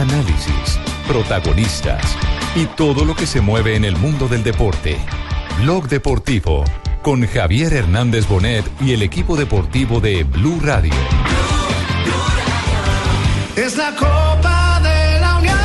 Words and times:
Análisis, 0.00 0.80
protagonistas 1.06 2.02
y 2.54 2.64
todo 2.64 3.04
lo 3.04 3.14
que 3.14 3.26
se 3.26 3.42
mueve 3.42 3.76
en 3.76 3.84
el 3.84 3.98
mundo 3.98 4.28
del 4.28 4.42
deporte. 4.42 4.96
Blog 5.60 5.88
Deportivo 5.88 6.64
con 7.02 7.26
Javier 7.26 7.74
Hernández 7.74 8.26
Bonet 8.26 8.64
y 8.80 8.94
el 8.94 9.02
equipo 9.02 9.36
deportivo 9.36 10.00
de 10.00 10.24
Blue 10.24 10.58
Radio. 10.62 10.94
Es 13.56 13.76
la 13.76 13.94
Copa 13.94 14.80
de 14.82 15.20
la 15.20 15.36
Unión. 15.36 15.58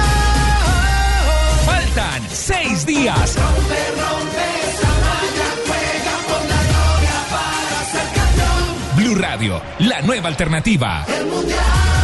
Faltan 1.65 2.21
seis 2.29 2.85
días. 2.85 3.37
Rompe, 3.37 3.79
rompe 3.95 4.47
esa 4.67 4.91
malla, 5.05 5.49
juega 5.65 6.17
por 6.27 6.41
la 6.49 6.61
gloria 6.71 7.15
para 7.31 7.85
ser 7.89 8.07
campeón. 8.13 8.97
Blue 8.97 9.15
Radio, 9.15 9.61
la 9.79 10.01
nueva 10.01 10.27
alternativa. 10.27 11.05
El 11.07 11.25
mundial, 11.27 11.94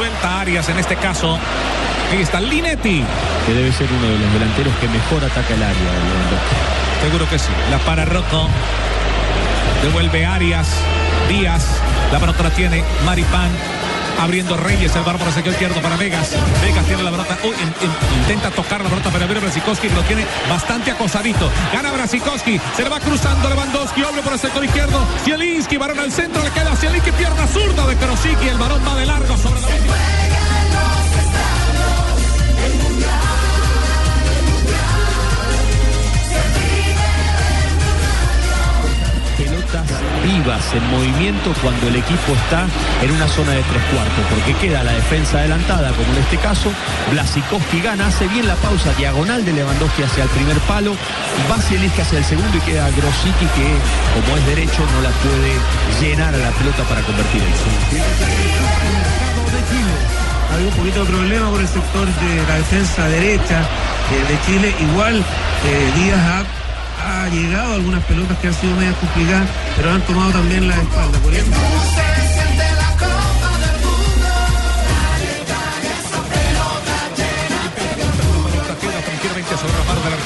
suelta 0.00 0.40
Arias 0.40 0.66
en 0.70 0.78
este 0.78 0.96
caso. 0.96 1.38
Ahí 2.10 2.22
está 2.22 2.40
Linetti. 2.40 3.04
que 3.44 3.52
debe 3.52 3.70
ser 3.70 3.86
uno 3.92 4.08
de 4.08 4.18
los 4.18 4.32
delanteros 4.32 4.74
que 4.76 4.88
mejor 4.88 5.22
ataca 5.22 5.52
el 5.52 5.62
área. 5.62 5.90
Seguro 7.02 7.28
que 7.28 7.38
sí. 7.38 7.52
La 7.70 7.76
para 7.80 8.06
Rocco. 8.06 8.48
Devuelve 9.82 10.24
Arias. 10.24 10.68
Díaz. 11.28 11.66
La 12.12 12.18
pelota 12.18 12.44
la 12.44 12.50
tiene 12.50 12.82
Maripán. 13.04 13.50
Abriendo 14.20 14.56
Reyes, 14.56 14.94
el 14.94 15.02
balón 15.02 15.18
el 15.28 15.34
sector 15.34 15.52
izquierdo 15.52 15.80
para 15.80 15.96
Vegas. 15.96 16.30
Vegas 16.62 16.84
tiene 16.86 17.02
la 17.02 17.10
in- 17.46 18.20
intenta 18.20 18.50
tocar 18.50 18.82
la 18.82 18.88
pelota 18.90 19.10
para 19.10 19.26
Brasikowski, 19.40 19.88
que 19.88 19.94
lo 19.94 20.02
tiene 20.02 20.26
bastante 20.48 20.90
acosadito. 20.90 21.50
Gana 21.72 21.90
Brasikowski. 21.90 22.60
Se 22.76 22.82
le 22.82 22.90
va 22.90 23.00
cruzando 23.00 23.48
Lewandowski. 23.48 24.02
Abre 24.02 24.22
por 24.22 24.34
el 24.34 24.38
sector 24.38 24.62
izquierdo. 24.64 25.06
Zielinski, 25.24 25.78
varón 25.78 25.98
al 26.00 26.12
centro. 26.12 26.42
Le 26.44 26.50
queda 26.50 26.76
Zielinski, 26.76 27.12
pierna 27.12 27.46
zurda 27.46 27.86
de 27.86 27.96
Krosicki. 27.96 28.48
El 28.48 28.58
balón 28.58 28.82
va 28.86 28.94
de 28.94 29.06
largo 29.06 29.36
sobre 29.38 29.60
la 29.60 29.68
vivas 40.22 40.64
en 40.74 40.84
movimiento 40.90 41.52
cuando 41.62 41.88
el 41.88 41.96
equipo 41.96 42.32
está 42.32 42.66
en 43.02 43.10
una 43.10 43.28
zona 43.28 43.52
de 43.52 43.62
tres 43.62 43.82
cuartos, 43.92 44.24
porque 44.30 44.54
queda 44.54 44.84
la 44.84 44.92
defensa 44.92 45.38
adelantada, 45.38 45.92
como 45.92 46.12
en 46.12 46.18
este 46.18 46.36
caso. 46.38 46.70
Blasikowski 47.10 47.80
gana, 47.80 48.06
hace 48.08 48.28
bien 48.28 48.46
la 48.46 48.56
pausa 48.56 48.92
diagonal 48.94 49.44
de 49.44 49.52
Lewandowski 49.52 50.02
hacia 50.02 50.24
el 50.24 50.30
primer 50.30 50.58
palo. 50.60 50.94
Va 51.50 51.58
Zielinski 51.58 52.00
hacia 52.00 52.18
el 52.18 52.24
segundo 52.24 52.56
y 52.56 52.60
queda 52.60 52.90
Grosicki 52.90 53.46
que, 53.56 53.74
como 54.14 54.36
es 54.36 54.46
derecho, 54.46 54.84
no 54.92 55.00
la 55.02 55.10
puede 55.10 55.52
llenar 56.00 56.34
a 56.34 56.38
la 56.38 56.50
pelota 56.50 56.82
para 56.84 57.00
convertir 57.02 57.42
el. 57.42 57.50
Había 60.52 60.66
un 60.66 60.74
poquito 60.74 61.04
de 61.04 61.10
problema 61.10 61.50
por 61.50 61.60
el 61.60 61.68
sector 61.68 62.06
de 62.06 62.46
la 62.48 62.56
defensa 62.56 63.06
derecha 63.08 63.60
eh, 63.60 64.24
de 64.28 64.40
Chile. 64.46 64.74
Igual 64.80 65.16
eh, 65.16 65.92
Díaz 65.94 66.59
ha 67.02 67.28
llegado 67.28 67.74
algunas 67.74 68.04
pelotas 68.04 68.38
que 68.38 68.48
han 68.48 68.54
sido 68.54 68.74
medias 68.76 68.96
complicadas, 68.96 69.48
pero 69.76 69.90
han 69.90 70.02
tomado 70.02 70.30
también 70.32 70.68
la 70.68 70.74
espalda. 70.74 71.18
Por 71.18 71.34
eso. 71.34 71.50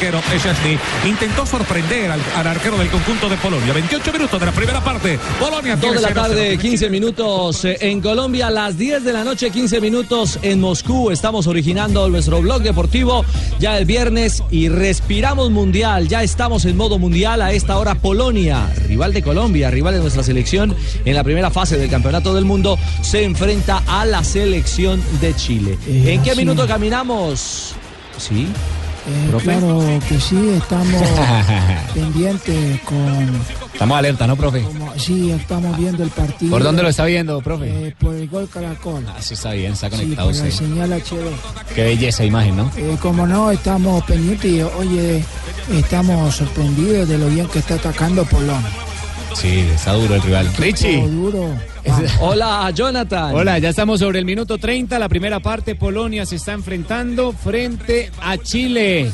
Arquero 0.05 0.21
Szczesny. 0.39 0.79
Intentó 1.09 1.47
sorprender 1.47 2.11
al, 2.11 2.21
al 2.37 2.47
arquero 2.47 2.77
del 2.77 2.91
conjunto 2.91 3.29
de 3.29 3.37
Polonia. 3.37 3.73
28 3.73 4.13
minutos 4.13 4.39
de 4.39 4.47
la 4.47 4.53
primera 4.53 4.83
parte. 4.83 5.19
Polonia 5.41 5.77
2 5.77 5.81
tiene 5.81 5.97
de 5.97 6.03
la 6.03 6.09
0-0. 6.11 6.15
tarde, 6.15 6.59
15 6.59 6.91
minutos 6.91 7.65
eh, 7.65 7.79
en 7.81 8.01
Colombia, 8.01 8.51
las 8.51 8.77
10 8.77 9.05
de 9.05 9.13
la 9.13 9.25
noche, 9.25 9.51
15 9.51 9.81
minutos 9.81 10.39
en 10.43 10.61
Moscú. 10.61 11.11
Estamos 11.11 11.47
originando 11.47 12.09
nuestro 12.09 12.43
blog 12.43 12.63
deportivo 12.63 13.25
ya 13.59 13.79
el 13.79 13.87
viernes 13.87 14.43
y 14.51 14.69
respiramos 14.69 15.51
mundial. 15.51 16.09
Ya 16.09 16.23
estamos 16.23 16.65
en 16.67 16.77
modo 16.77 16.99
mundial 16.99 17.41
a 17.41 17.53
esta 17.53 17.79
hora. 17.79 17.95
Polonia, 17.95 18.71
rival 18.87 19.15
de 19.15 19.23
Colombia, 19.23 19.71
rival 19.71 19.95
de 19.95 20.01
nuestra 20.01 20.23
selección 20.23 20.77
en 21.05 21.15
la 21.15 21.25
primera 21.25 21.51
fase 21.51 21.79
del 21.79 21.89
campeonato 21.89 22.35
del 22.35 22.45
mundo, 22.45 22.79
se 23.01 23.25
enfrenta 23.25 23.83
a 23.87 24.05
la 24.05 24.23
selección 24.23 25.03
de 25.21 25.35
Chile. 25.35 25.79
¿En 25.87 26.23
qué 26.23 26.35
minuto 26.35 26.67
caminamos? 26.67 27.75
Sí. 28.19 28.49
Eh, 29.07 29.37
claro 29.43 29.81
que 30.09 30.19
sí, 30.19 30.51
estamos 30.57 31.03
pendientes 31.95 32.81
con... 32.83 33.41
Estamos 33.73 33.99
alerta, 33.99 34.27
¿no, 34.27 34.37
profe? 34.37 34.63
como- 34.63 34.93
sí, 34.99 35.31
estamos 35.31 35.77
viendo 35.77 36.03
el 36.05 36.11
partido. 36.11 36.51
¿Por 36.51 36.63
dónde 36.63 36.83
lo 36.83 36.89
está 36.89 37.05
viendo, 37.05 37.41
profe? 37.43 37.89
Eh, 37.89 37.95
por 37.99 38.15
el 38.15 38.29
gol 38.29 38.49
Caracol. 38.49 39.05
Ah, 39.09 39.17
Eso 39.19 39.35
está 39.35 39.53
bien, 39.53 39.73
está 39.73 39.91
Sí, 39.91 39.97
conectado 39.97 40.29
la 40.31 40.37
usted. 40.37 40.51
señal 40.51 40.93
HD. 40.93 41.75
Qué 41.75 41.83
belleza 41.85 42.25
imagen, 42.25 42.57
¿no? 42.57 42.71
Eh, 42.77 42.97
como 43.03 43.27
no, 43.27 43.51
estamos 43.51 44.03
pendientes 44.05 44.51
y, 44.51 44.63
oye, 44.63 45.25
estamos 45.73 46.35
sorprendidos 46.37 47.09
de 47.09 47.19
lo 47.19 47.27
bien 47.29 47.47
que 47.49 47.59
está 47.59 47.75
atacando 47.75 48.25
Polonia. 48.25 48.71
Sí, 49.35 49.69
está 49.75 49.93
duro 49.93 50.15
el 50.15 50.23
rival. 50.23 50.51
Richie. 50.59 51.01
duro. 51.07 51.51
Hola, 52.21 52.71
Jonathan. 52.71 53.35
Hola, 53.35 53.59
ya 53.59 53.71
estamos 53.71 54.01
sobre 54.01 54.19
el 54.19 54.25
minuto 54.25 54.59
30. 54.59 54.99
La 54.99 55.09
primera 55.09 55.41
parte, 55.41 55.75
Polonia 55.75 56.25
se 56.25 56.37
está 56.37 56.53
enfrentando 56.53 57.33
frente 57.33 58.11
a 58.23 58.39
Chile. 58.39 59.13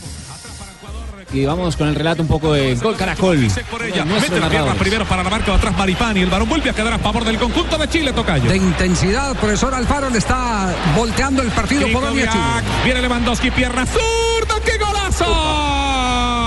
Y 1.32 1.44
vamos 1.44 1.76
con 1.76 1.88
el 1.88 1.94
relato 1.94 2.22
un 2.22 2.28
poco 2.28 2.52
de 2.52 2.74
Gol 2.74 2.96
Caracol. 2.96 3.46
Por 3.70 3.82
ella. 3.84 4.04
Nuestros 4.04 4.32
Mete 4.32 4.40
la 4.40 4.48
pierna 4.50 4.74
primero 4.74 5.04
para 5.04 5.22
la 5.22 5.30
marca 5.30 5.54
atrás 5.54 5.76
Maripán 5.76 6.16
y 6.16 6.22
el 6.22 6.30
balón 6.30 6.48
vuelve 6.48 6.70
a 6.70 6.72
quedar 6.72 6.92
a 6.92 6.98
favor 6.98 7.24
del 7.24 7.38
conjunto 7.38 7.78
de 7.78 7.88
Chile, 7.88 8.12
Tocayo. 8.12 8.50
De 8.50 8.56
intensidad, 8.56 9.36
profesor 9.36 9.72
Alfaro 9.72 10.10
le 10.10 10.18
está 10.18 10.74
volteando 10.96 11.42
el 11.42 11.50
partido 11.50 11.82
Polonia 11.92 12.28
Krikoviak, 12.28 12.32
Chile. 12.32 12.70
Viene 12.84 13.02
Lewandowski, 13.02 13.50
pierna 13.52 13.86
zurda, 13.86 14.54
¡qué 14.64 14.76
golazo! 14.78 16.39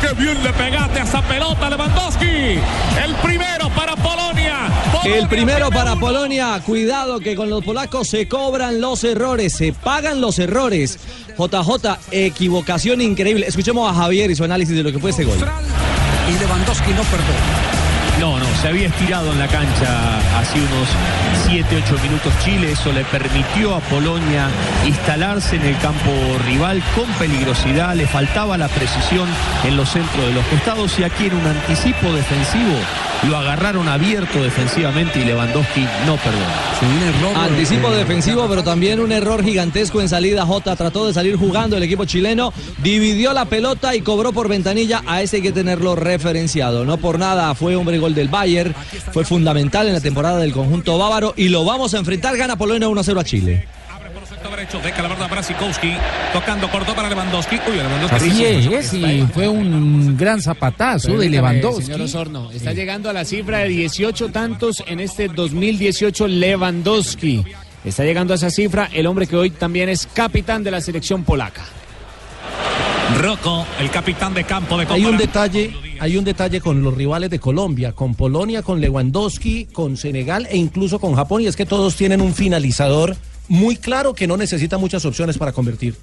¡Qué 0.00 0.14
bien 0.14 0.42
le 0.42 0.52
pegaste 0.52 1.00
a 1.00 1.02
esa 1.02 1.22
pelota, 1.22 1.70
Lewandowski! 1.70 2.26
El 3.04 3.14
primero 3.22 3.68
para 3.74 3.96
Polonia. 3.96 4.68
Polonia 4.92 5.18
El 5.18 5.28
primero 5.28 5.70
para 5.70 5.92
uno. 5.92 6.00
Polonia. 6.00 6.60
Cuidado 6.64 7.20
que 7.20 7.34
con 7.34 7.50
los 7.50 7.64
polacos 7.64 8.08
se 8.08 8.28
cobran 8.28 8.80
los 8.80 9.02
errores, 9.04 9.52
se 9.54 9.72
pagan 9.72 10.20
los 10.20 10.38
errores. 10.38 10.98
JJ, 11.36 11.98
equivocación 12.12 13.00
increíble. 13.00 13.46
Escuchemos 13.46 13.90
a 13.90 13.94
Javier 13.94 14.30
y 14.30 14.36
su 14.36 14.44
análisis 14.44 14.76
de 14.76 14.82
lo 14.82 14.92
que 14.92 14.98
fue 14.98 15.10
ese 15.10 15.24
gol. 15.24 15.36
Y 15.36 16.38
Lewandowski 16.38 16.90
no 16.92 17.02
perdona. 17.02 17.77
No, 18.20 18.36
no, 18.38 18.46
se 18.60 18.68
había 18.68 18.88
estirado 18.88 19.30
en 19.32 19.38
la 19.38 19.46
cancha 19.46 20.18
hace 20.38 20.58
unos 20.58 20.88
7, 21.46 21.82
8 21.84 21.98
minutos 22.02 22.32
Chile. 22.44 22.72
Eso 22.72 22.92
le 22.92 23.04
permitió 23.04 23.76
a 23.76 23.80
Polonia 23.80 24.48
instalarse 24.86 25.56
en 25.56 25.62
el 25.62 25.78
campo 25.78 26.10
rival 26.44 26.82
con 26.96 27.06
peligrosidad. 27.12 27.94
Le 27.94 28.06
faltaba 28.06 28.58
la 28.58 28.68
precisión 28.68 29.28
en 29.64 29.76
los 29.76 29.90
centros 29.90 30.26
de 30.26 30.32
los 30.32 30.44
costados 30.46 30.98
y 30.98 31.04
aquí 31.04 31.26
en 31.26 31.34
un 31.34 31.46
anticipo 31.46 32.12
defensivo 32.12 32.74
lo 33.26 33.36
agarraron 33.36 33.88
abierto 33.88 34.42
defensivamente 34.42 35.20
y 35.20 35.24
Lewandowski 35.24 35.80
no 36.06 36.16
perdona. 36.16 37.44
Anticipo 37.44 37.90
defensivo, 37.90 38.46
pero 38.48 38.62
también 38.62 39.00
un 39.00 39.10
error 39.10 39.42
gigantesco 39.42 40.00
en 40.00 40.08
salida. 40.08 40.46
Jota 40.46 40.76
trató 40.76 41.06
de 41.06 41.12
salir 41.12 41.36
jugando 41.36 41.76
el 41.76 41.82
equipo 41.82 42.04
chileno, 42.04 42.52
dividió 42.82 43.32
la 43.32 43.46
pelota 43.46 43.96
y 43.96 44.02
cobró 44.02 44.32
por 44.32 44.48
ventanilla. 44.48 45.02
A 45.06 45.22
ese 45.22 45.36
hay 45.36 45.42
que 45.42 45.52
tenerlo 45.52 45.96
referenciado. 45.96 46.84
No 46.84 46.98
por 46.98 47.18
nada 47.18 47.54
fue 47.54 47.74
hombre 47.74 47.98
gol 47.98 48.07
del 48.14 48.28
Bayern, 48.28 48.74
fue 49.12 49.24
fundamental 49.24 49.86
en 49.86 49.94
la 49.94 50.00
temporada 50.00 50.38
del 50.38 50.52
conjunto 50.52 50.98
bávaro 50.98 51.34
y 51.36 51.48
lo 51.48 51.64
vamos 51.64 51.94
a 51.94 51.98
enfrentar. 51.98 52.36
Gana 52.36 52.56
Polonia 52.56 52.88
1-0 52.88 53.20
a 53.20 53.24
Chile. 53.24 53.68
Sector 54.28 54.50
derecho, 54.50 54.78
deja 54.80 55.00
la 55.00 55.08
verdad 55.08 55.28
para 55.28 55.42
Sikowski, 55.42 55.94
tocando 56.34 56.70
corto 56.70 56.94
para 56.94 57.08
Lewandowski. 57.08 57.56
Uy, 57.66 57.76
Lewandowski. 57.76 58.14
Así 58.14 58.44
es, 58.44 58.92
y 58.92 59.26
fue 59.32 59.48
un 59.48 60.18
gran 60.18 60.42
zapatazo 60.42 61.16
de 61.16 61.30
Lewandowski. 61.30 61.84
Señor 61.84 62.02
Osorno, 62.02 62.50
está 62.50 62.74
llegando 62.74 63.08
a 63.08 63.14
la 63.14 63.24
cifra 63.24 63.60
de 63.60 63.68
18 63.68 64.28
tantos 64.28 64.84
en 64.86 65.00
este 65.00 65.28
2018 65.28 66.28
Lewandowski. 66.28 67.42
Está 67.84 68.04
llegando 68.04 68.34
a 68.34 68.36
esa 68.36 68.50
cifra 68.50 68.90
el 68.92 69.06
hombre 69.06 69.26
que 69.26 69.36
hoy 69.36 69.50
también 69.50 69.88
es 69.88 70.06
capitán 70.12 70.62
de 70.62 70.72
la 70.72 70.82
selección 70.82 71.24
polaca. 71.24 71.64
Rocco, 73.16 73.66
el 73.80 73.90
capitán 73.90 74.34
de 74.34 74.44
campo 74.44 74.76
de 74.78 74.86
Hay 74.88 75.04
un 75.04 75.16
detalle, 75.16 75.74
hay 75.98 76.16
un 76.16 76.24
detalle 76.24 76.60
con 76.60 76.82
los 76.82 76.94
rivales 76.94 77.30
de 77.30 77.38
Colombia, 77.38 77.92
con 77.92 78.14
Polonia, 78.14 78.62
con 78.62 78.80
Lewandowski, 78.80 79.66
con 79.72 79.96
Senegal 79.96 80.46
e 80.50 80.56
incluso 80.56 80.98
con 81.00 81.14
Japón, 81.14 81.42
y 81.42 81.46
es 81.46 81.56
que 81.56 81.66
todos 81.66 81.96
tienen 81.96 82.20
un 82.20 82.34
finalizador 82.34 83.16
muy 83.48 83.76
claro 83.76 84.14
que 84.14 84.26
no 84.26 84.36
necesita 84.36 84.78
muchas 84.78 85.04
opciones 85.04 85.38
para 85.38 85.52
convertir. 85.52 85.96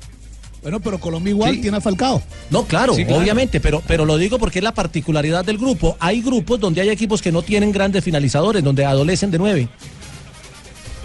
Bueno, 0.63 0.79
pero 0.79 0.99
Colombia 0.99 1.29
igual 1.29 1.53
Sí. 1.55 1.61
tiene 1.61 1.77
a 1.77 1.81
Falcao. 1.81 2.23
No, 2.49 2.63
claro, 2.63 2.95
Sí, 2.95 3.05
claro. 3.05 3.21
obviamente, 3.21 3.59
pero, 3.59 3.83
pero 3.87 4.03
lo 4.03 4.17
digo 4.17 4.39
porque 4.39 4.59
es 4.59 4.63
la 4.63 4.73
particularidad 4.73 5.45
del 5.45 5.59
grupo. 5.59 5.95
Hay 5.99 6.21
grupos 6.21 6.59
donde 6.59 6.81
hay 6.81 6.89
equipos 6.89 7.21
que 7.21 7.31
no 7.31 7.43
tienen 7.43 7.71
grandes 7.71 8.03
finalizadores, 8.03 8.63
donde 8.63 8.83
adolecen 8.83 9.29
de 9.29 9.37
nueve. 9.37 9.69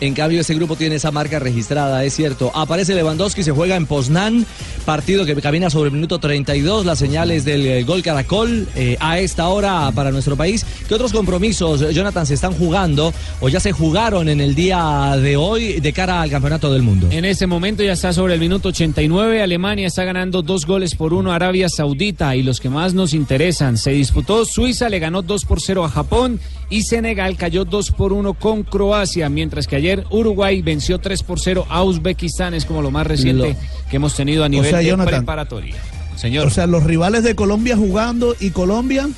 En 0.01 0.15
cambio, 0.15 0.41
ese 0.41 0.55
grupo 0.55 0.77
tiene 0.77 0.95
esa 0.95 1.11
marca 1.11 1.39
registrada, 1.39 2.03
es 2.05 2.15
cierto. 2.15 2.51
Aparece 2.55 2.95
Lewandowski, 2.95 3.43
se 3.43 3.53
juega 3.53 3.77
en 3.77 3.85
Poznan, 3.87 4.47
partido 4.87 5.27
que 5.27 5.35
camina 5.37 5.69
sobre 5.69 5.89
el 5.89 5.95
minuto 5.95 6.19
32, 6.19 6.87
las 6.87 6.99
señales 6.99 7.45
del 7.45 7.67
eh, 7.67 7.83
gol 7.85 8.03
Caracol 8.03 8.67
eh, 8.77 8.97
a 8.99 9.19
esta 9.19 9.49
hora 9.49 9.91
para 9.95 10.11
nuestro 10.11 10.37
país. 10.37 10.65
¿Qué 10.89 10.95
otros 10.95 11.13
compromisos, 11.13 11.83
eh, 11.83 11.93
Jonathan, 11.93 12.25
se 12.25 12.35
están 12.35 12.55
jugando 12.55 13.13
o 13.41 13.51
ya 13.51 13.61
se 13.61 13.73
jugaron 13.73 14.31
en 14.31 14.41
el 14.41 14.55
día 14.55 15.17
de 15.21 15.37
hoy 15.37 15.81
de 15.81 15.93
cara 15.93 16.23
al 16.23 16.31
Campeonato 16.31 16.73
del 16.73 16.83
Mundo? 16.83 17.09
En 17.11 17.27
este 17.27 17.47
momento 17.47 17.83
ya 17.83 17.93
está 17.93 18.15
sobre 18.15 18.35
el 18.35 18.41
minuto 18.41 18.71
89. 18.71 19.43
Alemania 19.43 19.87
está 19.87 20.05
ganando 20.05 20.41
dos 20.41 20.65
goles 20.65 20.95
por 20.95 21.13
uno 21.13 21.33
a 21.33 21.35
Arabia 21.35 21.69
Saudita 21.69 22.37
y 22.37 22.43
los 22.43 22.59
que 22.59 22.71
más 22.71 22.95
nos 22.95 23.13
interesan. 23.13 23.77
Se 23.77 23.91
disputó 23.91 24.47
Suiza, 24.47 24.89
le 24.89 24.99
ganó 24.99 25.21
2 25.21 25.45
por 25.45 25.61
0 25.61 25.85
a 25.85 25.91
Japón 25.91 26.41
y 26.71 26.83
Senegal 26.85 27.37
cayó 27.37 27.65
2 27.65 27.91
por 27.91 28.13
1 28.13 28.35
con 28.35 28.63
Croacia, 28.63 29.29
mientras 29.29 29.67
que 29.67 29.77
ayer 29.77 30.07
Uruguay 30.11 30.63
venció 30.63 30.99
3 30.99 31.23
por 31.25 31.41
0 31.41 31.67
a 31.69 31.83
Uzbekistán. 31.83 32.55
Es 32.55 32.65
como 32.65 32.81
lo 32.81 32.91
más 32.91 33.07
reciente 33.07 33.57
que 33.91 33.97
hemos 33.97 34.15
tenido 34.15 34.45
a 34.45 34.49
nivel 34.49 34.71
sea, 34.71 34.79
de 34.79 34.87
Jonathan. 34.87 35.17
preparatoria. 35.17 35.75
Señor. 36.17 36.47
O 36.47 36.51
sea, 36.51 36.67
los 36.67 36.85
rivales 36.85 37.25
de 37.25 37.35
Colombia 37.35 37.77
jugando 37.77 38.37
y 38.39 38.51
Colombia. 38.51 39.09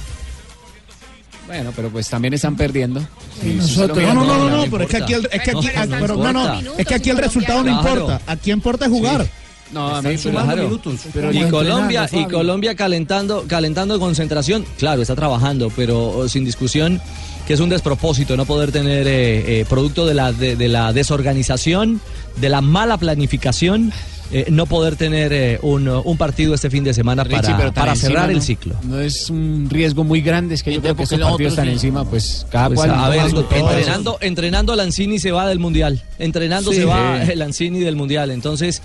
Bueno, 1.46 1.72
pero 1.76 1.90
pues 1.90 2.08
también 2.08 2.32
están 2.34 2.56
perdiendo. 2.56 3.06
Nosotros- 3.42 3.98
no, 3.98 4.14
no, 4.14 4.24
no, 4.24 4.48
no, 4.48 4.56
no, 4.64 4.70
pero 4.70 4.84
es 4.84 4.90
que 4.90 4.96
aquí 4.96 5.12
el, 5.12 5.28
es 5.30 5.42
que 5.42 5.50
aquí, 5.50 5.68
No, 5.76 5.86
no 5.86 5.96
pero 6.00 6.16
no, 6.16 6.32
no, 6.32 6.54
importa. 6.58 6.80
es 6.80 6.86
que 6.86 6.94
aquí 6.94 7.10
el 7.10 7.18
resultado 7.18 7.62
no 7.62 7.70
importa. 7.70 8.20
Aquí 8.26 8.50
importa 8.52 8.86
es 8.86 8.90
jugar. 8.90 9.26
No, 9.72 9.88
a 9.88 10.02
mí, 10.02 10.18
sumando 10.18 10.52
claro. 10.52 10.68
minutos. 10.68 11.00
Pero 11.12 11.32
y 11.32 11.48
Colombia 11.48 12.08
y. 12.12 12.24
Colombia 12.26 12.74
calentando 12.74 13.44
calentando 13.48 13.98
concentración 13.98 14.66
claro 14.76 15.00
está 15.00 15.14
trabajando 15.16 15.72
pero 15.74 16.10
oh, 16.10 16.28
sin 16.28 16.44
discusión 16.44 17.00
que 17.46 17.54
es 17.54 17.60
un 17.60 17.68
despropósito 17.68 18.36
no 18.36 18.44
poder 18.44 18.72
tener 18.72 19.06
eh, 19.06 19.60
eh, 19.60 19.66
producto 19.68 20.06
de 20.06 20.14
la 20.14 20.32
de, 20.32 20.56
de 20.56 20.68
la 20.68 20.92
desorganización 20.92 22.00
de 22.40 22.48
la 22.48 22.60
mala 22.60 22.96
planificación 22.98 23.92
eh, 24.34 24.46
no 24.50 24.64
poder 24.64 24.96
tener 24.96 25.30
eh, 25.34 25.58
un, 25.60 25.86
un 25.88 26.16
partido 26.16 26.54
este 26.54 26.70
fin 26.70 26.82
de 26.84 26.94
semana 26.94 27.22
Richie, 27.22 27.52
para, 27.74 27.94
cerrar 27.94 28.30
el 28.30 28.40
ciclo 28.40 28.74
No 28.82 28.98
es 28.98 29.28
un 29.28 29.68
riesgo 29.68 30.04
muy 30.04 30.22
grande, 30.22 30.54
es 30.54 30.62
que 30.62 30.72
yo 30.72 30.80
creo 30.80 30.96
que 30.96 31.02
los 31.02 31.28
partidos 31.28 31.52
están 31.52 31.66
sí. 31.66 31.72
encima, 31.72 32.06
pues 32.06 32.46
cada 32.50 32.68
Pues, 32.68 32.78
cual. 32.78 32.90
a 32.92 33.10
ver, 33.10 33.20
entrenando, 33.26 34.16
entrenando 34.22 34.74
Lanzini 34.74 35.18
se 35.18 35.32
va 35.32 35.46
del 35.46 35.58
mundial. 35.58 36.02
Entrenando 36.18 36.70
Sí. 36.70 36.78
se 36.78 36.84
va 36.86 37.18
Lanzini 37.36 37.80
del 37.80 37.94
mundial. 37.96 38.30
Entonces, 38.30 38.80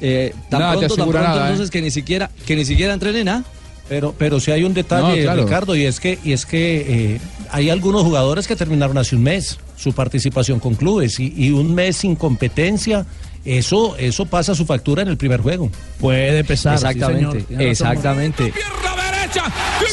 eh, 0.00 0.34
tan 0.50 0.72
pronto, 0.72 0.96
tan 0.96 1.08
pronto, 1.10 1.28
nada, 1.28 1.42
¿eh? 1.46 1.50
entonces 1.52 1.70
que 1.70 1.80
ni 1.80 1.92
siquiera, 1.92 2.28
que 2.44 2.56
ni 2.56 2.64
siquiera 2.64 2.92
entrenen, 2.92 3.28
¿ah? 3.28 3.44
Pero, 3.88 4.14
pero 4.16 4.38
si 4.40 4.50
hay 4.50 4.64
un 4.64 4.74
detalle, 4.74 5.18
No, 5.18 5.22
claro. 5.22 5.44
Ricardo, 5.44 5.76
y 5.76 5.84
es 5.86 5.98
que, 6.00 6.18
y 6.22 6.32
es 6.32 6.44
que 6.44 7.14
eh, 7.14 7.20
hay 7.50 7.70
algunos 7.70 8.02
jugadores 8.02 8.46
que 8.46 8.54
terminaron 8.56 8.98
hace 8.98 9.16
un 9.16 9.22
mes 9.22 9.58
su 9.76 9.92
participación 9.92 10.58
con 10.60 10.74
clubes 10.74 11.18
y, 11.20 11.32
y 11.36 11.50
un 11.52 11.74
mes 11.74 11.98
sin 11.98 12.16
competencia, 12.16 13.06
eso, 13.44 13.96
eso 13.96 14.26
pasa 14.26 14.54
su 14.54 14.66
factura 14.66 15.02
en 15.02 15.08
el 15.08 15.16
primer 15.16 15.40
juego. 15.40 15.70
Puede 16.00 16.44
pesar. 16.44 16.74
Exactamente, 16.74 17.46
exactamente. 17.58 18.52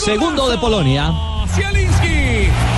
Segundo 0.04 0.50
de 0.50 0.58
Polonia. 0.58 1.14
Zielinski. 1.56 2.75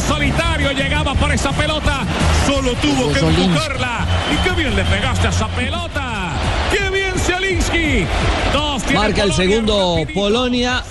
Solitario 0.00 0.72
llegaba 0.72 1.14
por 1.14 1.32
esa 1.32 1.50
pelota. 1.52 2.00
Solo 2.46 2.72
tuvo 2.74 3.12
que 3.12 3.20
empujarla. 3.20 4.06
Y 4.32 4.36
qué 4.48 4.50
bien 4.54 4.74
le 4.76 4.84
pegaste 4.84 5.26
a 5.26 5.30
esa 5.30 5.48
pelota. 5.48 6.30
Qué 6.70 6.90
bien 6.90 7.14
Zielinski. 7.18 8.06
Dos 8.52 8.82
Marca 8.92 9.22
el 9.22 9.30
Polonia. 9.30 9.34
segundo 9.36 10.06
Polonia. 10.14 10.84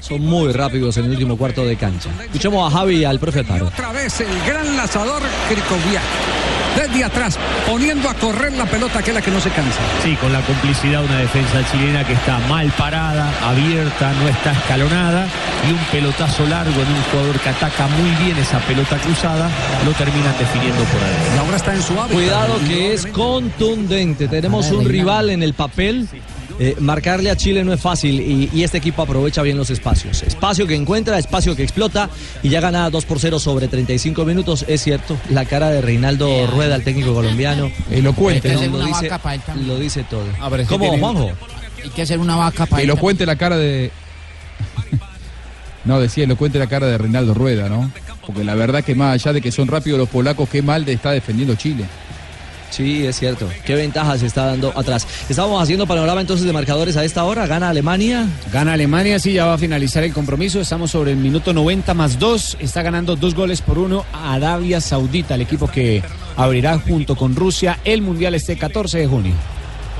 Son 0.00 0.20
muy 0.20 0.52
rápidos 0.52 0.96
en 0.96 1.04
el 1.06 1.10
último 1.12 1.36
cuarto 1.36 1.64
de 1.64 1.76
cancha. 1.76 2.10
Escuchemos 2.24 2.72
a 2.72 2.76
Javi 2.76 2.96
y 2.96 3.04
al 3.04 3.18
profe 3.20 3.40
Alfaro. 3.40 3.66
Otra 3.68 3.92
vez 3.92 4.20
el 4.20 4.28
gran 4.46 4.76
lanzador 4.76 5.22
Krikoviak. 5.48 6.02
Desde 6.76 7.04
atrás, 7.04 7.38
poniendo 7.66 8.08
a 8.08 8.14
correr 8.14 8.52
la 8.52 8.66
pelota, 8.66 9.02
que 9.02 9.10
es 9.10 9.14
la 9.14 9.22
que 9.22 9.30
no 9.30 9.40
se 9.40 9.50
cansa. 9.50 9.80
Sí, 10.02 10.16
con 10.16 10.32
la 10.32 10.40
complicidad 10.40 11.04
una 11.04 11.18
defensa 11.18 11.62
chilena 11.70 12.04
que 12.04 12.14
está 12.14 12.38
mal 12.48 12.70
parada, 12.72 13.30
abierta, 13.46 14.12
no 14.14 14.28
está 14.28 14.52
escalonada 14.52 15.26
y 15.68 15.72
un 15.72 15.78
pelotazo 15.90 16.46
largo 16.46 16.80
en 16.80 16.88
un 16.88 17.02
jugador 17.10 17.38
que 17.40 17.48
ataca 17.50 17.86
muy 17.88 18.10
bien 18.24 18.36
esa 18.38 18.58
pelota 18.60 18.96
cruzada, 18.98 19.50
lo 19.84 19.92
terminan 19.92 20.34
definiendo 20.38 20.82
por 20.84 21.02
ahí. 21.02 21.34
Y 21.34 21.38
ahora 21.38 21.56
está 21.56 21.74
en 21.74 21.82
su 21.82 21.92
hábitat. 21.92 22.16
Cuidado 22.16 22.58
que 22.66 22.94
es 22.94 23.06
contundente. 23.06 24.28
Tenemos 24.28 24.70
un 24.70 24.84
rival 24.84 25.30
en 25.30 25.42
el 25.42 25.54
papel. 25.54 26.08
Eh, 26.64 26.76
marcarle 26.78 27.28
a 27.28 27.34
Chile 27.36 27.64
no 27.64 27.72
es 27.72 27.80
fácil 27.80 28.20
y, 28.20 28.48
y 28.52 28.62
este 28.62 28.78
equipo 28.78 29.02
aprovecha 29.02 29.42
bien 29.42 29.56
los 29.56 29.68
espacios. 29.70 30.22
Espacio 30.22 30.64
que 30.64 30.76
encuentra, 30.76 31.18
espacio 31.18 31.56
que 31.56 31.64
explota 31.64 32.08
y 32.40 32.50
ya 32.50 32.60
gana 32.60 32.88
2 32.88 33.04
por 33.04 33.18
0 33.18 33.40
sobre 33.40 33.66
35 33.66 34.24
minutos. 34.24 34.64
Es 34.68 34.80
cierto, 34.80 35.16
la 35.28 35.44
cara 35.44 35.70
de 35.70 35.80
Reinaldo 35.80 36.46
Rueda, 36.46 36.76
el 36.76 36.84
técnico 36.84 37.14
colombiano. 37.14 37.68
Elocuente, 37.90 38.52
eh, 38.52 38.68
¿no? 38.68 38.78
lo, 38.78 38.84
dice, 38.84 39.10
lo 39.66 39.76
dice 39.76 40.04
todo. 40.08 40.22
que 40.56 40.64
¿Cómo, 40.66 40.84
tiene- 40.84 41.00
Juanjo? 41.00 41.32
Hay 41.82 41.90
que 41.90 42.02
hacer 42.02 42.20
una 42.20 42.36
vaca 42.36 42.64
para 42.66 42.80
Elocuente 42.80 43.26
la 43.26 43.34
cara 43.34 43.56
de. 43.56 43.90
No, 45.84 45.98
decía 45.98 46.22
elocuente 46.22 46.60
la 46.60 46.68
cara 46.68 46.86
de 46.86 46.96
Reinaldo 46.96 47.34
Rueda, 47.34 47.68
¿no? 47.68 47.90
Porque 48.24 48.44
la 48.44 48.54
verdad 48.54 48.84
que 48.84 48.94
más 48.94 49.14
allá 49.14 49.32
de 49.32 49.40
que 49.40 49.50
son 49.50 49.66
rápidos 49.66 49.98
los 49.98 50.08
polacos, 50.08 50.48
qué 50.48 50.62
mal 50.62 50.84
de 50.84 50.92
está 50.92 51.10
defendiendo 51.10 51.56
Chile. 51.56 51.86
Sí, 52.72 53.06
es 53.06 53.18
cierto. 53.18 53.50
Qué 53.66 53.74
ventaja 53.74 54.16
se 54.16 54.26
está 54.26 54.46
dando 54.46 54.72
atrás. 54.74 55.06
Estábamos 55.28 55.62
haciendo 55.62 55.86
panorama 55.86 56.22
entonces 56.22 56.46
de 56.46 56.54
marcadores 56.54 56.96
a 56.96 57.04
esta 57.04 57.22
hora. 57.24 57.46
Gana 57.46 57.68
Alemania. 57.68 58.26
Gana 58.50 58.72
Alemania, 58.72 59.18
sí, 59.18 59.34
ya 59.34 59.44
va 59.44 59.54
a 59.54 59.58
finalizar 59.58 60.02
el 60.04 60.14
compromiso. 60.14 60.58
Estamos 60.58 60.90
sobre 60.90 61.10
el 61.10 61.18
minuto 61.18 61.52
90 61.52 61.92
más 61.92 62.18
2. 62.18 62.56
Está 62.60 62.80
ganando 62.80 63.14
dos 63.14 63.34
goles 63.34 63.60
por 63.60 63.78
uno 63.78 64.06
a 64.14 64.32
Arabia 64.32 64.80
Saudita, 64.80 65.34
el 65.34 65.42
equipo 65.42 65.68
que 65.68 66.02
abrirá 66.34 66.78
junto 66.78 67.14
con 67.14 67.36
Rusia 67.36 67.78
el 67.84 68.00
Mundial 68.00 68.34
este 68.34 68.56
14 68.56 69.00
de 69.00 69.06
junio. 69.06 69.34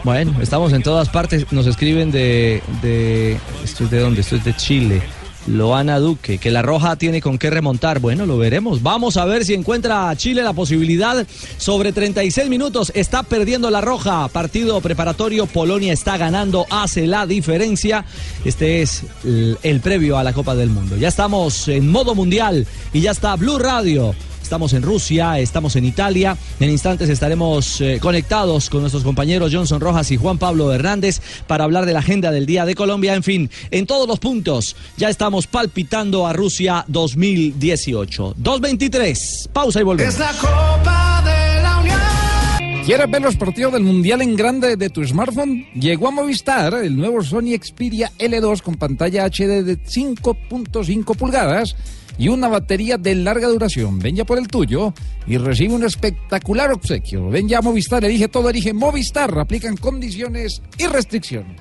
Bueno, 0.03 0.35
estamos 0.41 0.73
en 0.73 0.83
todas 0.83 1.11
partes. 1.11 1.53
Nos 1.53 1.67
escriben 1.67 2.11
de, 2.11 2.63
de 2.81 3.39
esto 3.63 3.85
es 3.85 3.91
de 3.91 4.01
dónde, 4.01 4.23
esto 4.23 4.37
es 4.37 4.45
de 4.45 4.57
Chile. 4.57 5.03
Loana 5.47 5.99
Duque, 5.99 6.39
que 6.39 6.51
la 6.51 6.63
Roja 6.63 6.97
tiene 6.97 7.21
con 7.21 7.39
qué 7.39 7.51
remontar. 7.51 8.01
Bueno, 8.01 8.27
lo 8.27 8.39
veremos. 8.39 8.83
Vamos 8.83 9.17
a 9.17 9.25
ver 9.25 9.45
si 9.45 9.55
encuentra 9.55 10.09
a 10.09 10.17
Chile 10.17 10.43
la 10.43 10.53
posibilidad. 10.53 11.27
Sobre 11.57 11.93
36 11.93 12.49
minutos 12.49 12.93
está 12.95 13.23
perdiendo 13.23 13.71
la 13.71 13.81
Roja. 13.81 14.29
Partido 14.29 14.81
preparatorio. 14.81 15.47
Polonia 15.47 15.93
está 15.93 16.17
ganando, 16.17 16.67
hace 16.71 17.07
la 17.07 17.27
diferencia. 17.27 18.05
Este 18.45 18.83
es 18.83 19.05
el, 19.25 19.59
el 19.63 19.81
previo 19.81 20.19
a 20.19 20.25
la 20.25 20.33
Copa 20.33 20.55
del 20.55 20.71
Mundo. 20.71 20.97
Ya 20.97 21.09
estamos 21.09 21.69
en 21.69 21.89
modo 21.91 22.15
mundial 22.15 22.67
y 22.93 23.01
ya 23.01 23.11
está 23.11 23.37
Blue 23.37 23.59
Radio. 23.59 24.15
Estamos 24.53 24.75
en 24.75 24.83
Rusia, 24.83 25.39
estamos 25.39 25.77
en 25.77 25.87
Italia. 25.87 26.37
En 26.61 26.69
instantes 26.69 27.09
estaremos 27.09 27.81
eh, 27.81 27.99
conectados 28.03 28.69
con 28.69 28.83
nuestros 28.83 29.03
compañeros 29.03 29.51
Johnson 29.51 29.81
Rojas 29.81 30.11
y 30.11 30.19
Juan 30.19 30.37
Pablo 30.37 30.71
Hernández 30.75 31.23
para 31.47 31.65
hablar 31.65 31.87
de 31.87 31.95
la 31.95 32.01
agenda 32.01 32.31
del 32.31 32.45
Día 32.45 32.67
de 32.67 32.75
Colombia. 32.75 33.15
En 33.15 33.23
fin, 33.23 33.51
en 33.71 33.87
todos 33.87 34.07
los 34.07 34.19
puntos 34.19 34.77
ya 34.99 35.09
estamos 35.09 35.47
palpitando 35.47 36.27
a 36.27 36.35
Rusia 36.35 36.85
2018. 36.89 38.35
2.23. 38.43 39.49
Pausa 39.55 39.81
y 39.81 39.85
volvemos. 39.85 40.13
Es 40.13 40.21
la 40.21 40.33
Copa 40.33 41.23
de 41.25 41.63
la 41.63 41.79
Unión. 41.79 42.85
¿Quieres 42.85 43.11
ver 43.11 43.23
los 43.23 43.37
partidos 43.37 43.73
del 43.73 43.85
Mundial 43.85 44.21
en 44.21 44.37
grande 44.37 44.77
de 44.77 44.91
tu 44.91 45.03
smartphone? 45.03 45.67
Llegó 45.73 46.09
a 46.09 46.11
Movistar 46.11 46.75
el 46.75 46.95
nuevo 46.95 47.25
Sony 47.25 47.57
Xperia 47.59 48.13
L2 48.19 48.61
con 48.61 48.75
pantalla 48.75 49.25
HD 49.25 49.65
de 49.65 49.79
5.5 49.79 51.17
pulgadas 51.17 51.75
y 52.19 52.29
una 52.29 52.49
batería 52.49 52.99
de 52.99 53.15
larga 53.15 53.49
duración. 53.49 53.99
Ven 53.99 54.17
ya 54.17 54.25
por 54.25 54.39
el 54.39 54.49
tuyo 54.49 54.93
y 55.27 55.39
recibe 55.39 55.75
un 55.75 55.85
espectacular 55.85 56.73
obsequio. 56.73 57.29
Ven 57.31 57.49
ya 57.49 57.59
a 57.59 57.63
Movistar, 57.63 58.05
elige 58.05 58.29
todo, 58.29 58.51
elige 58.51 58.73
Movistar. 58.73 59.39
Aplican 59.39 59.77
condiciones 59.77 60.63
y 60.79 60.87
restricciones. 60.87 61.61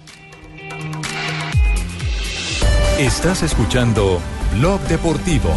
Estás 2.99 3.41
escuchando 3.43 4.19
Blog 4.57 4.79
Deportivo. 4.81 5.49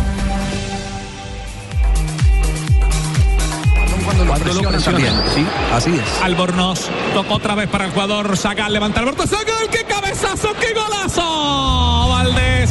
Cuando 4.04 4.24
lo 4.24 4.30
Cuando 4.30 4.44
lo 4.46 4.52
presionan 4.70 4.72
presionan. 4.72 5.24
también. 5.24 5.34
Sí, 5.34 5.46
así 5.72 5.90
es. 5.90 6.22
Albornoz 6.22 6.88
tocó 7.14 7.34
otra 7.34 7.54
vez 7.54 7.68
para 7.68 7.86
el 7.86 7.90
jugador 7.92 8.36
Zagal, 8.36 8.72
levanta 8.72 9.00
el 9.00 9.08
Alberto 9.08 9.26
Zagal, 9.26 9.68
qué 9.70 9.84
cabezazo, 9.84 10.48
qué 10.60 10.74
golazo. 10.74 12.08
Valdés. 12.08 12.70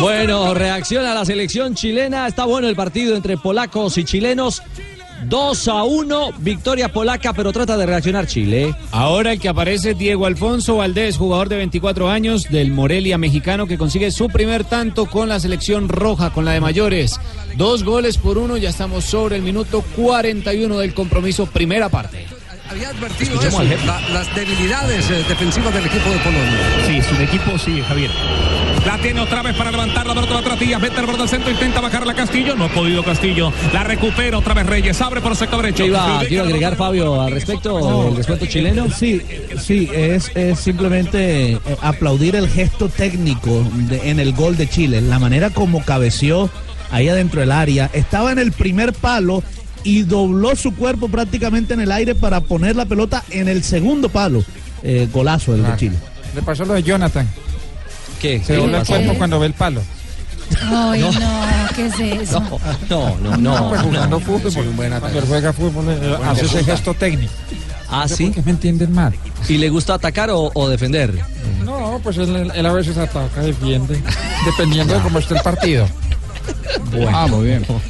Bueno, 0.00 0.54
reacciona 0.54 1.14
la 1.14 1.26
selección 1.26 1.74
chilena. 1.74 2.26
Está 2.26 2.46
bueno 2.46 2.68
el 2.68 2.76
partido 2.76 3.14
entre 3.16 3.36
polacos 3.36 3.98
y 3.98 4.04
chilenos. 4.04 4.62
2 5.28 5.68
a 5.68 5.84
1, 5.84 6.30
victoria 6.38 6.90
polaca, 6.90 7.34
pero 7.34 7.52
trata 7.52 7.76
de 7.76 7.84
reaccionar 7.84 8.26
Chile. 8.26 8.74
Ahora 8.90 9.32
el 9.32 9.38
que 9.38 9.50
aparece 9.50 9.92
Diego 9.92 10.24
Alfonso 10.24 10.76
Valdés, 10.76 11.18
jugador 11.18 11.50
de 11.50 11.56
24 11.56 12.08
años 12.08 12.44
del 12.44 12.70
Morelia 12.70 13.18
mexicano 13.18 13.66
que 13.66 13.76
consigue 13.76 14.10
su 14.10 14.28
primer 14.28 14.64
tanto 14.64 15.04
con 15.04 15.28
la 15.28 15.38
selección 15.38 15.90
roja, 15.90 16.30
con 16.30 16.46
la 16.46 16.52
de 16.52 16.60
mayores. 16.62 17.20
Dos 17.56 17.84
goles 17.84 18.16
por 18.16 18.38
uno, 18.38 18.56
ya 18.56 18.70
estamos 18.70 19.04
sobre 19.04 19.36
el 19.36 19.42
minuto 19.42 19.84
41 19.96 20.78
del 20.78 20.94
compromiso, 20.94 21.44
primera 21.44 21.90
parte. 21.90 22.39
Había 22.70 22.90
advertido 22.90 23.42
eso, 23.42 23.62
la- 23.84 24.00
las 24.12 24.32
debilidades 24.34 25.10
eh, 25.10 25.24
defensivas 25.28 25.74
del 25.74 25.86
equipo 25.86 26.08
de 26.08 26.18
Polonia. 26.18 26.58
Sí, 26.86 26.98
es 26.98 27.10
un 27.10 27.20
equipo, 27.20 27.58
sí, 27.58 27.82
Javier. 27.86 28.10
La 28.86 28.96
tiene 28.98 29.20
otra 29.20 29.42
vez 29.42 29.56
para 29.56 29.72
levantar 29.72 30.06
la 30.06 30.14
pelota 30.14 30.38
atrás 30.38 30.58
Díaz, 30.60 30.80
vete 30.80 31.00
al 31.00 31.06
borde 31.06 31.18
del 31.18 31.28
centro, 31.28 31.50
intenta 31.50 31.80
bajarla 31.80 32.14
Castillo, 32.14 32.54
no 32.54 32.66
ha 32.66 32.68
podido 32.68 33.02
Castillo. 33.02 33.52
La 33.72 33.82
recupera 33.82 34.38
otra 34.38 34.54
vez 34.54 34.66
Reyes, 34.66 35.00
abre 35.00 35.20
por 35.20 35.32
el 35.32 35.36
sector 35.38 35.60
derecho. 35.62 35.82
¿Qué 35.82 35.88
iba, 35.88 36.04
a 36.04 36.20
agregar 36.20 36.76
Fabio 36.76 37.20
al 37.20 37.32
respecto 37.32 38.04
del 38.06 38.16
descuento 38.16 38.46
chileno? 38.46 38.86
Sí, 38.90 39.20
sí, 39.60 39.90
es, 39.92 40.30
es 40.36 40.58
simplemente 40.60 41.52
eh, 41.54 41.58
aplaudir 41.82 42.36
el 42.36 42.48
gesto 42.48 42.88
técnico 42.88 43.66
de- 43.74 44.10
en 44.10 44.20
el 44.20 44.32
gol 44.32 44.56
de 44.56 44.68
Chile, 44.68 45.00
la 45.00 45.18
manera 45.18 45.50
como 45.50 45.84
cabeció 45.84 46.48
ahí 46.92 47.08
adentro 47.08 47.40
del 47.40 47.52
área, 47.52 47.90
estaba 47.92 48.32
en 48.32 48.38
el 48.38 48.52
primer 48.52 48.92
palo 48.92 49.42
y 49.84 50.02
dobló 50.02 50.54
su 50.56 50.74
cuerpo 50.74 51.08
prácticamente 51.08 51.74
en 51.74 51.80
el 51.80 51.92
aire 51.92 52.14
para 52.14 52.40
poner 52.40 52.76
la 52.76 52.84
pelota 52.86 53.24
en 53.30 53.48
el 53.48 53.62
segundo 53.62 54.08
palo. 54.08 54.42
Eh, 54.82 55.08
golazo 55.12 55.52
del 55.52 55.62
de 55.64 55.76
Chile. 55.76 55.96
Le 56.34 56.42
pasó 56.42 56.64
lo 56.64 56.74
de 56.74 56.82
Jonathan. 56.82 57.28
¿Qué? 58.20 58.42
Se 58.44 58.56
dobla 58.56 58.80
el 58.80 58.86
cuerpo 58.86 59.14
cuando 59.14 59.40
ve 59.40 59.46
el 59.46 59.54
palo. 59.54 59.82
Ay, 60.62 61.00
No. 61.02 61.12
no, 61.12 61.40
¿qué 61.76 61.86
es 61.86 62.00
eso? 62.22 62.40
No, 62.88 63.16
no, 63.18 63.36
no. 63.36 63.68
pues 63.70 63.80
jugando 63.82 64.20
fútbol. 64.20 64.52
Cuando 64.76 65.18
él 65.18 65.24
juega 65.28 65.52
fútbol, 65.52 65.84
eh, 65.88 66.16
hace 66.24 66.46
ese 66.46 66.64
gesto 66.64 66.94
técnico. 66.94 67.32
Ah, 67.88 68.06
No 68.08 68.16
sí. 68.16 68.30
qué 68.30 68.42
me 68.42 68.52
entienden 68.52 68.92
mal. 68.92 69.12
¿Y 69.48 69.58
le 69.58 69.68
gusta 69.68 69.94
atacar 69.94 70.30
o, 70.30 70.50
o 70.54 70.68
defender? 70.68 71.12
No, 71.64 72.00
pues 72.02 72.16
él, 72.18 72.50
él 72.54 72.66
a 72.66 72.72
veces 72.72 72.96
ataca, 72.96 73.42
defiende, 73.42 74.00
dependiendo 74.44 74.94
de 74.94 75.00
cómo 75.00 75.18
esté 75.18 75.34
el 75.34 75.40
partido. 75.42 75.86
Ah, 77.12 77.26
muy 77.28 77.46
bien. 77.46 77.66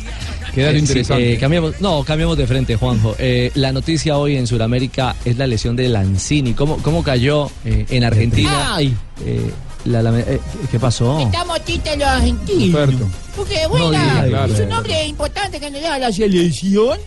Queda 0.54 0.70
Eh, 0.70 0.74
sí, 0.74 0.78
interesante. 0.80 1.32
eh, 1.34 1.38
cambiamos, 1.38 1.80
no, 1.80 2.02
cambiamos 2.04 2.36
de 2.36 2.46
frente, 2.46 2.76
Juanjo. 2.76 3.14
Eh, 3.18 3.50
la 3.54 3.72
noticia 3.72 4.18
hoy 4.18 4.36
en 4.36 4.46
Sudamérica 4.46 5.14
es 5.24 5.36
la 5.38 5.46
lesión 5.46 5.76
de 5.76 5.88
Lanzini. 5.88 6.54
¿Cómo, 6.54 6.76
cómo 6.78 7.02
cayó 7.02 7.50
eh, 7.64 7.86
en 7.90 8.04
Argentina? 8.04 8.74
Ay. 8.76 8.94
Eh, 9.24 9.50
la- 9.84 10.02
la- 10.02 10.18
eh, 10.20 10.40
¿Qué 10.70 10.78
pasó? 10.78 11.20
Estamos 11.20 11.64
chistes 11.64 11.96
los 11.98 12.06
argentinos. 12.08 12.90
Porque, 13.36 13.60
No 13.70 13.92
es 13.92 14.60
un 14.60 14.72
hombre 14.72 15.06
importante 15.06 15.58
que 15.60 15.70
nos 15.70 15.80
da 15.82 15.98
la 15.98 16.12
selección. 16.12 16.98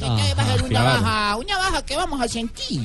Y 0.00 0.04
Ah, 0.04 0.16
que 0.20 0.34
va 0.34 0.42
a 0.42 0.46
ser 0.52 0.60
una 0.62 0.68
claro. 0.70 1.02
baja, 1.02 1.36
una 1.36 1.58
baja 1.58 1.84
que 1.84 1.96
vamos 1.96 2.20
a 2.20 2.26
sentir. 2.28 2.80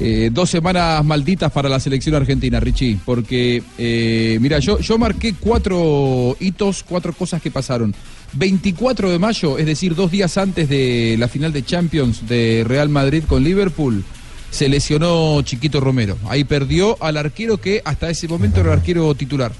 Eh, 0.00 0.30
dos 0.32 0.50
semanas 0.50 1.04
malditas 1.04 1.52
para 1.52 1.68
la 1.68 1.78
selección 1.78 2.16
argentina, 2.16 2.58
Richie, 2.58 2.98
porque, 3.04 3.62
eh, 3.78 4.38
mira, 4.40 4.58
yo, 4.58 4.80
yo 4.80 4.98
marqué 4.98 5.34
cuatro 5.38 6.36
hitos, 6.40 6.82
cuatro 6.82 7.12
cosas 7.12 7.40
que 7.40 7.50
pasaron. 7.52 7.94
24 8.32 9.10
de 9.10 9.18
mayo, 9.20 9.56
es 9.56 9.66
decir, 9.66 9.94
dos 9.94 10.10
días 10.10 10.36
antes 10.36 10.68
de 10.68 11.14
la 11.18 11.28
final 11.28 11.52
de 11.52 11.64
Champions 11.64 12.26
de 12.26 12.64
Real 12.66 12.88
Madrid 12.88 13.22
con 13.28 13.44
Liverpool, 13.44 14.04
se 14.50 14.68
lesionó 14.68 15.40
Chiquito 15.42 15.78
Romero. 15.80 16.18
Ahí 16.28 16.42
perdió 16.42 16.96
al 17.00 17.16
arquero 17.16 17.58
que 17.58 17.80
hasta 17.84 18.10
ese 18.10 18.26
momento 18.26 18.60
era 18.60 18.72
el 18.72 18.78
arquero 18.78 19.14
titular. 19.14 19.52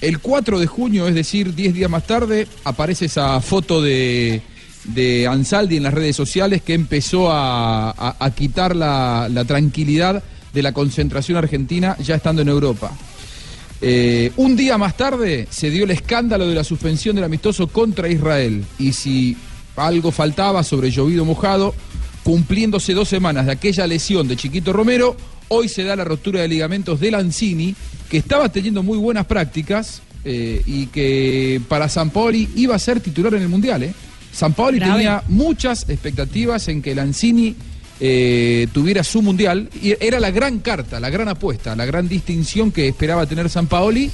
El 0.00 0.20
4 0.20 0.60
de 0.60 0.66
junio, 0.66 1.08
es 1.08 1.14
decir, 1.14 1.54
10 1.54 1.74
días 1.74 1.90
más 1.90 2.06
tarde, 2.06 2.46
aparece 2.62 3.06
esa 3.06 3.40
foto 3.40 3.82
de, 3.82 4.42
de 4.84 5.26
Ansaldi 5.26 5.76
en 5.76 5.82
las 5.84 5.94
redes 5.94 6.14
sociales 6.16 6.62
que 6.62 6.74
empezó 6.74 7.30
a, 7.30 7.90
a- 8.18 8.30
quitar 8.34 8.76
la, 8.76 9.28
la 9.32 9.44
tranquilidad 9.44 10.22
de 10.52 10.62
la 10.62 10.72
concentración 10.72 11.38
argentina 11.38 11.96
ya 12.00 12.14
estando 12.16 12.42
en 12.42 12.48
Europa. 12.48 12.92
Eh, 13.80 14.30
un 14.36 14.56
día 14.56 14.78
más 14.78 14.96
tarde 14.96 15.46
se 15.50 15.70
dio 15.70 15.84
el 15.84 15.90
escándalo 15.90 16.46
de 16.46 16.54
la 16.54 16.64
suspensión 16.64 17.14
del 17.16 17.24
amistoso 17.24 17.66
contra 17.68 18.08
Israel. 18.08 18.64
Y 18.78 18.92
si 18.92 19.36
algo 19.76 20.10
faltaba 20.12 20.62
sobre 20.62 20.90
llovido 20.90 21.24
mojado, 21.24 21.74
cumpliéndose 22.22 22.94
dos 22.94 23.08
semanas 23.08 23.46
de 23.46 23.52
aquella 23.52 23.86
lesión 23.86 24.28
de 24.28 24.36
Chiquito 24.36 24.72
Romero, 24.72 25.16
hoy 25.48 25.68
se 25.68 25.82
da 25.84 25.96
la 25.96 26.04
rotura 26.04 26.40
de 26.40 26.48
ligamentos 26.48 27.00
de 27.00 27.10
Lanzini, 27.10 27.74
que 28.08 28.16
estaba 28.18 28.48
teniendo 28.50 28.82
muy 28.82 28.96
buenas 28.96 29.26
prácticas 29.26 30.00
eh, 30.24 30.62
y 30.64 30.86
que 30.86 31.60
para 31.68 31.88
San 31.88 32.10
Paoli 32.10 32.48
iba 32.56 32.74
a 32.74 32.78
ser 32.78 33.00
titular 33.00 33.34
en 33.34 33.42
el 33.42 33.48
Mundial. 33.48 33.82
¿eh? 33.82 33.92
San 34.34 34.52
Paoli 34.52 34.78
Grave. 34.78 34.94
tenía 34.94 35.22
muchas 35.28 35.88
expectativas 35.88 36.66
en 36.68 36.82
que 36.82 36.94
Lanzini 36.94 37.54
eh, 38.00 38.66
tuviera 38.72 39.04
su 39.04 39.22
mundial 39.22 39.68
y 39.80 39.94
era 40.04 40.18
la 40.18 40.30
gran 40.32 40.58
carta, 40.58 40.98
la 40.98 41.10
gran 41.10 41.28
apuesta, 41.28 41.76
la 41.76 41.86
gran 41.86 42.08
distinción 42.08 42.72
que 42.72 42.88
esperaba 42.88 43.24
tener 43.26 43.48
San 43.48 43.66
Paoli 43.68 44.10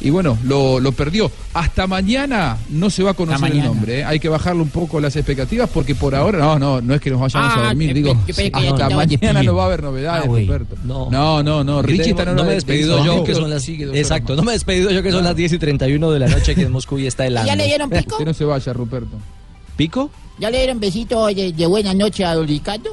y 0.00 0.10
bueno, 0.10 0.38
lo, 0.44 0.78
lo 0.78 0.92
perdió. 0.92 1.28
Hasta 1.54 1.86
mañana 1.88 2.56
no 2.70 2.88
se 2.88 3.02
va 3.02 3.10
a 3.10 3.14
conocer 3.14 3.50
el 3.50 3.64
nombre, 3.64 3.98
¿eh? 3.98 4.04
hay 4.04 4.20
que 4.20 4.28
bajarle 4.28 4.62
un 4.62 4.70
poco 4.70 5.00
las 5.00 5.16
expectativas 5.16 5.68
porque 5.68 5.94
por 5.96 6.14
ahora 6.14 6.38
no, 6.38 6.58
no, 6.58 6.80
no 6.80 6.94
es 6.94 7.00
que 7.00 7.10
nos 7.10 7.20
vayamos 7.20 7.52
Ah, 7.54 7.60
a 7.60 7.66
dormir, 7.66 7.88
que- 7.88 7.94
digo, 7.94 8.24
que- 8.24 8.32
que- 8.32 8.50
que 8.52 8.56
hasta 8.56 8.90
mañana 8.90 9.42
no 9.42 9.54
va 9.56 9.64
a 9.64 9.66
haber 9.66 9.82
novedades, 9.82 10.24
Ah. 10.24 10.26
Roberto. 10.28 10.76
No. 10.84 11.10
No, 11.10 11.42
no, 11.42 11.64
no, 11.64 11.76
Porque 11.78 11.92
Richie 11.92 12.10
está 12.10 12.22
en 12.22 12.28
no 12.28 12.32
hora 12.34 12.42
me 12.44 12.48
he 12.48 12.50
de 12.50 12.54
despedido 12.54 13.04
yo, 13.04 13.24
que 13.24 13.34
son 13.34 13.50
las... 13.50 13.62
Sigue 13.62 13.84
dos 13.86 13.92
horas 13.92 14.00
Exacto, 14.02 14.36
no 14.36 14.42
me 14.44 14.52
he 14.52 14.54
despedido 14.54 14.90
yo, 14.90 15.02
que 15.02 15.10
son 15.12 15.24
las 15.24 15.34
10 15.36 15.52
y 15.52 15.58
31 15.58 16.10
de 16.12 16.18
la 16.20 16.28
noche 16.28 16.52
aquí 16.52 16.62
en 16.62 16.70
Moscú 16.72 16.98
y 17.00 17.06
está 17.08 17.26
helando. 17.26 17.46
¿Ya 17.50 17.56
le 17.56 17.66
dieron 17.66 17.90
pico? 17.90 18.16
Que 18.18 18.24
no 18.24 18.32
se 18.32 18.44
vaya, 18.44 18.72
Ruperto. 18.72 19.18
¿Pico? 19.78 20.10
¿Ya 20.40 20.50
le 20.50 20.58
dieron 20.58 20.78
besito 20.78 21.26
de, 21.26 21.52
de 21.52 21.66
buena 21.66 21.94
noche 21.94 22.24
a 22.24 22.34
don 22.34 22.46
Ricardo? 22.46 22.90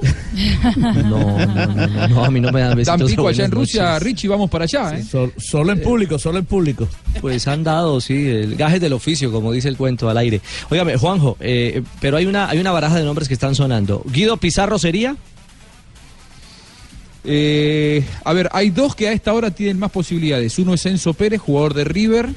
No, 0.77 1.03
no, 1.03 1.45
no, 1.45 1.87
no, 1.87 2.07
no, 2.07 2.25
a 2.25 2.31
mí 2.31 2.39
no 2.39 2.51
me 2.51 2.61
dan 2.61 2.75
besitos. 2.75 2.99
Tampico 2.99 3.23
de 3.23 3.29
allá 3.29 3.45
en 3.45 3.51
Rusia, 3.51 3.83
noches. 3.83 4.03
Richie, 4.03 4.27
vamos 4.29 4.49
para 4.49 4.63
allá, 4.63 4.97
¿eh? 4.97 5.03
Sol- 5.03 5.33
solo 5.37 5.71
en 5.71 5.81
público, 5.81 6.17
solo 6.17 6.39
en 6.39 6.45
público. 6.45 6.87
Pues 7.21 7.47
han 7.47 7.63
dado, 7.63 7.99
sí, 8.01 8.27
el 8.29 8.55
gaje 8.55 8.79
del 8.79 8.93
oficio, 8.93 9.31
como 9.31 9.51
dice 9.51 9.67
el 9.67 9.77
cuento 9.77 10.09
al 10.09 10.17
aire. 10.17 10.41
Óigame, 10.71 10.97
Juanjo, 10.97 11.37
eh, 11.39 11.83
pero 11.99 12.17
hay 12.17 12.25
una, 12.25 12.49
hay 12.49 12.57
una 12.59 12.71
baraja 12.71 12.97
de 12.97 13.03
nombres 13.03 13.27
que 13.27 13.33
están 13.35 13.53
sonando. 13.55 14.01
¿Guido 14.11 14.37
Pizarro 14.37 14.79
sería? 14.79 15.15
Eh, 17.23 18.03
a 18.23 18.33
ver, 18.33 18.49
hay 18.53 18.69
dos 18.69 18.95
que 18.95 19.07
a 19.07 19.11
esta 19.11 19.33
hora 19.33 19.51
tienen 19.51 19.77
más 19.79 19.91
posibilidades. 19.91 20.57
Uno 20.59 20.73
es 20.75 20.85
Enzo 20.85 21.13
Pérez, 21.13 21.41
jugador 21.41 21.73
de 21.73 21.83
River. 21.83 22.29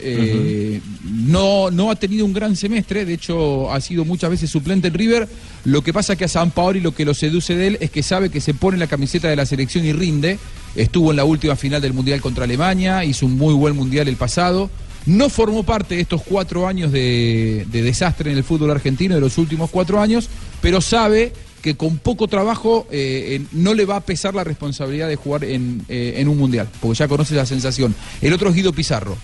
Eh, 0.00 0.80
no, 1.04 1.70
no 1.70 1.90
ha 1.90 1.96
tenido 1.96 2.24
un 2.24 2.32
gran 2.32 2.56
semestre, 2.56 3.04
de 3.04 3.14
hecho 3.14 3.72
ha 3.72 3.80
sido 3.80 4.04
muchas 4.04 4.30
veces 4.30 4.50
suplente 4.50 4.88
en 4.88 4.94
River. 4.94 5.28
Lo 5.64 5.82
que 5.82 5.92
pasa 5.92 6.16
que 6.16 6.24
a 6.24 6.28
San 6.28 6.50
Paoli 6.50 6.80
lo 6.80 6.94
que 6.94 7.04
lo 7.04 7.14
seduce 7.14 7.56
de 7.56 7.66
él 7.66 7.78
es 7.80 7.90
que 7.90 8.02
sabe 8.02 8.30
que 8.30 8.40
se 8.40 8.54
pone 8.54 8.78
la 8.78 8.86
camiseta 8.86 9.28
de 9.28 9.36
la 9.36 9.46
selección 9.46 9.84
y 9.84 9.92
rinde. 9.92 10.38
Estuvo 10.76 11.10
en 11.10 11.16
la 11.16 11.24
última 11.24 11.56
final 11.56 11.80
del 11.82 11.92
Mundial 11.92 12.20
contra 12.20 12.44
Alemania, 12.44 13.04
hizo 13.04 13.26
un 13.26 13.36
muy 13.36 13.54
buen 13.54 13.74
Mundial 13.74 14.08
el 14.08 14.16
pasado. 14.16 14.70
No 15.06 15.30
formó 15.30 15.62
parte 15.62 15.94
de 15.94 16.02
estos 16.02 16.22
cuatro 16.22 16.66
años 16.66 16.92
de, 16.92 17.66
de 17.70 17.82
desastre 17.82 18.30
en 18.30 18.36
el 18.36 18.44
fútbol 18.44 18.70
argentino, 18.70 19.14
de 19.14 19.20
los 19.20 19.38
últimos 19.38 19.70
cuatro 19.70 20.00
años, 20.00 20.28
pero 20.60 20.80
sabe 20.80 21.32
que 21.62 21.76
con 21.76 21.98
poco 21.98 22.28
trabajo 22.28 22.86
eh, 22.90 23.42
no 23.52 23.74
le 23.74 23.84
va 23.84 23.96
a 23.96 24.00
pesar 24.00 24.34
la 24.34 24.44
responsabilidad 24.44 25.08
de 25.08 25.16
jugar 25.16 25.44
en, 25.44 25.82
eh, 25.88 26.22
un 26.26 26.38
mundial, 26.38 26.68
porque 26.80 26.98
ya 26.98 27.08
conoce 27.08 27.34
la 27.34 27.46
sensación. 27.46 27.94
El 28.20 28.32
otro 28.32 28.50
es 28.50 28.54
Guido 28.54 28.72
Pizarro, 28.72 29.16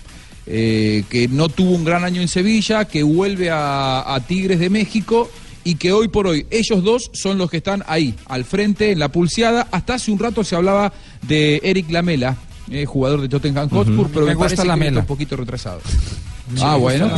eh, 0.47 1.03
que 1.09 1.27
no 1.27 1.49
tuvo 1.49 1.71
un 1.71 1.83
gran 1.83 2.03
año 2.03 2.21
en 2.21 2.27
Sevilla, 2.27 2.85
que 2.85 3.03
vuelve 3.03 3.49
a, 3.49 4.13
a 4.13 4.19
Tigres 4.21 4.59
de 4.59 4.69
México 4.69 5.29
y 5.65 5.75
que 5.75 5.91
hoy 5.91 6.07
por 6.07 6.27
hoy 6.27 6.45
ellos 6.51 6.83
dos 6.83 7.09
son 7.13 7.37
los 7.37 7.49
que 7.49 7.57
están 7.57 7.83
ahí, 7.87 8.13
al 8.27 8.45
frente, 8.45 8.91
en 8.91 8.99
la 8.99 9.09
pulseada. 9.09 9.67
Hasta 9.71 9.95
hace 9.95 10.11
un 10.11 10.19
rato 10.19 10.43
se 10.43 10.55
hablaba 10.55 10.93
de 11.23 11.59
Eric 11.63 11.89
Lamela, 11.89 12.37
eh, 12.69 12.85
jugador 12.85 13.21
de 13.21 13.27
Tottenham 13.27 13.69
Hotspur, 13.69 14.09
pero 14.13 14.27
Me 14.27 14.35
me, 14.35 14.35
gusta 14.35 14.63
Lamela. 14.63 15.01
un 15.01 15.07
poquito 15.07 15.35
retrasado. 15.35 15.81
ah, 16.61 16.75
bueno, 16.75 17.09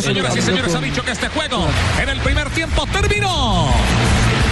Señoras 0.00 0.36
y 0.36 0.40
señores, 0.42 0.74
ha 0.74 0.80
dicho 0.80 1.02
que 1.04 1.10
este 1.10 1.28
juego 1.28 1.66
en 2.00 2.08
el 2.08 2.20
primer 2.20 2.48
tiempo 2.50 2.86
terminó. 2.92 3.68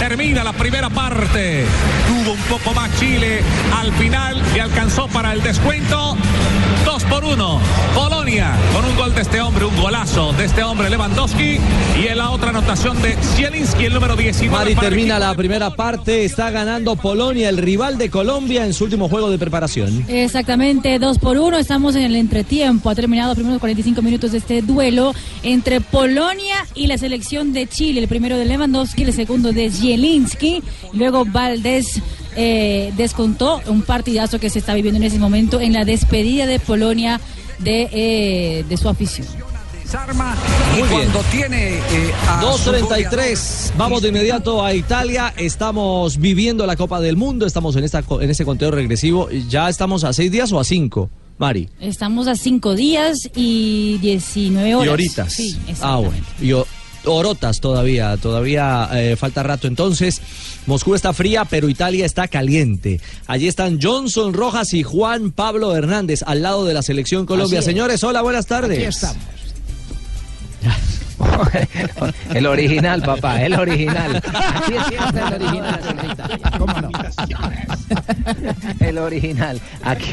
Termina 0.00 0.42
la 0.42 0.52
primera 0.52 0.90
parte. 0.90 1.66
Tuvo 2.08 2.32
un 2.32 2.40
poco 2.42 2.74
más 2.74 2.90
Chile 2.98 3.40
al 3.76 3.92
final 3.92 4.42
y 4.56 4.58
alcanzó 4.58 5.06
para 5.06 5.32
el 5.32 5.42
descuento. 5.42 6.16
Dos 7.10 7.20
por 7.20 7.24
uno. 7.24 7.60
Polonia 7.94 8.56
con 8.72 8.84
un 8.84 8.96
gol 8.96 9.14
de 9.14 9.22
este 9.22 9.40
hombre, 9.40 9.64
un 9.64 9.76
golazo 9.76 10.32
de 10.32 10.44
este 10.44 10.62
hombre 10.62 10.88
Lewandowski. 10.90 11.58
Y 12.00 12.06
en 12.06 12.18
la 12.18 12.30
otra 12.30 12.50
anotación 12.50 13.00
de 13.02 13.16
Zielinski, 13.16 13.86
el 13.86 13.94
número 13.94 14.16
19. 14.16 14.56
Mari 14.56 14.74
termina 14.74 15.18
la 15.18 15.34
primera 15.34 15.70
parte, 15.70 16.24
está 16.24 16.50
ganando 16.50 16.96
Polonia, 16.96 17.48
el 17.48 17.58
rival 17.58 17.98
de 17.98 18.10
Colombia 18.10 18.64
en 18.64 18.74
su 18.74 18.84
último 18.84 19.08
juego 19.08 19.30
de 19.30 19.38
preparación. 19.38 20.04
Exactamente, 20.08 20.98
dos 20.98 21.18
por 21.18 21.38
uno. 21.38 21.56
Estamos 21.58 21.96
en 21.96 22.02
el 22.02 22.16
entretiempo. 22.16 22.90
Ha 22.90 22.94
terminado 22.94 23.30
los 23.30 23.36
primeros 23.36 23.60
45 23.60 24.02
minutos 24.02 24.32
de 24.32 24.38
este 24.38 24.62
duelo 24.62 25.14
entre 25.42 25.80
Polonia 25.80 26.66
y 26.74 26.86
la 26.86 26.98
selección 26.98 27.52
de 27.52 27.66
Chile. 27.66 28.00
El 28.00 28.08
primero 28.08 28.36
de 28.36 28.44
Lewandowski, 28.44 29.02
el 29.02 29.12
segundo 29.12 29.52
de 29.52 29.70
Zielinski. 29.70 30.62
Luego 30.92 31.24
Valdés 31.24 32.00
eh, 32.36 32.92
descontó 32.96 33.60
un 33.66 33.82
partidazo 33.82 34.38
que 34.38 34.50
se 34.50 34.58
está 34.58 34.74
viviendo 34.74 34.98
en 34.98 35.04
ese 35.04 35.18
momento 35.18 35.60
en 35.60 35.72
la 35.72 35.84
despedida 35.84 36.46
de 36.46 36.58
Polonia 36.58 37.20
de, 37.58 37.88
eh, 37.92 38.64
de 38.68 38.76
su 38.76 38.88
afición. 38.88 39.26
Desarma 39.84 40.36
y 40.76 40.78
Muy 40.80 40.88
bien. 40.88 41.10
cuando 41.10 41.20
tiene 41.30 41.78
eh, 41.78 42.12
a 42.28 42.40
su 42.56 42.70
2.33, 42.70 43.72
vamos 43.76 44.02
de 44.02 44.08
inmediato 44.10 44.64
a 44.64 44.72
Italia, 44.72 45.34
estamos 45.36 46.16
viviendo 46.18 46.64
la 46.64 46.76
Copa 46.76 47.00
del 47.00 47.16
Mundo, 47.16 47.44
estamos 47.44 47.74
en, 47.74 47.82
esta, 47.84 48.02
co- 48.04 48.20
en 48.22 48.30
este 48.30 48.44
conteo 48.44 48.70
regresivo, 48.70 49.28
ya 49.48 49.68
estamos 49.68 50.04
a 50.04 50.12
seis 50.12 50.30
días 50.30 50.52
o 50.52 50.60
a 50.60 50.64
cinco, 50.64 51.10
Mari. 51.38 51.68
Estamos 51.80 52.28
a 52.28 52.36
cinco 52.36 52.76
días 52.76 53.18
y 53.34 53.98
19 53.98 54.74
horas. 54.76 54.86
Y 54.86 54.88
horitas. 54.90 55.32
Sí, 55.32 55.58
ah, 55.80 55.96
bueno. 55.96 56.22
Y 56.40 56.52
o- 57.04 57.12
horotas 57.12 57.60
todavía, 57.60 58.16
todavía 58.16 58.88
eh, 58.92 59.16
falta 59.16 59.42
rato. 59.42 59.66
Entonces, 59.66 60.20
Moscú 60.66 60.94
está 60.94 61.12
fría, 61.12 61.44
pero 61.44 61.68
Italia 61.68 62.06
está 62.06 62.28
caliente. 62.28 63.00
Allí 63.26 63.48
están 63.48 63.78
Johnson 63.82 64.32
Rojas 64.32 64.72
y 64.74 64.82
Juan 64.82 65.30
Pablo 65.30 65.74
Hernández 65.76 66.22
al 66.26 66.42
lado 66.42 66.64
de 66.64 66.74
la 66.74 66.82
selección 66.82 67.26
Colombia. 67.26 67.62
Señores, 67.62 68.02
hola, 68.04 68.22
buenas 68.22 68.46
tardes. 68.46 68.78
Aquí 68.78 68.86
estamos. 68.86 69.22
El 72.34 72.46
original, 72.46 73.02
papá, 73.02 73.42
el 73.42 73.54
original. 73.54 74.16
Aquí 74.16 74.74
está 74.94 75.28
el 75.28 75.34
original, 75.34 75.80
señorita. 75.82 76.58
¿Cómo 76.58 76.80
no? 76.80 76.90
El 78.80 78.98
original. 78.98 79.60
Aquí, 79.82 80.12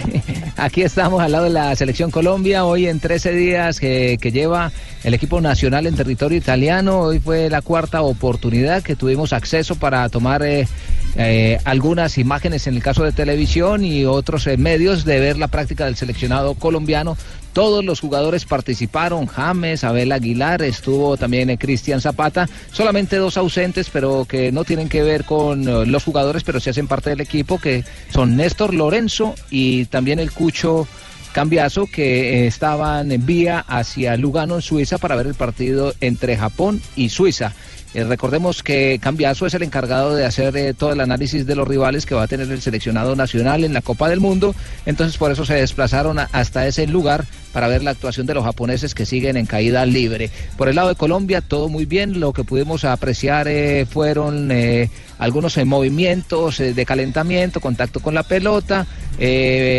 aquí 0.57 0.81
estamos 0.81 1.21
al 1.21 1.31
lado 1.31 1.45
de 1.45 1.51
la 1.51 1.75
selección 1.75 2.11
Colombia. 2.11 2.65
Hoy 2.65 2.87
en 2.87 2.99
13 2.99 3.31
días 3.33 3.79
que, 3.79 4.17
que 4.19 4.31
lleva 4.31 4.71
el 5.03 5.13
equipo 5.13 5.39
nacional 5.41 5.87
en 5.87 5.95
territorio 5.95 6.37
italiano. 6.37 6.99
Hoy 6.99 7.19
fue 7.19 7.49
la 7.49 7.61
cuarta 7.61 8.01
oportunidad 8.01 8.83
que 8.83 8.95
tuvimos 8.95 9.33
acceso 9.33 9.75
para 9.75 10.09
tomar 10.09 10.43
eh, 10.43 10.67
eh, 11.15 11.59
algunas 11.63 12.17
imágenes 12.17 12.67
en 12.67 12.75
el 12.75 12.83
caso 12.83 13.03
de 13.03 13.11
televisión 13.11 13.85
y 13.85 14.05
otros 14.05 14.47
eh, 14.47 14.57
medios 14.57 15.05
de 15.05 15.19
ver 15.19 15.37
la 15.37 15.47
práctica 15.47 15.85
del 15.85 15.95
seleccionado 15.95 16.55
colombiano. 16.55 17.17
Todos 17.57 17.83
los 17.83 18.01
jugadores 18.01 18.45
participaron, 18.45 19.25
James, 19.25 19.83
Abel 19.83 20.11
Aguilar, 20.11 20.61
estuvo 20.61 21.17
también 21.17 21.49
eh, 21.49 21.57
Cristian 21.57 21.99
Zapata, 21.99 22.47
solamente 22.71 23.15
dos 23.15 23.35
ausentes, 23.35 23.89
pero 23.89 24.25
que 24.25 24.51
no 24.51 24.63
tienen 24.63 24.87
que 24.89 25.01
ver 25.01 25.25
con 25.25 25.67
eh, 25.67 25.87
los 25.87 26.03
jugadores, 26.03 26.43
pero 26.43 26.59
sí 26.59 26.69
hacen 26.69 26.87
parte 26.87 27.09
del 27.09 27.19
equipo, 27.19 27.57
que 27.57 27.83
son 28.11 28.35
Néstor 28.35 28.75
Lorenzo 28.75 29.33
y 29.49 29.85
también 29.85 30.19
el 30.19 30.31
Cucho 30.31 30.87
Cambiazo, 31.31 31.87
que 31.87 32.43
eh, 32.43 32.47
estaban 32.47 33.11
en 33.11 33.25
vía 33.25 33.65
hacia 33.67 34.15
Lugano, 34.17 34.57
en 34.57 34.61
Suiza, 34.61 34.99
para 34.99 35.15
ver 35.15 35.25
el 35.25 35.33
partido 35.33 35.95
entre 35.99 36.37
Japón 36.37 36.79
y 36.95 37.09
Suiza. 37.09 37.53
Recordemos 37.95 38.61
que 38.61 38.99
Cambiazo 39.01 39.47
es 39.47 39.55
el 39.55 39.63
encargado 39.63 40.13
de 40.13 40.25
hacer 40.25 40.75
todo 40.75 40.91
el 40.91 40.99
análisis 40.99 41.47
de 41.47 41.55
los 41.55 41.67
rivales 41.67 42.05
que 42.05 42.13
va 42.13 42.23
a 42.23 42.27
tener 42.27 42.51
el 42.51 42.61
seleccionado 42.61 43.15
nacional 43.15 43.63
en 43.63 43.73
la 43.73 43.81
Copa 43.81 44.07
del 44.09 44.19
Mundo, 44.19 44.53
entonces 44.85 45.17
por 45.17 45.31
eso 45.31 45.45
se 45.45 45.55
desplazaron 45.55 46.19
hasta 46.19 46.67
ese 46.67 46.85
lugar 46.85 47.25
para 47.57 47.69
ver 47.69 47.81
la 47.81 47.89
actuación 47.89 48.27
de 48.27 48.35
los 48.35 48.43
japoneses 48.43 48.93
que 48.93 49.07
siguen 49.07 49.35
en 49.35 49.47
caída 49.47 49.83
libre. 49.87 50.29
Por 50.57 50.69
el 50.69 50.75
lado 50.75 50.89
de 50.89 50.95
Colombia, 50.95 51.41
todo 51.41 51.69
muy 51.69 51.85
bien, 51.85 52.19
lo 52.19 52.31
que 52.31 52.43
pudimos 52.43 52.85
apreciar 52.85 53.47
eh, 53.47 53.87
fueron 53.89 54.51
eh, 54.51 54.91
algunos 55.17 55.57
eh, 55.57 55.65
movimientos 55.65 56.59
de 56.59 56.85
calentamiento, 56.85 57.59
contacto 57.59 57.99
con 57.99 58.13
la 58.13 58.21
pelota, 58.21 58.85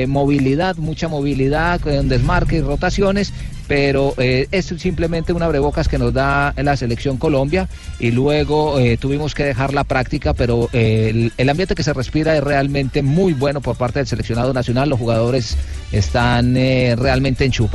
movilidad, 0.09 0.77
mucha 0.77 1.07
movilidad, 1.07 1.81
con 1.81 2.09
desmarque 2.09 2.57
y 2.57 2.61
rotaciones, 2.61 3.33
pero 3.69 4.15
eh, 4.17 4.49
es 4.51 4.67
simplemente 4.79 5.33
un 5.33 5.43
abrebocas 5.43 5.87
que 5.87 5.99
nos 5.99 6.13
da 6.13 6.53
la 6.57 6.77
selección 6.77 7.19
Colombia 7.19 7.69
y 8.01 8.11
luego 8.11 8.79
tuvimos 8.99 9.35
que 9.37 9.45
dejar 9.45 9.75
la 9.75 9.85
práctica, 9.85 10.35
pero 10.35 10.69
el, 10.73 11.33
el 11.37 11.49
ambiente 11.49 11.77
que 11.77 11.85
se 11.85 11.93
respira 11.93 12.37
es 12.37 12.43
realmente 12.43 13.03
muy 13.03 13.35
bueno 13.35 13.61
por 13.61 13.77
parte 13.77 14.01
del 14.01 14.09
seleccionado 14.09 14.53
nacional, 14.53 14.89
los 14.89 14.99
jugadores 14.99 15.57
están 15.93 16.55
realmente 16.55 17.45
enchufados, 17.45 17.68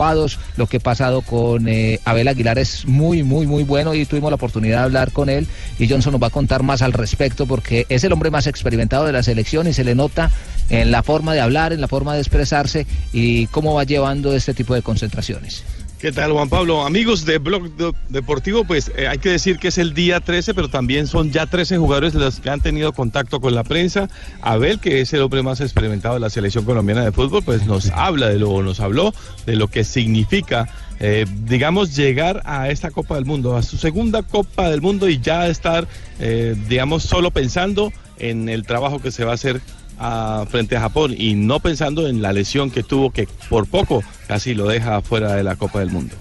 lo 0.58 0.68
que 0.68 0.78
ha 0.78 0.80
pasado 0.80 1.22
con 1.22 1.68
eh, 1.68 2.00
Abel 2.06 2.28
Aguilar 2.28 2.60
es 2.60 2.86
muy, 2.86 3.24
muy, 3.24 3.48
muy 3.48 3.64
bueno 3.64 3.94
y 3.94 4.06
tuvimos 4.06 4.32
la 4.32 4.36
oportunidad 4.36 4.80
de 4.80 4.84
hablar 4.84 5.12
con 5.12 5.30
él 5.30 5.48
y 5.80 5.88
Johnson 5.88 6.14
nos 6.14 6.22
va 6.22 6.28
a 6.28 6.32
contar 6.32 6.64
más 6.64 6.82
al 6.82 6.94
respecto 6.94 7.46
porque 7.46 7.86
es 7.90 8.04
el 8.04 8.12
hombre 8.14 8.32
más 8.32 8.48
experimentado 8.48 9.06
de 9.06 9.14
la 9.14 9.24
selección 9.24 9.68
y 9.68 9.74
se 9.74 9.84
le 9.84 9.96
nota 9.96 10.32
en 10.70 10.92
la 10.92 11.04
forma 11.04 11.34
de 11.34 11.42
hablar, 11.42 11.74
en 11.74 11.82
la 11.82 11.88
forma 11.88 12.14
de 12.14 12.20
expresarse 12.20 12.86
y 13.12 13.48
cómo 13.48 13.76
va 13.76 13.84
llevando 13.84 14.34
este 14.34 14.54
tipo 14.54 14.74
de 14.74 14.82
concentraciones. 14.82 15.64
¿Qué 16.04 16.12
tal, 16.12 16.34
Juan 16.34 16.50
Pablo? 16.50 16.86
Amigos 16.86 17.24
de 17.24 17.38
Blog 17.38 17.70
Deportivo, 18.10 18.66
pues 18.66 18.92
eh, 18.98 19.08
hay 19.08 19.20
que 19.20 19.30
decir 19.30 19.58
que 19.58 19.70
es 19.70 19.78
el 19.78 19.94
día 19.94 20.20
13, 20.20 20.54
pero 20.54 20.68
también 20.68 21.08
son 21.08 21.32
ya 21.32 21.46
13 21.46 21.78
jugadores 21.78 22.14
los 22.14 22.42
que 22.42 22.50
han 22.50 22.60
tenido 22.60 22.92
contacto 22.92 23.40
con 23.40 23.56
la 23.56 23.64
prensa. 23.64 24.10
Abel, 24.42 24.82
que 24.82 25.00
es 25.00 25.14
el 25.14 25.22
hombre 25.22 25.44
más 25.44 25.62
experimentado 25.62 26.16
de 26.16 26.20
la 26.20 26.30
selección 26.30 26.66
colombiana 26.66 27.06
de 27.06 27.14
fútbol, 27.14 27.42
pues 27.42 27.66
nos 27.66 27.90
habla 27.92 28.28
de 28.28 28.38
lo, 28.38 28.62
nos 28.64 28.82
habló 28.82 29.14
de 29.46 29.56
lo 29.56 29.70
que 29.70 29.86
significa, 29.86 30.68
eh, 31.00 31.26
digamos, 31.46 31.96
llegar 31.96 32.42
a 32.44 32.68
esta 32.68 32.92
Copa 32.92 33.16
del 33.16 33.24
Mundo, 33.24 33.56
a 33.56 33.64
su 33.64 33.78
segunda 33.78 34.24
Copa 34.24 34.70
del 34.70 34.82
Mundo 34.82 35.08
y 35.08 35.22
ya 35.22 35.48
estar, 35.48 35.88
eh, 36.20 36.54
digamos, 36.68 37.04
solo 37.04 37.32
pensando 37.32 37.94
en 38.20 38.50
el 38.50 38.66
trabajo 38.66 39.02
que 39.02 39.12
se 39.12 39.24
va 39.24 39.32
a 39.32 39.36
hacer 39.36 39.62
frente 40.50 40.76
a 40.76 40.82
Japón 40.82 41.16
y 41.18 41.36
no 41.36 41.60
pensando 41.60 42.08
en 42.08 42.22
la 42.22 42.34
lesión 42.34 42.72
que 42.72 42.84
tuvo 42.84 43.12
que 43.12 43.28
por 43.50 43.68
poco 43.68 44.04
casi 44.28 44.54
lo 44.54 44.68
deja 44.68 45.02
fuera 45.02 45.34
de 45.34 45.44
la 45.44 45.56
Copa 45.56 45.80
del 45.80 45.92
Mundo. 45.92 46.16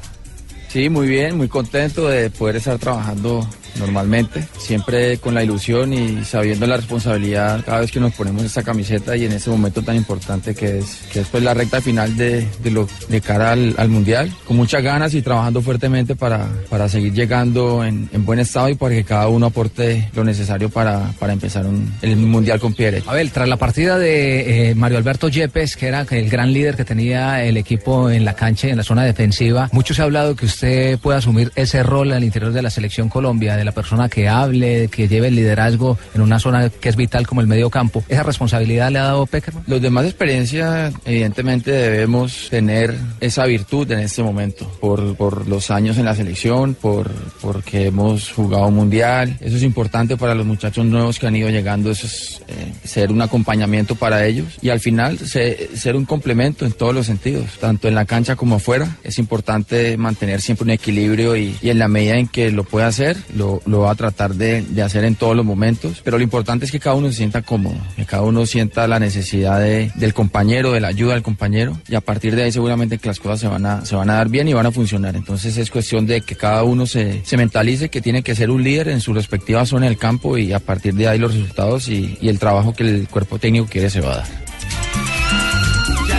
Sí, 0.68 0.88
muy 0.88 1.06
bien, 1.06 1.36
muy 1.36 1.48
contento 1.48 2.08
de 2.08 2.30
poder 2.30 2.56
estar 2.56 2.78
trabajando 2.78 3.46
normalmente, 3.78 4.44
siempre 4.58 5.18
con 5.18 5.34
la 5.34 5.42
ilusión 5.42 5.92
y 5.92 6.24
sabiendo 6.24 6.66
la 6.66 6.76
responsabilidad 6.76 7.64
cada 7.64 7.80
vez 7.80 7.90
que 7.90 8.00
nos 8.00 8.12
ponemos 8.14 8.42
esta 8.44 8.62
camiseta 8.62 9.16
y 9.16 9.24
en 9.24 9.32
ese 9.32 9.50
momento 9.50 9.82
tan 9.82 9.96
importante 9.96 10.54
que 10.54 10.78
es, 10.78 11.00
que 11.12 11.20
es 11.20 11.28
pues 11.28 11.42
la 11.42 11.54
recta 11.54 11.80
final 11.80 12.16
de, 12.16 12.46
de 12.62 12.70
lo, 12.70 12.88
de 13.08 13.20
cara 13.20 13.52
al, 13.52 13.74
al 13.78 13.88
Mundial, 13.88 14.32
con 14.46 14.56
muchas 14.56 14.82
ganas 14.82 15.14
y 15.14 15.22
trabajando 15.22 15.60
fuertemente 15.62 16.16
para, 16.16 16.48
para 16.70 16.88
seguir 16.88 17.12
llegando 17.12 17.84
en, 17.84 18.08
en 18.12 18.24
buen 18.24 18.38
estado 18.38 18.68
y 18.68 18.74
para 18.74 18.94
que 18.94 19.04
cada 19.04 19.28
uno 19.28 19.46
aporte 19.46 20.08
lo 20.14 20.24
necesario 20.24 20.68
para, 20.70 21.12
para 21.18 21.32
empezar 21.32 21.66
un- 21.66 21.92
el 22.02 22.16
Mundial 22.16 22.60
con 22.60 22.74
pie 22.74 22.86
derecho. 22.86 23.10
Abel, 23.10 23.30
tras 23.32 23.48
la 23.48 23.56
partida 23.56 23.98
de 23.98 24.70
eh, 24.70 24.74
Mario 24.74 24.98
Alberto 24.98 25.28
Yepes, 25.28 25.76
que 25.76 25.86
era 25.88 26.06
el 26.10 26.28
gran 26.30 26.52
líder 26.52 26.76
que 26.76 26.84
tenía 26.84 27.44
el 27.44 27.56
equipo 27.56 28.10
en 28.10 28.24
la 28.24 28.34
cancha 28.34 28.68
y 28.68 28.70
en 28.70 28.76
la 28.76 28.82
zona 28.84 29.04
defensiva, 29.04 29.68
mucho 29.72 29.94
se 29.94 30.02
ha 30.02 30.04
hablado 30.04 30.36
que 30.36 30.46
usted 30.46 30.98
puede 30.98 31.18
asumir 31.18 31.52
ese 31.56 31.82
rol 31.82 32.12
al 32.12 32.24
interior 32.24 32.52
de 32.52 32.62
la 32.62 32.70
selección 32.70 33.08
Colombia, 33.08 33.56
de 33.62 33.66
la 33.66 33.72
persona 33.72 34.08
que 34.08 34.28
hable, 34.28 34.88
que 34.88 35.08
lleve 35.08 35.28
el 35.28 35.36
liderazgo 35.36 35.96
en 36.14 36.20
una 36.20 36.38
zona 36.38 36.68
que 36.68 36.88
es 36.88 36.96
vital 36.96 37.26
como 37.26 37.40
el 37.40 37.46
medio 37.46 37.70
campo. 37.70 38.04
¿Esa 38.08 38.22
responsabilidad 38.22 38.90
le 38.90 38.98
ha 38.98 39.04
dado 39.04 39.26
Peckerman? 39.26 39.64
Los 39.66 39.80
demás 39.80 40.04
experiencia, 40.04 40.92
evidentemente 41.04 41.70
debemos 41.70 42.48
tener 42.50 42.94
esa 43.20 43.44
virtud 43.46 43.90
en 43.92 44.00
este 44.00 44.22
momento, 44.22 44.70
por, 44.80 45.14
por 45.16 45.46
los 45.48 45.70
años 45.70 45.98
en 45.98 46.04
la 46.04 46.14
selección, 46.14 46.74
por 46.74 47.10
porque 47.40 47.86
hemos 47.86 48.30
jugado 48.32 48.66
un 48.68 48.74
mundial. 48.74 49.36
Eso 49.40 49.56
es 49.56 49.62
importante 49.62 50.16
para 50.16 50.34
los 50.34 50.46
muchachos 50.46 50.84
nuevos 50.84 51.18
que 51.18 51.26
han 51.26 51.36
ido 51.36 51.50
llegando, 51.50 51.90
eso 51.90 52.06
es 52.06 52.42
eh, 52.48 52.72
ser 52.84 53.10
un 53.12 53.22
acompañamiento 53.22 53.94
para 53.94 54.26
ellos 54.26 54.46
y 54.62 54.70
al 54.70 54.80
final 54.80 55.18
se- 55.18 55.70
ser 55.76 55.96
un 55.96 56.04
complemento 56.04 56.64
en 56.64 56.72
todos 56.72 56.94
los 56.94 57.06
sentidos, 57.06 57.44
tanto 57.60 57.88
en 57.88 57.94
la 57.94 58.04
cancha 58.04 58.36
como 58.36 58.56
afuera. 58.56 58.96
Es 59.04 59.18
importante 59.18 59.96
mantener 59.96 60.40
siempre 60.40 60.64
un 60.64 60.70
equilibrio 60.70 61.36
y, 61.36 61.54
y 61.62 61.70
en 61.70 61.78
la 61.78 61.88
medida 61.88 62.16
en 62.16 62.28
que 62.28 62.50
lo 62.50 62.64
pueda 62.64 62.86
hacer, 62.86 63.16
lo, 63.36 63.51
lo 63.66 63.80
va 63.80 63.90
a 63.90 63.94
tratar 63.94 64.34
de, 64.34 64.62
de 64.62 64.82
hacer 64.82 65.04
en 65.04 65.14
todos 65.16 65.36
los 65.36 65.44
momentos, 65.44 66.00
pero 66.04 66.16
lo 66.18 66.24
importante 66.24 66.64
es 66.64 66.70
que 66.72 66.80
cada 66.80 66.96
uno 66.96 67.08
se 67.08 67.14
sienta 67.14 67.42
cómodo, 67.42 67.74
que 67.96 68.04
cada 68.06 68.22
uno 68.22 68.46
sienta 68.46 68.86
la 68.88 68.98
necesidad 68.98 69.60
de- 69.60 69.90
del 69.96 70.14
compañero, 70.14 70.72
de 70.72 70.80
la 70.80 70.88
ayuda 70.88 71.14
del 71.14 71.22
compañero 71.22 71.78
y 71.88 71.94
a 71.94 72.00
partir 72.00 72.34
de 72.36 72.44
ahí 72.44 72.52
seguramente 72.52 72.98
que 72.98 73.08
las 73.08 73.18
cosas 73.20 73.40
se 73.40 73.48
van 73.48 73.66
a, 73.66 73.84
se 73.84 73.94
van 73.96 74.08
a 74.10 74.14
dar 74.14 74.28
bien 74.28 74.48
y 74.48 74.52
van 74.54 74.66
a 74.66 74.72
funcionar. 74.72 75.16
Entonces 75.16 75.56
es 75.56 75.70
cuestión 75.70 76.06
de 76.06 76.20
que 76.22 76.36
cada 76.36 76.62
uno 76.64 76.86
se, 76.86 77.22
se 77.24 77.36
mentalice 77.36 77.88
que 77.88 78.00
tiene 78.00 78.22
que 78.22 78.34
ser 78.34 78.50
un 78.50 78.62
líder 78.62 78.88
en 78.88 79.00
su 79.00 79.12
respectiva 79.12 79.66
zona 79.66 79.86
del 79.86 79.98
campo 79.98 80.38
y 80.38 80.52
a 80.52 80.58
partir 80.60 80.94
de 80.94 81.08
ahí 81.08 81.18
los 81.18 81.34
resultados 81.34 81.88
y, 81.88 82.16
y 82.20 82.28
el 82.28 82.38
trabajo 82.38 82.72
que 82.74 82.84
el 82.84 83.08
cuerpo 83.08 83.38
técnico 83.38 83.66
quiere 83.66 83.90
se 83.90 84.00
va 84.00 84.12
a 84.12 84.16
dar. 84.18 84.26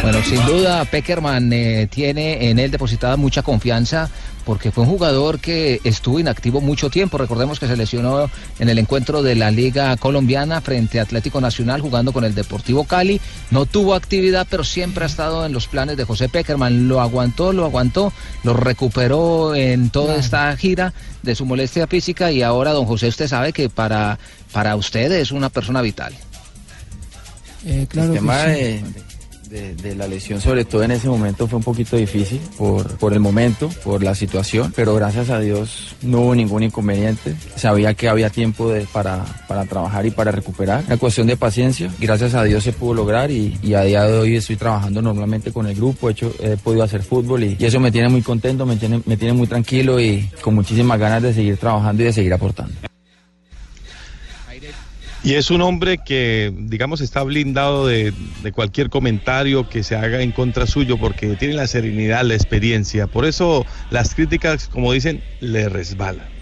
Bueno, 0.01 0.19
sin 0.23 0.45
duda 0.45 0.83
Peckerman 0.83 1.53
eh, 1.53 1.87
tiene 1.89 2.49
en 2.49 2.59
él 2.59 2.71
depositada 2.71 3.15
mucha 3.15 3.41
confianza 3.41 4.09
porque 4.45 4.71
fue 4.71 4.83
un 4.83 4.89
jugador 4.89 5.39
que 5.39 5.79
estuvo 5.83 6.19
inactivo 6.19 6.61
mucho 6.61 6.89
tiempo. 6.89 7.17
Recordemos 7.17 7.59
que 7.59 7.67
se 7.67 7.77
lesionó 7.77 8.29
en 8.59 8.69
el 8.69 8.77
encuentro 8.77 9.23
de 9.23 9.35
la 9.35 9.51
Liga 9.51 9.95
Colombiana 9.97 10.61
frente 10.61 10.99
a 10.99 11.03
Atlético 11.03 11.41
Nacional 11.41 11.81
jugando 11.81 12.13
con 12.13 12.23
el 12.23 12.35
Deportivo 12.35 12.83
Cali. 12.83 13.21
No 13.51 13.65
tuvo 13.65 13.95
actividad, 13.95 14.47
pero 14.49 14.63
siempre 14.63 15.03
ha 15.03 15.07
estado 15.07 15.45
en 15.45 15.53
los 15.53 15.67
planes 15.67 15.97
de 15.97 16.03
José 16.03 16.29
Peckerman. 16.29 16.87
Lo 16.87 17.01
aguantó, 17.01 17.53
lo 17.53 17.65
aguantó, 17.65 18.11
lo 18.43 18.53
recuperó 18.53 19.55
en 19.55 19.89
toda 19.89 20.15
esta 20.15 20.55
gira 20.57 20.93
de 21.21 21.35
su 21.35 21.45
molestia 21.45 21.87
física 21.87 22.31
y 22.31 22.41
ahora, 22.41 22.71
don 22.71 22.85
José, 22.85 23.07
usted 23.07 23.27
sabe 23.27 23.53
que 23.53 23.69
para, 23.69 24.19
para 24.51 24.75
usted 24.75 25.11
es 25.11 25.31
una 25.31 25.49
persona 25.49 25.81
vital. 25.81 26.13
Eh, 27.65 27.87
claro 27.89 28.13
el 28.13 28.19
que 28.19 28.19
sí. 28.19 28.83
de, 28.83 29.12
de- 29.53 29.75
de 29.75 29.95
la 29.95 30.07
lesión, 30.07 30.41
sobre 30.41 30.65
todo 30.65 30.83
en 30.83 30.91
ese 30.91 31.07
momento, 31.07 31.47
fue 31.47 31.57
un 31.57 31.63
poquito 31.63 31.95
difícil 31.95 32.39
por, 32.57 32.87
por 32.97 33.13
el 33.13 33.19
momento, 33.19 33.69
por 33.83 34.03
la 34.03 34.15
situación, 34.15 34.73
pero 34.75 34.95
gracias 34.95 35.29
a 35.29 35.39
Dios 35.39 35.95
no 36.01 36.21
hubo 36.21 36.35
ningún 36.35 36.63
inconveniente. 36.63 37.35
Sabía 37.55 37.93
que 37.93 38.09
había 38.09 38.29
tiempo 38.29 38.69
de- 38.71 38.87
para, 38.91 39.23
para 39.47 39.65
trabajar 39.65 40.05
y 40.05 40.11
para 40.11 40.31
recuperar. 40.31 40.83
Una 40.87 40.97
cuestión 40.97 41.27
de 41.27 41.37
paciencia. 41.37 41.91
Gracias 41.99 42.33
a 42.33 42.43
Dios 42.43 42.63
se 42.63 42.73
pudo 42.73 42.95
lograr 42.95 43.29
y, 43.31 43.57
y 43.61 43.75
a 43.75 43.81
día 43.83 44.03
de 44.03 44.17
hoy 44.17 44.35
estoy 44.35 44.55
trabajando 44.55 45.01
normalmente 45.01 45.51
con 45.51 45.67
el 45.67 45.75
grupo. 45.75 46.09
He, 46.09 46.13
hecho, 46.13 46.33
he 46.41 46.57
podido 46.57 46.83
hacer 46.83 47.03
fútbol 47.03 47.43
y, 47.43 47.55
y 47.59 47.65
eso 47.65 47.79
me 47.79 47.91
tiene 47.91 48.09
muy 48.09 48.21
contento, 48.21 48.65
me 48.65 48.75
tiene, 48.75 49.01
me 49.05 49.17
tiene 49.17 49.33
muy 49.33 49.47
tranquilo 49.47 49.99
y 49.99 50.29
con 50.41 50.55
muchísimas 50.55 50.99
ganas 50.99 51.21
de 51.21 51.33
seguir 51.33 51.57
trabajando 51.57 52.01
y 52.01 52.05
de 52.07 52.13
seguir 52.13 52.33
aportando. 52.33 52.73
Y 55.23 55.35
es 55.35 55.51
un 55.51 55.61
hombre 55.61 55.99
que, 55.99 56.53
digamos, 56.53 56.99
está 56.99 57.23
blindado 57.23 57.87
de, 57.87 58.11
de 58.11 58.51
cualquier 58.51 58.89
comentario 58.89 59.69
que 59.69 59.81
se 59.81 59.95
haga 59.95 60.21
en 60.21 60.33
contra 60.33 60.67
suyo 60.67 60.97
porque 60.97 61.37
tiene 61.37 61.53
la 61.53 61.65
serenidad, 61.67 62.25
la 62.25 62.33
experiencia. 62.33 63.07
Por 63.07 63.25
eso 63.25 63.65
las 63.89 64.13
críticas, 64.15 64.67
como 64.67 64.91
dicen, 64.91 65.23
le 65.39 65.69
resbalan. 65.69 66.32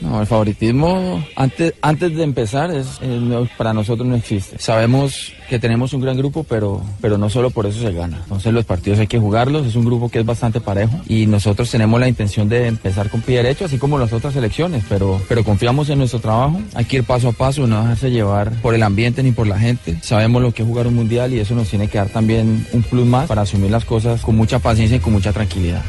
No, 0.00 0.20
el 0.20 0.26
favoritismo 0.26 1.24
antes, 1.36 1.74
antes 1.82 2.14
de 2.14 2.22
empezar 2.22 2.70
es, 2.70 3.00
para 3.56 3.72
nosotros 3.72 4.06
no 4.06 4.14
existe. 4.14 4.58
Sabemos 4.58 5.32
que 5.48 5.58
tenemos 5.58 5.92
un 5.92 6.00
gran 6.00 6.16
grupo, 6.16 6.44
pero, 6.44 6.82
pero 7.00 7.18
no 7.18 7.30
solo 7.30 7.50
por 7.50 7.66
eso 7.66 7.80
se 7.80 7.92
gana. 7.92 8.18
Entonces 8.22 8.52
los 8.52 8.64
partidos 8.64 8.98
hay 8.98 9.06
que 9.06 9.18
jugarlos, 9.18 9.66
es 9.66 9.74
un 9.76 9.84
grupo 9.84 10.08
que 10.08 10.20
es 10.20 10.26
bastante 10.26 10.60
parejo 10.60 11.00
y 11.08 11.26
nosotros 11.26 11.70
tenemos 11.70 11.98
la 11.98 12.08
intención 12.08 12.48
de 12.48 12.66
empezar 12.66 13.10
con 13.10 13.22
pie 13.22 13.38
derecho, 13.38 13.64
así 13.64 13.78
como 13.78 13.98
las 13.98 14.12
otras 14.12 14.34
selecciones, 14.34 14.84
pero, 14.88 15.20
pero 15.28 15.44
confiamos 15.44 15.88
en 15.90 15.98
nuestro 15.98 16.20
trabajo, 16.20 16.60
hay 16.74 16.84
que 16.84 16.98
ir 16.98 17.04
paso 17.04 17.28
a 17.28 17.32
paso, 17.32 17.66
no 17.66 17.80
dejarse 17.80 18.10
llevar 18.10 18.52
por 18.60 18.74
el 18.74 18.82
ambiente 18.82 19.22
ni 19.22 19.32
por 19.32 19.46
la 19.46 19.58
gente. 19.58 19.98
Sabemos 20.02 20.42
lo 20.42 20.52
que 20.52 20.62
es 20.62 20.68
jugar 20.68 20.86
un 20.86 20.94
mundial 20.94 21.32
y 21.32 21.40
eso 21.40 21.54
nos 21.54 21.68
tiene 21.68 21.88
que 21.88 21.98
dar 21.98 22.08
también 22.08 22.66
un 22.72 22.82
plus 22.82 23.06
más 23.06 23.26
para 23.26 23.42
asumir 23.42 23.70
las 23.70 23.84
cosas 23.84 24.20
con 24.20 24.36
mucha 24.36 24.58
paciencia 24.58 24.96
y 24.96 25.00
con 25.00 25.12
mucha 25.12 25.32
tranquilidad. 25.32 25.82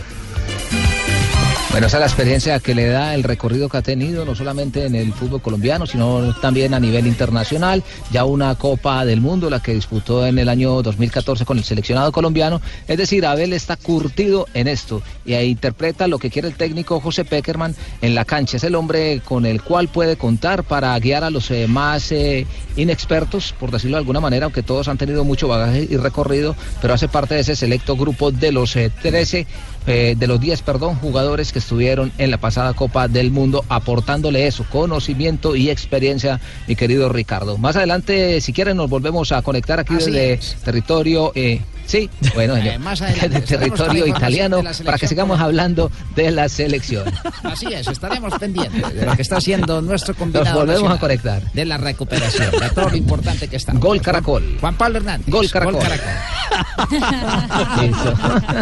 Bueno, 1.72 1.86
esa 1.86 1.98
es 1.98 2.02
la 2.02 2.08
experiencia 2.08 2.60
que 2.60 2.74
le 2.74 2.88
da 2.88 3.14
el 3.14 3.22
recorrido 3.22 3.70
que 3.70 3.78
ha 3.78 3.84
tenido, 3.84 4.26
no 4.26 4.34
solamente 4.34 4.88
en 4.88 4.96
el 4.96 5.14
fútbol 5.14 5.40
colombiano, 5.40 5.86
sino 5.86 6.34
también 6.42 6.74
a 6.74 6.80
nivel 6.80 7.06
internacional. 7.06 7.84
Ya 8.12 8.26
una 8.26 8.56
Copa 8.56 9.06
del 9.06 9.22
Mundo, 9.22 9.52
la 9.52 9.62
que 9.62 9.76
disputó 9.76 10.26
en 10.26 10.40
el 10.40 10.50
año 10.50 10.82
2014 10.82 11.46
con 11.46 11.60
el 11.60 11.64
seleccionado 11.64 12.12
colombiano. 12.12 12.60
Es 12.88 12.98
decir, 12.98 13.24
Abel 13.24 13.54
está 13.54 13.76
curtido 13.76 14.48
en 14.56 14.68
esto 14.68 15.04
y 15.26 15.36
interpreta 15.36 16.08
lo 16.08 16.18
que 16.18 16.32
quiere 16.32 16.48
el 16.48 16.56
técnico 16.56 17.00
José 17.00 17.24
Peckerman 17.24 17.76
en 18.02 18.16
la 18.16 18.26
cancha. 18.26 18.58
Es 18.58 18.64
el 18.64 18.74
hombre 18.74 19.22
con 19.24 19.46
el 19.46 19.62
cual 19.62 19.90
puede 19.90 20.18
contar 20.18 20.64
para 20.64 20.98
guiar 20.98 21.24
a 21.24 21.30
los 21.30 21.52
eh, 21.52 21.68
más 21.68 22.12
eh, 22.12 22.48
inexpertos, 22.78 23.54
por 23.60 23.70
decirlo 23.70 23.98
de 23.98 24.02
alguna 24.02 24.20
manera, 24.20 24.46
aunque 24.46 24.64
todos 24.64 24.88
han 24.88 24.98
tenido 24.98 25.24
mucho 25.24 25.48
bagaje 25.48 25.88
y 25.88 25.98
recorrido, 25.98 26.56
pero 26.82 26.96
hace 26.96 27.08
parte 27.08 27.36
de 27.36 27.42
ese 27.42 27.56
selecto 27.56 27.96
grupo 27.96 28.32
de 28.32 28.52
los 28.52 28.76
eh, 28.76 28.92
13 29.02 29.46
eh, 29.88 30.16
de 30.18 30.28
los 30.28 30.40
10, 30.40 30.62
perdón, 30.62 30.96
jugadores 30.96 31.52
que 31.52 31.59
estuvieron 31.60 32.12
en 32.18 32.32
la 32.32 32.38
pasada 32.38 32.74
Copa 32.74 33.08
del 33.08 33.32
Mundo 33.32 33.64
aportándole 33.70 34.48
eso, 34.48 34.66
conocimiento 34.70 35.56
y 35.56 35.70
experiencia, 35.70 36.40
mi 36.68 36.76
querido 36.76 37.10
Ricardo. 37.10 37.58
Más 37.58 37.76
adelante, 37.76 38.42
si 38.42 38.54
quieren, 38.54 38.78
nos 38.78 38.90
volvemos 38.90 39.32
a 39.32 39.42
conectar 39.42 39.80
aquí 39.80 39.96
Así 39.96 40.06
desde 40.12 40.34
es. 40.34 40.56
territorio, 40.64 41.32
eh, 41.36 41.62
sí, 41.86 42.10
bueno, 42.36 42.56
Eh, 42.58 42.78
más 42.80 43.02
adelante 43.02 43.42
territorio 43.58 44.08
italiano 44.08 44.62
para 44.84 44.98
que 44.98 45.08
sigamos 45.08 45.40
hablando 45.40 45.92
de 46.16 46.32
la 46.32 46.50
selección. 46.50 47.06
Así 47.44 47.68
es, 47.74 47.88
estaremos 47.88 48.34
pendientes 48.40 48.94
de 48.96 49.06
lo 49.06 49.16
que 49.16 49.22
está 49.22 49.38
haciendo 49.38 49.82
nuestro 49.82 50.16
combinado. 50.16 50.46
Nos 50.46 50.54
volvemos 50.56 50.82
nacional, 50.84 50.98
a 50.98 51.00
conectar. 51.00 51.52
De 51.54 51.66
la 51.66 51.78
recuperación, 51.78 52.52
de 52.52 52.70
todo 52.70 52.90
lo 52.90 52.96
importante 52.98 53.48
que 53.48 53.56
está. 53.58 53.74
Gol 53.74 54.02
Caracol. 54.02 54.58
Juan 54.60 54.76
Pablo 54.76 54.98
Hernández. 54.98 55.28
Gol 55.30 55.50
Caracol. 55.50 55.80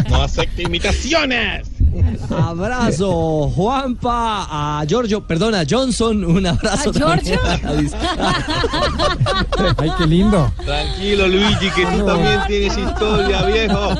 No 0.10 0.24
acepte 0.24 0.64
imitaciones. 0.64 1.68
Abrazo, 2.30 3.50
Juanpa, 3.56 4.80
a 4.80 4.86
Giorgio, 4.86 5.22
perdona, 5.26 5.64
Johnson, 5.70 6.26
un 6.26 6.46
abrazo. 6.46 6.90
¿A 6.90 6.94
Giorgio? 6.94 7.40
Ay, 9.78 9.92
qué 9.98 10.06
lindo. 10.08 10.52
Tranquilo, 10.66 11.28
Luigi, 11.28 11.70
que 11.76 11.86
tú 11.86 12.06
también 12.06 12.40
tienes 12.48 12.78
historia, 12.78 13.42
viejo. 13.44 13.96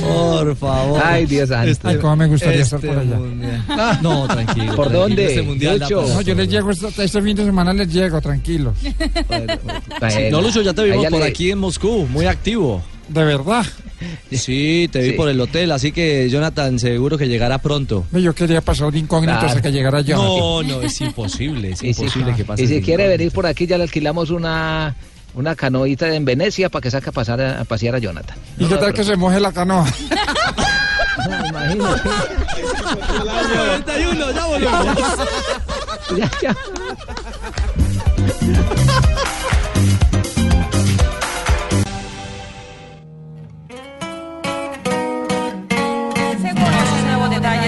Por 0.00 0.56
favor. 0.56 1.00
Ay, 1.04 1.26
Dios 1.26 1.48
santo. 1.48 1.88
Ay, 1.88 1.96
cómo 1.98 2.16
me 2.16 2.26
gustaría 2.28 2.62
este 2.62 2.76
estar 2.76 2.90
por 2.90 2.98
allá. 3.00 3.16
mundial. 3.16 3.98
No, 4.02 4.26
tranquilo. 4.28 4.66
¿Por 4.76 4.88
tranquilo, 4.88 5.00
dónde? 5.00 5.26
Este 5.26 5.42
mundial 5.42 5.80
No, 5.90 6.20
yo 6.22 6.34
les 6.34 6.48
llego 6.48 6.70
este, 6.70 7.04
este 7.04 7.22
fin 7.22 7.36
de 7.36 7.44
semana, 7.44 7.72
les 7.72 7.92
llego, 7.92 8.20
tranquilos. 8.20 8.74
Sí, 8.80 8.94
No, 10.30 10.40
Lucho, 10.40 10.62
ya 10.62 10.72
te 10.72 10.84
vimos 10.84 11.06
por 11.06 11.20
le- 11.20 11.26
aquí 11.26 11.50
en 11.50 11.58
Moscú, 11.58 12.06
muy 12.10 12.26
activo. 12.26 12.82
De 13.08 13.24
verdad. 13.24 13.66
Sí, 14.30 14.88
te 14.90 15.00
vi 15.00 15.10
Sí. 15.10 15.12
por 15.16 15.28
el 15.28 15.40
hotel, 15.40 15.70
así 15.72 15.92
que 15.92 16.28
Jonathan 16.30 16.78
seguro 16.78 17.18
que 17.18 17.28
llegará 17.28 17.58
pronto. 17.58 18.06
Yo 18.12 18.34
quería 18.34 18.60
pasar 18.60 18.90
de 18.92 18.98
incógnito 18.98 19.32
Claro. 19.32 19.48
hasta 19.48 19.62
que 19.62 19.72
llegara 19.72 20.00
yo. 20.00 20.16
No, 20.16 20.62
no, 20.62 20.82
es 20.82 21.00
imposible, 21.00 21.70
es 21.72 21.82
Y 21.82 21.92
si, 21.94 22.02
imposible 22.02 22.34
que 22.34 22.44
pase. 22.44 22.62
y 22.62 22.66
si 22.66 22.74
quiere 22.82 23.04
incógnito. 23.04 23.18
venir 23.18 23.32
por 23.32 23.46
aquí, 23.46 23.66
ya 23.66 23.76
le 23.76 23.84
alquilamos 23.84 24.30
una, 24.30 24.94
una 25.34 25.54
canoita 25.54 26.14
en 26.14 26.24
Venecia 26.24 26.68
para 26.70 26.82
que 26.82 26.90
saque 26.90 27.10
a, 27.10 27.12
pasar 27.12 27.40
a, 27.40 27.60
a 27.60 27.64
pasear 27.64 27.94
a 27.94 27.98
Jonathan. 27.98 28.36
¿Y 28.58 28.64
qué 28.66 28.76
tal 28.76 28.92
que 28.94 29.04
se 29.04 29.16
moje 29.16 29.38
la 29.40 29.52
canoa? 29.52 29.86
Imagínate. 31.50 32.08
91, 33.54 34.30
ya 34.32 34.46
volvemos. 34.46 34.86
Ya, 36.16 36.30
ya. 36.42 36.56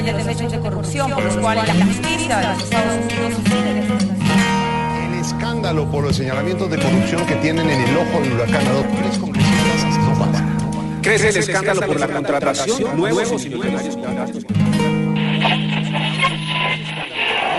de 0.04 0.12
los 0.12 0.26
hechos 0.26 0.50
de 0.50 0.58
corrupción 0.58 1.10
por 1.10 1.22
los 1.22 1.36
cuales 1.36 1.66
la 1.68 1.84
justicia 1.84 2.38
de 2.38 2.48
los 2.48 2.62
Estados 2.64 2.96
Unidos 2.96 3.40
El 5.06 5.14
escándalo 5.20 5.90
por 5.90 6.04
los 6.04 6.16
señalamientos 6.16 6.68
de 6.70 6.78
corrupción 6.78 7.24
que 7.24 7.36
tienen 7.36 7.70
en 7.70 7.80
el 7.82 7.96
ojo 7.96 8.20
del 8.20 8.32
huracán 8.32 8.66
a 8.66 8.72
dos 8.72 8.86
tres 8.98 9.18
congresistas 9.18 9.98
no 9.98 10.18
pasa. 10.18 10.44
Crece 11.02 11.28
el 11.28 11.36
escándalo 11.36 11.82
por 11.82 12.00
la 12.00 12.08
contratación 12.08 12.96
nuevos 12.96 13.44
y. 13.44 13.54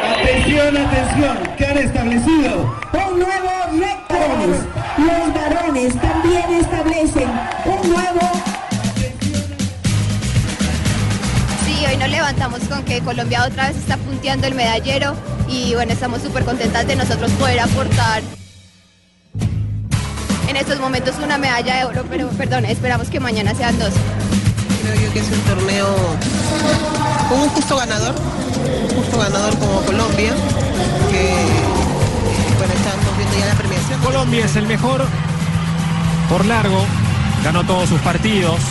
Atención, 0.04 0.78
atención, 0.78 1.38
que 1.58 1.66
han 1.66 1.78
establecido 1.78 2.76
un 2.94 3.20
nuevo 3.20 3.52
récord. 3.72 4.52
Los 4.98 5.34
varones 5.34 5.96
también 6.02 6.54
establecen 6.60 7.30
un 7.66 7.90
nuevo 7.90 8.53
Sí, 11.84 11.90
hoy 11.90 11.98
nos 11.98 12.10
levantamos 12.10 12.62
con 12.70 12.82
que 12.86 13.02
Colombia 13.02 13.44
otra 13.46 13.68
vez 13.68 13.76
está 13.76 13.98
punteando 13.98 14.48
el 14.48 14.56
medallero 14.56 15.18
y 15.50 15.74
bueno, 15.74 15.92
estamos 15.92 16.22
súper 16.22 16.46
contentas 16.46 16.88
de 16.88 16.96
nosotros 16.96 17.30
poder 17.32 17.60
aportar 17.60 18.24
en 20.48 20.56
estos 20.56 20.80
momentos 20.80 21.16
una 21.22 21.38
medalla 21.38 21.80
de 21.80 21.84
oro, 21.84 22.06
pero 22.10 22.30
perdón, 22.30 22.64
esperamos 22.64 23.10
que 23.10 23.20
mañana 23.20 23.54
sean 23.54 23.78
dos. 23.80 23.92
Creo 24.82 24.96
yo 24.96 25.12
que 25.12 25.20
es 25.20 25.30
un 25.30 25.40
torneo 25.42 25.88
con 27.28 27.42
un 27.42 27.50
justo 27.50 27.76
ganador, 27.76 28.16
un 28.90 28.96
justo 28.96 29.18
ganador 29.18 29.60
como 29.60 29.82
Colombia, 29.82 30.32
que 31.12 31.36
bueno, 32.60 32.74
estamos 32.76 33.18
viendo 33.18 33.40
ya 33.40 33.46
la 33.48 33.56
premiación. 33.56 34.00
Colombia 34.00 34.46
es 34.46 34.56
el 34.56 34.68
mejor 34.68 35.06
por 36.30 36.46
largo, 36.46 36.86
ganó 37.44 37.66
todos 37.66 37.90
sus 37.90 38.00
partidos. 38.00 38.62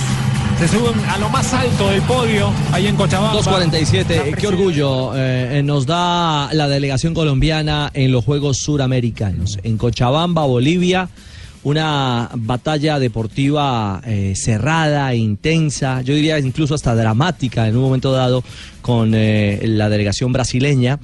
Se 0.59 0.69
suben 0.69 0.95
a 1.09 1.19
lo 1.19 1.29
más 1.29 1.53
alto 1.53 1.89
del 1.89 2.03
podio 2.03 2.53
ahí 2.71 2.87
en 2.87 2.95
Cochabamba. 2.95 3.33
247, 3.35 4.35
qué 4.39 4.47
orgullo 4.47 5.17
eh, 5.17 5.59
eh, 5.59 5.63
nos 5.63 5.87
da 5.87 6.53
la 6.53 6.69
delegación 6.69 7.15
colombiana 7.15 7.91
en 7.95 8.13
los 8.13 8.25
Juegos 8.25 8.59
Suramericanos. 8.59 9.59
En 9.65 9.77
Cochabamba, 9.77 10.45
Bolivia, 10.47 11.09
una 11.65 12.31
batalla 12.35 13.01
deportiva 13.01 14.03
eh, 14.07 14.35
cerrada, 14.37 15.15
intensa, 15.15 16.03
yo 16.03 16.15
diría 16.15 16.39
incluso 16.39 16.75
hasta 16.75 16.95
dramática 16.95 17.67
en 17.67 17.77
un 17.77 17.83
momento 17.83 18.13
dado 18.13 18.45
con 18.83 19.15
eh, 19.15 19.61
la 19.65 19.89
delegación 19.89 20.33
brasileña 20.33 21.01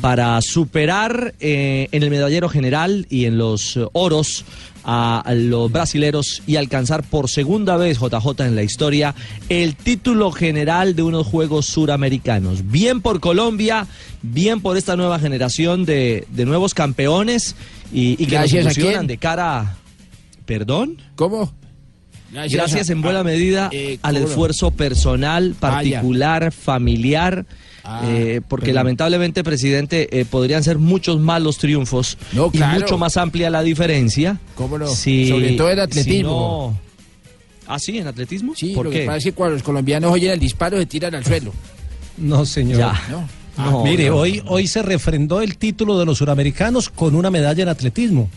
para 0.00 0.40
superar 0.40 1.34
en 1.40 2.02
el 2.02 2.10
medallero 2.10 2.48
general 2.48 3.06
y 3.10 3.26
en 3.26 3.36
los 3.36 3.78
oros 3.92 4.46
a 4.84 5.22
los 5.34 5.70
brasileros 5.70 6.42
y 6.46 6.56
alcanzar 6.56 7.02
por 7.02 7.28
segunda 7.28 7.76
vez 7.76 7.98
JJ 7.98 8.40
en 8.40 8.56
la 8.56 8.62
historia 8.62 9.14
el 9.48 9.76
título 9.76 10.32
general 10.32 10.96
de 10.96 11.02
unos 11.02 11.26
Juegos 11.26 11.66
Suramericanos. 11.66 12.70
Bien 12.70 13.00
por 13.00 13.20
Colombia, 13.20 13.86
bien 14.22 14.60
por 14.60 14.76
esta 14.76 14.96
nueva 14.96 15.18
generación 15.18 15.84
de, 15.84 16.26
de 16.30 16.44
nuevos 16.44 16.74
campeones 16.74 17.56
y, 17.92 18.22
y 18.22 18.26
que 18.26 18.38
nos 18.38 18.78
a 18.78 19.02
de 19.02 19.18
cara... 19.18 19.76
¿Perdón? 20.46 20.96
¿Cómo? 21.14 21.52
Gracias, 22.32 22.90
en 22.90 23.02
buena 23.02 23.22
medida 23.22 23.68
eh, 23.72 23.98
al 24.02 24.16
esfuerzo 24.16 24.70
personal, 24.70 25.54
particular, 25.58 26.52
familiar, 26.52 27.46
Ah, 27.84 28.02
eh, 28.06 28.40
porque 28.46 28.72
lamentablemente, 28.72 29.42
presidente, 29.42 30.20
eh, 30.20 30.24
podrían 30.24 30.62
ser 30.62 30.78
muchos 30.78 31.18
más 31.18 31.40
los 31.40 31.56
triunfos 31.58 32.18
y 32.32 32.58
claro. 32.58 32.80
mucho 32.80 32.98
más 32.98 33.16
amplia 33.16 33.48
la 33.50 33.62
diferencia. 33.62 34.38
¿Cómo 34.54 34.78
no? 34.78 34.86
si- 34.88 35.28
Sobre 35.28 35.52
todo 35.52 35.70
en 35.70 35.76
si 35.76 35.80
atletismo. 35.82 36.74
no- 36.74 36.90
¿Ah, 37.72 37.78
sí? 37.78 37.98
¿En 37.98 38.06
atletismo? 38.08 38.54
Sí, 38.56 38.72
¿Por 38.74 38.86
lo 38.86 38.90
qué? 38.90 39.00
que 39.00 39.06
pasa 39.06 39.18
es 39.18 39.24
que 39.24 39.32
cuando 39.32 39.54
los 39.54 39.62
colombianos 39.62 40.12
oyen 40.12 40.32
el 40.32 40.40
disparo 40.40 40.76
se 40.78 40.86
tiran 40.86 41.14
al 41.14 41.24
suelo. 41.24 41.52
No, 42.18 42.44
señor. 42.44 42.78
Ya. 42.78 43.00
¿no? 43.10 43.28
Ah, 43.56 43.80
mire, 43.84 44.08
no. 44.08 44.16
Hoy, 44.16 44.42
hoy 44.46 44.66
se 44.66 44.82
refrendó 44.82 45.40
el 45.40 45.56
título 45.56 45.98
de 45.98 46.04
los 46.04 46.18
suramericanos 46.18 46.88
con 46.90 47.14
una 47.14 47.30
medalla 47.30 47.62
en 47.62 47.68
atletismo, 47.68 48.28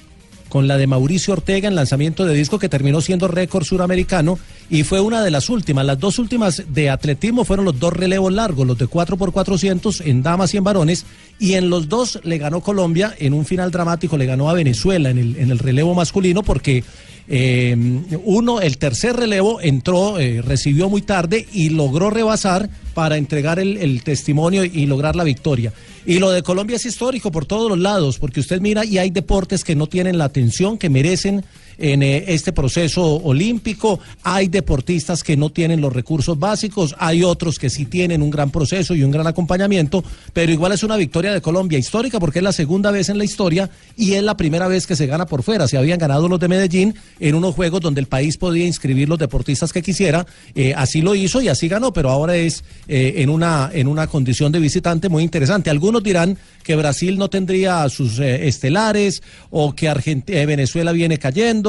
con 0.53 0.67
la 0.67 0.77
de 0.77 0.85
Mauricio 0.85 1.33
Ortega 1.33 1.67
en 1.67 1.73
lanzamiento 1.73 2.25
de 2.25 2.35
disco 2.35 2.59
que 2.59 2.69
terminó 2.69 3.01
siendo 3.01 3.27
récord 3.27 3.63
suramericano 3.63 4.37
y 4.69 4.83
fue 4.83 4.99
una 4.99 5.23
de 5.23 5.31
las 5.31 5.49
últimas. 5.49 5.83
Las 5.83 5.97
dos 5.97 6.19
últimas 6.19 6.65
de 6.67 6.91
atletismo 6.91 7.43
fueron 7.43 7.65
los 7.65 7.79
dos 7.79 7.91
relevos 7.91 8.31
largos, 8.31 8.67
los 8.67 8.77
de 8.77 8.85
4x400 8.85 10.05
en 10.05 10.21
damas 10.21 10.53
y 10.53 10.57
en 10.57 10.63
varones, 10.63 11.07
y 11.39 11.53
en 11.53 11.71
los 11.71 11.89
dos 11.89 12.19
le 12.23 12.37
ganó 12.37 12.61
Colombia, 12.61 13.15
en 13.17 13.33
un 13.33 13.45
final 13.45 13.71
dramático 13.71 14.15
le 14.15 14.27
ganó 14.27 14.47
a 14.47 14.53
Venezuela 14.53 15.09
en 15.09 15.17
el, 15.17 15.37
en 15.37 15.49
el 15.49 15.57
relevo 15.57 15.95
masculino 15.95 16.43
porque 16.43 16.83
eh, 17.27 17.75
uno, 18.23 18.59
el 18.59 18.77
tercer 18.77 19.15
relevo 19.15 19.61
entró, 19.61 20.19
eh, 20.19 20.41
recibió 20.41 20.89
muy 20.89 21.01
tarde 21.01 21.47
y 21.53 21.69
logró 21.69 22.09
rebasar 22.09 22.69
para 22.93 23.17
entregar 23.17 23.59
el, 23.59 23.77
el 23.77 24.03
testimonio 24.03 24.63
y 24.65 24.85
lograr 24.85 25.15
la 25.15 25.23
victoria. 25.23 25.73
Y 26.05 26.19
lo 26.19 26.31
de 26.31 26.43
Colombia 26.43 26.75
es 26.75 26.85
histórico 26.85 27.31
por 27.31 27.45
todos 27.45 27.69
los 27.69 27.79
lados, 27.79 28.19
porque 28.19 28.41
usted 28.41 28.59
mira 28.59 28.83
y 28.83 28.97
hay 28.97 29.09
deportes 29.09 29.63
que 29.63 29.75
no 29.75 29.87
tienen 29.87 30.17
la 30.17 30.25
atención 30.25 30.77
que 30.77 30.89
merecen 30.89 31.45
en 31.77 32.03
eh, 32.03 32.25
este 32.27 32.53
proceso 32.53 33.03
olímpico, 33.17 33.99
hay 34.23 34.47
deportistas 34.47 35.23
que 35.23 35.37
no 35.37 35.49
tienen 35.49 35.81
los 35.81 35.93
recursos 35.93 36.37
básicos, 36.37 36.95
hay 36.99 37.23
otros 37.23 37.59
que 37.59 37.69
sí 37.69 37.85
tienen 37.85 38.21
un 38.21 38.29
gran 38.29 38.49
proceso 38.51 38.95
y 38.95 39.03
un 39.03 39.11
gran 39.11 39.27
acompañamiento, 39.27 40.03
pero 40.33 40.51
igual 40.51 40.71
es 40.71 40.83
una 40.83 40.97
victoria 40.97 41.33
de 41.33 41.41
Colombia 41.41 41.79
histórica 41.79 42.19
porque 42.19 42.39
es 42.39 42.43
la 42.43 42.53
segunda 42.53 42.91
vez 42.91 43.09
en 43.09 43.17
la 43.17 43.23
historia 43.23 43.69
y 43.97 44.13
es 44.13 44.23
la 44.23 44.37
primera 44.37 44.67
vez 44.67 44.85
que 44.87 44.95
se 44.95 45.07
gana 45.07 45.25
por 45.25 45.43
fuera. 45.43 45.67
Se 45.67 45.77
habían 45.77 45.99
ganado 45.99 46.27
los 46.27 46.39
de 46.39 46.47
Medellín 46.47 46.95
en 47.19 47.35
unos 47.35 47.55
juegos 47.55 47.81
donde 47.81 48.01
el 48.01 48.07
país 48.07 48.37
podía 48.37 48.65
inscribir 48.65 49.09
los 49.09 49.19
deportistas 49.19 49.71
que 49.73 49.81
quisiera, 49.81 50.25
eh, 50.55 50.73
así 50.75 51.01
lo 51.01 51.15
hizo 51.15 51.41
y 51.41 51.47
así 51.47 51.67
ganó, 51.67 51.93
pero 51.93 52.09
ahora 52.09 52.35
es 52.35 52.63
eh, 52.87 53.15
en, 53.17 53.29
una, 53.29 53.69
en 53.73 53.87
una 53.87 54.07
condición 54.07 54.51
de 54.51 54.59
visitante 54.59 55.09
muy 55.09 55.23
interesante. 55.23 55.69
Algunos 55.69 56.03
dirán 56.03 56.37
que 56.63 56.75
Brasil 56.75 57.17
no 57.17 57.29
tendría 57.29 57.87
sus 57.89 58.19
estelares 58.19 59.21
o 59.49 59.73
que 59.73 59.89
Argent- 59.89 60.25
Venezuela 60.45 60.91
viene 60.91 61.17
cayendo, 61.17 61.62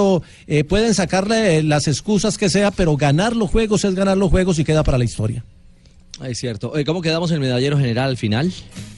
eh, 0.47 0.65
pueden 0.65 0.95
sacarle 0.95 1.59
eh, 1.59 1.63
las 1.63 1.89
excusas 1.89 2.39
que 2.39 2.49
sea, 2.49 2.71
pero 2.71 2.97
ganar 2.97 3.37
los 3.37 3.51
juegos 3.51 3.85
es 3.85 3.95
ganar 3.95 4.17
los 4.17 4.31
juegos 4.31 4.59
y 4.59 4.65
queda 4.65 4.83
para 4.83 4.99
la 4.99 5.05
historia. 5.05 5.45
Es 6.25 6.39
cierto. 6.39 6.73
¿Cómo 6.87 7.03
quedamos 7.03 7.31
en 7.31 7.37
el 7.37 7.41
medallero 7.41 7.77
general 7.77 8.11
al 8.11 8.17
final? 8.17 8.53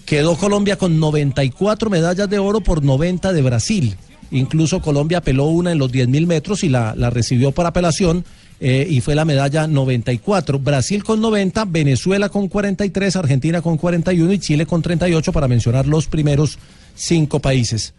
Quedó 0.04 0.36
Colombia 0.36 0.76
con 0.76 1.00
94 1.00 1.88
medallas 1.88 2.28
de 2.28 2.38
oro 2.38 2.60
por 2.60 2.84
90 2.84 3.32
de 3.32 3.42
Brasil. 3.42 3.96
Incluso 4.30 4.80
Colombia 4.80 5.18
apeló 5.18 5.46
una 5.46 5.72
en 5.72 5.78
los 5.78 5.90
10.000 5.92 6.26
metros 6.26 6.64
y 6.64 6.68
la, 6.68 6.94
la 6.96 7.10
recibió 7.10 7.52
por 7.52 7.64
apelación 7.64 8.24
eh, 8.58 8.86
y 8.88 9.00
fue 9.00 9.14
la 9.14 9.24
medalla 9.24 9.66
94. 9.66 10.58
Brasil 10.58 11.04
con 11.04 11.20
90, 11.20 11.66
Venezuela 11.66 12.28
con 12.28 12.48
43, 12.48 13.16
Argentina 13.16 13.60
con 13.60 13.76
41 13.76 14.32
y 14.32 14.38
Chile 14.38 14.66
con 14.66 14.82
38 14.82 15.32
para 15.32 15.48
mencionar 15.48 15.86
los 15.86 16.06
primeros 16.06 16.58
cinco 16.94 17.40
países. 17.40 17.94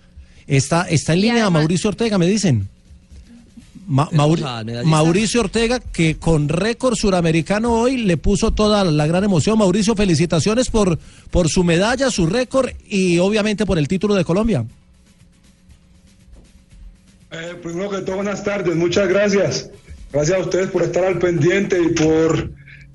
Está, 0.47 0.83
está 0.89 1.13
en 1.13 1.21
línea 1.21 1.49
Mauricio 1.49 1.89
Ortega, 1.89 2.17
me 2.17 2.27
dicen. 2.27 2.69
Ma-. 3.88 4.10
Mauricio 4.84 5.41
Ortega, 5.41 5.80
que 5.80 6.17
con 6.17 6.50
récord 6.50 6.95
suramericano 6.95 7.73
hoy 7.73 7.97
le 7.97 8.17
puso 8.17 8.52
toda 8.52 8.84
la 8.84 9.08
gran 9.08 9.23
emoción. 9.23 9.58
Mauricio, 9.58 9.95
felicitaciones 9.95 10.69
por, 10.69 11.00
por 11.32 11.50
su 11.50 11.63
medalla, 11.63 12.12
su 12.12 12.28
récord 12.28 12.69
y 12.88 13.17
obviamente 13.19 13.65
por 13.65 13.78
el 13.78 13.88
título 13.88 14.13
de 14.13 14.26
Colombia. 14.26 14.65
Eh, 17.32 17.56
primero 17.62 17.89
que 17.89 18.00
todo, 18.00 18.17
buenas 18.17 18.43
tardes, 18.43 18.76
muchas 18.76 19.08
gracias. 19.08 19.69
Gracias 20.12 20.38
a 20.38 20.41
ustedes 20.41 20.69
por 20.69 20.84
estar 20.84 21.04
al 21.04 21.19
pendiente 21.19 21.78
y 21.82 21.93
por 21.93 22.52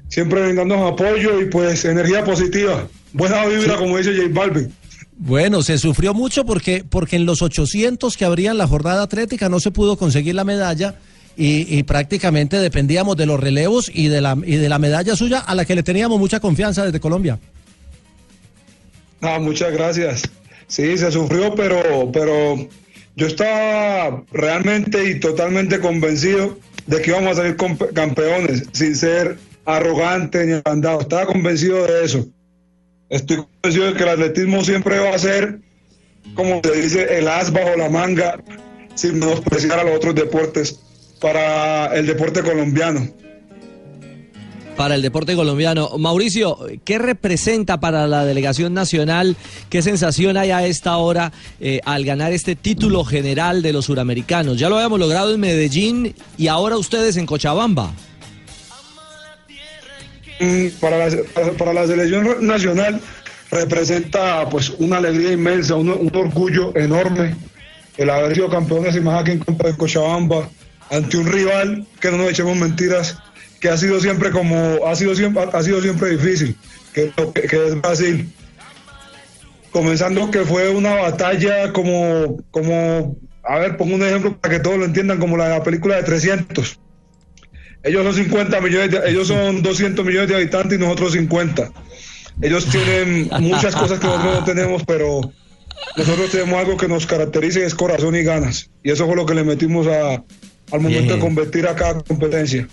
siempre 0.08 0.42
brindarnos 0.42 0.92
apoyo 0.92 1.40
y 1.40 1.46
pues 1.46 1.84
energía 1.84 2.24
positiva. 2.24 2.86
Buena 3.12 3.46
vibra, 3.46 3.76
como 3.76 3.96
dice 3.96 4.14
J 4.14 4.28
Balvin. 4.32 4.72
Bueno, 5.24 5.62
se 5.62 5.78
sufrió 5.78 6.14
mucho 6.14 6.44
porque, 6.44 6.84
porque 6.88 7.14
en 7.14 7.26
los 7.26 7.42
800 7.42 8.16
que 8.16 8.24
habría 8.24 8.50
en 8.50 8.58
la 8.58 8.66
jornada 8.66 9.04
atlética 9.04 9.48
no 9.48 9.60
se 9.60 9.70
pudo 9.70 9.96
conseguir 9.96 10.34
la 10.34 10.42
medalla 10.42 10.96
y, 11.36 11.80
prácticamente 11.84 12.58
dependíamos 12.58 13.16
de 13.16 13.26
los 13.26 13.38
relevos 13.38 13.88
y 13.94 14.08
de, 14.08 14.20
la, 14.20 14.36
y 14.44 14.56
de 14.56 14.68
la 14.68 14.80
medalla 14.80 15.14
suya 15.14 15.38
a 15.38 15.54
la 15.54 15.64
que 15.64 15.76
le 15.76 15.84
teníamos 15.84 16.18
mucha 16.18 16.40
confianza 16.40 16.84
desde 16.84 16.98
Colombia. 16.98 17.38
Ah, 19.20 19.38
muchas 19.38 19.72
gracias. 19.72 20.22
Sí, 20.66 20.98
se 20.98 21.12
sufrió, 21.12 21.54
pero, 21.54 22.10
pero 22.12 22.56
yo 23.14 23.26
estaba 23.28 24.24
realmente 24.32 25.08
y 25.08 25.20
totalmente 25.20 25.78
convencido 25.78 26.58
de 26.88 27.00
que 27.00 27.10
íbamos 27.10 27.38
a 27.38 27.42
salir 27.42 27.56
campeones, 27.94 28.64
sin 28.72 28.96
ser 28.96 29.38
arrogante 29.66 30.44
ni 30.46 30.54
agrandado. 30.54 31.02
Estaba 31.02 31.26
convencido 31.26 31.86
de 31.86 32.04
eso. 32.04 32.26
Estoy 33.12 33.44
convencido 33.62 33.86
de 33.88 33.94
que 33.94 34.02
el 34.04 34.08
atletismo 34.08 34.64
siempre 34.64 34.98
va 34.98 35.14
a 35.14 35.18
ser, 35.18 35.58
como 36.34 36.62
se 36.64 36.72
dice, 36.80 37.18
el 37.18 37.28
as 37.28 37.52
bajo 37.52 37.76
la 37.76 37.90
manga, 37.90 38.42
sin 38.94 39.18
menospreciar 39.18 39.80
a 39.80 39.84
los 39.84 39.96
otros 39.96 40.14
deportes, 40.14 40.80
para 41.20 41.94
el 41.94 42.06
deporte 42.06 42.42
colombiano. 42.42 43.06
para 44.78 44.94
el 44.94 45.02
deporte 45.02 45.36
colombiano. 45.36 45.90
Mauricio, 45.98 46.58
¿qué 46.84 46.98
representa 46.98 47.78
para 47.78 48.06
la 48.06 48.24
delegación 48.24 48.72
nacional? 48.72 49.36
¿Qué 49.68 49.82
sensación 49.82 50.38
hay 50.38 50.50
a 50.50 50.66
esta 50.66 50.96
hora 50.96 51.30
eh, 51.60 51.80
al 51.84 52.04
ganar 52.04 52.32
este 52.32 52.56
título 52.56 53.04
general 53.04 53.60
de 53.60 53.74
los 53.74 53.84
suramericanos? 53.84 54.58
Ya 54.58 54.70
lo 54.70 54.76
habíamos 54.76 54.98
logrado 54.98 55.34
en 55.34 55.40
Medellín 55.40 56.14
y 56.38 56.48
ahora 56.48 56.78
ustedes 56.78 57.18
en 57.18 57.26
Cochabamba. 57.26 57.92
Para 60.80 60.98
la, 61.08 61.16
para- 61.58 61.72
la 61.72 61.86
selección 61.86 62.46
nacional 62.46 63.00
representa 63.50 64.48
pues 64.48 64.70
una 64.78 64.96
alegría 64.98 65.32
inmensa, 65.32 65.74
un, 65.76 65.90
orgullo 66.14 66.74
enorme 66.76 67.34
el 67.98 68.08
haber 68.10 68.34
sido 68.34 68.48
campeones 68.48 68.96
y 68.96 69.00
más 69.00 69.20
aquí 69.20 69.32
en 69.32 69.40
campo 69.40 69.66
de 69.66 69.76
Cochabamba, 69.76 70.48
ante 70.90 71.16
un 71.18 71.26
rival 71.26 71.86
que 72.00 72.10
no 72.10 72.16
nos 72.18 72.30
echemos 72.30 72.56
mentiras, 72.56 73.18
que 73.60 73.68
ha 73.68 73.76
sido 73.76 74.00
siempre 74.00 74.30
como, 74.30 74.86
ha 74.86 74.94
sido 74.96 75.14
siempre, 75.14 75.44
ha 75.52 75.62
sido 75.62 75.80
siempre 75.82 76.10
difícil, 76.16 76.56
que, 76.94 77.12
que- 77.34 77.66
es 77.66 77.80
Brasil. 77.80 78.32
Comenzando 79.70 80.30
que 80.30 80.40
fue 80.40 80.68
una 80.70 80.94
batalla 80.94 81.72
como, 81.72 82.38
como, 82.50 83.16
a 83.42 83.58
ver, 83.58 83.76
pongo 83.76 83.94
un 83.94 84.02
ejemplo 84.02 84.36
para 84.38 84.54
que 84.54 84.60
todos 84.60 84.78
lo 84.78 84.84
entiendan, 84.84 85.18
como 85.18 85.36
la 85.36 85.48
la 85.48 85.62
película 85.62 85.96
de 85.96 86.02
300. 86.02 86.78
Ellos 87.84 88.04
son 88.04 88.14
50 88.14 88.60
millones, 88.60 88.90
de- 88.92 89.10
ellos 89.10 89.28
son 89.28 89.62
200 89.62 90.04
millones 90.04 90.28
de 90.28 90.36
habitantes 90.36 90.78
y 90.78 90.80
nosotros 90.80 91.12
50. 91.12 91.72
Ellos 92.40 92.66
tienen 92.66 93.28
muchas 93.40 93.74
cosas 93.74 93.98
que 93.98 94.06
nosotros 94.06 94.34
no 94.40 94.44
tenemos, 94.44 94.82
pero 94.86 95.20
nosotros 95.96 96.30
tenemos 96.30 96.54
algo 96.60 96.76
que 96.76 96.88
nos 96.88 97.06
caracteriza 97.06 97.58
y 97.60 97.62
es 97.62 97.74
corazón 97.74 98.14
y 98.16 98.22
ganas. 98.22 98.70
Y 98.84 98.90
eso 98.90 99.06
fue 99.06 99.16
lo 99.16 99.26
que 99.26 99.34
le 99.34 99.44
metimos 99.44 99.86
a, 99.86 100.22
al 100.70 100.80
momento 100.80 101.14
de 101.14 101.20
competir 101.20 101.66
a 101.66 101.74
cada 101.74 102.00
competencia. 102.02 102.68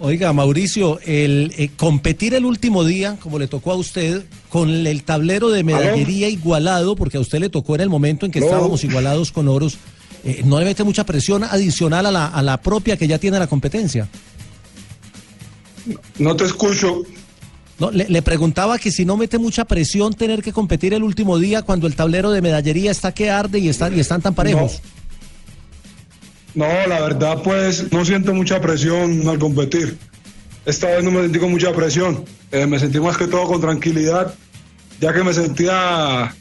Oiga, 0.00 0.32
Mauricio, 0.32 1.00
el 1.04 1.52
eh, 1.58 1.70
competir 1.76 2.32
el 2.34 2.44
último 2.44 2.84
día, 2.84 3.16
como 3.20 3.38
le 3.40 3.48
tocó 3.48 3.72
a 3.72 3.76
usted, 3.76 4.22
con 4.48 4.70
el 4.86 5.02
tablero 5.02 5.50
de 5.50 5.64
medallería 5.64 6.28
igualado, 6.28 6.94
porque 6.94 7.16
a 7.16 7.20
usted 7.20 7.40
le 7.40 7.48
tocó 7.48 7.74
en 7.74 7.80
el 7.80 7.88
momento 7.88 8.24
en 8.24 8.30
que 8.30 8.38
No. 8.38 8.46
estábamos 8.46 8.84
igualados 8.84 9.32
con 9.32 9.48
oros, 9.48 9.76
eh, 10.24 10.42
¿no 10.44 10.58
le 10.58 10.64
mete 10.64 10.84
mucha 10.84 11.04
presión 11.04 11.44
adicional 11.44 12.06
a 12.06 12.10
la, 12.10 12.26
a 12.26 12.42
la 12.42 12.60
propia 12.60 12.96
que 12.96 13.06
ya 13.06 13.18
tiene 13.18 13.38
la 13.38 13.46
competencia? 13.46 14.08
No 16.18 16.36
te 16.36 16.44
escucho. 16.44 17.02
No, 17.78 17.90
le, 17.90 18.08
le 18.08 18.22
preguntaba 18.22 18.78
que 18.78 18.90
si 18.90 19.04
no 19.04 19.16
mete 19.16 19.38
mucha 19.38 19.64
presión 19.64 20.12
tener 20.12 20.42
que 20.42 20.52
competir 20.52 20.94
el 20.94 21.02
último 21.02 21.38
día 21.38 21.62
cuando 21.62 21.86
el 21.86 21.94
tablero 21.94 22.30
de 22.30 22.42
medallería 22.42 22.90
está 22.90 23.12
que 23.12 23.30
arde 23.30 23.60
y 23.60 23.68
están, 23.68 23.96
y 23.96 24.00
están 24.00 24.20
tan 24.20 24.34
parejos. 24.34 24.80
No, 26.54 26.66
la 26.88 27.00
verdad, 27.00 27.40
pues 27.42 27.92
no 27.92 28.04
siento 28.04 28.34
mucha 28.34 28.60
presión 28.60 29.28
al 29.28 29.38
competir. 29.38 29.96
Esta 30.66 30.88
vez 30.88 31.04
no 31.04 31.12
me 31.12 31.22
sentí 31.22 31.38
con 31.38 31.50
mucha 31.52 31.72
presión. 31.72 32.24
Eh, 32.50 32.66
me 32.66 32.78
sentí 32.80 32.98
más 32.98 33.16
que 33.16 33.28
todo 33.28 33.46
con 33.46 33.60
tranquilidad, 33.60 34.34
ya 35.00 35.12
que 35.12 35.22
me 35.22 35.32
sentía, 35.32 36.34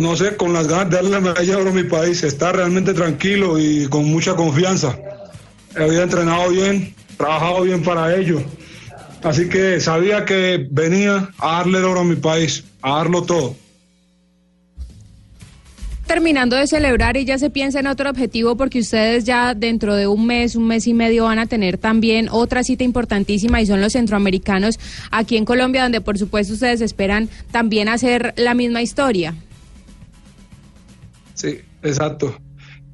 no 0.00 0.16
sé, 0.16 0.36
con 0.36 0.52
las 0.52 0.68
ganas 0.68 0.90
de 0.90 0.96
darle 0.96 1.10
la 1.10 1.20
medalla 1.20 1.54
de 1.54 1.60
oro 1.60 1.70
a 1.70 1.74
mi 1.74 1.84
país. 1.84 2.22
Estar 2.22 2.56
realmente 2.56 2.94
tranquilo 2.94 3.58
y 3.58 3.86
con 3.86 4.04
mucha 4.04 4.34
confianza. 4.34 4.98
Había 5.76 6.02
entrenado 6.02 6.50
bien, 6.50 6.94
trabajado 7.16 7.62
bien 7.62 7.82
para 7.82 8.14
ello. 8.14 8.42
Así 9.22 9.48
que 9.48 9.80
sabía 9.80 10.24
que 10.24 10.66
venía 10.70 11.30
a 11.38 11.58
darle 11.58 11.78
el 11.78 11.84
oro 11.84 12.00
a 12.00 12.04
mi 12.04 12.16
país, 12.16 12.64
a 12.82 12.96
darlo 12.96 13.22
todo. 13.22 13.56
terminando 16.12 16.56
de 16.56 16.66
celebrar 16.66 17.16
y 17.16 17.24
ya 17.24 17.38
se 17.38 17.48
piensa 17.48 17.80
en 17.80 17.86
otro 17.86 18.10
objetivo 18.10 18.54
porque 18.54 18.80
ustedes 18.80 19.24
ya 19.24 19.54
dentro 19.54 19.96
de 19.96 20.06
un 20.06 20.26
mes, 20.26 20.56
un 20.56 20.66
mes 20.66 20.86
y 20.86 20.92
medio 20.92 21.24
van 21.24 21.38
a 21.38 21.46
tener 21.46 21.78
también 21.78 22.28
otra 22.30 22.62
cita 22.62 22.84
importantísima 22.84 23.62
y 23.62 23.66
son 23.66 23.80
los 23.80 23.94
centroamericanos 23.94 24.78
aquí 25.10 25.38
en 25.38 25.46
Colombia 25.46 25.84
donde 25.84 26.02
por 26.02 26.18
supuesto 26.18 26.52
ustedes 26.52 26.82
esperan 26.82 27.30
también 27.50 27.88
hacer 27.88 28.34
la 28.36 28.52
misma 28.52 28.82
historia. 28.82 29.34
Sí, 31.42 31.60
exacto. 31.82 32.38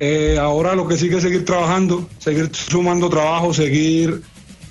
Eh, 0.00 0.38
ahora 0.40 0.74
lo 0.74 0.88
que 0.88 0.96
sigue 0.96 1.18
es 1.18 1.22
seguir 1.22 1.44
trabajando, 1.44 2.08
seguir 2.18 2.48
sumando 2.54 3.10
trabajo, 3.10 3.52
seguir 3.52 4.22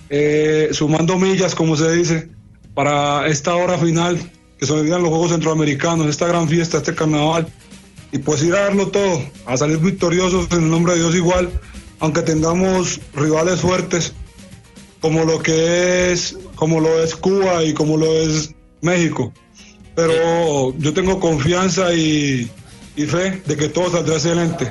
eh, 0.09 0.69
sumando 0.71 1.19
millas, 1.19 1.53
como 1.53 1.77
se 1.77 1.91
dice, 1.91 2.27
para 2.73 3.27
esta 3.27 3.55
hora 3.55 3.77
final, 3.77 4.17
que 4.57 4.65
se 4.65 4.73
olvidan 4.73 5.03
los 5.03 5.11
Juegos 5.11 5.29
Centroamericanos, 5.29 6.07
esta 6.07 6.25
gran 6.25 6.49
fiesta, 6.49 6.77
este 6.77 6.95
carnaval, 6.95 7.47
y 8.11 8.17
pues 8.17 8.41
ir 8.41 8.55
a 8.55 8.61
darlo 8.61 8.87
todo, 8.87 9.21
a 9.45 9.55
salir 9.57 9.77
victoriosos 9.77 10.47
en 10.53 10.63
el 10.63 10.69
nombre 10.71 10.93
de 10.93 11.01
Dios 11.01 11.13
igual, 11.13 11.47
aunque 11.99 12.23
tengamos 12.23 12.99
rivales 13.13 13.59
fuertes, 13.59 14.11
como 15.01 15.23
lo 15.23 15.37
que 15.37 16.13
es, 16.13 16.35
como 16.55 16.79
lo 16.79 17.03
es 17.03 17.15
Cuba 17.15 17.63
y 17.63 17.75
como 17.75 17.95
lo 17.95 18.11
es 18.11 18.55
México. 18.81 19.31
Pero 19.93 20.75
yo 20.79 20.95
tengo 20.95 21.19
confianza 21.19 21.93
y, 21.93 22.49
y 22.97 23.05
fe 23.05 23.41
de 23.45 23.55
que 23.55 23.69
todo 23.69 23.89
saldrá 23.91 24.15
excelente. 24.15 24.69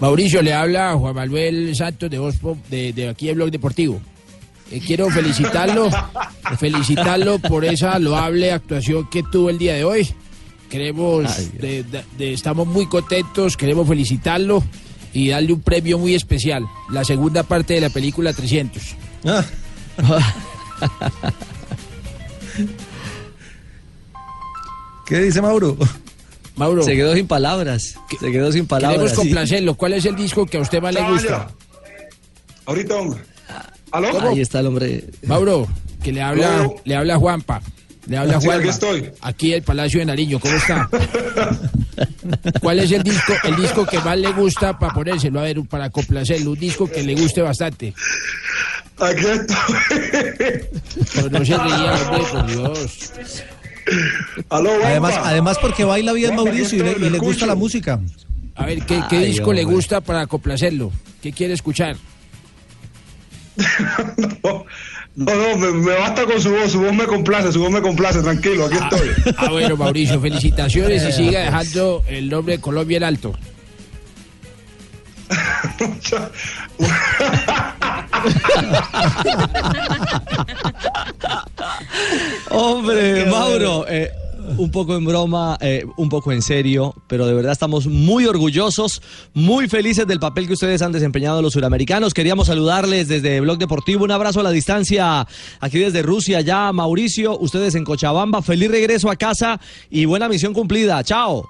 Mauricio, 0.00 0.42
le 0.42 0.52
habla 0.52 0.94
Juan 0.94 1.14
Manuel 1.14 1.74
Santos 1.76 2.10
de, 2.10 2.18
Voz 2.18 2.36
Pop, 2.36 2.58
de, 2.68 2.92
de 2.92 3.08
aquí 3.08 3.26
de 3.28 3.34
Blog 3.34 3.50
Deportivo. 3.50 4.00
Eh, 4.70 4.80
quiero 4.84 5.08
felicitarlo, 5.10 5.88
felicitarlo 6.58 7.38
por 7.38 7.64
esa 7.64 7.98
loable 7.98 8.50
actuación 8.52 9.08
que 9.08 9.22
tuvo 9.22 9.48
el 9.50 9.58
día 9.58 9.74
de 9.74 9.84
hoy. 9.84 10.08
Queremos, 10.68 11.52
de- 11.60 11.84
de- 11.84 12.04
de- 12.18 12.32
estamos 12.32 12.66
muy 12.66 12.86
contentos, 12.86 13.56
queremos 13.56 13.86
felicitarlo 13.86 14.64
y 15.12 15.28
darle 15.28 15.52
un 15.52 15.60
premio 15.60 15.98
muy 15.98 16.14
especial, 16.14 16.64
la 16.90 17.04
segunda 17.04 17.42
parte 17.44 17.74
de 17.74 17.80
la 17.82 17.90
película 17.90 18.32
300. 18.32 18.82
¿Qué 25.06 25.18
dice 25.20 25.40
Mauro? 25.40 25.76
Mauro. 26.56 26.82
Se 26.82 26.94
quedó 26.96 27.14
sin 27.14 27.26
palabras. 27.26 27.94
Se 28.20 28.32
quedó 28.32 28.50
sin 28.52 28.66
palabras. 28.66 28.98
Queremos 28.98 29.18
complacerlo. 29.18 29.74
¿Cuál 29.74 29.92
es 29.94 30.04
el 30.06 30.16
disco 30.16 30.46
que 30.46 30.56
a 30.56 30.60
usted 30.60 30.80
más 30.80 30.94
le 30.94 31.02
gusta? 31.02 31.48
Ahorita, 32.64 32.96
hombre. 32.96 33.20
¿Aló? 33.92 34.20
Ahí 34.20 34.40
está 34.40 34.60
el 34.60 34.66
hombre. 34.66 35.04
Mauro, 35.26 35.68
que 36.02 36.12
le 36.12 36.22
habla, 36.22 36.48
Mauro. 36.58 36.74
le 36.84 36.96
habla 36.96 37.16
Juanpa. 37.16 37.62
Le 38.06 38.16
habla 38.16 38.40
Sí, 38.40 38.46
Juanpa. 38.46 38.60
aquí 38.62 38.68
estoy. 38.70 39.10
Aquí 39.20 39.52
el 39.52 39.62
Palacio 39.62 40.00
de 40.00 40.06
Nariño, 40.06 40.40
¿cómo 40.40 40.54
está? 40.56 40.88
¿Cuál 42.60 42.80
es 42.80 42.90
el 42.92 43.02
disco, 43.02 43.32
el 43.44 43.56
disco 43.56 43.86
que 43.86 43.98
más 44.00 44.18
le 44.18 44.32
gusta 44.32 44.78
para 44.78 44.92
ponérselo? 44.92 45.40
A 45.40 45.44
ver, 45.44 45.62
para 45.68 45.90
complacerlo, 45.90 46.52
un 46.52 46.58
disco 46.58 46.88
que 46.90 47.02
le 47.02 47.14
guste 47.14 47.42
bastante. 47.42 47.94
Aquí 48.98 49.24
estoy. 49.26 49.56
Pero 51.14 51.30
no 51.30 51.44
se 51.44 51.56
ría, 51.58 51.94
hombre, 52.10 52.24
por 52.32 52.46
Dios. 52.46 53.12
Además, 54.50 55.14
además 55.22 55.58
porque 55.60 55.84
baila 55.84 56.12
bien 56.12 56.34
Mauricio 56.34 56.78
y 56.78 56.82
le, 56.82 57.06
y 57.06 57.10
le 57.10 57.18
gusta 57.18 57.46
la 57.46 57.54
música. 57.54 58.00
A 58.54 58.66
ver, 58.66 58.84
¿qué, 58.86 59.00
qué 59.08 59.18
Ay, 59.18 59.26
disco 59.26 59.52
le 59.52 59.64
gusta 59.64 60.00
para 60.00 60.26
complacerlo? 60.26 60.90
¿Qué 61.22 61.32
quiere 61.32 61.54
escuchar? 61.54 61.96
No, 65.16 65.34
no, 65.34 65.56
me, 65.56 65.72
me 65.72 65.94
basta 65.94 66.26
con 66.26 66.38
su 66.38 66.50
voz, 66.50 66.72
su 66.72 66.78
voz 66.78 66.92
me 66.92 67.06
complace, 67.06 67.50
su 67.50 67.58
voz 67.58 67.70
me 67.70 67.80
complace, 67.80 68.20
tranquilo, 68.20 68.66
aquí 68.66 68.76
estoy. 68.76 69.34
Ah, 69.38 69.48
bueno, 69.48 69.74
Mauricio, 69.74 70.20
felicitaciones 70.20 71.02
y 71.08 71.12
siga 71.12 71.40
dejando 71.40 72.04
el 72.06 72.28
nombre 72.28 72.58
de 72.58 72.60
Colombia 72.60 72.98
en 72.98 73.04
alto. 73.04 73.32
Hombre, 82.50 83.26
Mauro, 83.26 83.86
eh, 83.88 84.10
un 84.58 84.70
poco 84.70 84.96
en 84.96 85.04
broma, 85.04 85.58
eh, 85.60 85.84
un 85.96 86.08
poco 86.08 86.32
en 86.32 86.42
serio, 86.42 86.94
pero 87.06 87.26
de 87.26 87.34
verdad 87.34 87.52
estamos 87.52 87.86
muy 87.86 88.26
orgullosos, 88.26 89.02
muy 89.34 89.68
felices 89.68 90.06
del 90.06 90.20
papel 90.20 90.46
que 90.46 90.54
ustedes 90.54 90.82
han 90.82 90.92
desempeñado 90.92 91.42
los 91.42 91.52
suramericanos. 91.52 92.14
Queríamos 92.14 92.46
saludarles 92.46 93.08
desde 93.08 93.40
Blog 93.40 93.58
Deportivo, 93.58 94.04
un 94.04 94.12
abrazo 94.12 94.40
a 94.40 94.42
la 94.42 94.50
distancia 94.50 95.26
aquí 95.60 95.78
desde 95.78 96.02
Rusia, 96.02 96.40
ya 96.40 96.72
Mauricio, 96.72 97.38
ustedes 97.38 97.74
en 97.74 97.84
Cochabamba, 97.84 98.42
feliz 98.42 98.70
regreso 98.70 99.10
a 99.10 99.16
casa 99.16 99.60
y 99.90 100.04
buena 100.04 100.28
misión 100.28 100.54
cumplida. 100.54 101.02
Chao. 101.04 101.48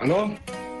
¿Aló? 0.00 0.34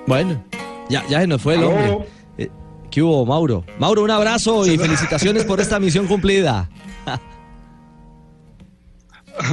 Bueno, 0.06 0.42
ya, 0.88 1.04
ya 1.08 1.20
se 1.20 1.26
nos 1.26 1.40
fue 1.40 1.54
el 1.54 1.64
hombre. 1.64 1.98
Eh, 2.38 2.50
¿Qué 2.90 3.02
hubo, 3.02 3.24
Mauro? 3.24 3.64
Mauro, 3.78 4.02
un 4.02 4.10
abrazo 4.10 4.66
y 4.66 4.76
felicitaciones 4.76 5.44
por 5.44 5.60
esta 5.60 5.78
misión 5.78 6.06
cumplida. 6.06 6.68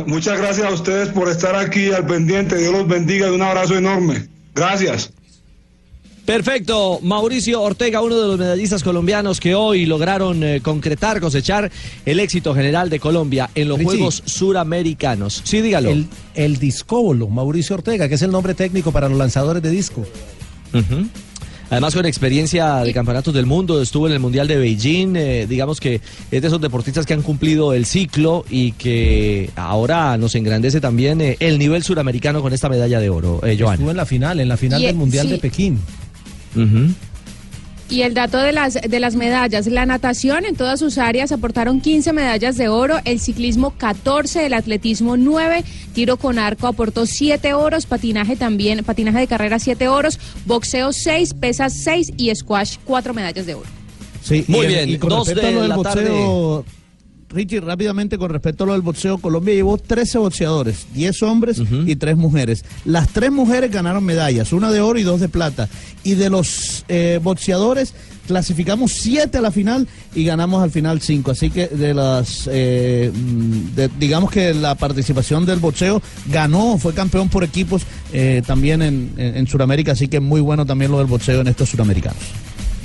Muchas 0.06 0.38
gracias 0.40 0.68
a 0.68 0.74
ustedes 0.74 1.10
por 1.10 1.30
estar 1.30 1.56
aquí 1.56 1.92
al 1.92 2.06
pendiente, 2.06 2.58
Dios 2.58 2.74
los 2.74 2.88
bendiga 2.88 3.28
y 3.28 3.32
un 3.32 3.42
abrazo 3.42 3.78
enorme. 3.78 4.28
Gracias. 4.54 5.12
Perfecto, 6.26 7.00
Mauricio 7.02 7.60
Ortega, 7.60 8.02
uno 8.02 8.16
de 8.16 8.28
los 8.28 8.38
medallistas 8.38 8.84
colombianos 8.84 9.40
que 9.40 9.56
hoy 9.56 9.88
lograron 9.88 10.44
eh, 10.44 10.62
concretar, 10.62 11.20
cosechar 11.20 11.72
el 12.06 12.20
éxito 12.20 12.54
general 12.54 12.88
de 12.92 13.00
Colombia 13.00 13.50
en 13.56 13.68
los 13.68 13.80
Richie. 13.80 13.96
Juegos 13.96 14.22
Suramericanos. 14.26 15.42
Sí, 15.44 15.62
dígalo. 15.62 15.90
El, 15.90 16.06
el 16.36 16.58
discóbolo, 16.58 17.30
Mauricio 17.30 17.78
Ortega, 17.78 18.08
que 18.08 18.14
es 18.14 18.22
el 18.22 18.30
nombre 18.30 18.54
técnico 18.54 18.92
para 18.92 19.10
los 19.10 19.18
lanzadores 19.18 19.64
de 19.64 19.72
disco. 19.72 20.06
Además 21.69 21.93
con 21.93 22.05
experiencia 22.05 22.77
de 22.77 22.93
campeonatos 22.93 23.34
del 23.34 23.45
mundo, 23.45 23.79
estuvo 23.82 24.08
en 24.08 24.13
el 24.13 24.19
Mundial 24.19 24.47
de 24.47 24.58
Beijing, 24.58 25.15
eh, 25.15 25.45
digamos 25.47 25.79
que 25.79 26.01
es 26.32 26.41
de 26.41 26.47
esos 26.47 26.60
deportistas 26.60 27.05
que 27.05 27.13
han 27.13 27.21
cumplido 27.21 27.73
el 27.73 27.86
ciclo 27.86 28.43
y 28.49 28.71
que 28.71 29.51
ahora 29.55 30.17
nos 30.17 30.34
engrandece 30.34 30.82
también 30.82 31.21
eh, 31.21 31.38
el 31.39 31.60
nivel 31.60 31.84
suramericano 31.84 32.41
con 32.41 32.53
esta 32.53 32.69
medalla 32.69 32.99
de 32.99 33.10
oro, 33.10 33.45
eh, 33.45 33.55
Joan. 33.60 33.75
Estuvo 33.75 33.91
en 33.91 33.97
la 33.97 34.05
final, 34.08 34.39
en 34.39 34.47
la 34.47 34.58
final 34.58 34.82
Y, 34.82 34.88
del 34.88 34.95
Mundial 34.95 35.27
sí. 35.27 35.34
de 35.34 35.38
Pekín. 35.38 35.79
Y 37.89 38.04
el 38.04 38.13
dato 38.13 38.38
de 38.38 38.52
las, 38.54 38.75
de 38.75 38.99
las 38.99 39.15
medallas, 39.15 39.66
la 39.66 39.84
natación 39.88 40.45
en 40.45 40.55
todas 40.55 40.80
sus 40.80 40.99
áreas 40.99 41.32
aportaron 41.32 41.82
15 41.82 42.14
medallas 42.14 42.55
de 42.55 42.68
oro, 42.68 42.97
el 43.03 43.20
ciclismo 43.20 43.72
14, 43.78 44.45
el 44.45 44.53
atletismo 44.53 45.18
9, 45.18 45.64
tiro 45.93 46.18
con 46.18 46.38
arco 46.38 46.68
aportó 46.68 47.07
7 47.07 47.53
oros, 47.55 47.88
patinaje 47.88 48.36
también, 48.36 48.84
patinaje 48.84 49.18
de 49.18 49.28
carrera 49.28 49.57
7 49.57 49.88
oros, 49.88 50.20
boxeo 50.45 50.93
6, 50.93 51.34
pesas 51.34 51.74
6 51.84 52.11
y 52.16 52.34
squash 52.36 52.76
4 52.86 53.14
medallas 53.16 53.47
de 53.47 53.55
oro. 53.55 53.68
Sí, 54.22 54.45
Muy 54.47 54.59
y 54.59 54.61
el- 54.66 54.68
bien, 54.68 54.89
y 54.91 54.97
con 54.99 55.09
dos 55.09 55.28
respecto 55.28 55.47
a 55.47 55.49
de 55.49 55.55
lo 55.55 55.61
del 55.61 55.70
la 55.70 55.76
boxeo, 55.78 56.66
Richie, 57.32 57.59
rápidamente 57.61 58.17
con 58.17 58.32
respecto 58.32 58.63
a 58.63 58.67
lo 58.67 58.73
del 58.73 58.82
boxeo, 58.82 59.19
Colombia 59.19 59.53
llevó 59.53 59.77
13 59.77 60.17
boxeadores, 60.17 60.88
10 60.95 61.21
hombres 61.23 61.59
y 61.88 61.95
3 61.95 62.17
mujeres. 62.17 62.65
Las 62.86 63.09
3 63.09 63.32
mujeres 63.32 63.71
ganaron 63.71 64.03
medallas, 64.03 64.51
una 64.51 64.71
de 64.71 64.82
oro 64.82 64.97
y 64.97 65.03
dos 65.03 65.19
de 65.19 65.30
plata. 65.30 65.69
Y 66.03 66.15
de 66.15 66.30
los 66.32 66.86
eh, 66.88 67.19
boxeadores 67.21 67.93
clasificamos 68.25 68.91
7 68.93 69.38
a 69.38 69.41
la 69.41 69.51
final 69.51 69.88
y 70.15 70.23
ganamos 70.23 70.63
al 70.63 70.71
final 70.71 71.01
5. 71.01 71.32
Así 71.32 71.49
que 71.51 71.67
de 71.67 71.93
las, 71.93 72.49
eh, 72.51 73.11
mm, 73.13 73.75
de- 73.75 73.89
digamos 73.99 74.32
que 74.32 74.53
la 74.55 74.73
participación 74.75 75.45
del 75.45 75.59
boxeo 75.59 76.01
ganó, 76.32 76.77
fue 76.80 76.93
campeón 76.95 77.30
por 77.30 77.43
equipos 77.43 77.84
eh, 78.11 78.41
también 78.45 78.82
en, 78.82 79.13
en, 79.17 79.38
en 79.38 79.47
Sudamérica. 79.47 79.91
Así 79.91 80.07
que 80.07 80.19
muy 80.19 80.41
bueno 80.41 80.65
también 80.65 80.91
lo 80.91 80.97
del 80.97 81.07
boxeo 81.07 81.41
en 81.41 81.47
estos 81.47 81.69
suramericanos. 81.69 82.17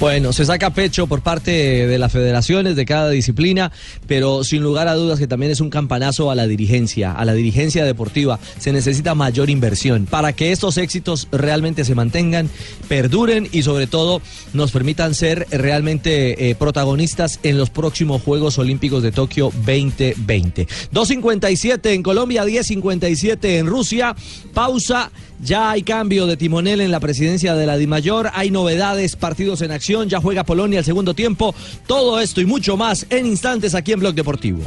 Bueno, 0.01 0.32
se 0.32 0.45
saca 0.45 0.70
pecho 0.70 1.07
por 1.07 1.22
parte 1.22 1.51
de 1.86 1.99
las 1.99 2.12
federaciones 2.12 2.76
de 2.76 2.84
cada 2.84 3.11
disciplina, 3.11 3.70
pero 4.07 4.42
sin 4.42 4.62
lugar 4.62 4.88
a 4.88 4.95
dudas 4.95 5.18
que 5.18 5.26
también 5.26 5.53
es 5.53 5.61
un 5.61 5.70
campanazo 5.70 6.30
a 6.30 6.34
la 6.34 6.47
dirigencia, 6.47 7.12
a 7.12 7.24
la 7.24 7.32
dirigencia 7.32 7.84
deportiva. 7.84 8.38
Se 8.59 8.72
necesita 8.72 9.14
mayor 9.14 9.51
inversión 9.51 10.07
para 10.07 10.32
que 10.32 10.53
estos 10.53 10.78
éxitos 10.78 11.28
realmente 11.30 11.84
se 11.84 11.95
mantengan, 11.95 12.51
perduren 12.88 13.49
y 13.53 13.62
sobre 13.62 13.86
todo 13.86 14.20
nos 14.53 14.72
permitan 14.72 15.14
ser 15.14 15.47
realmente 15.51 16.51
eh, 16.51 16.55
protagonistas 16.55 17.38
en 17.42 17.57
los 17.57 17.70
próximos 17.70 18.22
Juegos 18.22 18.59
Olímpicos 18.59 19.03
de 19.03 19.12
Tokio 19.12 19.53
2020. 19.64 20.66
2.57 20.92 21.90
en 21.92 22.03
Colombia, 22.03 22.45
10.57 22.45 23.59
en 23.59 23.66
Rusia. 23.66 24.16
Pausa. 24.53 25.11
Ya 25.40 25.70
hay 25.70 25.82
cambio 25.82 26.26
de 26.26 26.36
timonel 26.36 26.80
en 26.80 26.90
la 26.90 27.01
presidencia 27.01 27.55
de 27.55 27.66
la 27.66 27.76
DIMAYOR, 27.76 28.30
hay 28.32 28.51
novedades, 28.51 29.16
partidos 29.16 29.61
en 29.62 29.72
acción, 29.72 29.84
ya 29.85 30.20
juega 30.20 30.45
Polonia 30.45 30.78
el 30.78 30.85
segundo 30.85 31.14
tiempo. 31.14 31.55
Todo 31.87 32.18
esto 32.18 32.41
y 32.41 32.47
mucho 32.47 32.76
más 32.76 33.07
en 33.11 33.26
instantes 33.26 33.74
aquí 33.74 33.93
en 33.93 34.01
Blog 34.01 34.14
Deportivo. 34.14 34.62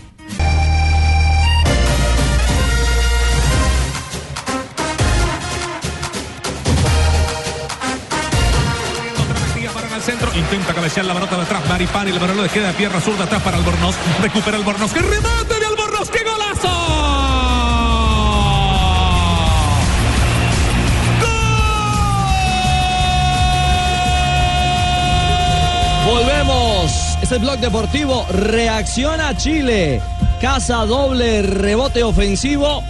Para 9.73 9.95
el 9.95 10.01
centro, 10.01 10.31
intenta 10.35 10.73
cabecear 10.73 11.05
la 11.05 11.13
pelota 11.13 11.35
de 11.35 11.41
atrás, 11.43 11.67
Maripán 11.67 12.07
y 12.07 12.11
el 12.11 12.19
balón 12.19 12.41
le 12.41 12.49
queda 12.49 12.71
pierna 12.73 13.01
zurda 13.01 13.23
atrás 13.25 13.41
para 13.41 13.57
Albornoz. 13.57 13.95
Recupera 14.21 14.57
Albornoz, 14.57 14.93
que 14.93 15.01
remate 15.01 15.59
de 15.59 15.65
Albornoz, 15.65 16.09
¡qué 16.09 16.19
golazo! 16.23 17.06
Volvemos. 26.07 27.17
Es 27.21 27.33
el 27.33 27.39
blog 27.39 27.59
deportivo. 27.59 28.25
Reacciona 28.31 29.35
Chile. 29.35 30.01
Casa 30.39 30.85
doble 30.85 31.41
rebote 31.41 32.01
ofensivo. 32.01 32.81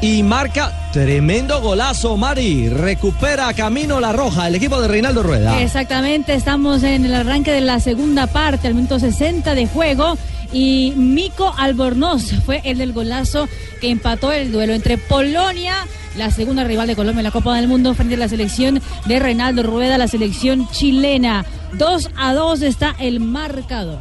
Y 0.00 0.22
marca 0.22 0.72
tremendo 0.90 1.60
golazo, 1.60 2.16
Mari. 2.16 2.70
Recupera 2.70 3.52
Camino 3.52 4.00
La 4.00 4.12
Roja, 4.12 4.48
el 4.48 4.54
equipo 4.54 4.80
de 4.80 4.88
Reinaldo 4.88 5.22
Rueda. 5.22 5.60
Exactamente, 5.60 6.32
estamos 6.32 6.82
en 6.82 7.04
el 7.04 7.14
arranque 7.14 7.52
de 7.52 7.60
la 7.60 7.78
segunda 7.78 8.26
parte, 8.26 8.68
al 8.68 8.74
minuto 8.74 8.98
60 8.98 9.54
de 9.54 9.66
juego. 9.66 10.16
Y 10.50 10.94
Mico 10.96 11.54
Albornoz 11.58 12.32
fue 12.46 12.62
el 12.64 12.78
del 12.78 12.94
golazo 12.94 13.50
que 13.82 13.90
empató 13.90 14.32
el 14.32 14.50
duelo 14.50 14.72
entre 14.72 14.96
Polonia, 14.96 15.74
la 16.16 16.30
segunda 16.30 16.64
rival 16.64 16.86
de 16.86 16.96
Colombia 16.96 17.20
en 17.20 17.24
la 17.24 17.30
Copa 17.32 17.54
del 17.54 17.68
Mundo, 17.68 17.92
frente 17.94 18.14
a 18.14 18.18
la 18.18 18.28
selección 18.28 18.80
de 19.04 19.18
Reinaldo 19.18 19.62
Rueda, 19.62 19.98
la 19.98 20.08
selección 20.08 20.66
chilena. 20.70 21.44
2 21.72 22.10
a 22.16 22.34
2 22.34 22.62
está 22.62 22.94
el 22.98 23.20
marcador. 23.20 23.98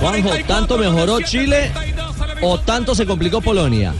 Juanjo, 0.00 0.30
¿tanto 0.46 0.78
mejoró 0.78 1.20
Chile 1.20 1.70
o 2.40 2.58
tanto 2.58 2.94
se 2.94 3.06
complicó 3.06 3.40
Polonia? 3.40 3.94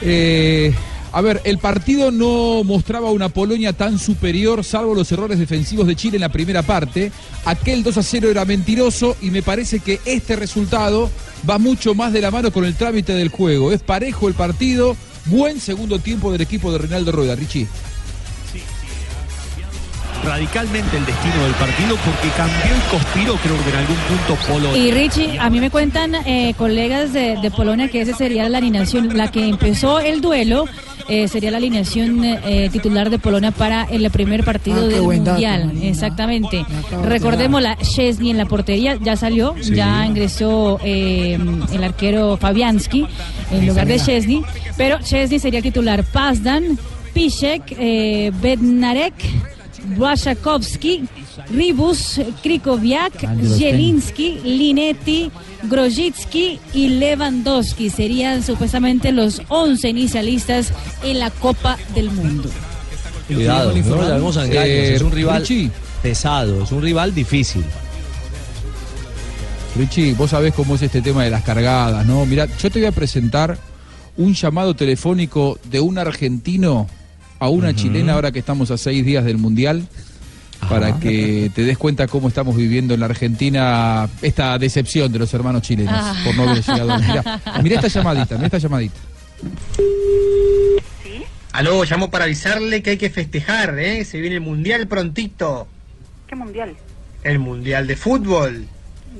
Eh, 0.00 0.74
a 1.12 1.20
ver, 1.20 1.40
el 1.44 1.58
partido 1.58 2.10
no 2.10 2.64
mostraba 2.64 3.10
una 3.10 3.28
Polonia 3.28 3.72
tan 3.72 3.98
superior, 3.98 4.64
salvo 4.64 4.94
los 4.94 5.10
errores 5.12 5.38
defensivos 5.38 5.86
de 5.86 5.96
Chile 5.96 6.16
en 6.16 6.22
la 6.22 6.28
primera 6.28 6.62
parte. 6.62 7.12
Aquel 7.44 7.82
2 7.82 7.96
a 7.96 8.02
0 8.02 8.30
era 8.30 8.44
mentiroso 8.44 9.16
y 9.20 9.30
me 9.30 9.42
parece 9.42 9.80
que 9.80 10.00
este 10.04 10.36
resultado 10.36 11.10
va 11.48 11.58
mucho 11.58 11.94
más 11.94 12.12
de 12.12 12.20
la 12.20 12.30
mano 12.30 12.52
con 12.52 12.64
el 12.64 12.74
trámite 12.74 13.12
del 13.12 13.28
juego. 13.28 13.72
Es 13.72 13.82
parejo 13.82 14.28
el 14.28 14.34
partido, 14.34 14.96
buen 15.26 15.60
segundo 15.60 15.98
tiempo 15.98 16.32
del 16.32 16.40
equipo 16.40 16.72
de 16.72 16.78
Reinaldo 16.78 17.12
Rueda, 17.12 17.36
Richie. 17.36 17.68
Radicalmente 20.24 20.96
el 20.96 21.06
destino 21.06 21.42
del 21.44 21.52
partido 21.54 21.96
porque 22.04 22.28
cambió 22.36 22.76
y 22.76 22.90
conspiró 22.90 23.34
creo 23.36 23.62
que 23.64 23.70
en 23.70 23.76
algún 23.76 23.96
punto 23.96 24.36
Polonia. 24.52 24.76
Y 24.78 24.90
Richie, 24.92 25.38
a 25.38 25.50
mí 25.50 25.60
me 25.60 25.70
cuentan 25.70 26.14
eh, 26.26 26.54
colegas 26.56 27.12
de, 27.12 27.36
de 27.40 27.50
Polonia 27.50 27.88
que 27.88 28.00
esa 28.00 28.16
sería 28.16 28.48
la 28.48 28.58
alineación, 28.58 29.16
la 29.16 29.30
que 29.30 29.46
empezó 29.48 30.00
el 30.00 30.20
duelo. 30.20 30.64
eh, 31.06 31.28
sería 31.28 31.50
la 31.50 31.58
alineación 31.58 32.24
eh, 32.24 32.70
titular 32.72 33.10
de 33.10 33.18
Polonia 33.18 33.50
para 33.50 33.84
el 33.84 34.10
primer 34.10 34.42
partido 34.42 34.78
Ah, 34.78 34.80
del 34.86 34.90
dato, 34.92 35.04
Mundial. 35.04 35.66
Marina. 35.66 35.86
Exactamente. 35.88 36.60
acabo 36.60 37.02
de 37.02 37.08
Recordemos 37.10 37.60
la 37.62 37.76
Chesney 37.76 38.30
en 38.30 38.38
la 38.38 38.46
portería, 38.46 38.96
ya 38.98 39.14
salió, 39.14 39.54
Sí. 39.60 39.74
ya 39.74 40.06
ingresó 40.06 40.78
eh, 40.82 41.38
el 41.72 41.84
arquero 41.84 42.38
Fabianski 42.38 43.06
en 43.50 43.66
lugar 43.66 43.86
de. 43.86 43.98
Chesney, 44.00 44.42
pero 44.78 44.98
Chesney 45.02 45.38
sería 45.38 45.60
titular. 45.60 46.02
Pazdan, 46.04 46.78
Piszek, 47.12 47.62
eh, 47.78 48.32
Bednarek, 48.40 49.12
Błaszczykowski, 49.96 51.02
Ribus, 51.50 52.18
los 52.18 53.56
Zielinski, 53.56 54.40
Linetti, 54.44 55.30
Grozicki 55.64 56.58
y 56.72 56.88
Lewandowski 56.88 57.90
serían 57.90 58.42
supuestamente 58.42 59.12
los 59.12 59.42
11 59.48 59.88
inicialistas 59.88 60.72
en 61.02 61.18
la 61.18 61.30
Copa 61.30 61.78
del 61.94 62.10
Mundo. 62.10 62.48
Cuidado, 63.26 63.72
no 63.74 64.18
nos 64.18 64.36
engaños, 64.36 64.64
Eh, 64.66 64.94
es 64.94 65.02
un 65.02 65.10
rival 65.12 65.40
Richie. 65.40 65.70
pesado, 66.02 66.62
es 66.64 66.72
un 66.72 66.82
rival 66.82 67.14
difícil. 67.14 67.64
Richie, 69.76 70.14
vos 70.14 70.30
sabés 70.30 70.54
cómo 70.54 70.76
es 70.76 70.82
este 70.82 71.02
tema 71.02 71.24
de 71.24 71.30
las 71.30 71.42
cargadas, 71.42 72.06
¿no? 72.06 72.24
Mira, 72.26 72.46
yo 72.46 72.70
te 72.70 72.78
voy 72.78 72.86
a 72.86 72.92
presentar 72.92 73.58
un 74.16 74.34
llamado 74.34 74.74
telefónico 74.74 75.58
de 75.70 75.80
un 75.80 75.98
argentino 75.98 76.86
a 77.38 77.48
una 77.48 77.74
chilena 77.74 78.14
ahora 78.14 78.32
que 78.32 78.38
estamos 78.38 78.70
a 78.70 78.78
seis 78.78 79.04
días 79.04 79.24
del 79.24 79.38
Mundial. 79.38 79.86
Para 80.68 80.98
que 80.98 81.50
te 81.54 81.62
des 81.62 81.76
cuenta 81.76 82.06
cómo 82.06 82.28
estamos 82.28 82.56
viviendo 82.56 82.94
en 82.94 83.00
la 83.00 83.06
Argentina 83.06 84.08
esta 84.22 84.56
decepción 84.58 85.12
de 85.12 85.18
los 85.18 85.34
hermanos 85.34 85.60
chilenos 85.60 85.92
Ah. 85.94 86.14
por 86.24 86.34
no 86.34 86.44
haber 86.48 86.62
llegado. 86.64 86.98
Mira, 87.06 87.40
mira 87.62 87.76
esta 87.76 87.88
llamadita, 87.88 88.34
mira 88.36 88.46
esta 88.46 88.58
llamadita. 88.58 88.94
Aló, 91.52 91.84
llamo 91.84 92.10
para 92.10 92.24
avisarle 92.24 92.82
que 92.82 92.90
hay 92.90 92.96
que 92.96 93.10
festejar, 93.10 93.78
¿eh? 93.78 94.04
Se 94.04 94.18
viene 94.20 94.36
el 94.36 94.40
mundial 94.42 94.88
prontito. 94.88 95.68
¿Qué 96.26 96.34
mundial? 96.34 96.74
El 97.22 97.38
mundial 97.38 97.86
de 97.86 97.96
fútbol. 97.96 98.64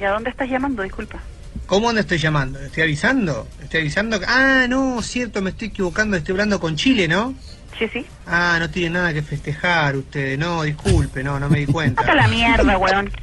¿Y 0.00 0.02
a 0.02 0.10
dónde 0.10 0.30
estás 0.30 0.48
llamando? 0.50 0.82
Disculpa. 0.82 1.20
¿Cómo 1.66 1.92
no 1.92 2.00
estoy 2.00 2.18
llamando? 2.18 2.58
¿Estoy 2.58 2.82
avisando? 2.84 3.46
¿Estoy 3.62 3.80
avisando? 3.82 4.18
Ah, 4.26 4.66
no, 4.68 5.00
cierto, 5.02 5.42
me 5.42 5.50
estoy 5.50 5.68
equivocando. 5.68 6.16
Estoy 6.16 6.32
hablando 6.32 6.58
con 6.58 6.74
Chile, 6.74 7.06
¿no? 7.06 7.34
Sí, 7.78 7.88
sí. 7.92 8.06
Ah, 8.26 8.56
no 8.60 8.70
tiene 8.70 8.90
nada 8.90 9.12
que 9.12 9.22
festejar 9.22 9.96
ustedes. 9.96 10.38
No, 10.38 10.62
disculpe, 10.62 11.24
no, 11.24 11.40
no 11.40 11.48
me 11.48 11.60
di 11.60 11.66
cuenta. 11.66 12.00
Hasta 12.02 12.14
la 12.14 12.28
mierda, 12.28 12.78
weón. 12.78 13.10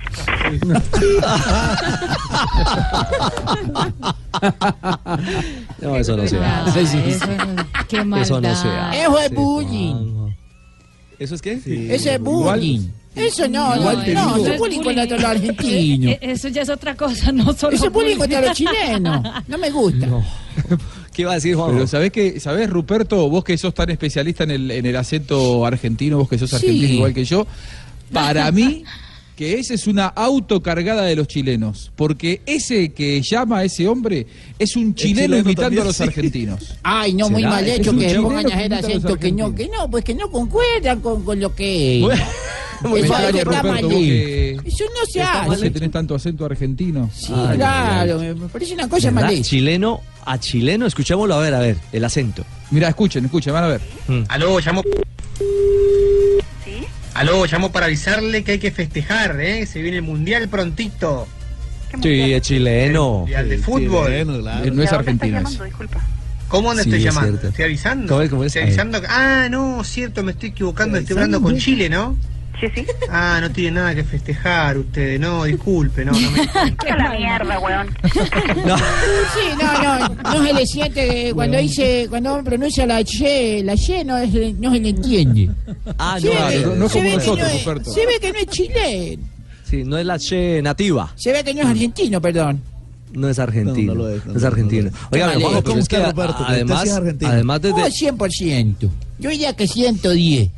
No, 5.82 5.98
eso 5.98 6.16
no 6.18 6.28
se 6.28 6.38
hace. 6.40 6.82
Eso, 6.82 6.98
qué 7.88 7.98
Eso 8.22 8.42
no 8.42 8.56
se 8.56 8.68
hace. 8.68 9.02
Eso 9.04 9.20
es 9.20 9.32
bullying. 9.34 10.32
¿Eso 11.20 11.36
es 11.36 11.42
qué? 11.42 11.54
Eso 11.90 12.10
es 12.10 12.20
bullying. 12.20 12.90
Eso 13.14 13.46
no, 13.50 13.76
No, 13.76 13.82
no, 13.84 13.92
eso 14.02 14.14
no, 14.14 14.30
no 14.30 14.36
eso 14.38 14.54
es 14.54 14.60
bullying 14.60 14.84
contra 14.84 15.06
los 15.06 15.24
argentinos. 15.24 16.12
Eh, 16.14 16.20
eh, 16.22 16.32
Eso 16.32 16.48
ya 16.48 16.62
es 16.62 16.70
otra 16.70 16.96
cosa, 16.96 17.32
no 17.34 17.52
solo. 17.54 17.76
Eso 17.76 17.88
es 17.88 17.92
bullying 17.92 18.18
contra 18.18 18.42
los 18.42 18.56
chilenos. 18.56 19.22
No 19.48 19.58
me 19.58 19.70
gusta. 19.70 20.08
¿Qué 21.14 21.24
iba 21.24 21.32
a 21.32 21.36
decir, 21.36 21.56
Juan? 21.56 21.72
Pero 21.74 21.88
¿sabés 21.88 22.12
que, 22.12 22.40
sabés, 22.40 22.70
Ruperto, 22.70 23.30
vos 23.30 23.44
que 23.44 23.58
sos 23.58 23.74
tan 23.74 23.90
especialista 23.90 24.44
en 24.46 24.52
el, 24.52 24.72
en 24.72 24.86
el 24.86 24.96
acento 24.96 25.66
argentino, 25.66 26.18
vos 26.18 26.30
que 26.30 26.38
sos 26.38 26.50
Sí. 26.50 26.56
argentino 26.56 26.94
igual 26.94 27.14
que 27.14 27.26
yo, 27.26 27.46
para 28.12 28.52
mí 28.52 28.84
que 29.36 29.58
esa 29.60 29.74
es 29.74 29.88
una 29.88 30.06
autocargada 30.06 31.04
de 31.04 31.16
los 31.16 31.28
chilenos, 31.28 31.92
porque 31.96 32.42
ese 32.46 32.90
que 32.94 33.22
llama 33.24 33.60
a 33.60 33.64
ese 33.64 33.88
hombre 33.88 34.28
es 34.60 34.76
un 34.76 34.94
chileno, 34.94 35.22
chileno 35.22 35.38
imitando 35.38 35.64
también, 35.64 35.82
a 35.82 35.86
los 35.86 35.96
sí. 35.96 36.04
argentinos. 36.04 36.76
Ay, 36.84 37.14
no, 37.14 37.28
muy 37.30 37.44
mal 37.44 37.68
Es 37.68 37.80
hecho 37.80 37.90
un 37.90 38.00
que 38.00 38.14
pongan 38.16 38.74
acento 38.74 39.18
que 39.18 39.32
no, 39.32 39.56
que 39.56 39.68
no, 39.68 39.90
pues 39.90 40.04
que 40.04 40.14
no 40.14 40.30
concuerdan 40.30 41.00
con, 41.02 41.24
con 41.24 41.40
lo 41.40 41.56
que 41.56 42.06
es. 42.06 42.20
Me 42.90 43.00
Eso 43.00 43.14
que- 43.90 44.60
Eso 44.66 44.84
no 44.86 45.06
se 45.12 45.20
¿Vos 45.20 45.58
que 45.60 45.66
hace. 45.66 45.70
tenés 45.72 45.92
tanto 45.92 46.16
acento 46.16 46.46
argentino? 46.46 47.10
Sí, 47.14 47.34
claro, 47.56 48.20
me 48.20 48.34
me 48.34 48.48
parece 48.48 48.74
una 48.74 48.88
cosa 48.90 49.08
¿Verdad? 49.12 49.22
mal 49.24 49.34
hecha. 49.34 49.44
Chileno 49.50 50.02
a 50.26 50.40
chileno, 50.40 50.86
escuchémoslo 50.86 51.34
a 51.36 51.40
ver, 51.40 51.54
a 51.54 51.60
ver, 51.60 51.78
el 51.92 52.04
acento. 52.06 52.44
Mira, 52.72 52.88
escuchen, 52.90 53.26
escuchen, 53.26 53.54
van 53.54 53.64
a 53.64 53.68
ver. 53.68 53.82
Aló, 54.30 54.60
llamo. 54.60 54.82
Aló, 57.14 57.46
llamo 57.46 57.72
para 57.72 57.88
avisarle 57.88 58.44
que 58.44 58.54
hay 58.54 58.60
que 58.60 58.72
festejar, 58.72 59.40
¿eh? 59.42 59.66
Se 59.66 59.82
viene 59.82 59.98
el 59.98 60.04
mundial 60.04 60.48
prontito. 60.48 61.28
Sí, 62.02 62.34
es 62.34 62.42
chileno. 62.42 63.20
Mundial 63.20 63.50
de 63.50 63.58
fútbol. 63.58 64.12
No 64.74 64.82
es 64.84 64.92
argentino. 64.94 65.42
¿Cómo 66.48 66.70
dónde 66.70 66.84
Sí, 66.84 66.90
estoy 66.90 67.08
es 67.08 67.14
llamando? 67.14 67.48
Estoy 67.48 67.66
avisando. 67.66 68.08
¿Cómo 68.08 68.22
es, 68.22 68.30
cómo 68.30 68.44
es? 68.44 68.48
Estoy 68.48 68.64
avisando. 68.64 69.02
que- 69.02 69.08
Ah, 69.10 69.48
no, 69.50 69.84
cierto, 69.84 70.22
me 70.24 70.32
estoy 70.32 70.50
equivocando. 70.50 70.98
Estoy 70.98 71.14
hablando 71.16 71.42
con 71.42 71.58
Chile, 71.58 71.90
¿no? 71.90 72.16
Sí, 72.62 72.68
sí. 72.76 72.86
Ah, 73.10 73.40
no 73.42 73.50
tiene 73.52 73.72
nada 73.72 73.96
que 73.96 74.04
festejar 74.04 74.78
ustedes. 74.78 75.20
No, 75.20 75.44
disculpe, 75.46 76.06
no, 76.06 76.12
no 76.12 76.32
me. 76.32 76.42
¡Qué 76.78 76.92
la 76.96 77.10
mierda, 77.12 77.60
weón! 77.60 77.88
Sí, 78.04 79.56
no, 79.60 79.82
no, 79.84 80.10
no 80.24 80.46
se 80.46 80.54
le 80.54 80.66
siente 80.68 81.32
cuando 81.34 81.58
dice, 81.58 82.06
cuando 82.10 82.34
uno 82.36 82.44
pronuncia 82.44 82.86
la 82.86 83.04
che, 83.04 83.62
la 83.64 83.76
che 83.76 84.04
no, 84.04 84.18
es- 84.18 84.32
no 84.60 84.72
se 84.72 84.80
le 84.80 84.90
entiende. 84.90 85.50
Ah, 85.98 86.18
Se 86.20 86.28
no, 86.28 86.34
ve 86.48 86.62
no, 86.66 86.76
no 86.76 86.86
es 86.86 86.92
como 86.94 87.10
nosotros, 87.10 87.40
no 87.40 87.46
es- 87.48 87.66
Ruperto. 87.66 87.92
Se 87.92 88.06
ve 88.06 88.14
que 88.22 88.32
no 88.32 88.40
es 88.40 88.46
chileno. 88.48 89.24
Sí, 89.64 89.84
no 89.84 89.98
es 89.98 90.06
la 90.06 90.20
che 90.20 90.62
nativa, 90.62 91.12
Se 91.16 91.32
ve 91.32 91.44
que 91.44 91.54
no 91.54 91.62
es 91.62 91.68
argentino, 91.68 92.22
perdón. 92.22 92.62
no 93.14 93.30
es 93.30 93.40
argentino. 93.40 93.94
No, 93.96 94.02
No, 94.04 94.04
no 94.04 94.10
lo 94.10 94.16
es, 94.18 94.26
no, 94.26 94.36
es 94.36 94.42
no, 94.42 94.48
argentino. 94.48 94.84
no 94.84 94.88
es. 94.90 94.96
Oiga, 95.12 95.26
Juanjo, 95.28 95.50
hecho. 95.50 95.64
pero 95.64 95.80
es 95.80 95.88
que 95.88 95.96
¿Cómo 95.98 96.08
está, 96.10 96.12
Roberto? 96.12 96.42
Usted 96.44 96.54
además, 96.54 96.84
es 96.88 97.28
además 97.28 97.62
desde, 97.62 97.82
Oh, 97.84 97.88
100%. 97.90 98.90
Yo 99.20 99.30
diría 99.30 99.54
que 99.56 99.68
110. 99.68 100.50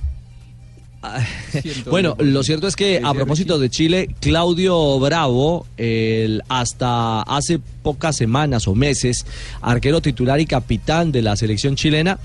Bueno, 1.89 2.15
lo 2.19 2.43
cierto 2.43 2.67
es 2.67 2.75
que 2.75 3.01
a 3.03 3.13
propósito 3.13 3.59
de 3.59 3.69
Chile, 3.69 4.09
Claudio 4.19 4.99
Bravo, 4.99 5.65
el 5.77 6.41
hasta 6.47 7.21
hace 7.21 7.59
pocas 7.81 8.15
semanas 8.15 8.67
o 8.67 8.75
meses, 8.75 9.25
arquero 9.61 10.01
titular 10.01 10.39
y 10.39 10.45
capitán 10.45 11.11
de 11.11 11.21
la 11.21 11.35
selección 11.35 11.75
chilena, 11.75 12.19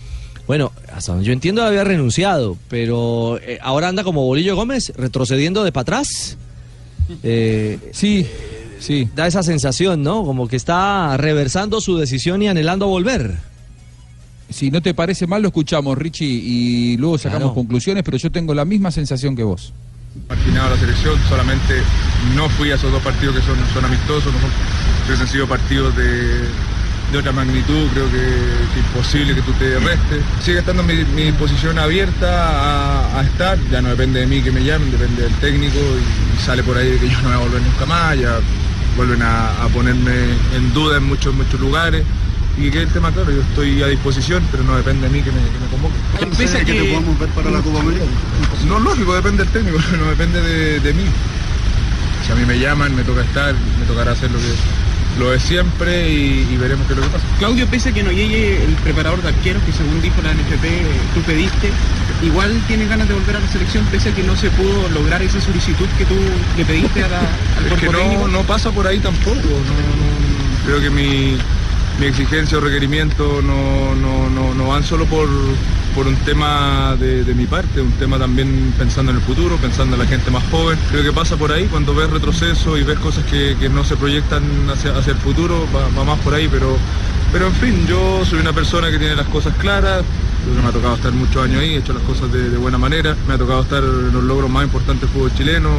bueno, 0.47 0.73
hasta 0.95 1.13
donde 1.13 1.27
yo 1.27 1.33
entiendo 1.35 1.63
había 1.63 1.85
renunciado, 1.85 2.57
pero 2.69 3.39
eh, 3.43 3.59
ahora 3.61 3.89
anda 3.89 4.03
como 4.03 4.25
Bolillo 4.25 4.57
Gómez, 4.57 4.93
retrocediendo 4.97 5.63
de 5.63 5.73
para 5.73 5.83
atrás. 5.83 6.39
Eh, 7.23 7.79
sí, 7.93 8.27
sí. 8.79 9.09
Da 9.15 9.27
esa 9.27 9.43
sensación, 9.43 10.03
¿no? 10.03 10.25
Como 10.25 10.49
que 10.49 10.57
está 10.57 11.17
reversando 11.19 11.83
su 11.83 11.99
decisión 11.99 12.43
y 12.43 12.49
anhelando 12.49 12.87
volver. 12.87 13.37
Si 14.51 14.71
no 14.71 14.81
te 14.81 14.95
parece 14.95 15.27
mal, 15.27 15.43
lo 15.43 15.49
escuchamos, 15.49 15.97
Richie, 15.99 16.25
y 16.27 16.97
luego 16.97 17.19
sacamos 17.19 17.49
Claro. 17.49 17.55
conclusiones, 17.55 18.03
pero 18.03 18.17
yo 18.17 18.31
tengo 18.33 18.55
la 18.55 18.65
misma 18.65 18.91
sensación 18.91 19.37
que 19.37 19.43
vos. 19.45 19.73
marginado 20.29 20.71
la 20.71 20.77
selección, 20.77 21.15
solamente 21.29 21.75
no 22.35 22.49
fui 22.51 22.71
a 22.71 22.75
esos 22.77 22.91
dos 22.91 23.03
partidos 23.03 23.37
que 23.37 23.43
son, 23.43 23.57
son 23.75 23.85
amistosos, 23.85 24.33
no 24.33 24.41
son, 24.41 24.51
hubiesen 25.07 25.29
sido 25.29 25.47
partidos 25.47 25.95
de, 25.97 26.41
de 27.13 27.19
otra 27.19 27.31
magnitud, 27.31 27.87
creo 27.93 28.07
que, 28.11 28.19
que 28.75 28.81
imposible 28.81 29.35
que 29.35 29.43
tú 29.43 29.53
te 29.53 29.79
restes. 29.79 30.23
Sigue 30.43 30.59
estando 30.61 30.83
mi, 30.83 30.95
mi 31.15 31.31
posición 31.33 31.79
abierta 31.79 32.27
a, 33.15 33.21
a 33.21 33.23
estar, 33.23 33.59
ya 33.71 33.81
no 33.83 33.91
depende 33.91 34.21
de 34.21 34.27
mí 34.27 34.41
que 34.43 34.51
me 34.51 34.65
llamen, 34.65 34.91
depende 34.91 35.23
del 35.23 35.33
técnico 35.35 35.77
y, 35.79 36.43
sale 36.43 36.63
por 36.63 36.77
ahí 36.79 36.91
de 36.93 36.99
que 36.99 37.09
yo 37.11 37.17
no 37.21 37.29
voy 37.29 37.35
a 37.35 37.39
volver 37.39 37.63
nunca 37.63 37.85
más, 37.87 38.19
ya 38.19 38.39
vuelven 38.97 39.21
a, 39.23 39.63
a 39.65 39.69
ponerme 39.69 40.13
en 40.57 40.73
duda 40.73 40.97
en 40.97 41.05
muchos, 41.05 41.35
muchos 41.35 41.61
lugares. 41.61 42.03
Y 42.61 42.71
que 42.71 42.83
el 42.83 42.89
tema, 42.89 43.13
claro, 43.13 43.31
yo 43.31 43.41
estoy 43.41 43.81
a 43.83 43.87
disposición, 43.87 44.43
pero 44.51 44.65
no 44.65 44.77
depende 44.77 45.09
de 45.09 45.13
mí 45.15 45.23
que 45.23 45.31
me, 45.31 45.39
que 45.39 45.59
me 45.61 45.67
convoquen. 45.71 46.31
Pese 46.37 46.59
a 46.59 46.65
que 46.65 46.73
te 46.75 46.85
podamos 46.91 47.19
ver 47.19 47.29
para 47.31 47.51
la 47.51 47.61
Copa 47.61 47.81
América. 47.81 48.05
No, 48.67 48.81
lógico, 48.81 49.15
depende 49.15 49.45
del 49.45 49.53
técnico, 49.53 49.79
no 49.99 50.07
depende 50.11 50.43
de, 50.43 50.81
de 50.81 50.93
mí. 50.93 51.05
Si 52.27 52.33
a 52.33 52.35
mí 52.35 52.45
me 52.45 52.59
llaman, 52.59 52.95
me 52.97 53.05
toca 53.05 53.23
estar, 53.23 53.55
me 53.79 53.87
tocará 53.87 54.13
hacer 54.13 54.31
lo 54.31 54.39
que 54.39 54.45
lo 55.19 55.31
de 55.33 55.41
siempre 55.41 56.09
y, 56.13 56.47
y 56.53 56.57
veremos 56.59 56.87
qué 56.87 56.93
es 56.93 56.99
lo 56.99 57.05
que 57.05 57.11
pasa. 57.11 57.25
Claudio, 57.39 57.67
pese 57.67 57.89
a 57.89 57.93
que 57.93 58.03
no 58.05 58.13
llegue 58.13 58.63
el 58.65 58.73
preparador 58.75 59.21
de 59.23 59.29
arqueros, 59.29 59.63
que 59.65 59.73
según 59.73 60.01
dijo 60.03 60.21
la 60.23 60.33
NFP 60.33 60.67
tú 61.15 61.23
pediste, 61.23 61.71
igual 62.23 62.61
tienes 62.69 62.89
ganas 62.89 63.09
de 63.09 63.15
volver 63.15 63.37
a 63.37 63.41
la 63.41 63.49
selección, 63.49 63.85
pese 63.87 64.11
a 64.11 64.15
que 64.15 64.23
no 64.23 64.37
se 64.37 64.51
pudo 64.51 64.89
lograr 64.91 65.21
esa 65.23 65.41
solicitud 65.41 65.87
que 65.97 66.05
tú 66.05 66.15
le 66.57 66.65
pediste 66.65 67.03
a 67.03 67.09
la, 67.09 67.21
al 67.57 67.67
Es 67.67 67.73
que 67.81 67.89
técnico. 67.89 68.29
no, 68.29 68.29
no 68.29 68.43
pasa 68.45 68.71
por 68.71 68.87
ahí 68.87 68.99
tampoco. 69.01 69.35
no- 69.37 69.43
no- 69.43 70.67
creo 70.67 70.81
que 70.83 70.91
mi, 70.91 71.37
mi 71.99 72.07
exigencia 72.07 72.59
o 72.59 72.61
requerimiento 72.61 73.43
no, 73.43 73.95
no, 73.95 74.31
no, 74.31 74.55
no 74.55 74.69
van 74.69 74.85
solo 74.85 75.05
por, 75.07 75.29
por 75.95 76.07
un 76.07 76.15
tema 76.17 76.95
de, 76.99 77.25
de 77.25 77.35
mi 77.35 77.47
parte, 77.47 77.81
un 77.81 77.93
tema 77.93 78.19
también 78.19 78.73
pensando 78.79 79.11
en 79.11 79.19
el 79.19 79.23
futuro, 79.23 79.57
pensando 79.57 79.97
en 79.97 80.03
la 80.03 80.07
gente 80.07 80.31
más 80.31 80.45
joven. 80.51 80.79
Creo 80.91 81.03
que 81.03 81.13
pasa 81.13 81.37
por 81.37 81.51
ahí 81.51 81.67
cuando 81.67 81.95
ves 81.95 82.09
retroceso 82.11 82.79
y 82.79 82.85
ves 82.85 82.99
cosas 83.01 83.25
que, 83.25 83.57
que 83.59 83.69
no 83.69 83.83
se 83.85 83.97
proyectan 83.97 84.43
hacia, 84.71 84.97
hacia 84.97 85.13
el 85.13 85.19
futuro, 85.19 85.67
va, 85.75 86.05
más 86.05 86.19
por 86.21 86.35
ahí, 86.35 86.49
pero, 86.49 86.77
pero 87.33 87.49
en 87.49 87.55
fin, 87.55 87.87
yo 87.87 88.25
soy 88.25 88.39
una 88.39 88.53
persona 88.53 88.91
que 88.91 88.99
tiene 88.99 89.17
las 89.17 89.27
cosas 89.27 89.55
claras. 89.57 90.05
Me 90.63 90.69
ha 90.69 90.73
tocado 90.73 90.95
estar 90.95 91.13
muchos 91.13 91.43
años 91.45 91.61
ahí, 91.61 91.75
he 91.75 91.79
hecho 91.79 91.93
las 91.93 92.03
cosas 92.05 92.33
de, 92.33 92.49
de 92.49 92.57
buena 92.57 92.79
manera. 92.79 93.17
Me 93.27 93.35
ha 93.35 93.39
tocado 93.39 93.63
estar 93.63 93.83
en 93.83 94.13
los 94.13 94.23
logros 94.23 94.49
más 94.49 94.65
importantes 94.65 95.03
del 95.03 95.11
fútbol 95.11 95.35
chileno. 95.37 95.71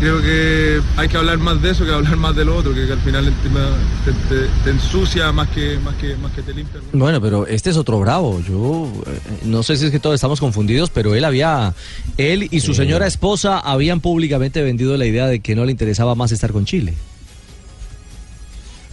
Creo 0.00 0.22
que 0.22 0.80
hay 0.96 1.08
que 1.08 1.16
hablar 1.18 1.36
más 1.38 1.60
de 1.60 1.70
eso 1.72 1.84
que 1.84 1.92
hablar 1.92 2.16
más 2.16 2.34
de 2.34 2.44
lo 2.46 2.56
otro, 2.56 2.72
que, 2.74 2.86
que 2.86 2.92
al 2.92 3.00
final 3.00 3.26
el 3.28 3.34
tema 3.42 3.68
te, 4.04 4.12
te- 4.34 4.46
te 4.64 4.70
ensucia 4.70 5.30
más 5.30 5.48
que, 5.50 5.78
más, 5.78 5.94
que, 5.96 6.16
más 6.16 6.32
que 6.32 6.40
te 6.40 6.54
limpia. 6.54 6.80
Bueno, 6.94 7.20
pero 7.20 7.46
este 7.46 7.68
es 7.68 7.76
otro 7.76 8.00
bravo. 8.00 8.40
Yo 8.40 8.90
eh, 9.06 9.18
no 9.44 9.62
sé 9.62 9.76
si 9.76 9.84
es 9.84 9.90
que 9.90 10.00
todos 10.00 10.14
estamos 10.14 10.40
confundidos, 10.40 10.88
pero 10.88 11.14
él 11.14 11.22
había, 11.24 11.74
él 12.16 12.48
y 12.50 12.60
su 12.60 12.72
señora 12.72 13.06
esposa 13.06 13.58
habían 13.60 14.00
públicamente 14.00 14.62
vendido 14.62 14.96
la 14.96 15.04
idea 15.04 15.26
de 15.26 15.40
que 15.40 15.54
no 15.54 15.66
le 15.66 15.72
interesaba 15.72 16.14
más 16.14 16.32
estar 16.32 16.50
con 16.50 16.64
Chile. 16.64 16.94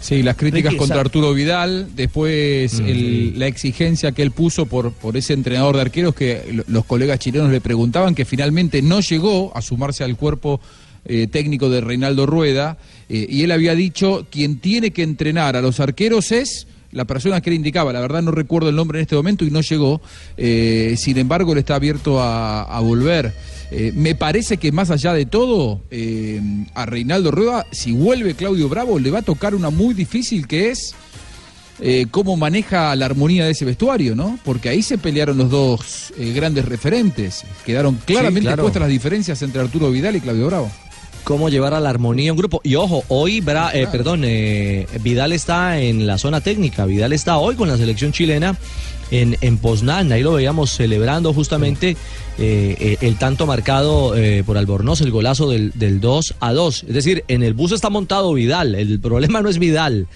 Sí, 0.02 0.24
las 0.24 0.36
críticas 0.36 0.72
Ricky, 0.74 0.78
contra 0.80 1.00
Arturo 1.02 1.34
Vidal, 1.34 1.88
después 1.96 2.80
el- 2.80 3.40
la 3.40 3.48
exigencia 3.48 4.12
que 4.12 4.22
él 4.24 4.32
puso 4.32 4.66
por, 4.66 4.92
por 4.92 5.16
ese 5.18 5.32
entrenador 5.34 5.76
de 5.76 5.82
arqueros 5.82 6.14
que 6.14 6.50
lo- 6.54 6.64
los 6.68 6.86
colegas 6.86 7.18
chilenos 7.20 7.50
le 7.50 7.62
preguntaban, 7.62 8.14
que 8.14 8.26
finalmente 8.26 8.82
no 8.82 9.00
llegó 9.00 9.56
a 9.56 9.62
sumarse 9.62 10.04
al 10.04 10.16
cuerpo 10.18 10.60
eh, 11.08 11.28
técnico 11.28 11.70
de 11.70 11.82
Reinaldo 11.82 12.26
Rueda, 12.26 12.78
eh, 13.10 13.26
y 13.30 13.44
él 13.44 13.52
había 13.52 13.74
dicho, 13.74 14.28
quien 14.30 14.60
tiene 14.60 14.92
que 14.92 15.04
entrenar 15.04 15.56
a 15.56 15.62
los 15.62 15.80
arqueros 15.80 16.32
es 16.32 16.68
la 16.92 17.06
persona 17.06 17.42
que 17.42 17.50
él 17.50 17.56
indicaba, 17.56 17.94
la 17.94 18.02
verdad 18.02 18.22
no 18.22 18.32
recuerdo 18.32 18.70
el 18.70 18.76
nombre 18.76 19.00
en 19.00 19.04
este 19.04 19.16
momento 19.16 19.46
y 19.46 19.52
no 19.52 19.62
llegó, 19.62 20.02
eh, 20.38 20.96
sin 20.98 21.18
embargo 21.18 21.52
él 21.54 21.60
está 21.60 21.76
abierto 21.76 22.22
a, 22.22 22.64
a 22.64 22.80
volver. 22.80 23.34
Eh, 23.70 23.92
me 23.94 24.16
parece 24.16 24.58
que 24.58 24.72
más 24.72 24.90
allá 24.92 25.14
de 25.14 25.26
todo, 25.26 25.82
eh, 25.92 26.42
a 26.74 26.86
Reinaldo 26.86 27.32
Rueda, 27.32 27.66
si 27.72 27.92
vuelve 27.92 28.34
Claudio 28.34 28.70
Bravo, 28.70 28.98
le 28.98 29.12
va 29.12 29.20
a 29.20 29.24
tocar 29.24 29.54
una 29.56 29.70
muy 29.70 29.94
difícil 29.94 30.48
que 30.48 30.72
es 30.72 30.96
cómo 32.10 32.38
maneja 32.38 32.96
la 32.96 33.06
armonía 33.06 33.46
de 33.46 33.52
ese 33.52 33.64
vestuario, 33.64 34.16
¿no? 34.16 34.40
Porque 34.44 34.68
ahí 34.68 34.82
se 34.82 34.98
pelearon 34.98 35.38
los 35.38 35.52
dos 35.52 36.12
grandes 36.34 36.66
referentes. 36.66 37.44
Quedaron 37.68 38.00
claramente 38.04 38.48
claro. 38.48 38.64
puestas 38.64 38.82
las 38.82 38.90
diferencias 38.90 39.40
entre 39.44 39.62
Arturo 39.62 39.92
Vidal 39.92 40.16
y 40.16 40.22
Claudio 40.22 40.48
Bravo. 40.48 40.72
Cómo 41.28 41.50
llevar 41.50 41.74
a 41.74 41.82
la 41.82 41.90
armonía 41.90 42.32
un 42.32 42.38
grupo. 42.38 42.62
Y 42.64 42.76
ojo, 42.76 43.04
hoy, 43.10 43.44
eh, 43.74 43.88
perdón, 43.92 44.22
eh, 44.24 44.88
Vidal 45.02 45.34
está 45.34 45.78
en 45.78 46.08
la 46.08 46.18
zona 46.18 46.40
técnica. 46.40 46.86
Vidal 46.86 47.12
está 47.12 47.38
hoy 47.38 47.56
con 47.56 47.68
la 47.68 47.76
selección 47.76 48.14
chilena 48.14 48.58
en, 49.12 49.36
en 49.42 49.58
Poznan. 49.58 50.10
Ahí 50.14 50.24
lo 50.24 50.32
veíamos 50.32 50.72
celebrando 50.72 51.34
justamente 51.34 51.98
eh, 52.38 52.78
eh, 52.80 52.98
el 53.02 53.18
tanto 53.18 53.46
marcado 53.46 54.16
por 54.46 54.58
Albornoz, 54.58 55.02
el 55.02 55.12
golazo 55.12 55.50
del, 55.50 55.74
del 55.76 56.00
2 56.00 56.36
a 56.40 56.54
2. 56.54 56.86
Es 56.88 56.94
decir, 56.94 57.26
en 57.28 57.44
el 57.44 57.54
bus 57.54 57.74
está 57.74 57.90
montado 57.90 58.32
Vidal. 58.32 58.74
El 58.74 58.98
problema 59.02 59.42
no 59.42 59.50
es 59.50 59.60
Vidal. 59.60 60.08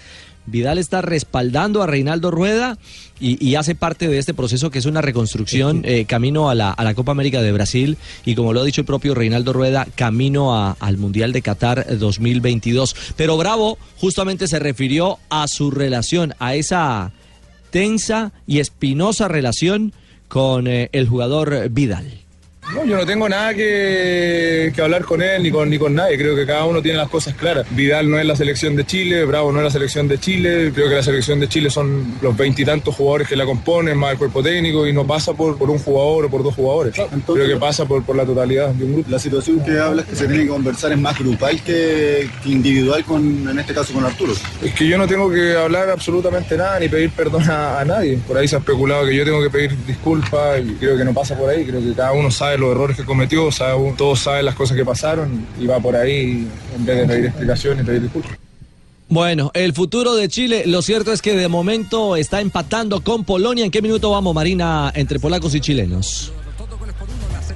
Vidal 0.46 0.78
está 0.78 1.02
respaldando 1.02 1.84
a 1.84 1.88
Reinaldo 1.88 2.32
Rueda 2.32 2.78
y, 3.22 3.38
y 3.46 3.56
hace 3.56 3.76
parte 3.76 4.08
de 4.08 4.18
este 4.18 4.34
proceso 4.34 4.72
que 4.72 4.80
es 4.80 4.86
una 4.86 5.02
reconstrucción 5.02 5.84
eh, 5.86 6.06
camino 6.06 6.50
a 6.50 6.56
la, 6.56 6.72
a 6.72 6.84
la 6.84 6.94
Copa 6.96 7.12
América 7.12 7.42
de 7.42 7.52
Brasil 7.52 7.98
y 8.26 8.36
como 8.36 8.52
lo 8.54 8.62
ha 8.62 8.66
dicho 8.66 8.82
el 8.82 8.86
propio 8.88 9.14
Reinaldo 9.14 9.54
Rueda, 9.54 9.88
camino 9.96 10.56
a- 10.56 10.76
al 10.80 10.98
Mundial 10.98 11.32
de 11.32 11.42
Qatar 11.42 11.98
2022. 11.98 12.96
Pero 13.16 13.38
Bravo 13.38 13.78
justamente 13.98 14.48
se 14.48 14.60
refirió 14.60 15.20
a 15.30 15.48
su 15.48 15.72
relación, 15.72 16.34
a 16.40 16.56
esa 16.56 17.12
tensa 17.70 18.34
y 18.48 18.60
espinosa 18.60 19.28
relación 19.28 19.94
con 20.28 20.68
eh, 20.68 20.90
el 20.94 21.08
jugador 21.08 21.70
Vidal. 21.70 22.21
No, 22.74 22.86
yo 22.86 22.96
no 22.96 23.06
tengo 23.06 23.28
nada 23.28 23.54
que, 23.54 24.72
que 24.74 24.82
hablar 24.82 25.04
con 25.04 25.22
él 25.22 25.44
ni 25.44 25.52
con, 25.52 25.70
ni 25.70 25.78
con 25.78 25.94
nadie. 25.94 26.18
Creo 26.18 26.36
que 26.36 26.46
cada 26.46 26.66
uno 26.66 26.82
tiene 26.82 26.98
las 26.98 27.10
cosas 27.10 27.34
claras. 27.34 27.66
Vidal 27.72 28.10
no 28.10 28.18
es 28.18 28.26
la 28.26 28.36
selección 28.36 28.76
de 28.76 28.86
Chile, 28.86 29.26
Bravo 29.26 29.52
no 29.52 29.60
es 29.60 29.66
la 29.66 29.72
selección 29.72 30.08
de 30.08 30.18
Chile. 30.20 30.72
Creo 30.74 30.90
que 30.90 30.96
la 30.96 31.04
selección 31.04 31.40
de 31.40 31.50
Chile 31.50 31.70
son 31.70 32.16
los 32.22 32.36
veintitantos 32.36 32.96
jugadores 32.96 33.28
que 33.28 33.36
la 33.36 33.46
componen, 33.46 33.98
más 33.98 34.14
el 34.14 34.18
cuerpo 34.18 34.42
técnico, 34.42 34.88
y 34.88 34.94
no 34.94 35.06
pasa 35.06 35.34
por, 35.34 35.58
por 35.58 35.70
un 35.70 35.80
jugador 35.80 36.26
o 36.26 36.30
por 36.30 36.44
dos 36.44 36.56
jugadores. 36.56 36.94
Creo 36.94 37.48
que 37.48 37.58
pasa 37.58 37.86
por, 37.86 38.04
por 38.04 38.16
la 38.16 38.26
totalidad 38.26 38.70
de 38.70 38.86
un 38.86 38.94
grupo. 38.94 39.10
La 39.12 39.20
situación 39.20 39.64
que 39.64 39.78
hablas 39.78 40.06
que 40.06 40.16
se 40.16 40.28
tiene 40.28 40.44
que 40.44 40.50
conversar 40.50 40.92
es 40.92 40.98
más 40.98 41.20
grupal 41.20 41.62
que, 41.62 42.30
que 42.42 42.50
individual, 42.50 43.04
con, 43.04 43.50
en 43.50 43.60
este 43.60 43.74
caso 43.74 43.94
con 43.94 44.06
Arturo. 44.06 44.34
Es 44.64 44.74
que 44.74 44.88
yo 44.88 44.98
no 44.98 45.08
tengo 45.08 45.30
que 45.30 45.56
hablar 45.56 45.90
absolutamente 45.90 46.56
nada 46.56 46.80
ni 46.80 46.88
pedir 46.88 47.12
perdón 47.12 47.50
a, 47.50 47.80
a 47.80 47.86
nadie. 47.86 48.18
Por 48.26 48.38
ahí 48.38 48.48
se 48.48 48.56
ha 48.56 48.60
especulado 48.60 49.06
que 49.06 49.16
yo 49.16 49.26
tengo 49.26 49.42
que 49.42 49.50
pedir 49.50 49.76
disculpas 49.86 50.62
y 50.62 50.76
creo 50.76 50.98
que 50.98 51.04
no 51.04 51.14
pasa 51.14 51.38
por 51.38 51.50
ahí. 51.50 51.66
Creo 51.66 51.82
que 51.82 51.94
cada 51.94 52.14
uno 52.14 52.32
sabe 52.32 52.61
los 52.62 52.72
errores 52.72 52.96
que 52.96 53.04
cometió, 53.04 53.52
sabe- 53.52 53.94
todos 53.98 54.20
saben 54.22 54.46
las 54.46 54.56
cosas 54.56 54.78
que 54.78 54.86
pasaron 54.86 55.46
y 55.60 55.66
va 55.68 55.80
por 55.80 55.96
ahí 55.96 56.48
en 56.76 56.86
vez 56.86 56.98
de 57.00 57.06
pedir 57.08 57.26
explicaciones 57.26 57.86
pedir 57.86 58.02
disculpas. 58.04 58.32
Bueno, 59.10 59.52
el 59.54 59.74
futuro 59.74 60.16
de 60.16 60.30
Chile, 60.30 60.64
lo 60.68 60.82
cierto 60.82 61.12
es 61.12 61.22
que 61.22 61.36
de 61.36 61.50
momento 61.50 62.16
está 62.16 62.40
empatando 62.40 63.02
con 63.02 63.26
Polonia. 63.26 63.66
¿En 63.66 63.72
qué 63.72 63.82
minuto 63.82 64.10
vamos, 64.12 64.34
Marina, 64.34 64.90
entre 64.96 65.20
polacos 65.20 65.54
y 65.54 65.60
chilenos? 65.60 66.32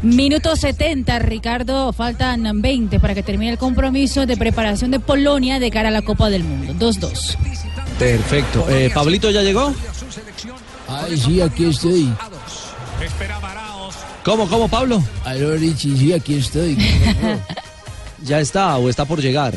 Minuto 0.01 0.55
70, 0.57 1.17
Ricardo, 1.19 1.93
faltan 1.93 2.61
20 2.61 2.99
para 2.99 3.15
que 3.15 3.23
termine 3.23 3.53
el 3.53 3.57
compromiso 3.57 4.25
de 4.25 4.35
preparación 4.35 4.91
de 4.91 4.99
Polonia 4.99 5.57
de 5.59 5.71
cara 5.71 5.87
a 5.87 5.91
la 5.91 6.01
Copa 6.01 6.29
del 6.29 6.43
Mundo. 6.43 6.73
2-2. 6.73 7.37
Perfecto. 7.97 8.65
Eh, 8.69 8.91
¿Pablito 8.93 9.31
ya 9.31 9.41
llegó? 9.41 9.73
Ay, 10.89 11.17
sí, 11.17 11.39
aquí 11.41 11.65
estoy. 11.69 12.09
¿Cómo, 14.25 14.49
cómo, 14.49 14.67
Pablo? 14.67 15.03
Aló, 15.23 15.55
Richie, 15.55 15.95
sí, 15.95 16.11
aquí 16.11 16.37
estoy. 16.37 16.75
¿Ya 18.23 18.39
está 18.39 18.75
o 18.77 18.89
está 18.89 19.05
por 19.05 19.21
llegar? 19.21 19.53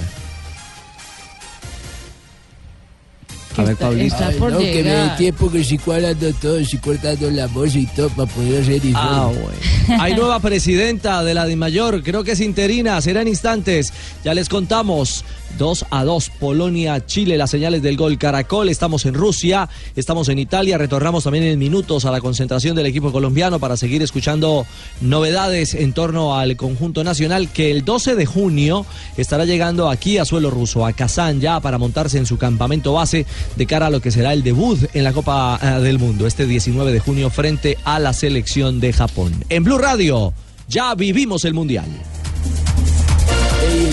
A 3.57 3.63
ver, 3.63 3.77
Pablito. 3.77 4.17
Ay, 4.21 4.37
no, 4.39 4.59
que 4.59 4.83
me 4.85 4.91
dé 4.91 5.11
tiempo 5.17 5.51
que 5.51 5.61
estoy 5.61 5.79
cuadrando 5.79 6.33
todo, 6.35 6.59
estoy 6.59 6.79
cortando 6.81 7.31
la 7.31 7.47
voz 7.47 7.75
y 7.75 7.87
todo 7.87 8.11
para 8.11 8.31
poder 8.31 8.63
hacer 8.63 8.85
informe. 8.85 8.95
Ah, 8.95 9.27
bueno. 9.27 10.03
Hay 10.03 10.15
nueva 10.15 10.39
presidenta 10.39 11.25
de 11.25 11.33
la 11.33 11.47
DIMAYOR, 11.47 12.03
creo 12.03 12.23
que 12.23 12.33
es 12.33 12.41
interina, 12.41 13.01
será 13.01 13.23
en 13.23 13.29
instantes. 13.29 13.91
Ya 14.23 14.35
les 14.35 14.51
contamos. 14.51 15.25
2 15.57 15.87
a 15.91 16.05
2, 16.05 16.31
Polonia, 16.39 17.05
Chile, 17.07 17.39
las 17.39 17.51
señales 17.51 17.83
del 17.83 17.97
gol 17.97 18.19
Caracol. 18.19 18.69
Estamos 18.69 19.07
en 19.07 19.15
Rusia, 19.15 19.69
estamos 19.97 20.29
en 20.29 20.39
Italia. 20.39 20.79
Retornamos 20.79 21.25
también 21.25 21.45
en 21.45 21.59
minutos 21.59 22.05
a 22.05 22.11
la 22.11 22.21
concentración 22.21 22.77
del 22.77 22.87
equipo 22.87 23.13
colombiano 23.13 23.59
para 23.59 23.77
seguir 23.77 24.03
escuchando 24.03 24.67
novedades 25.01 25.75
en 25.75 25.93
torno 25.93 26.37
al 26.37 26.57
conjunto 26.57 27.05
nacional 27.05 27.51
que 27.51 27.71
el 27.71 27.85
12 27.85 28.15
de 28.15 28.27
junio 28.27 28.85
estará 29.17 29.45
llegando 29.45 29.89
aquí 29.89 30.19
a 30.19 30.25
suelo 30.25 30.51
ruso, 30.51 30.85
a 30.85 30.93
Kazán, 30.93 31.41
ya 31.41 31.61
para 31.61 31.79
montarse 31.79 32.19
en 32.19 32.27
su 32.27 32.39
campamento 32.39 32.93
base 32.93 33.27
de 33.57 33.67
cara 33.67 33.87
a 33.87 33.91
lo 33.91 34.01
que 34.01 34.11
será 34.11 34.33
el 34.33 34.43
debut 34.43 34.79
en 34.95 35.05
la 35.05 35.13
Copa 35.13 35.59
eh, 35.63 35.81
del 35.81 35.99
Mundo 35.99 36.27
este 36.27 36.47
19 36.47 36.93
de 36.93 37.01
junio 37.01 37.31
frente 37.31 37.79
a 37.85 37.99
la 37.99 38.13
selección 38.13 38.81
de 38.81 38.93
Japón. 38.93 39.33
En 39.49 39.65
Blue 39.65 39.79
Radio, 39.79 40.33
ya 40.69 40.95
vivimos 40.95 41.45
el 41.45 41.55
Mundial. 41.55 41.87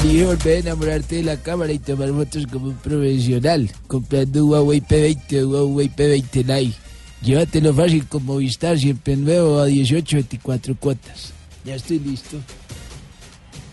Elige 0.05 0.25
volver 0.25 0.57
a 0.57 0.59
enamorarte 0.59 1.15
de 1.15 1.23
la 1.23 1.37
cámara 1.37 1.71
y 1.73 1.79
tomar 1.79 2.09
fotos 2.09 2.45
como 2.45 2.67
un 2.67 2.75
profesional, 2.75 3.71
comprando 3.87 4.45
Huawei 4.45 4.79
P20 4.79 5.43
o 5.43 5.65
Huawei 5.65 5.89
P20 5.89 6.45
Lite. 6.45 6.77
Llévatelo 7.23 7.73
fácil 7.73 8.05
con 8.05 8.23
Movistar, 8.23 8.77
siempre 8.77 9.15
nuevo 9.15 9.57
a 9.57 9.65
18, 9.65 10.17
24 10.17 10.75
cuotas. 10.75 11.33
Ya 11.63 11.73
estoy 11.73 11.97
listo. 11.99 12.37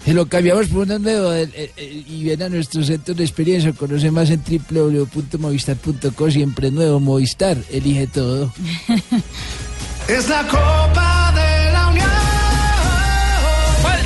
Se 0.07 0.15
lo 0.15 0.27
cambiamos 0.27 0.69
por 0.69 0.91
eh, 0.91 1.49
eh, 1.55 2.05
y 2.09 2.25
ven 2.25 2.43
a 2.43 2.49
nuestro 2.49 2.83
centro 2.83 3.15
de 3.15 3.25
experiencia. 3.25 3.75
Conoce 3.75 4.11
más 4.11 4.31
en 4.31 4.43
www.movistar.co. 4.43 6.31
Siempre 6.31 6.71
nuevo 6.71 6.99
Movistar. 6.99 7.59
Elige 7.71 8.07
todo. 8.07 8.51
Es 10.09 10.29
la 10.29 10.43
Copa. 10.49 11.22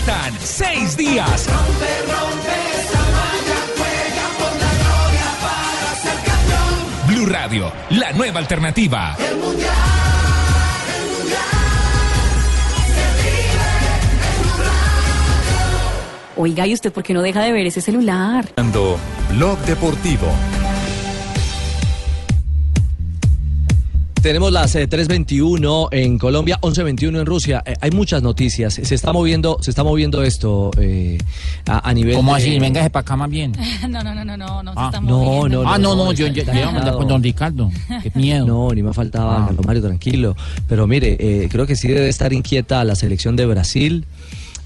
Faltan 0.07 0.33
seis 0.41 0.97
días. 0.97 1.47
Rompe, 1.47 1.87
rompe 2.07 2.55
esa 2.79 2.99
malla, 3.17 3.59
juega 3.77 4.27
por 4.39 4.53
la 4.63 4.71
gloria 4.83 5.29
para 5.43 5.95
ser 6.01 6.19
campeón. 6.25 6.75
Blue 7.09 7.27
Radio, 7.27 7.73
la 7.91 8.13
nueva 8.13 8.39
alternativa. 8.39 9.17
El 9.19 9.37
mundial, 9.39 9.73
el 10.97 11.07
mundial. 11.19 11.41
Se 12.87 13.07
vive 13.25 13.69
en 14.31 14.41
un 14.43 14.59
radio. 14.59 15.63
Oiga, 16.37 16.67
¿y 16.67 16.75
usted 16.75 16.93
por 16.93 17.03
qué 17.03 17.13
no 17.13 17.23
deja 17.23 17.43
de 17.43 17.53
ver 17.53 17.67
ese 17.67 17.81
celular? 17.81 18.47
Blog 19.31 19.59
Deportivo. 19.61 20.29
Tenemos 24.27 24.51
las 24.51 24.75
eh, 24.75 24.89
3.21 24.89 25.87
en 25.93 26.19
Colombia, 26.19 26.59
11.21 26.61 27.21
en 27.21 27.27
Rusia. 27.27 27.63
Eh, 27.65 27.75
hay 27.81 27.93
muchas 27.93 28.25
noticias. 28.25 28.75
Se 28.75 28.93
está 28.93 29.13
moviendo, 29.13 29.59
se 29.61 29.71
está 29.71 29.85
moviendo 29.85 30.21
esto 30.25 30.73
eh, 30.81 31.17
a, 31.65 31.89
a 31.89 31.95
nivel. 31.95 32.17
¿Cómo 32.17 32.35
de- 32.35 32.43
así? 32.43 32.59
Véngase 32.59 32.91
para 32.91 33.03
acá 33.03 33.15
más 33.15 33.31
bien. 33.31 33.53
No, 33.89 34.03
no, 34.03 34.13
no, 34.17 34.25
no, 34.25 34.37
no, 34.37 34.63
no 34.65 34.73
se 34.73 34.79
Ah, 34.81 34.87
está 34.93 35.01
No, 35.01 35.19
moviendo. 35.21 35.63
no, 35.63 35.71
Ah, 35.73 35.79
no, 35.79 35.95
no, 35.95 36.11
yo- 36.13 36.27
yo- 36.27 36.43
yo 36.43 36.97
con 36.99 37.07
don 37.07 37.23
Ricardo. 37.23 37.71
Qué 38.03 38.11
miedo. 38.19 38.45
No, 38.47 38.75
ni 38.75 38.83
me 38.83 38.93
faltaba, 38.93 39.45
Ah. 39.45 39.47
Carlos 39.47 39.65
Mario, 39.65 39.83
tranquilo. 39.83 40.37
Pero 40.69 40.89
mire, 40.89 41.17
eh, 41.21 41.49
creo 41.49 41.65
que 41.65 41.77
sí 41.77 41.87
debe 41.87 42.09
estar 42.09 42.33
inquieta 42.33 42.83
la 42.83 42.97
selección 42.97 43.37
de 43.37 43.47
Brasil. 43.47 44.07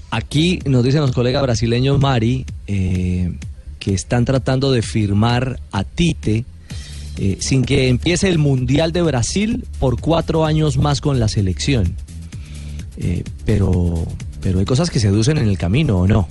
Aquí 0.09 0.57
nos 0.65 0.83
dicen 0.83 1.01
los 1.01 1.11
colegas 1.11 1.43
brasileños, 1.43 1.99
Mari, 1.99 2.47
eh, 2.65 3.31
que 3.77 3.93
están 3.93 4.25
tratando 4.25 4.71
de 4.71 4.81
firmar 4.81 5.59
a 5.71 5.83
Tite 5.83 6.45
eh, 7.17 7.37
sin 7.39 7.63
que 7.63 7.87
empiece 7.87 8.27
el 8.29 8.37
Mundial 8.37 8.91
de 8.91 9.01
Brasil 9.01 9.65
por 9.79 9.99
cuatro 9.99 10.45
años 10.45 10.77
más 10.77 11.01
con 11.01 11.19
la 11.19 11.27
selección. 11.27 11.95
Eh, 12.97 13.23
pero, 13.45 14.05
pero 14.41 14.59
hay 14.59 14.65
cosas 14.65 14.89
que 14.89 14.99
se 14.99 15.07
aducen 15.07 15.37
en 15.37 15.47
el 15.47 15.57
camino, 15.57 15.99
¿o 15.99 16.07
no? 16.07 16.27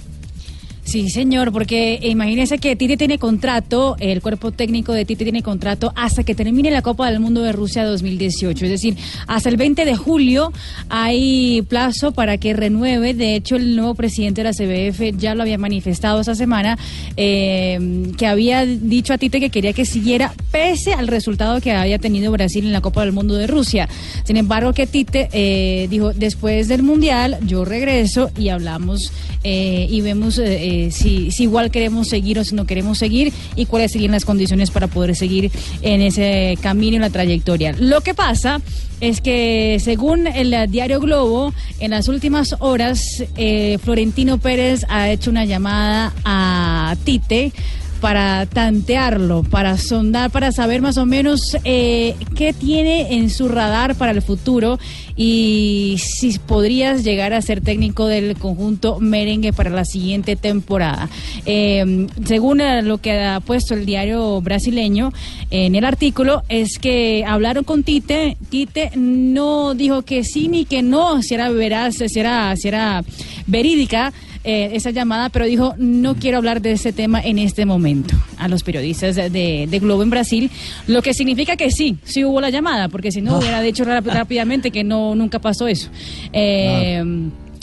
Sí, 0.90 1.08
señor, 1.08 1.52
porque 1.52 2.00
imagínese 2.02 2.58
que 2.58 2.74
Tite 2.74 2.96
tiene 2.96 3.16
contrato, 3.16 3.94
el 4.00 4.20
cuerpo 4.20 4.50
técnico 4.50 4.92
de 4.92 5.04
Tite 5.04 5.22
tiene 5.22 5.40
contrato 5.40 5.92
hasta 5.94 6.24
que 6.24 6.34
termine 6.34 6.68
la 6.72 6.82
Copa 6.82 7.08
del 7.08 7.20
Mundo 7.20 7.42
de 7.42 7.52
Rusia 7.52 7.84
2018. 7.84 8.64
Es 8.64 8.70
decir, 8.72 8.96
hasta 9.28 9.48
el 9.50 9.56
20 9.56 9.84
de 9.84 9.94
julio 9.94 10.52
hay 10.88 11.62
plazo 11.68 12.10
para 12.10 12.38
que 12.38 12.54
renueve. 12.54 13.14
De 13.14 13.36
hecho, 13.36 13.54
el 13.54 13.76
nuevo 13.76 13.94
presidente 13.94 14.42
de 14.42 14.50
la 14.50 14.52
CBF 14.52 15.16
ya 15.16 15.36
lo 15.36 15.42
había 15.42 15.58
manifestado 15.58 16.22
esta 16.22 16.34
semana, 16.34 16.76
eh, 17.16 18.10
que 18.18 18.26
había 18.26 18.66
dicho 18.66 19.14
a 19.14 19.18
Tite 19.18 19.38
que 19.38 19.50
quería 19.50 19.72
que 19.72 19.84
siguiera 19.84 20.34
pese 20.50 20.92
al 20.92 21.06
resultado 21.06 21.60
que 21.60 21.70
había 21.70 22.00
tenido 22.00 22.32
Brasil 22.32 22.66
en 22.66 22.72
la 22.72 22.80
Copa 22.80 23.02
del 23.02 23.12
Mundo 23.12 23.34
de 23.34 23.46
Rusia. 23.46 23.88
Sin 24.24 24.36
embargo, 24.36 24.72
que 24.72 24.88
Tite 24.88 25.28
eh, 25.32 25.86
dijo, 25.88 26.12
después 26.14 26.66
del 26.66 26.82
Mundial 26.82 27.38
yo 27.46 27.64
regreso 27.64 28.32
y 28.36 28.48
hablamos 28.48 29.12
eh, 29.44 29.86
y 29.88 30.00
vemos 30.02 30.36
eh, 30.38 30.79
si, 30.90 31.30
si 31.30 31.44
igual 31.44 31.70
queremos 31.70 32.08
seguir 32.08 32.38
o 32.38 32.44
si 32.44 32.54
no 32.54 32.66
queremos 32.66 32.98
seguir 32.98 33.32
y 33.56 33.66
cuáles 33.66 33.92
serían 33.92 34.12
las 34.12 34.24
condiciones 34.24 34.70
para 34.70 34.86
poder 34.86 35.14
seguir 35.14 35.50
en 35.82 36.00
ese 36.00 36.58
camino 36.60 36.96
y 36.96 37.00
la 37.00 37.10
trayectoria. 37.10 37.74
Lo 37.78 38.00
que 38.00 38.14
pasa 38.14 38.60
es 39.00 39.20
que 39.20 39.78
según 39.80 40.26
el 40.26 40.54
diario 40.70 41.00
Globo, 41.00 41.54
en 41.78 41.90
las 41.92 42.08
últimas 42.08 42.56
horas, 42.60 43.24
eh, 43.36 43.78
Florentino 43.82 44.38
Pérez 44.38 44.84
ha 44.88 45.10
hecho 45.10 45.30
una 45.30 45.44
llamada 45.44 46.12
a 46.24 46.96
Tite 47.04 47.52
para 48.00 48.46
tantearlo, 48.46 49.42
para 49.42 49.76
sondar, 49.76 50.30
para 50.30 50.52
saber 50.52 50.82
más 50.82 50.96
o 50.96 51.06
menos 51.06 51.56
eh, 51.64 52.16
qué 52.34 52.52
tiene 52.52 53.14
en 53.14 53.30
su 53.30 53.48
radar 53.48 53.94
para 53.94 54.12
el 54.12 54.22
futuro 54.22 54.78
y 55.16 55.96
si 55.98 56.38
podrías 56.38 57.04
llegar 57.04 57.34
a 57.34 57.42
ser 57.42 57.60
técnico 57.60 58.06
del 58.06 58.36
conjunto 58.36 59.00
merengue 59.00 59.52
para 59.52 59.70
la 59.70 59.84
siguiente 59.84 60.34
temporada. 60.34 61.10
Eh, 61.44 62.06
según 62.24 62.62
lo 62.84 62.98
que 62.98 63.12
ha 63.22 63.40
puesto 63.40 63.74
el 63.74 63.84
diario 63.84 64.40
brasileño 64.40 65.12
en 65.50 65.74
el 65.74 65.84
artículo, 65.84 66.42
es 66.48 66.78
que 66.78 67.24
hablaron 67.26 67.64
con 67.64 67.82
Tite, 67.82 68.36
Tite 68.48 68.92
no 68.96 69.74
dijo 69.74 70.02
que 70.02 70.24
sí 70.24 70.48
ni 70.48 70.64
que 70.64 70.82
no, 70.82 71.22
si 71.22 71.34
era 71.34 71.50
veraz, 71.50 71.96
si 71.96 72.18
era, 72.18 72.56
si 72.56 72.68
era 72.68 73.04
verídica 73.50 74.12
eh, 74.44 74.70
esa 74.72 74.90
llamada, 74.90 75.28
pero 75.28 75.44
dijo 75.44 75.74
no 75.76 76.14
quiero 76.14 76.38
hablar 76.38 76.62
de 76.62 76.72
ese 76.72 76.92
tema 76.92 77.20
en 77.20 77.38
este 77.38 77.66
momento 77.66 78.14
a 78.38 78.48
los 78.48 78.62
periodistas 78.62 79.16
de, 79.16 79.30
de 79.70 79.78
Globo 79.78 80.02
en 80.02 80.10
Brasil, 80.10 80.50
lo 80.86 81.02
que 81.02 81.12
significa 81.12 81.56
que 81.56 81.70
sí, 81.70 81.98
sí 82.04 82.24
hubo 82.24 82.40
la 82.40 82.50
llamada, 82.50 82.88
porque 82.88 83.12
si 83.12 83.20
no 83.20 83.38
hubiera 83.38 83.60
dicho 83.60 83.84
rápidamente 83.84 84.70
que 84.70 84.84
no 84.84 85.14
nunca 85.14 85.38
pasó 85.40 85.66
eso. 85.68 85.90
Eh, 86.32 87.04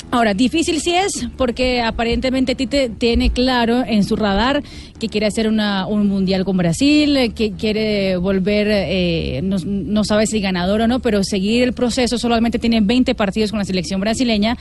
Ahora, 0.09 0.33
difícil 0.33 0.79
sí 0.79 0.93
es, 0.93 1.27
porque 1.35 1.81
aparentemente 1.81 2.55
Tite 2.55 2.89
tiene 2.89 3.29
claro 3.29 3.83
en 3.85 4.05
su 4.05 4.15
radar 4.15 4.63
que 4.99 5.09
quiere 5.09 5.27
hacer 5.27 5.49
una, 5.49 5.85
un 5.85 6.07
mundial 6.07 6.45
con 6.45 6.55
Brasil, 6.55 7.33
que 7.35 7.51
quiere 7.51 8.15
volver, 8.15 8.67
eh, 8.69 9.41
no, 9.43 9.57
no 9.65 10.05
sabe 10.05 10.25
si 10.25 10.39
ganador 10.39 10.79
o 10.79 10.87
no, 10.87 11.01
pero 11.01 11.25
seguir 11.25 11.61
el 11.63 11.73
proceso. 11.73 12.17
Solamente 12.17 12.57
tiene 12.57 12.79
20 12.79 13.15
partidos 13.15 13.51
con 13.51 13.59
la 13.59 13.65
selección 13.65 13.99
brasileña, 13.99 14.57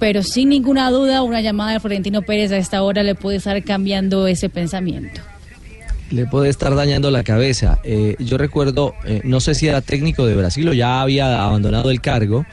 pero 0.00 0.24
sin 0.24 0.48
ninguna 0.48 0.90
duda, 0.90 1.22
una 1.22 1.40
llamada 1.40 1.74
de 1.74 1.80
Florentino 1.80 2.22
Pérez 2.22 2.50
a 2.50 2.58
esta 2.58 2.82
hora 2.82 3.04
le 3.04 3.14
puede 3.14 3.36
estar 3.36 3.62
cambiando 3.62 4.26
ese 4.26 4.48
pensamiento. 4.48 5.20
le 6.10 6.26
puede 6.26 6.48
estar 6.48 6.74
dañando 6.74 7.10
la 7.10 7.22
cabeza. 7.22 7.78
Eh, 7.84 8.16
yo 8.18 8.36
recuerdo, 8.36 8.94
eh, 9.04 9.20
no 9.24 9.40
sé 9.40 9.54
si 9.54 9.68
era 9.68 9.80
técnico 9.80 10.26
de 10.26 10.34
Brasil 10.34 10.68
o 10.68 10.72
ya 10.72 11.02
había 11.02 11.42
abandonado 11.42 11.90
el 11.90 12.00
cargo, 12.00 12.46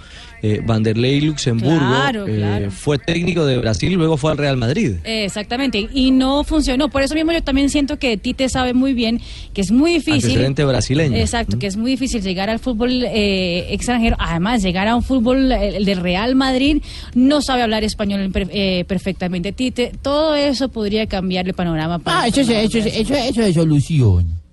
eh, 0.53 0.61
Vanderlei 0.65 1.21
Luxemburgo 1.21 1.77
Claro, 1.77 2.27
eh, 2.27 2.35
claro. 2.35 2.71
fue 2.71 2.97
técnico 2.97 3.45
de 3.45 3.57
Brasil 3.57 3.91
y 3.91 3.95
luego 3.95 4.17
fue 4.17 4.31
al 4.31 4.37
Real 4.37 4.57
Madrid. 4.57 4.93
Exactamente, 5.03 5.87
y 5.93 6.11
no 6.11 6.43
funcionó. 6.43 6.89
Por 6.89 7.01
eso 7.01 7.15
mismo 7.15 7.31
yo 7.31 7.41
también 7.43 7.69
siento 7.69 7.97
que 7.97 8.17
Tite 8.17 8.49
sabe 8.49 8.73
muy 8.73 8.93
bien 8.93 9.21
que 9.53 9.61
es 9.61 9.71
muy 9.71 9.93
difícil. 9.93 10.25
Antecedente 10.25 10.65
brasileño. 10.65 11.17
Exacto, 11.17 11.57
que 11.59 11.67
es 11.67 11.77
muy 11.77 11.91
difícil 11.91 12.21
llegar 12.21 12.49
al 12.49 12.59
fútbol 12.59 13.03
eh, 13.03 13.73
extranjero. 13.73 14.15
Además, 14.19 14.61
llegar 14.61 14.87
a 14.87 14.95
un 14.95 15.03
fútbol 15.03 15.51
eh, 15.51 15.77
el 15.77 15.85
del 15.85 15.99
Real 16.01 16.35
Madrid 16.35 16.81
no 17.13 17.41
sabe 17.41 17.61
hablar 17.63 17.83
español 17.83 18.31
eh, 18.51 18.85
perfectamente. 18.87 19.51
Tite, 19.51 19.91
todo 20.01 20.35
eso 20.35 20.69
podría 20.69 21.07
cambiar 21.07 21.47
el 21.47 21.53
panorama. 21.53 21.99
Para 21.99 22.21
Ah, 22.21 22.27
eso 22.27 22.41
es, 22.41 22.49
eso 22.49 22.77
es, 22.77 22.85
eso 22.85 23.13
es, 23.13 23.29
eso 23.31 23.41
es 23.41 23.53
solución. 23.55 24.44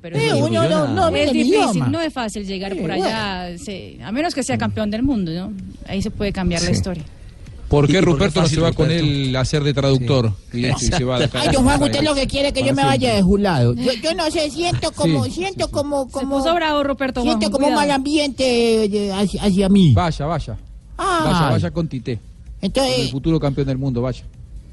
Pero 0.00 0.16
es, 0.16 0.32
uno 0.34 0.68
no- 0.68 0.88
no 0.88 1.08
es 1.16 1.32
difícil, 1.32 1.54
idioma. 1.54 1.88
no 1.88 2.00
es 2.00 2.12
fácil 2.12 2.46
llegar 2.46 2.72
Sí, 2.72 2.78
por 2.80 2.88
bueno. 2.90 3.04
allá, 3.04 3.58
sí, 3.58 3.98
a 4.02 4.12
menos 4.12 4.34
que 4.34 4.42
sea 4.42 4.58
campeón 4.58 4.90
del 4.90 5.02
mundo, 5.02 5.30
¿no? 5.32 5.52
Ahí 5.86 6.02
se 6.02 6.10
puede 6.10 6.32
cambiar 6.32 6.62
la 6.62 6.70
historia. 6.70 7.04
¿Por 7.68 7.88
¿Y- 7.88 7.92
qué 7.94 8.00
por 8.00 8.12
Ruperto 8.12 8.42
no 8.42 8.48
se 8.48 8.60
va 8.60 8.72
con 8.72 8.86
Ruperto? 8.86 9.04
él 9.06 9.34
a 9.36 9.40
hacer 9.40 9.64
de 9.64 9.72
traductor? 9.72 10.32
Y, 10.52 10.66
y 10.66 10.72
se 10.74 11.04
va 11.04 11.18
de 11.18 11.24
acá. 11.24 11.40
Ay, 11.40 11.48
don 11.52 11.64
Juan, 11.64 11.82
usted 11.82 12.02
lo 12.02 12.14
que 12.14 12.26
quiere 12.26 12.52
que 12.52 12.62
yo 12.62 12.74
me 12.74 12.84
vaya 12.84 13.14
de 13.14 13.22
julado. 13.22 13.72
Yo, 13.74 13.92
yo 13.94 14.14
no 14.14 14.30
sé, 14.30 14.50
siento 14.50 14.92
como, 14.92 15.24
Sí, 15.24 15.30
siento 15.30 15.68
como, 15.70 16.08
como. 16.10 16.36
puso 16.38 16.54
bravo, 16.54 16.82
Roberto, 16.82 17.22
Siento 17.22 17.38
Juan, 17.40 17.50
como 17.52 17.66
un 17.68 17.72
cuidado. 17.72 17.80
mal 17.88 17.90
ambiente 17.90 18.84
eh, 18.84 19.12
hacia, 19.12 19.42
hacia 19.44 19.68
mí. 19.70 19.92
Vaya, 19.94 20.26
vaya. 20.26 20.56
Ah. 20.98 21.20
Vaya, 21.24 21.50
vaya 21.52 21.70
con 21.70 21.88
Tite. 21.88 22.18
Entonces- 22.60 22.94
Con 22.94 23.04
el 23.06 23.10
futuro 23.10 23.40
campeón 23.40 23.66
del 23.66 23.78
mundo, 23.78 24.02
vaya. 24.02 24.22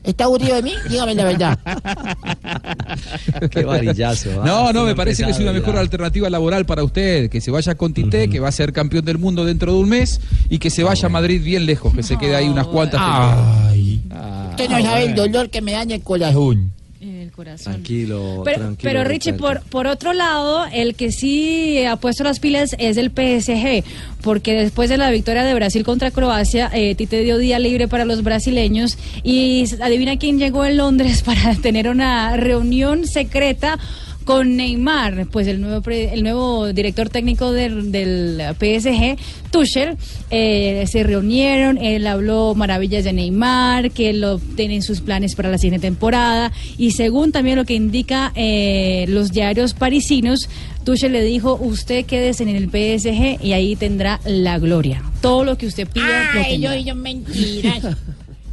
¿Está 0.04 0.24
aburrido 0.26 0.56
de 0.56 0.64
mí? 0.64 0.74
Dígame 0.90 1.14
la 1.14 1.26
verdad. 1.26 1.60
Qué 3.52 3.66
varillazo. 3.66 4.42
¿ah? 4.42 4.44
No, 4.46 4.74
no, 4.74 4.86
me 4.86 4.96
parece 4.96 5.26
que 5.26 5.32
es 5.32 5.40
una 5.40 5.52
mejor 5.52 5.78
alternativa 5.78 6.30
laboral 6.30 6.66
para 6.66 6.84
usted, 6.84 7.30
que 7.30 7.42
se 7.42 7.52
vaya 7.52 7.76
con 7.76 7.94
Tite, 7.94 8.30
que 8.30 8.40
va 8.40 8.48
a 8.48 8.52
ser 8.52 8.72
campeón 8.72 9.06
del 9.06 9.18
mundo 9.18 9.46
dentro 9.46 9.74
de 9.74 9.80
un 9.80 9.90
mes 9.90 10.22
y 10.50 10.60
que 10.60 10.70
se 10.70 10.84
vaya 10.84 11.08
a 11.08 11.10
Madrid 11.10 11.44
bien 11.44 11.66
lejos, 11.66 11.94
que 11.94 12.04
se 12.04 12.18
quede 12.18 12.36
ahí 12.36 12.48
unas 12.48 12.68
cuantas 12.68 13.02
temporadas. 13.02 13.68
Ay. 13.68 14.02
Usted 14.52 14.70
no 14.70 14.82
sabe 14.82 15.04
el 15.06 15.16
dolor 15.16 15.50
que 15.50 15.62
me 15.62 15.74
daña 15.74 15.96
el 15.96 16.02
corazón. 16.04 16.72
Corazón. 17.40 17.72
Tranquilo, 17.72 18.42
Pero, 18.44 18.58
tranquilo. 18.58 18.92
pero 18.92 19.04
Richie, 19.06 19.32
por, 19.32 19.62
por 19.62 19.88
otro 19.88 20.12
lado, 20.12 20.66
el 20.74 20.94
que 20.94 21.14
sí 21.14 21.86
ha 21.86 21.96
puesto 21.96 22.26
las 22.26 22.42
pilas 22.42 22.76
es 22.80 22.98
el 22.98 23.12
PSG, 23.12 23.86
porque 24.22 24.56
después 24.56 24.90
de 24.90 24.98
la 24.98 25.10
victoria 25.10 25.46
de 25.46 25.54
Brasil 25.54 25.86
contra 25.86 26.12
Croacia, 26.12 26.70
eh, 26.74 26.96
Tite 26.96 27.22
dio 27.24 27.38
día 27.38 27.58
libre 27.58 27.88
para 27.88 28.04
los 28.04 28.24
brasileños 28.24 28.98
y 29.24 29.64
adivina 29.82 30.18
quién 30.18 30.38
llegó 30.38 30.66
en 30.66 30.76
Londres 30.76 31.22
para 31.26 31.56
tener 31.56 31.88
una 31.88 32.36
reunión 32.36 33.08
secreta 33.08 33.80
con 34.30 34.56
Neymar, 34.58 35.26
pues 35.32 35.48
el 35.48 35.60
nuevo 35.60 35.82
pre- 35.82 36.14
el 36.14 36.22
nuevo 36.22 36.72
director 36.72 37.10
técnico 37.10 37.52
del, 37.52 37.92
del 37.92 38.40
PSG, 38.60 39.18
Tuchel, 39.50 39.98
eh, 40.30 40.86
se 40.88 41.02
reunieron, 41.02 41.80
él 41.80 42.06
habló 42.06 42.54
maravillas 42.54 43.04
de 43.06 43.12
Neymar, 43.14 43.90
que 43.90 44.14
lo 44.14 44.38
tienen 44.38 44.84
sus 44.84 45.02
planes 45.02 45.34
para 45.34 45.50
la 45.50 45.58
siguiente 45.58 45.88
temporada 45.88 46.52
y 46.78 46.92
según 46.92 47.32
también 47.32 47.56
lo 47.56 47.66
que 47.66 47.74
indica 47.74 48.32
eh, 48.36 49.06
los 49.10 49.32
diarios 49.32 49.74
parisinos, 49.74 50.48
Tuchel 50.86 51.12
le 51.14 51.24
dijo, 51.24 51.56
usted 51.60 52.06
quédese 52.06 52.44
en 52.44 52.50
el 52.50 52.66
PSG 52.70 53.44
y 53.44 53.54
ahí 53.54 53.76
tendrá 53.76 54.20
la 54.26 54.60
gloria. 54.60 55.02
Todo 55.22 55.44
lo 55.44 55.58
que 55.58 55.66
usted 55.66 55.88
pida 55.88 56.06
lo 56.36 56.40
Ay, 56.42 56.60
yo, 56.62 56.70
tendrá. 56.70 56.80
yo 56.82 56.94
mentiras. 56.96 57.84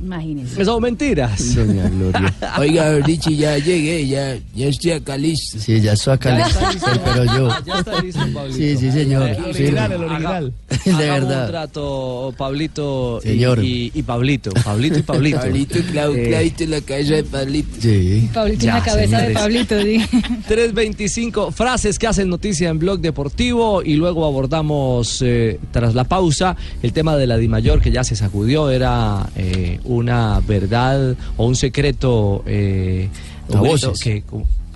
Imagínese. 0.02 0.64
Son 0.64 0.82
mentiras. 0.82 1.54
Doña 1.54 1.88
Gloria. 1.88 2.34
Oiga, 2.58 2.98
Richie, 2.98 3.36
ya 3.36 3.58
llegué, 3.58 4.06
ya, 4.06 4.36
ya 4.54 4.66
estoy 4.68 4.90
acá 4.92 5.16
listo. 5.16 5.58
Sí, 5.58 5.80
ya 5.80 5.92
estoy 5.94 6.14
acá 6.14 6.36
Ya 6.38 6.44
listo. 6.46 6.60
está 6.60 6.72
listo. 6.72 6.90
Sí, 6.92 7.00
pero 7.04 7.24
yo. 7.24 7.48
Ya 7.66 7.78
está 7.78 8.02
listo, 8.02 8.20
Pablito. 8.34 8.56
Sí, 8.58 8.76
sí, 8.76 8.92
señor. 8.92 9.28
El 9.28 9.36
Sí. 9.36 9.42
original, 9.62 9.92
el 9.92 10.04
original. 10.04 10.52
Haga- 10.68 10.76
De 10.86 10.92
verdad. 11.10 11.44
un 11.46 11.50
trato, 11.50 12.34
Pablito 12.36 13.20
y- 13.24 13.28
Señor. 13.28 13.64
Y, 13.64 13.90
y 13.94 14.02
Pablito. 14.02 14.50
Pablito 14.64 14.98
y 14.98 15.02
Pablito. 15.02 15.38
Pablito, 15.40 15.78
Clau, 15.90 16.14
Eh, 16.14 16.28
clavito 16.28 16.62
en 16.64 16.70
la 16.70 16.80
cabeza 16.82 17.14
de 17.14 17.24
Pablito. 17.24 17.76
Sí. 17.80 18.30
Pablito 18.32 18.66
en 18.66 18.74
la 18.74 18.82
cabeza 18.82 19.18
de. 19.22 19.34
Pablito. 19.34 19.76
di. 19.78 19.98
325 20.46 21.50
frases 21.52 21.98
que 21.98 22.06
hacen 22.06 22.28
noticia 22.28 22.68
en 22.68 22.78
Blog 22.78 23.00
Deportivo 23.00 23.82
y 23.82 23.94
luego 23.94 24.24
abordamos 24.26 25.22
eh, 25.24 25.58
tras 25.72 25.94
la 25.94 26.04
pausa 26.04 26.56
el 26.82 26.92
tema 26.92 27.16
de 27.16 27.26
la 27.26 27.36
Dimayor 27.36 27.80
que 27.80 27.90
ya 27.90 28.04
se 28.04 28.16
sacudió, 28.16 28.70
era 28.70 29.28
eh, 29.36 29.80
una 29.86 30.40
verdad 30.40 31.16
o 31.36 31.46
un 31.46 31.56
secreto 31.56 32.42
eh, 32.46 33.08
A 33.52 33.60
voces. 33.60 34.00
que 34.00 34.22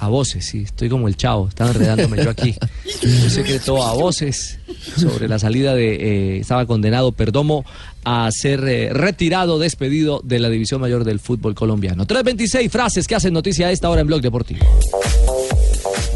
a 0.01 0.09
voces, 0.09 0.47
sí, 0.47 0.63
estoy 0.63 0.89
como 0.89 1.09
el 1.09 1.17
chavo, 1.17 1.49
estaba 1.49 1.71
enredándome 1.71 2.25
yo 2.25 2.31
aquí. 2.31 2.55
Un 3.03 3.31
secreto 3.31 3.83
a 3.85 3.93
voces 3.93 4.59
sobre 4.97 5.29
la 5.29 5.39
salida 5.39 5.75
de, 5.75 6.37
eh, 6.37 6.39
estaba 6.39 6.65
condenado 6.65 7.13
Perdomo 7.13 7.67
a 8.05 8.31
ser 8.33 8.67
eh, 8.67 8.95
retirado, 8.95 9.59
despedido 9.59 10.23
de 10.25 10.39
la 10.39 10.49
División 10.49 10.81
Mayor 10.81 11.05
del 11.05 11.21
Fútbol 11.21 11.55
Colombiano. 11.55 12.07
326 12.07 12.73
frases 12.73 13.07
que 13.07 13.15
hacen 13.15 13.35
noticia 13.35 13.67
a 13.67 13.73
esta 13.73 13.91
hora 13.91 14.01
en 14.01 14.07
Blog 14.07 14.23
Deportivo. 14.23 14.65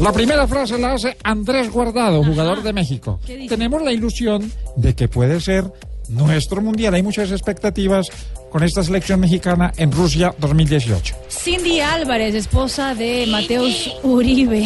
La 0.01 0.11
primera 0.11 0.47
frase 0.47 0.79
la 0.79 0.93
hace 0.93 1.15
Andrés 1.23 1.71
Guardado, 1.71 2.23
jugador 2.23 2.63
de 2.63 2.73
México. 2.73 3.19
Tenemos 3.47 3.83
la 3.83 3.93
ilusión 3.93 4.51
de 4.75 4.95
que 4.95 5.07
puede 5.07 5.39
ser 5.39 5.71
nuestro 6.09 6.61
mundial. 6.61 6.93
Hay 6.93 7.03
muchas 7.03 7.31
expectativas 7.31 8.09
con 8.51 8.63
esta 8.63 8.83
selección 8.83 9.19
mexicana 9.19 9.73
en 9.77 9.91
Rusia 9.91 10.33
2018. 10.39 11.15
Cindy 11.29 11.81
Álvarez, 11.81 12.35
esposa 12.35 12.95
de 12.95 13.27
Mateus 13.27 13.91
Uribe. 14.03 14.65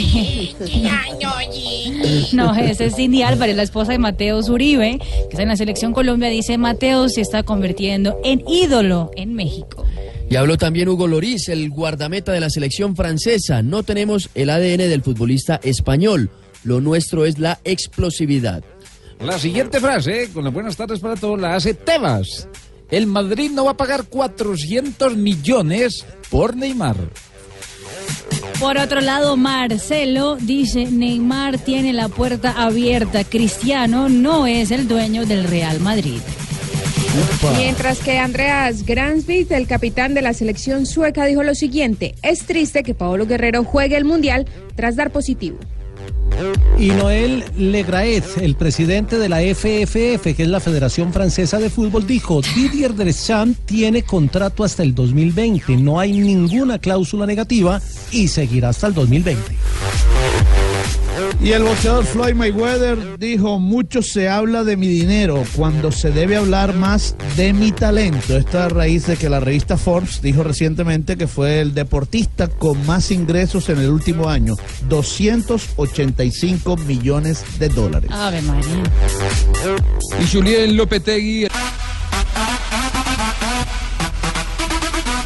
No, 2.33 2.55
esa 2.55 2.85
es 2.85 2.95
Cindy 2.95 3.23
Álvarez, 3.23 3.55
la 3.55 3.63
esposa 3.63 3.91
de 3.91 3.97
Mateus 3.97 4.49
Uribe, 4.49 4.99
que 4.99 5.29
está 5.31 5.41
en 5.41 5.49
la 5.49 5.55
selección 5.55 5.93
Colombia. 5.93 6.29
Dice, 6.29 6.57
Mateus 6.57 7.13
se 7.13 7.21
está 7.21 7.43
convirtiendo 7.43 8.19
en 8.23 8.43
ídolo 8.47 9.11
en 9.15 9.33
México. 9.33 9.85
Y 10.29 10.35
habló 10.35 10.57
también 10.57 10.87
Hugo 10.87 11.07
Loris, 11.07 11.49
el 11.49 11.69
guardameta 11.71 12.31
de 12.31 12.39
la 12.39 12.51
selección 12.51 12.95
francesa. 12.95 13.63
No 13.63 13.81
tenemos 13.81 14.29
el 14.35 14.51
ADN 14.51 14.87
del 14.87 15.01
futbolista 15.01 15.59
español. 15.63 16.29
Lo 16.63 16.81
nuestro 16.81 17.25
es 17.25 17.39
la 17.39 17.59
explosividad. 17.63 18.63
La 19.19 19.37
siguiente 19.37 19.81
frase, 19.81 20.29
con 20.33 20.45
las 20.45 20.53
buenas 20.53 20.77
tardes 20.77 20.99
para 20.99 21.15
todos, 21.15 21.39
la 21.39 21.55
hace 21.55 21.73
Tebas. 21.73 22.47
El 22.89 23.05
Madrid 23.05 23.51
no 23.51 23.65
va 23.65 23.71
a 23.71 23.77
pagar 23.77 24.05
400 24.05 25.17
millones 25.17 26.05
por 26.29 26.55
Neymar. 26.55 26.95
Por 28.59 28.77
otro 28.77 29.01
lado, 29.01 29.35
Marcelo 29.37 30.37
dice, 30.37 30.85
Neymar 30.85 31.57
tiene 31.59 31.93
la 31.93 32.07
puerta 32.07 32.51
abierta. 32.63 33.23
Cristiano 33.23 34.09
no 34.09 34.47
es 34.47 34.71
el 34.71 34.87
dueño 34.87 35.25
del 35.25 35.43
Real 35.43 35.79
Madrid. 35.81 36.19
Mientras 37.57 37.99
que 37.99 38.19
Andreas 38.19 38.85
Gransvik, 38.85 39.51
el 39.51 39.67
capitán 39.67 40.13
de 40.13 40.21
la 40.21 40.33
selección 40.33 40.85
sueca, 40.85 41.25
dijo 41.25 41.43
lo 41.43 41.55
siguiente: 41.55 42.15
Es 42.21 42.45
triste 42.45 42.83
que 42.83 42.93
Paolo 42.93 43.25
Guerrero 43.25 43.63
juegue 43.63 43.97
el 43.97 44.05
mundial 44.05 44.45
tras 44.75 44.95
dar 44.95 45.11
positivo. 45.11 45.57
Y 46.77 46.89
Noel 46.89 47.43
Legraet, 47.57 48.23
el 48.41 48.55
presidente 48.55 49.17
de 49.17 49.29
la 49.29 49.41
FFF, 49.41 50.35
que 50.35 50.43
es 50.43 50.47
la 50.47 50.59
Federación 50.59 51.11
Francesa 51.11 51.59
de 51.59 51.69
Fútbol, 51.69 52.07
dijo, 52.07 52.41
Didier 52.55 52.93
Deschamps 52.93 53.59
tiene 53.65 54.03
contrato 54.03 54.63
hasta 54.63 54.83
el 54.83 54.95
2020, 54.95 55.75
no 55.77 55.99
hay 55.99 56.13
ninguna 56.13 56.79
cláusula 56.79 57.25
negativa 57.25 57.81
y 58.11 58.27
seguirá 58.27 58.69
hasta 58.69 58.87
el 58.87 58.93
2020. 58.93 59.55
Y 61.41 61.51
el 61.51 61.63
boxeador 61.63 62.05
Floyd 62.05 62.33
Mayweather 62.33 63.17
dijo, 63.17 63.59
mucho 63.59 64.01
se 64.01 64.29
habla 64.29 64.63
de 64.63 64.77
mi 64.77 64.87
dinero 64.87 65.43
cuando 65.55 65.91
se 65.91 66.11
debe 66.11 66.37
hablar 66.37 66.73
más 66.73 67.15
de 67.35 67.53
mi 67.53 67.71
talento. 67.71 68.37
Esta 68.37 68.65
a 68.65 68.69
raíz 68.69 69.07
de 69.07 69.17
que 69.17 69.29
la 69.29 69.39
revista 69.39 69.77
Forbes 69.77 70.21
dijo 70.21 70.43
recientemente 70.43 71.17
que 71.17 71.27
fue 71.27 71.61
el 71.61 71.73
deportista 71.73 72.47
con 72.47 72.85
más 72.85 73.11
ingresos 73.11 73.69
en 73.69 73.79
el 73.79 73.89
último 73.89 74.29
año, 74.29 74.55
285 74.87 76.77
millones 76.77 77.43
de 77.59 77.69
dólares. 77.69 78.11
Ave 78.13 78.41
María. 78.41 78.83
Y 80.21 80.27
Julien 80.27 80.77
Lopetegui. 80.77 81.48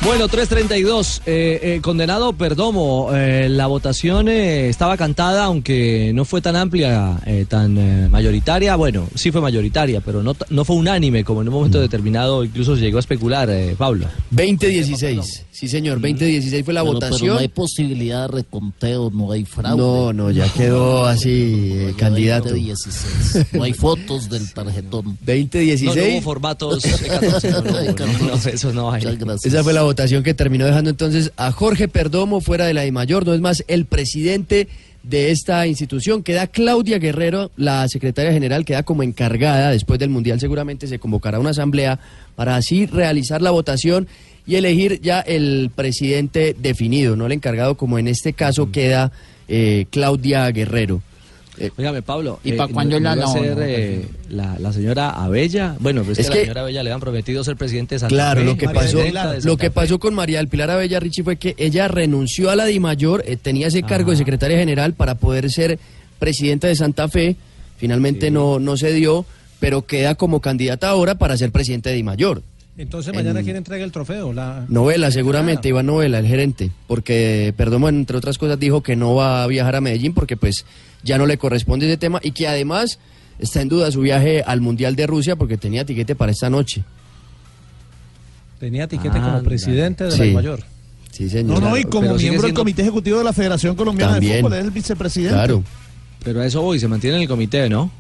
Bueno, 0.06 0.28
332, 0.28 1.22
eh, 1.26 1.60
eh, 1.64 1.80
condenado 1.82 2.34
Perdomo, 2.34 3.12
eh, 3.14 3.48
la 3.50 3.68
votación 3.68 4.28
eh, 4.28 4.68
estaba 4.68 4.98
cantada, 4.98 5.46
aunque 5.46 6.12
no 6.14 6.26
fue 6.26 6.42
tan 6.42 6.58
amplia, 6.58 7.22
eh, 7.26 7.46
tan 7.48 7.78
eh, 7.78 8.10
mayoritaria, 8.10 8.76
bueno, 8.76 9.08
sí 9.16 9.32
fue 9.32 9.40
mayoritaria, 9.40 10.02
pero 10.02 10.22
no, 10.22 10.36
no 10.50 10.66
fue 10.66 10.76
unánime, 10.76 11.24
como 11.24 11.42
en 11.42 11.48
un 11.48 11.54
momento 11.54 11.80
determinado 11.80 12.44
incluso 12.44 12.76
se 12.76 12.82
llegó 12.82 12.98
a 12.98 13.00
especular, 13.00 13.50
eh, 13.50 13.76
Pablo. 13.78 14.06
2016. 14.32 15.46
Sí, 15.52 15.68
señor, 15.70 16.02
2016 16.02 16.66
fue 16.66 16.74
la 16.74 16.82
Pero- 16.84 17.00
pero 17.00 17.10
votación. 17.12 17.36
no 17.36 17.40
hay 17.40 17.48
posibilidad 17.48 18.24
de 18.24 18.36
reconteo, 18.40 19.10
no 19.10 19.32
hay 19.32 19.46
fraude. 19.46 19.78
No, 19.78 20.12
no, 20.12 20.32
ya 20.32 20.52
quedó 20.52 21.06
así 21.06 21.30
eh, 21.76 21.94
candidato. 21.98 22.50
2016. 22.50 23.46
No 23.54 23.64
hay 23.64 23.74
fotos 23.74 24.30
del 24.30 24.52
tarjetón. 24.52 25.18
2016. 25.22 25.84
No, 25.96 25.96
no 25.96 26.14
hubo 26.14 26.22
formatos 26.22 26.84
E14, 26.84 27.52
no, 27.52 27.62
no, 27.62 28.28
no, 28.28 28.28
no, 28.36 28.50
eso 28.50 28.74
no 28.74 28.92
hay. 28.92 29.04
Esa 29.44 29.64
fue 29.64 29.72
la 29.74 29.82
votación 29.84 29.93
que 30.24 30.34
terminó 30.34 30.66
dejando 30.66 30.90
entonces 30.90 31.32
a 31.38 31.52
Jorge 31.52 31.88
Perdomo 31.88 32.42
fuera 32.42 32.66
de 32.66 32.74
la 32.74 32.82
de 32.82 32.92
mayor. 32.92 33.26
No 33.26 33.34
es 33.34 33.42
más 33.42 33.64
el 33.68 33.86
presidente 33.86 34.68
de 35.04 35.32
esta 35.32 35.68
institución. 35.68 36.24
Queda 36.24 36.48
Claudia 36.48 36.98
Guerrero, 36.98 37.52
la 37.58 37.88
secretaria 37.88 38.32
general, 38.32 38.66
queda 38.66 38.84
como 38.84 39.04
encargada. 39.04 39.72
Después 39.72 40.00
del 40.00 40.10
Mundial 40.10 40.40
seguramente 40.40 40.88
se 40.88 41.00
convocará 41.00 41.40
una 41.40 41.52
asamblea 41.52 42.00
para 42.36 42.56
así 42.56 42.86
realizar 42.86 43.42
la 43.42 43.52
votación 43.52 44.08
y 44.46 44.56
elegir 44.56 45.00
ya 45.02 45.20
el 45.20 45.72
presidente 45.74 46.56
definido, 46.60 47.16
no 47.16 47.26
el 47.26 47.32
encargado 47.32 47.76
como 47.76 47.98
en 47.98 48.08
este 48.08 48.34
caso 48.34 48.72
queda 48.72 49.12
eh, 49.48 49.86
Claudia 49.90 50.50
Guerrero. 50.52 51.02
Eh, 51.60 51.72
Pablo. 52.04 52.40
¿Y 52.44 52.54
pa' 52.54 52.68
cuándo 52.68 53.00
¿no 53.00 53.04
la- 53.04 53.16
iba 53.16 53.24
a 53.24 53.26
no, 53.28 53.34
ser, 53.34 53.58
no, 53.58 53.64
eh, 53.64 54.06
la, 54.30 54.58
la 54.60 54.74
señora 54.74 55.10
Abella? 55.12 55.76
Bueno, 55.80 56.04
pues 56.04 56.18
es 56.20 56.28
que, 56.30 56.34
a 56.34 56.36
la 56.38 56.42
señora 56.42 56.62
Abella 56.62 56.84
le 56.84 56.92
han 56.92 57.00
prometido 57.00 57.44
ser 57.44 57.56
presidente 57.58 57.96
de 57.96 58.00
Santa 58.00 58.14
Claro, 58.16 58.42
Fe, 58.42 58.46
lo 58.48 58.58
que 58.58 58.70
pasó, 58.70 59.00
lo 59.44 59.58
que 59.58 59.70
pasó 59.72 60.00
con 60.00 60.16
María 60.16 60.40
del 60.40 60.48
Pilar 60.48 60.72
Abella 60.72 61.00
Richie 61.00 61.24
fue 61.24 61.36
que 61.38 61.54
ella 61.58 61.88
renunció 61.88 62.50
a 62.50 62.56
la 62.56 62.66
DIMAYOR, 62.66 63.24
eh, 63.28 63.38
tenía 63.38 63.68
ese 63.68 63.84
cargo 63.84 64.12
de 64.12 64.18
secretaria 64.18 64.58
general 64.58 64.94
para 64.94 65.16
poder 65.16 65.52
ser 65.52 65.78
presidenta 66.20 66.68
de 66.68 66.76
Santa 66.76 67.08
Fe. 67.08 67.36
Finalmente 67.78 68.32
no, 68.32 68.60
no 68.60 68.76
se 68.78 68.92
dio, 68.94 69.26
pero 69.60 69.84
queda 69.86 70.16
como 70.16 70.40
candidata 70.42 70.90
ahora 70.90 71.16
para 71.16 71.38
ser 71.38 71.52
presidente 71.52 71.90
de 71.90 71.96
DIMAYOR. 71.98 72.42
Entonces, 72.78 73.14
mañana, 73.14 73.40
En- 73.40 73.46
¿quién 73.46 73.56
entrega 73.58 73.84
el 73.86 73.92
trofeo? 73.92 74.34
La... 74.34 74.66
Novela, 74.68 75.12
seguramente, 75.12 75.70
Iván 75.70 75.86
Novela, 75.86 76.18
el 76.20 76.26
gerente, 76.26 76.72
porque 76.88 77.54
Perdomo, 77.56 77.88
entre 77.88 78.18
otras 78.18 78.38
cosas, 78.40 78.60
dijo 78.60 78.82
que 78.82 78.96
no 78.96 79.14
va 79.14 79.44
a 79.44 79.48
viajar 79.48 79.76
a 79.76 79.82
Medellín 79.82 80.14
porque 80.14 80.38
pues 80.38 80.66
ya 81.04 81.18
no 81.20 81.26
le 81.28 81.38
corresponde 81.38 81.86
ese 81.86 81.98
tema 81.98 82.20
y 82.24 82.32
que 82.32 82.48
además 82.48 82.98
está 83.38 83.62
en 83.62 83.70
duda 83.70 83.92
su 83.92 84.02
viaje 84.02 84.42
al 84.42 84.60
Mundial 84.62 84.96
de 84.96 85.06
Rusia 85.06 85.36
porque 85.36 85.58
tenía 85.58 85.86
tiquete 85.86 86.16
para 86.16 86.32
esta 86.32 86.50
noche. 86.50 86.84
Tenía 88.60 88.88
tiquete 88.88 89.20
como 89.20 89.44
presidente 89.44 90.06
de 90.06 90.12
Sí. 90.12 90.28
la 90.28 90.34
mayor. 90.34 90.60
Sí, 91.12 91.30
señor. 91.30 91.62
No, 91.62 91.70
no, 91.70 91.78
y 91.78 91.84
como 91.84 92.08
Pero 92.08 92.16
miembro 92.16 92.42
del 92.44 92.54
Comité 92.56 92.82
Ejecutivo 92.82 93.20
de 93.20 93.24
la 93.24 93.34
Federación 93.34 93.76
Colombiana 93.76 94.14
También. 94.14 94.38
de 94.38 94.42
Fútbol, 94.42 94.58
es 94.58 94.66
el 94.66 94.72
vicepresidente. 94.72 95.36
Claro. 95.36 95.64
Pero 96.24 96.42
a 96.42 96.46
eso 96.48 96.62
voy, 96.62 96.80
se 96.80 96.88
mantiene 96.88 97.18
en 97.18 97.22
el 97.24 97.28
comité, 97.28 97.70
¿no? 97.70 97.92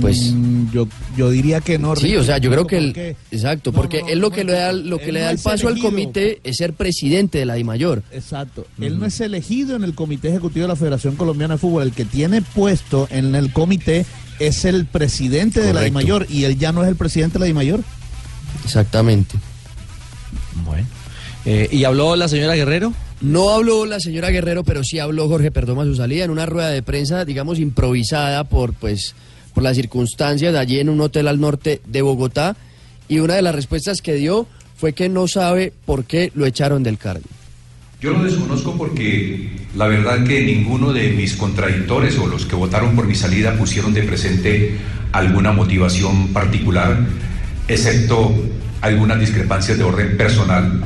Pues 0.00 0.32
Mm, 0.32 0.70
yo, 0.72 0.88
yo 1.16 1.30
diría 1.30 1.60
que 1.60 1.78
no. 1.78 1.96
Sí, 1.96 2.16
o 2.16 2.24
sea, 2.24 2.38
yo 2.38 2.50
creo 2.50 2.66
que 2.66 2.76
el, 2.78 2.86
porque- 2.88 3.16
exacto, 3.30 3.72
No, 3.72 3.76
porque 3.78 4.02
no, 4.02 4.08
él 4.08 4.18
lo 4.18 4.30
que 4.30 4.44
le 4.44 4.52
da 4.52 4.72
lo 4.72 4.98
que 4.98 5.06
él 5.06 5.14
le 5.14 5.20
da 5.20 5.26
no 5.26 5.32
el 5.32 5.38
paso 5.38 5.68
al 5.68 5.78
comité 5.78 6.40
es 6.44 6.56
ser 6.58 6.72
presidente 6.74 7.38
de 7.38 7.46
la 7.46 7.54
DIMAYOR. 7.54 8.02
Exacto. 8.12 8.66
Él 8.80 8.98
no 8.98 9.06
es 9.06 9.20
elegido 9.20 9.74
en 9.76 9.84
el 9.84 9.94
Comité 9.94 10.28
Ejecutivo 10.28 10.64
de 10.64 10.68
la 10.68 10.76
Federación 10.76 11.16
Colombiana 11.16 11.54
de 11.54 11.58
Fútbol. 11.58 11.84
El 11.84 11.92
que 11.92 12.04
tiene 12.04 12.42
puesto 12.42 13.08
en 13.10 13.34
el 13.34 13.52
comité 13.52 14.04
es 14.38 14.64
el 14.64 14.84
presidente 14.86 15.60
de 15.62 15.72
la. 15.72 15.80
DIMAYOR 15.82 16.26
y 16.28 16.44
él 16.44 16.58
ya 16.58 16.72
no 16.72 16.82
es 16.82 16.88
el 16.88 16.96
presidente 16.96 17.34
de 17.34 17.40
la 17.40 17.46
DIMAYOR. 17.46 17.80
Exactamente. 18.64 19.36
Bueno. 20.64 20.86
Eh, 21.44 21.68
¿Y 21.70 21.84
habló 21.84 22.16
la 22.16 22.28
señora 22.28 22.54
Guerrero? 22.54 22.92
No 23.20 23.50
habló 23.50 23.86
la 23.86 24.00
señora 24.00 24.30
Guerrero, 24.30 24.64
pero 24.64 24.82
sí 24.84 24.98
habló 24.98 25.28
Jorge 25.28 25.50
Perdoma 25.50 25.82
a 25.82 25.86
su 25.86 25.94
salida 25.94 26.24
en 26.24 26.30
una 26.30 26.44
rueda 26.44 26.68
de 26.70 26.82
prensa, 26.82 27.24
digamos, 27.24 27.58
improvisada 27.58 28.44
por, 28.44 28.74
pues, 28.74 29.14
por 29.56 29.62
las 29.62 29.74
circunstancias 29.74 30.54
allí 30.54 30.80
en 30.80 30.90
un 30.90 31.00
hotel 31.00 31.28
al 31.28 31.40
norte 31.40 31.80
de 31.86 32.02
Bogotá. 32.02 32.58
Y 33.08 33.20
una 33.20 33.36
de 33.36 33.40
las 33.40 33.54
respuestas 33.54 34.02
que 34.02 34.12
dio 34.12 34.46
fue 34.76 34.92
que 34.92 35.08
no 35.08 35.26
sabe 35.28 35.72
por 35.86 36.04
qué 36.04 36.30
lo 36.34 36.44
echaron 36.44 36.82
del 36.82 36.98
cargo. 36.98 37.24
Yo 37.98 38.12
lo 38.12 38.22
desconozco 38.22 38.76
porque 38.76 39.48
la 39.74 39.86
verdad 39.86 40.26
que 40.26 40.42
ninguno 40.42 40.92
de 40.92 41.08
mis 41.12 41.36
contradictores 41.36 42.18
o 42.18 42.26
los 42.26 42.44
que 42.44 42.54
votaron 42.54 42.94
por 42.94 43.06
mi 43.06 43.14
salida 43.14 43.56
pusieron 43.56 43.94
de 43.94 44.02
presente 44.02 44.76
alguna 45.12 45.52
motivación 45.52 46.34
particular, 46.34 46.98
excepto 47.66 48.34
algunas 48.82 49.18
discrepancias 49.18 49.78
de 49.78 49.84
orden 49.84 50.18
personal 50.18 50.82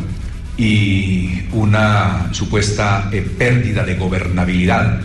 y 0.57 1.43
una 1.51 2.33
supuesta 2.33 3.11
eh, 3.13 3.29
pérdida 3.37 3.83
de 3.83 3.97
gobernabilidad. 3.97 5.01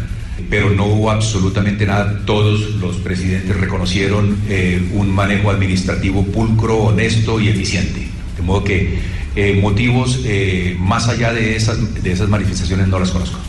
Pero 0.49 0.69
no 0.69 0.85
hubo 0.85 1.11
absolutamente 1.11 1.85
nada. 1.85 2.21
Todos 2.25 2.75
los 2.75 2.97
presidentes 2.97 3.55
reconocieron 3.55 4.37
eh, 4.47 4.89
un 4.93 5.09
manejo 5.09 5.49
administrativo 5.49 6.23
pulcro, 6.23 6.77
honesto 6.77 7.39
y 7.39 7.49
eficiente. 7.49 8.07
De 8.35 8.43
modo 8.43 8.63
que 8.63 8.99
eh, 9.35 9.59
motivos 9.61 10.21
eh, 10.25 10.75
más 10.79 11.07
allá 11.09 11.33
de 11.33 11.55
esas, 11.55 12.03
de 12.03 12.11
esas 12.11 12.29
manifestaciones 12.29 12.87
no 12.87 12.99
las 12.99 13.11
conozco. 13.11 13.39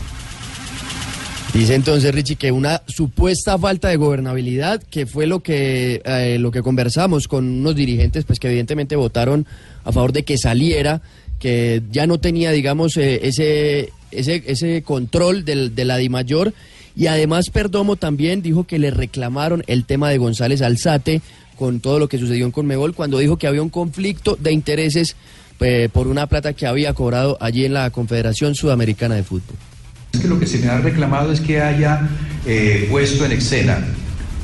Dice 1.53 1.75
entonces 1.75 2.13
Richie 2.13 2.35
que 2.35 2.51
una 2.51 2.83
supuesta 2.87 3.57
falta 3.57 3.87
de 3.87 3.95
gobernabilidad, 3.95 4.83
que 4.83 5.05
fue 5.05 5.25
lo 5.25 5.39
que 5.39 6.01
lo 6.39 6.51
que 6.51 6.61
conversamos 6.61 7.27
con 7.27 7.47
unos 7.47 7.75
dirigentes, 7.75 8.25
pues 8.25 8.37
que 8.37 8.47
evidentemente 8.47 8.95
votaron 8.95 9.47
a 9.83 9.91
favor 9.91 10.11
de 10.11 10.23
que 10.23 10.37
saliera, 10.37 11.01
que 11.39 11.81
ya 11.89 12.05
no 12.05 12.19
tenía, 12.19 12.51
digamos, 12.51 12.97
ese 12.97 13.91
ese 14.11 14.43
ese 14.45 14.83
control 14.83 15.45
del, 15.45 15.73
de 15.73 15.85
la 15.85 15.97
DIMAYOR 15.97 16.53
y 16.97 17.05
además 17.07 17.51
Perdomo 17.51 17.95
también 17.95 18.41
dijo 18.41 18.63
que 18.65 18.79
le 18.79 18.89
reclamaron 18.89 19.63
el 19.67 19.85
tema 19.85 20.09
de 20.09 20.17
González 20.17 20.63
Alzate 20.63 21.21
con 21.55 21.79
todo 21.79 21.99
lo 21.99 22.09
que 22.09 22.17
sucedió 22.17 22.45
en 22.45 22.51
Conmebol 22.51 22.95
cuando 22.95 23.19
dijo 23.19 23.37
que 23.37 23.45
había 23.45 23.61
un 23.61 23.69
conflicto 23.69 24.35
de 24.35 24.51
intereses 24.51 25.15
eh, 25.59 25.89
por 25.93 26.07
una 26.07 26.25
plata 26.25 26.53
que 26.53 26.65
había 26.65 26.93
cobrado 26.93 27.37
allí 27.39 27.65
en 27.65 27.73
la 27.73 27.91
Confederación 27.91 28.55
Sudamericana 28.55 29.13
de 29.13 29.23
Fútbol. 29.23 29.55
Es 30.11 30.21
que 30.21 30.27
lo 30.27 30.39
que 30.39 30.47
se 30.47 30.57
me 30.57 30.69
ha 30.69 30.79
reclamado 30.79 31.31
es 31.31 31.39
que 31.39 31.61
haya 31.61 32.09
eh, 32.47 32.87
puesto 32.89 33.25
en 33.25 33.33
escena 33.33 33.85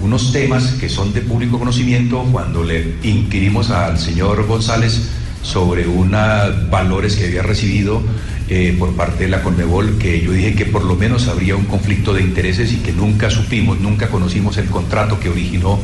unos 0.01 0.31
temas 0.31 0.73
que 0.73 0.89
son 0.89 1.11
de 1.11 1.21
público 1.21 1.57
conocimiento 1.57 2.23
cuando 2.31 2.63
le 2.63 2.95
inquirimos 3.03 3.71
al 3.71 3.97
señor 3.97 4.45
González 4.45 5.01
sobre 5.43 5.87
unos 5.87 6.69
valores 6.69 7.15
que 7.15 7.25
había 7.25 7.43
recibido 7.43 8.01
eh, 8.49 8.75
por 8.77 8.95
parte 8.95 9.25
de 9.25 9.29
la 9.29 9.41
Conmebol, 9.43 9.97
que 9.97 10.19
yo 10.21 10.31
dije 10.31 10.55
que 10.55 10.65
por 10.65 10.83
lo 10.83 10.95
menos 10.95 11.27
habría 11.27 11.55
un 11.55 11.65
conflicto 11.65 12.13
de 12.13 12.21
intereses 12.21 12.73
y 12.73 12.77
que 12.77 12.91
nunca 12.91 13.29
supimos, 13.29 13.79
nunca 13.79 14.09
conocimos 14.09 14.57
el 14.57 14.65
contrato 14.65 15.19
que 15.19 15.29
originó 15.29 15.79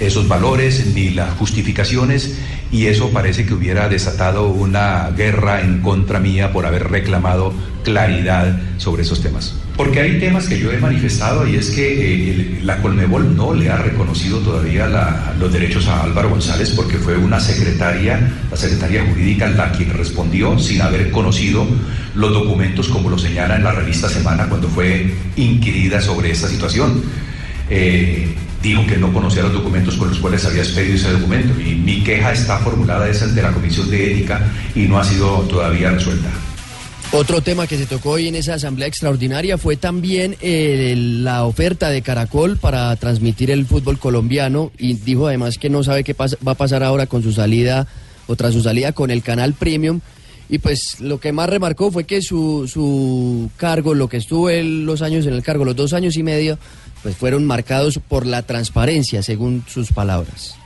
esos 0.00 0.28
valores 0.28 0.92
ni 0.94 1.10
las 1.10 1.34
justificaciones 1.34 2.38
y 2.70 2.86
eso 2.86 3.10
parece 3.10 3.46
que 3.46 3.54
hubiera 3.54 3.88
desatado 3.88 4.48
una 4.48 5.10
guerra 5.16 5.62
en 5.62 5.80
contra 5.80 6.20
mía 6.20 6.52
por 6.52 6.66
haber 6.66 6.90
reclamado 6.90 7.54
claridad 7.82 8.58
sobre 8.78 9.02
esos 9.02 9.22
temas. 9.22 9.54
Porque 9.76 10.00
hay 10.00 10.18
temas 10.18 10.48
que 10.48 10.58
yo 10.58 10.72
he 10.72 10.78
manifestado 10.78 11.46
y 11.46 11.56
es 11.56 11.70
que 11.70 12.30
eh, 12.30 12.60
la 12.62 12.78
Colmebol 12.78 13.36
no 13.36 13.54
le 13.54 13.70
ha 13.70 13.76
reconocido 13.76 14.38
todavía 14.38 14.88
los 15.38 15.52
derechos 15.52 15.86
a 15.86 16.02
Álvaro 16.02 16.30
González 16.30 16.70
porque 16.70 16.96
fue 16.96 17.16
una 17.16 17.38
secretaria, 17.38 18.32
la 18.50 18.56
secretaria 18.56 19.04
jurídica, 19.04 19.48
la 19.48 19.70
quien 19.72 19.90
respondió 19.90 20.58
sin 20.58 20.80
haber 20.80 21.10
conocido 21.10 21.66
los 22.14 22.32
documentos 22.32 22.88
como 22.88 23.10
lo 23.10 23.18
señala 23.18 23.56
en 23.56 23.64
la 23.64 23.72
revista 23.72 24.08
Semana 24.08 24.48
cuando 24.48 24.68
fue 24.68 25.14
inquirida 25.36 26.00
sobre 26.00 26.30
esta 26.30 26.48
situación. 26.48 27.02
Eh, 27.70 28.34
dijo 28.62 28.86
que 28.86 28.96
no 28.96 29.12
conocía 29.12 29.42
los 29.42 29.52
documentos 29.52 29.96
con 29.96 30.08
los 30.08 30.18
cuales 30.18 30.44
había 30.44 30.62
expedido 30.62 30.96
ese 30.96 31.12
documento 31.12 31.60
y 31.60 31.74
mi 31.74 32.02
queja 32.02 32.32
está 32.32 32.58
formulada 32.58 33.08
es 33.08 33.22
ante 33.22 33.42
la 33.42 33.52
Comisión 33.52 33.90
de 33.90 34.12
Ética 34.12 34.40
y 34.74 34.80
no 34.82 34.98
ha 34.98 35.04
sido 35.04 35.40
todavía 35.42 35.90
resuelta. 35.90 36.28
Otro 37.12 37.40
tema 37.40 37.68
que 37.68 37.78
se 37.78 37.86
tocó 37.86 38.10
hoy 38.10 38.26
en 38.26 38.34
esa 38.34 38.54
asamblea 38.54 38.88
extraordinaria 38.88 39.58
fue 39.58 39.76
también 39.76 40.36
eh, 40.40 40.94
la 40.96 41.44
oferta 41.44 41.88
de 41.88 42.02
Caracol 42.02 42.58
para 42.58 42.94
transmitir 42.96 43.50
el 43.50 43.64
fútbol 43.64 43.98
colombiano 43.98 44.72
y 44.76 44.94
dijo 44.94 45.28
además 45.28 45.56
que 45.56 45.70
no 45.70 45.84
sabe 45.84 46.02
qué 46.02 46.14
va 46.14 46.52
a 46.52 46.54
pasar 46.56 46.82
ahora 46.82 47.06
con 47.06 47.22
su 47.22 47.32
salida 47.32 47.86
o 48.26 48.34
tras 48.34 48.52
su 48.52 48.62
salida 48.62 48.92
con 48.92 49.10
el 49.10 49.22
canal 49.22 49.54
Premium. 49.54 50.00
Y 50.48 50.58
pues 50.58 51.00
lo 51.00 51.18
que 51.18 51.32
más 51.32 51.48
remarcó 51.48 51.90
fue 51.90 52.04
que 52.04 52.22
su, 52.22 52.68
su 52.72 53.50
cargo, 53.56 53.94
lo 53.94 54.08
que 54.08 54.16
estuvo 54.16 54.50
los 54.50 55.02
años 55.02 55.26
en 55.26 55.32
el 55.32 55.42
cargo, 55.42 55.64
los 55.64 55.74
dos 55.74 55.92
años 55.92 56.16
y 56.16 56.22
medio, 56.22 56.58
pues 57.02 57.16
fueron 57.16 57.46
marcados 57.46 57.98
por 57.98 58.26
la 58.26 58.42
transparencia, 58.42 59.22
según 59.22 59.64
sus 59.68 59.92
palabras. 59.92 60.56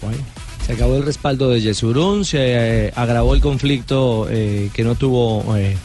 Bueno, 0.00 0.18
se 0.66 0.72
acabó 0.72 0.96
el 0.96 1.04
respaldo 1.04 1.50
de 1.50 1.60
Yesurún, 1.60 2.24
se 2.24 2.38
eh, 2.86 2.92
agravó 2.96 3.34
el 3.34 3.40
conflicto 3.40 4.26
eh, 4.30 4.70
que 4.72 4.82
no 4.82 4.94
tuvo 4.94 5.56
eh, 5.56 5.76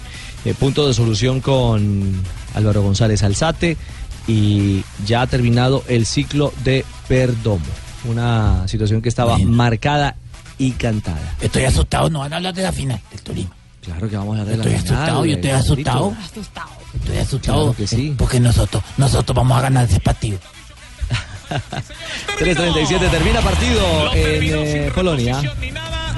eh, 0.46 0.54
punto 0.54 0.88
de 0.88 0.94
solución 0.94 1.42
con 1.42 2.14
Álvaro 2.56 2.82
González 2.82 3.24
Alzate 3.24 3.78
y 4.28 4.84
ya 5.06 5.22
ha 5.22 5.28
terminado 5.28 5.84
el 5.88 6.06
ciclo 6.06 6.54
de 6.64 6.86
Perdomo. 7.08 7.66
Una 8.06 8.68
situación 8.68 9.02
que 9.02 9.10
estaba 9.10 9.38
marcada 9.38 10.16
y 10.58 10.72
cantada. 10.72 11.36
Estoy 11.42 11.64
asustado, 11.66 12.10
no 12.10 12.20
van 12.20 12.32
a 12.32 12.38
hablar 12.38 12.54
de 12.54 12.64
la 12.64 12.72
final 12.72 13.02
del 13.12 13.22
Tolima. 13.22 13.56
Claro 13.84 14.10
que 14.10 14.16
vamos 14.16 14.38
a 14.38 14.42
hablar 14.42 14.56
de 14.58 14.62
Estoy 14.62 14.72
la 14.72 14.80
final, 14.80 14.96
asustado, 14.96 15.26
yo 15.26 15.34
estoy 15.34 15.52
asustado. 15.52 16.16
Estoy 16.94 17.18
asustado. 17.18 17.58
Claro 17.60 17.78
que 17.78 17.88
sí. 17.88 18.16
Porque 18.18 18.40
nosotros, 18.40 18.84
nosotros 18.98 19.36
vamos 19.36 19.58
a 19.58 19.62
ganar 19.62 19.86
ese 19.86 20.00
partido. 20.00 20.40
3.37 22.40 23.10
termina 23.10 23.42
partido 23.42 24.14
en 24.14 24.44
eh, 24.44 24.92
Polonia. 24.94 25.42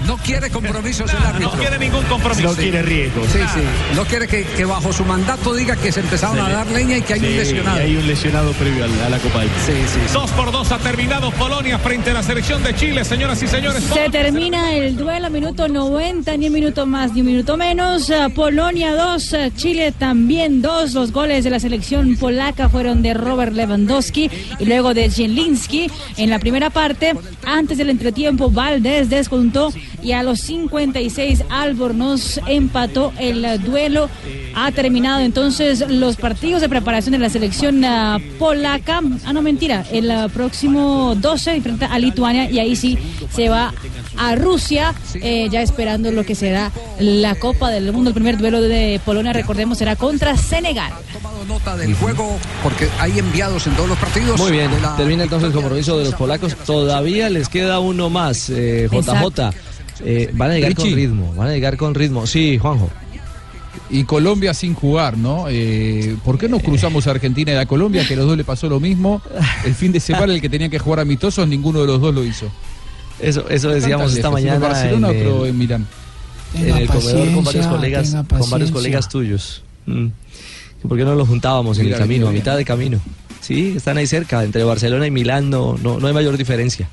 No 0.07 0.17
quiere 0.17 0.49
compromisos 0.49 1.11
el 1.11 1.17
árbitro. 1.17 1.51
No 1.51 1.59
quiere 1.59 1.79
ningún 1.79 2.03
compromiso. 2.05 2.49
No 2.49 2.55
quiere 2.55 2.81
riesgo. 2.81 3.23
Sí, 3.25 3.39
sí. 3.53 3.61
No 3.95 4.05
quiere 4.05 4.27
que, 4.27 4.43
que 4.43 4.65
bajo 4.65 4.91
su 4.91 5.05
mandato 5.05 5.53
diga 5.53 5.75
que 5.75 5.91
se 5.91 5.99
empezaron 5.99 6.39
a 6.39 6.49
dar 6.49 6.67
leña 6.67 6.97
y 6.97 7.01
que 7.01 7.13
hay 7.13 7.19
un 7.19 7.37
lesionado. 7.37 7.77
Y 7.77 7.81
hay 7.81 7.95
un 7.97 8.07
lesionado 8.07 8.51
previo 8.53 8.85
a 8.85 8.87
la, 8.87 9.05
a 9.05 9.09
la 9.09 9.19
Copa 9.19 9.39
del. 9.39 9.49
Sí, 9.65 9.73
sí. 9.87 9.99
Dos 10.13 10.31
por 10.31 10.51
dos 10.51 10.71
ha 10.71 10.77
terminado 10.79 11.31
Polonia 11.31 11.77
frente 11.79 12.11
a 12.11 12.13
la 12.13 12.23
selección 12.23 12.63
de 12.63 12.75
Chile, 12.75 13.03
señoras 13.05 13.41
y 13.43 13.47
señores. 13.47 13.83
Se 13.83 14.09
termina 14.09 14.73
el 14.73 14.95
duelo, 14.95 15.29
minuto 15.29 15.67
90, 15.67 16.37
ni 16.37 16.47
un 16.47 16.53
minuto 16.53 16.85
más, 16.85 17.13
ni 17.13 17.21
un 17.21 17.27
minuto 17.27 17.57
menos. 17.57 18.09
Eh, 18.09 18.27
Polonia 18.33 18.93
2, 18.95 19.35
Chile 19.55 19.91
también 19.97 20.61
2. 20.61 20.93
Los 20.93 21.11
goles 21.11 21.43
de 21.43 21.49
la 21.49 21.59
selección 21.59 22.15
polaca 22.17 22.69
fueron 22.69 23.01
de 23.01 23.13
Robert 23.13 23.53
Lewandowski 23.53 24.29
y 24.59 24.65
luego 24.65 24.93
de 24.93 25.09
Zielinski. 25.09 25.89
En 26.17 26.29
la 26.29 26.39
primera 26.39 26.69
parte, 26.69 27.13
antes 27.45 27.77
del 27.77 27.89
entretiempo, 27.89 28.49
Valdés 28.49 29.09
descontó 29.09 29.71
y 30.01 30.13
a 30.13 30.23
los 30.23 30.39
56 30.41 31.43
Albornoz 31.49 32.39
empató 32.47 33.13
el 33.19 33.45
eh, 33.45 33.57
duelo. 33.57 34.09
Ha 34.55 34.71
terminado 34.71 35.21
entonces 35.21 35.83
los 35.89 36.17
partidos 36.17 36.61
de 36.61 36.69
preparación 36.69 37.13
de 37.13 37.19
la 37.19 37.29
selección 37.29 37.83
ah, 37.85 38.19
polaca. 38.39 39.01
Ah, 39.25 39.33
no, 39.33 39.41
mentira. 39.41 39.85
El 39.91 40.11
ah, 40.11 40.27
próximo 40.33 41.15
12 41.15 41.55
enfrenta 41.55 41.87
a 41.87 41.99
Lituania 41.99 42.49
y 42.49 42.59
ahí 42.59 42.75
sí 42.75 42.97
se 43.33 43.49
va 43.49 43.73
a 44.17 44.35
Rusia, 44.35 44.93
eh, 45.15 45.47
ya 45.49 45.61
esperando 45.61 46.11
lo 46.11 46.23
que 46.23 46.35
será 46.35 46.71
la 46.99 47.35
Copa 47.35 47.69
del 47.69 47.91
Mundo. 47.91 48.09
El 48.09 48.13
primer 48.13 48.37
duelo 48.37 48.61
de 48.61 48.99
Polonia, 49.05 49.33
recordemos, 49.33 49.77
será 49.77 49.95
contra 49.95 50.35
Senegal. 50.37 50.91
Nota 51.47 51.75
del 51.75 51.95
juego 51.95 52.37
porque 52.61 52.87
hay 52.99 53.17
enviados 53.17 53.65
en 53.67 53.75
todos 53.75 53.89
los 53.89 53.97
partidos. 53.97 54.39
Muy 54.39 54.51
bien, 54.51 54.69
termina 54.95 55.23
entonces 55.23 55.47
el 55.47 55.53
compromiso 55.53 55.97
de 55.97 56.05
los 56.05 56.13
polacos. 56.13 56.55
Todavía 56.65 57.29
les 57.29 57.49
queda 57.49 57.79
uno 57.79 58.09
más, 58.09 58.49
eh, 58.49 58.87
JJ. 58.91 58.97
Exacto. 58.97 59.70
Eh, 60.03 60.29
van 60.33 60.51
a 60.51 60.53
llegar 60.55 60.73
con 60.75 60.85
Richie. 60.85 60.95
ritmo, 60.95 61.33
van 61.35 61.47
a 61.49 61.51
llegar 61.51 61.77
con 61.77 61.93
ritmo. 61.95 62.25
Sí, 62.27 62.57
Juanjo. 62.57 62.89
Y 63.89 64.03
Colombia 64.05 64.53
sin 64.53 64.73
jugar, 64.73 65.17
¿no? 65.17 65.45
Eh, 65.49 66.15
¿Por 66.23 66.37
qué 66.37 66.47
no 66.47 66.59
cruzamos 66.59 67.07
a 67.07 67.11
Argentina 67.11 67.51
y 67.51 67.55
a 67.55 67.65
Colombia, 67.65 68.05
que 68.07 68.13
a 68.13 68.17
los 68.17 68.25
dos 68.25 68.37
le 68.37 68.43
pasó 68.43 68.69
lo 68.69 68.79
mismo? 68.79 69.21
El 69.65 69.75
fin 69.75 69.91
de 69.91 69.99
semana 69.99 70.33
el 70.33 70.41
que 70.41 70.49
tenía 70.49 70.69
que 70.69 70.79
jugar 70.79 71.01
amistosos, 71.01 71.47
ninguno 71.47 71.81
de 71.81 71.87
los 71.87 71.99
dos 72.01 72.13
lo 72.15 72.23
hizo. 72.23 72.47
Eso, 73.19 73.47
eso 73.49 73.69
decíamos 73.69 74.13
esta 74.15 74.27
¿En 74.29 74.33
mañana 74.33 74.59
Barcelona 74.67 75.09
en 75.09 75.17
otro 75.27 75.43
el- 75.45 75.49
en 75.51 75.57
Milán? 75.57 75.87
en 76.55 76.69
el 76.77 76.87
comedor 76.87 77.33
con 77.33 77.43
varios 77.45 77.67
colegas, 77.67 78.15
con 78.29 78.49
varios 78.49 78.71
colegas 78.71 79.09
tuyos. 79.09 79.61
Mm. 79.85 80.07
¿Por 80.87 80.97
qué 80.97 81.03
no 81.05 81.13
los 81.15 81.27
juntábamos 81.27 81.77
en 81.77 81.85
Mira, 81.85 81.97
el 81.97 82.01
camino, 82.01 82.27
a 82.27 82.31
mitad 82.31 82.57
de 82.57 82.65
camino? 82.65 82.99
Sí, 83.41 83.73
están 83.77 83.97
ahí 83.97 84.07
cerca, 84.07 84.43
entre 84.43 84.63
Barcelona 84.63 85.05
y 85.07 85.11
Milán 85.11 85.49
no, 85.49 85.77
no, 85.81 85.99
no 85.99 86.07
hay 86.07 86.13
mayor 86.13 86.37
diferencia. 86.37 86.87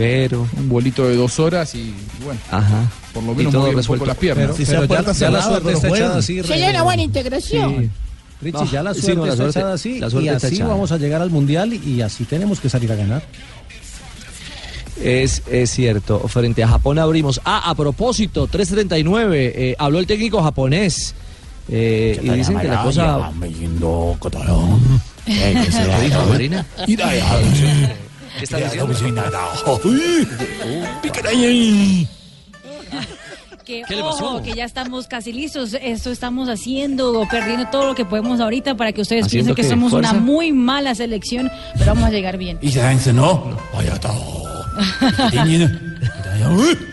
Pero. 0.00 0.46
Un 0.56 0.68
vuelito 0.70 1.06
de 1.06 1.14
dos 1.14 1.38
horas 1.38 1.74
y 1.74 1.92
bueno. 2.24 2.40
Ajá. 2.50 2.90
Por 3.12 3.22
lo 3.22 3.34
menos 3.34 3.52
mueve 3.52 3.76
un 3.76 3.84
poco 3.86 4.06
las 4.06 4.16
piernas. 4.16 4.52
Pero- 4.56 4.66
pero 4.86 5.02
ya- 5.02 5.12
ya 5.12 5.30
la 5.30 5.42
suerte 5.42 5.72
está 5.72 5.88
echada 5.88 6.18
así, 6.18 6.42
Sería 6.42 6.70
una 6.70 6.82
buena 6.82 7.02
integración. 7.02 7.90
Richie, 8.40 8.52
No, 8.64 8.70
ya 8.72 8.82
la 8.82 8.94
sí, 8.94 9.00
suerte 9.02 9.16
no, 9.16 9.26
la 9.26 9.32
está 9.32 9.42
suerte- 9.44 9.58
echada 9.58 9.74
así 9.74 9.98
la 10.00 10.08
suerte 10.08 10.24
y 10.24 10.28
está 10.34 10.46
así 10.46 10.56
echada. 10.56 10.70
vamos 10.70 10.92
a 10.92 10.96
llegar 10.96 11.20
al 11.20 11.28
Mundial 11.28 11.74
y 11.74 12.00
así 12.00 12.24
tenemos 12.24 12.58
que 12.60 12.70
salir 12.70 12.90
a 12.90 12.94
ganar. 12.96 13.22
Es, 15.02 15.42
es 15.50 15.70
cierto, 15.70 16.26
frente 16.28 16.62
a 16.64 16.68
Japón 16.68 16.98
abrimos. 16.98 17.40
Ah, 17.44 17.68
a 17.70 17.74
propósito, 17.74 18.46
339, 18.46 19.52
eh, 19.54 19.76
habló 19.78 19.98
el 19.98 20.06
técnico 20.06 20.42
japonés. 20.42 21.14
eh, 21.68 22.18
y 22.22 22.28
dicen 22.30 22.58
que 22.58 22.68
la 22.68 22.82
cosa... 22.82 23.30
Eh, 30.64 30.84
¿qué 31.02 31.10
se. 31.12 32.08
Que, 33.64 33.82
¿Qué 33.86 33.94
le 33.94 34.02
pasó? 34.02 34.24
ojo, 34.24 34.42
que 34.42 34.54
ya 34.54 34.64
estamos 34.64 35.06
casi 35.06 35.32
listos. 35.32 35.76
Esto 35.80 36.10
estamos 36.10 36.48
haciendo, 36.48 37.26
perdiendo 37.30 37.68
todo 37.70 37.86
lo 37.86 37.94
que 37.94 38.04
podemos 38.04 38.40
ahorita 38.40 38.74
para 38.76 38.92
que 38.92 39.00
ustedes 39.02 39.26
¿Haciendo 39.26 39.54
piensen 39.54 39.64
que 39.64 39.70
somos 39.70 39.92
¿Fuerza? 39.92 40.10
una 40.12 40.20
muy 40.20 40.52
mala 40.52 40.94
selección, 40.94 41.50
pero 41.74 41.86
vamos 41.94 42.04
a 42.04 42.10
llegar 42.10 42.36
bien. 42.36 42.58
no? 43.12 43.56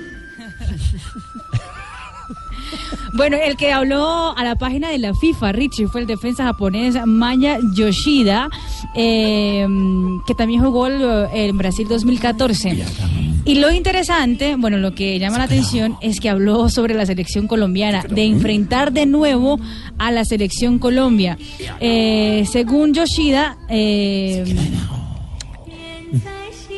Bueno, 3.14 3.38
el 3.38 3.56
que 3.58 3.72
habló 3.72 4.38
a 4.38 4.44
la 4.44 4.56
página 4.56 4.90
de 4.90 4.98
la 4.98 5.14
FIFA, 5.14 5.52
Richie, 5.54 5.88
fue 5.88 6.02
el 6.02 6.08
defensa 6.08 6.44
japonés 6.44 6.96
Maya 7.06 7.58
Yoshida, 7.76 8.50
eh, 8.96 9.66
que 10.26 10.36
también 10.36 10.62
jugó 10.62 10.88
el- 10.88 11.28
en 11.34 11.58
Brasil 11.58 11.88
2014. 11.88 12.78
Y 13.46 13.56
lo 13.56 13.72
interesante, 13.72 14.56
bueno, 14.58 14.78
lo 14.78 14.94
que 14.94 15.18
llama 15.20 15.38
la 15.38 15.46
atención 15.46 15.96
es 16.02 16.20
que 16.20 16.30
habló 16.30 16.68
sobre 16.70 16.94
la 16.96 17.06
selección 17.06 17.48
colombiana, 17.48 18.04
de 18.10 18.26
enfrentar 18.26 18.92
de 18.92 19.06
nuevo 19.06 19.58
a 19.98 20.12
la 20.12 20.26
selección 20.26 20.80
Colombia. 20.80 21.38
Eh, 21.80 22.46
según 22.52 22.94
Yoshida, 22.94 23.58
eh, 23.70 24.44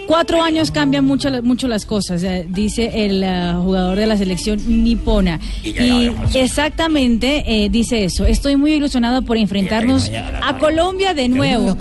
Cuatro 0.10 0.42
años 0.42 0.72
cambian 0.72 1.06
mucho, 1.06 1.30
mucho 1.44 1.68
las 1.68 1.86
cosas, 1.86 2.24
eh, 2.24 2.44
dice 2.50 3.06
el 3.06 3.22
eh, 3.22 3.54
jugador 3.62 3.96
de 3.96 4.08
la 4.08 4.18
selección 4.18 4.60
nipona. 4.84 5.40
Y 5.64 6.10
exactamente 6.34 7.44
eh, 7.46 7.70
dice 7.70 8.06
eso. 8.06 8.26
Estoy 8.26 8.56
muy 8.56 8.74
ilusionado 8.74 9.22
por 9.22 9.38
enfrentarnos 9.38 10.10
a 10.42 10.58
Colombia 10.58 11.14
de 11.14 11.30
nuevo. 11.30 11.78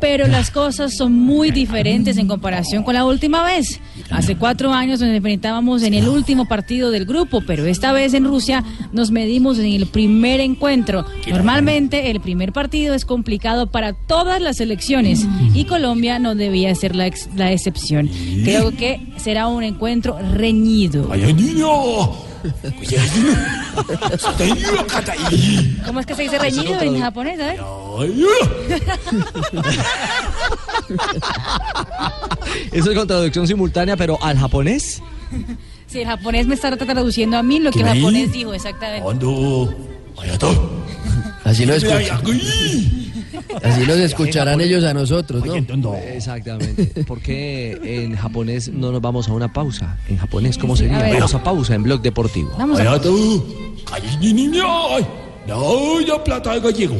Pero 0.00 0.26
las 0.26 0.50
cosas 0.50 0.96
son 0.96 1.12
muy 1.12 1.50
diferentes 1.50 2.16
en 2.16 2.26
comparación 2.26 2.82
con 2.82 2.94
la 2.94 3.04
última 3.04 3.44
vez. 3.44 3.78
Hace 4.10 4.36
cuatro 4.36 4.72
años 4.72 5.00
nos 5.00 5.08
enfrentábamos 5.10 5.82
en 5.82 5.94
el 5.94 6.08
último 6.08 6.46
partido 6.46 6.90
del 6.90 7.04
grupo, 7.06 7.42
pero 7.46 7.64
esta 7.66 7.92
vez 7.92 8.12
en 8.14 8.24
Rusia 8.24 8.64
nos 8.92 9.10
medimos 9.10 9.58
en 9.58 9.66
el 9.66 9.86
primer 9.86 10.40
encuentro. 10.40 11.04
Normalmente 11.28 12.10
el 12.10 12.20
primer 12.20 12.52
partido 12.52 12.94
es 12.94 13.04
complicado 13.04 13.70
para 13.70 13.92
todas 13.92 14.40
las 14.40 14.56
selecciones 14.58 15.26
y 15.54 15.64
Colombia 15.64 16.18
no 16.18 16.34
debía 16.34 16.74
ser 16.74 16.96
la, 16.96 17.06
ex- 17.06 17.28
la 17.36 17.52
excepción. 17.52 18.08
Creo 18.44 18.72
que 18.72 19.00
será 19.16 19.46
un 19.46 19.62
encuentro 19.62 20.18
reñido. 20.34 21.08
¿Cómo 25.86 26.00
es 26.00 26.06
que 26.06 26.14
se 26.14 26.22
dice 26.22 26.38
reñido 26.38 26.80
en 26.80 27.00
japonés? 27.00 27.40
A 27.40 27.46
ver. 27.46 27.60
Eso 32.72 32.90
es 32.90 32.96
con 32.98 33.06
traducción 33.06 33.46
simultánea, 33.46 33.96
pero 33.96 34.18
al 34.22 34.38
japonés. 34.38 35.02
Sí, 35.86 36.00
el 36.00 36.06
japonés 36.06 36.46
me 36.46 36.54
está 36.54 36.76
traduciendo 36.76 37.36
a 37.36 37.42
mí 37.42 37.58
lo 37.60 37.70
que 37.70 37.80
el 37.80 37.86
japonés 37.86 38.32
dijo, 38.32 38.54
exactamente. 38.54 39.02
Así 41.44 41.66
lo 41.66 41.74
escuchan. 41.74 42.20
Así 43.62 43.84
los 43.86 43.98
escucharán 43.98 44.60
ellos 44.60 44.84
a 44.84 44.94
nosotros, 44.94 45.44
¿no? 45.44 45.52
Exactamente. 45.96 47.04
Porque 47.04 47.78
en 47.82 48.16
japonés 48.16 48.68
no 48.68 48.92
nos 48.92 49.00
vamos 49.00 49.28
a 49.28 49.32
una 49.32 49.52
pausa. 49.52 49.96
En 50.08 50.16
japonés, 50.18 50.56
¿cómo 50.58 50.76
sería? 50.76 50.98
A. 50.98 51.14
Vamos 51.14 51.34
a 51.34 51.42
pausa 51.42 51.74
en 51.74 51.82
Blog 51.82 52.00
Deportivo. 52.02 52.52
Vamos 52.58 52.78
a- 52.80 52.84
No, 55.46 56.00
plata 56.22 56.54
de 56.54 56.60
gallego. 56.60 56.96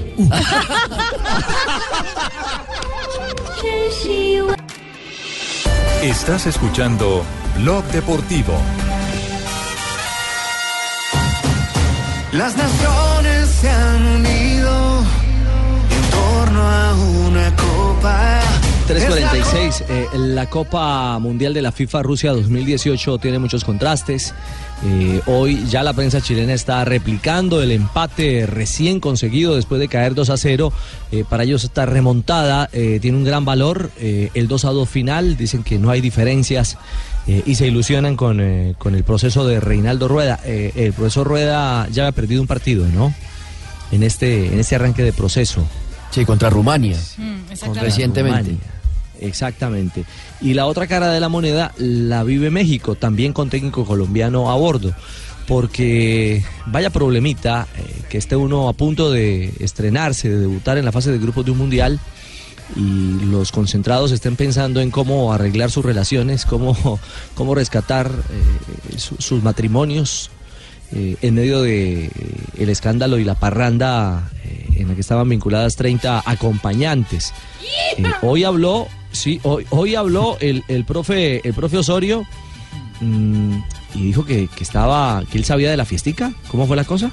Estás 6.03 6.47
escuchando 6.47 7.23
Blog 7.59 7.85
Deportivo. 7.87 8.55
Las 12.33 12.57
naciones 12.57 13.49
se 13.49 13.69
han 13.71 14.07
unido 14.07 15.00
torno 16.41 16.63
a 16.63 16.95
una 16.95 17.55
copa. 17.57 18.41
346, 18.87 19.85
eh, 19.89 20.09
la 20.17 20.47
Copa 20.49 21.19
Mundial 21.19 21.55
de 21.55 21.63
la 21.63 21.71
FIFA 21.71 22.03
Rusia 22.03 22.33
2018 22.33 23.19
tiene 23.19 23.39
muchos 23.39 23.63
contrastes. 23.63 24.35
Eh, 24.85 25.21
hoy 25.27 25.65
ya 25.69 25.83
la 25.83 25.93
prensa 25.93 26.21
chilena 26.21 26.55
está 26.55 26.85
replicando 26.85 27.63
el 27.63 27.71
empate 27.73 28.47
recién 28.47 28.99
conseguido 28.99 29.55
después 29.55 29.81
de 29.81 29.89
caer 29.89 30.15
2 30.15 30.31
a 30.31 30.37
0. 30.37 30.73
Eh, 31.13 31.25
para 31.29 31.45
ellos 31.45 31.63
esta 31.63 31.85
remontada 31.87 32.69
tiene 32.69 33.17
un 33.17 33.25
gran 33.25 33.45
valor. 33.45 33.91
El 33.99 34.49
2 34.49 34.65
a 34.65 34.71
2 34.71 34.89
final, 34.89 35.37
dicen 35.37 35.63
que 35.63 35.79
no 35.79 35.91
hay 35.91 36.01
diferencias 36.01 36.79
y 37.27 37.55
se 37.55 37.67
ilusionan 37.67 38.17
con, 38.17 38.43
con 38.79 38.95
el 38.95 39.05
proceso 39.05 39.47
de 39.47 39.61
Reinaldo 39.61 40.09
Rueda. 40.09 40.41
El 40.45 40.93
profesor 40.95 41.27
Rueda 41.27 41.87
ya 41.93 42.05
había 42.05 42.13
perdido 42.13 42.41
un 42.41 42.49
partido, 42.49 42.87
¿no? 42.87 43.15
En 43.93 44.03
este, 44.03 44.47
en 44.47 44.59
este 44.59 44.77
arranque 44.77 45.03
de 45.03 45.13
proceso. 45.13 45.67
Sí, 46.11 46.25
contra 46.25 46.51
Rumania. 46.51 46.99
Contra 47.61 47.83
Recientemente. 47.83 48.51
Rumania. 48.51 48.59
Exactamente. 49.21 50.05
Y 50.41 50.55
la 50.55 50.67
otra 50.67 50.87
cara 50.87 51.11
de 51.11 51.21
la 51.21 51.29
moneda 51.29 51.73
la 51.79 52.25
vive 52.25 52.51
México, 52.51 52.95
también 52.95 53.33
con 53.33 53.51
técnico 53.51 53.85
colombiano 53.85 54.51
a 54.51 54.55
bordo. 54.57 54.95
Porque 55.47 56.45
vaya 56.67 56.91
problemita 56.91 57.67
eh, 57.77 58.03
que 58.09 58.19
esté 58.19 58.37
uno 58.37 58.69
a 58.69 58.73
punto 58.73 59.11
de 59.11 59.53
estrenarse, 59.61 60.29
de 60.29 60.39
debutar 60.39 60.79
en 60.79 60.85
la 60.85 60.93
fase 60.93 61.11
de 61.11 61.19
grupos 61.19 61.45
de 61.45 61.51
un 61.51 61.59
mundial 61.59 61.99
y 62.77 63.25
los 63.25 63.51
concentrados 63.51 64.13
estén 64.13 64.37
pensando 64.37 64.81
en 64.81 64.93
cómo 64.93 65.33
arreglar 65.33 65.73
sus 65.73 65.85
relaciones, 65.85 66.47
cómo, 66.47 67.01
cómo 67.35 67.55
rescatar 67.57 68.11
eh, 68.11 68.99
su- 68.99 69.17
sus 69.19 69.43
matrimonios 69.43 70.31
eh, 70.93 71.17
en 71.23 71.35
medio 71.35 71.63
de 71.63 72.07
eh, 72.07 72.11
el 72.59 72.69
escándalo 72.69 73.19
y 73.19 73.25
la 73.25 73.37
parranda 73.37 74.31
eh, 74.45 74.67
en 74.77 74.89
la 74.89 74.95
que 74.95 75.01
estaban 75.01 75.29
vinculadas 75.29 75.77
30 75.77 76.23
acompañantes. 76.27 77.33
Hoy 78.23 78.45
habló, 78.45 78.89
sí, 79.13 79.41
hoy, 79.45 79.67
hoy 79.71 79.95
habló 79.95 80.37
el, 80.41 80.65
el 80.69 80.85
profe, 80.85 81.47
el 81.47 81.55
profe 81.55 81.79
Osorio 81.79 82.25
mm, 83.01 83.59
y 83.95 84.03
dijo 84.03 84.25
que, 84.25 84.49
que 84.49 84.65
estaba, 84.65 85.23
que 85.31 85.39
él 85.39 85.45
sabía 85.45 85.71
de 85.71 85.77
la 85.77 85.85
fiestica. 85.85 86.33
¿Cómo 86.49 86.67
fue 86.67 86.77
la 86.77 86.85
cosa? 86.85 87.13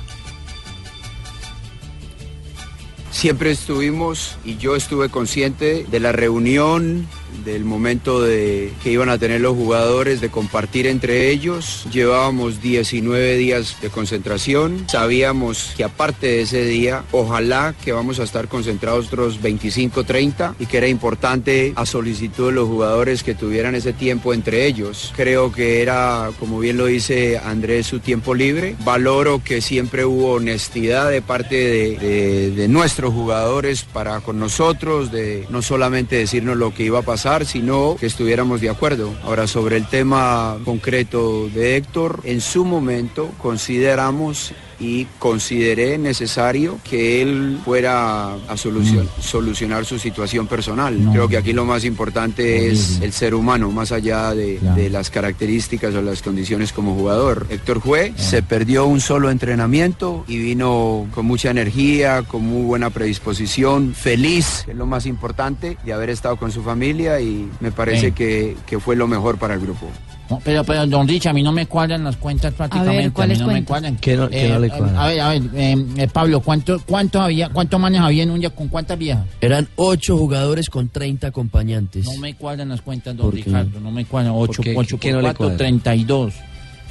Siempre 3.11 3.51
estuvimos 3.51 4.37
y 4.45 4.57
yo 4.57 4.75
estuve 4.75 5.09
consciente 5.09 5.85
de 5.89 5.99
la 5.99 6.11
reunión, 6.11 7.07
del 7.43 7.65
momento 7.65 8.21
de, 8.21 8.73
que 8.83 8.91
iban 8.91 9.09
a 9.09 9.17
tener 9.17 9.41
los 9.41 9.55
jugadores, 9.55 10.21
de 10.21 10.29
compartir 10.29 10.87
entre 10.87 11.29
ellos. 11.29 11.85
Llevábamos 11.91 12.61
19 12.61 13.35
días 13.37 13.77
de 13.81 13.89
concentración. 13.89 14.85
Sabíamos 14.89 15.73
que 15.77 15.83
aparte 15.83 16.27
de 16.27 16.41
ese 16.41 16.63
día, 16.65 17.03
ojalá 17.11 17.75
que 17.83 17.91
vamos 17.91 18.19
a 18.19 18.23
estar 18.23 18.47
concentrados 18.47 19.07
otros 19.07 19.41
25, 19.41 20.03
30 20.03 20.55
y 20.59 20.65
que 20.65 20.77
era 20.77 20.87
importante 20.87 21.73
a 21.75 21.85
solicitud 21.85 22.47
de 22.47 22.51
los 22.53 22.67
jugadores 22.67 23.23
que 23.23 23.35
tuvieran 23.35 23.75
ese 23.75 23.93
tiempo 23.93 24.33
entre 24.33 24.65
ellos. 24.65 25.13
Creo 25.15 25.51
que 25.51 25.81
era, 25.81 26.29
como 26.39 26.59
bien 26.59 26.77
lo 26.77 26.85
dice 26.85 27.37
Andrés, 27.37 27.87
su 27.87 27.99
tiempo 27.99 28.33
libre. 28.35 28.75
Valoro 28.83 29.41
que 29.43 29.61
siempre 29.61 30.05
hubo 30.05 30.33
honestidad 30.33 31.09
de 31.09 31.21
parte 31.21 31.55
de, 31.55 32.51
de- 32.51 32.67
nuestros 32.67 33.13
jugadores 33.13 33.83
para 33.83 34.19
con 34.19 34.39
nosotros, 34.39 35.09
de 35.11 35.45
no 35.49 35.61
solamente 35.61 36.17
decirnos 36.17 36.57
lo 36.57 36.73
que 36.73 36.83
iba 36.83 36.99
a 36.99 37.01
pasar, 37.03 37.26
sino 37.45 37.97
que 37.99 38.05
estuviéramos 38.05 38.61
de 38.61 38.69
acuerdo. 38.69 39.13
Ahora, 39.23 39.47
sobre 39.47 39.75
el 39.75 39.85
tema 39.85 40.57
concreto 40.63 41.49
de 41.49 41.75
Héctor, 41.75 42.21
en 42.23 42.39
su 42.39 42.63
momento 42.63 43.29
consideramos 43.41 44.53
y 44.79 45.05
consideré 45.19 45.97
necesario 45.97 46.79
que 46.87 47.21
él 47.21 47.59
fuera 47.65 48.33
a 48.33 48.55
solucion- 48.57 49.07
solucionar 49.19 49.85
su 49.85 49.97
situación 49.99 50.47
personal. 50.47 50.97
Creo 51.11 51.27
que 51.27 51.37
aquí 51.37 51.53
lo 51.53 51.65
más 51.65 51.83
importante 51.85 52.67
es 52.69 52.99
el 53.01 53.11
ser 53.13 53.33
humano, 53.33 53.71
más 53.71 53.91
allá 53.91 54.33
de, 54.35 54.59
de 54.75 54.89
las 54.89 55.09
características 55.09 55.95
o 55.95 56.01
las 56.01 56.21
condiciones 56.21 56.71
como 56.73 56.93
jugador. 56.95 57.47
Héctor 57.49 57.81
fue, 57.81 58.13
se 58.17 58.43
perdió 58.43 58.85
un 58.85 59.01
solo 59.01 59.29
entrenamiento 59.31 60.23
y 60.27 60.37
vino 60.37 61.07
con 61.13 61.25
mucha 61.25 61.49
energía, 61.51 62.23
con 62.23 62.43
muy 62.45 62.63
buena 62.65 62.89
predisposición, 62.89 63.93
feliz, 63.95 64.63
que 64.65 64.71
es 64.71 64.77
lo 64.77 64.85
más 64.85 65.05
importante, 65.05 65.77
de 65.83 65.93
haber 65.93 66.09
estado 66.09 66.35
con 66.37 66.51
su 66.51 66.61
familia 66.63 67.19
y 67.19 67.49
me 67.59 67.71
parece 67.71 68.11
que, 68.11 68.55
que 68.65 68.79
fue 68.79 68.95
lo 68.95 69.07
mejor 69.07 69.37
para 69.37 69.55
el 69.55 69.59
grupo. 69.59 69.89
No, 70.29 70.41
pero, 70.43 70.63
pero, 70.63 70.85
don 70.87 71.07
Rich, 71.07 71.27
a 71.27 71.33
mí 71.33 71.41
no 71.41 71.51
me 71.51 71.65
cuadran 71.67 72.03
las 72.03 72.17
cuentas 72.17 72.53
prácticamente. 72.53 73.01
ver, 73.03 73.11
¿cuáles 73.13 73.37
mí 73.37 73.41
no 73.41 73.47
me 73.47 73.53
cuentas? 73.53 73.67
cuadran. 73.69 73.95
¿Qué 73.97 74.17
no- 74.17 74.29
qué 74.29 74.49
no 74.49 74.59
le 74.59 74.69
cuadran? 74.69 74.95
A 74.97 75.07
ver, 75.07 75.19
a 75.21 75.29
ver, 75.29 75.41
eh, 75.55 75.85
eh, 75.97 76.07
Pablo, 76.11 76.41
¿cuánto, 76.41 76.81
cuánto 76.85 77.21
había, 77.21 77.49
cuántos 77.49 77.79
manes 77.79 78.01
había 78.01 78.23
en 78.23 78.31
un 78.31 78.39
día 78.41 78.49
con 78.49 78.67
cuántas 78.67 78.97
viejas? 78.99 79.25
Eran 79.39 79.67
ocho 79.77 80.17
jugadores 80.17 80.69
con 80.69 80.89
30 80.89 81.27
acompañañantes. 81.27 82.05
No 82.05 82.17
me 82.17 82.33
cuadran 82.35 82.69
las 82.69 82.81
cuentas, 82.81 83.15
don 83.15 83.27
¿Por? 83.27 83.35
Ricardo, 83.35 83.79
no 83.79 83.91
me 83.91 84.03
cuadran. 84.05 84.33
8, 84.35 84.61
qué? 84.63 84.73
8 84.75 84.97
¿Qué 84.99 85.09
por 85.11 85.15
no 85.15 85.21
le 85.21 85.27
4, 85.33 85.37
cuadra? 85.37 85.57
32. 85.57 86.33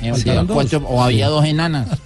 Sí. 0.01 0.29
o, 0.31 0.47
cuatro- 0.47 0.85
o 0.87 1.03
había 1.03 1.27
Sí. 1.27 1.33
dos 1.33 1.45
enanas. 1.45 1.89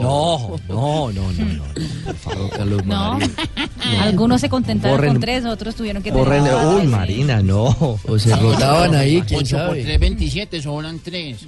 No, 0.00 0.56
no, 0.68 1.12
no, 1.12 1.12
no, 1.12 1.44
no. 1.44 1.64
Por 2.04 2.14
favor, 2.16 2.50
Carlos 2.50 2.84
No. 2.86 3.12
María. 3.14 3.28
Algunos 4.02 4.40
se 4.40 4.48
contentaron 4.48 4.98
Borren- 4.98 5.08
con 5.12 5.20
tres, 5.20 5.44
otros 5.44 5.74
tuvieron 5.74 6.02
que 6.02 6.12
Borren- 6.12 6.44
tener. 6.44 6.54
Uy, 6.66 6.86
Marina, 6.86 7.42
no. 7.42 7.64
O 8.06 8.18
se 8.18 8.34
rotaban 8.36 8.94
ahí, 8.94 9.22
quién 9.22 9.40
8 9.40 9.56
por 9.56 9.66
sabe. 9.66 9.82
3, 9.82 10.00
27, 10.00 10.62
sobran 10.62 10.98
3. 11.00 11.38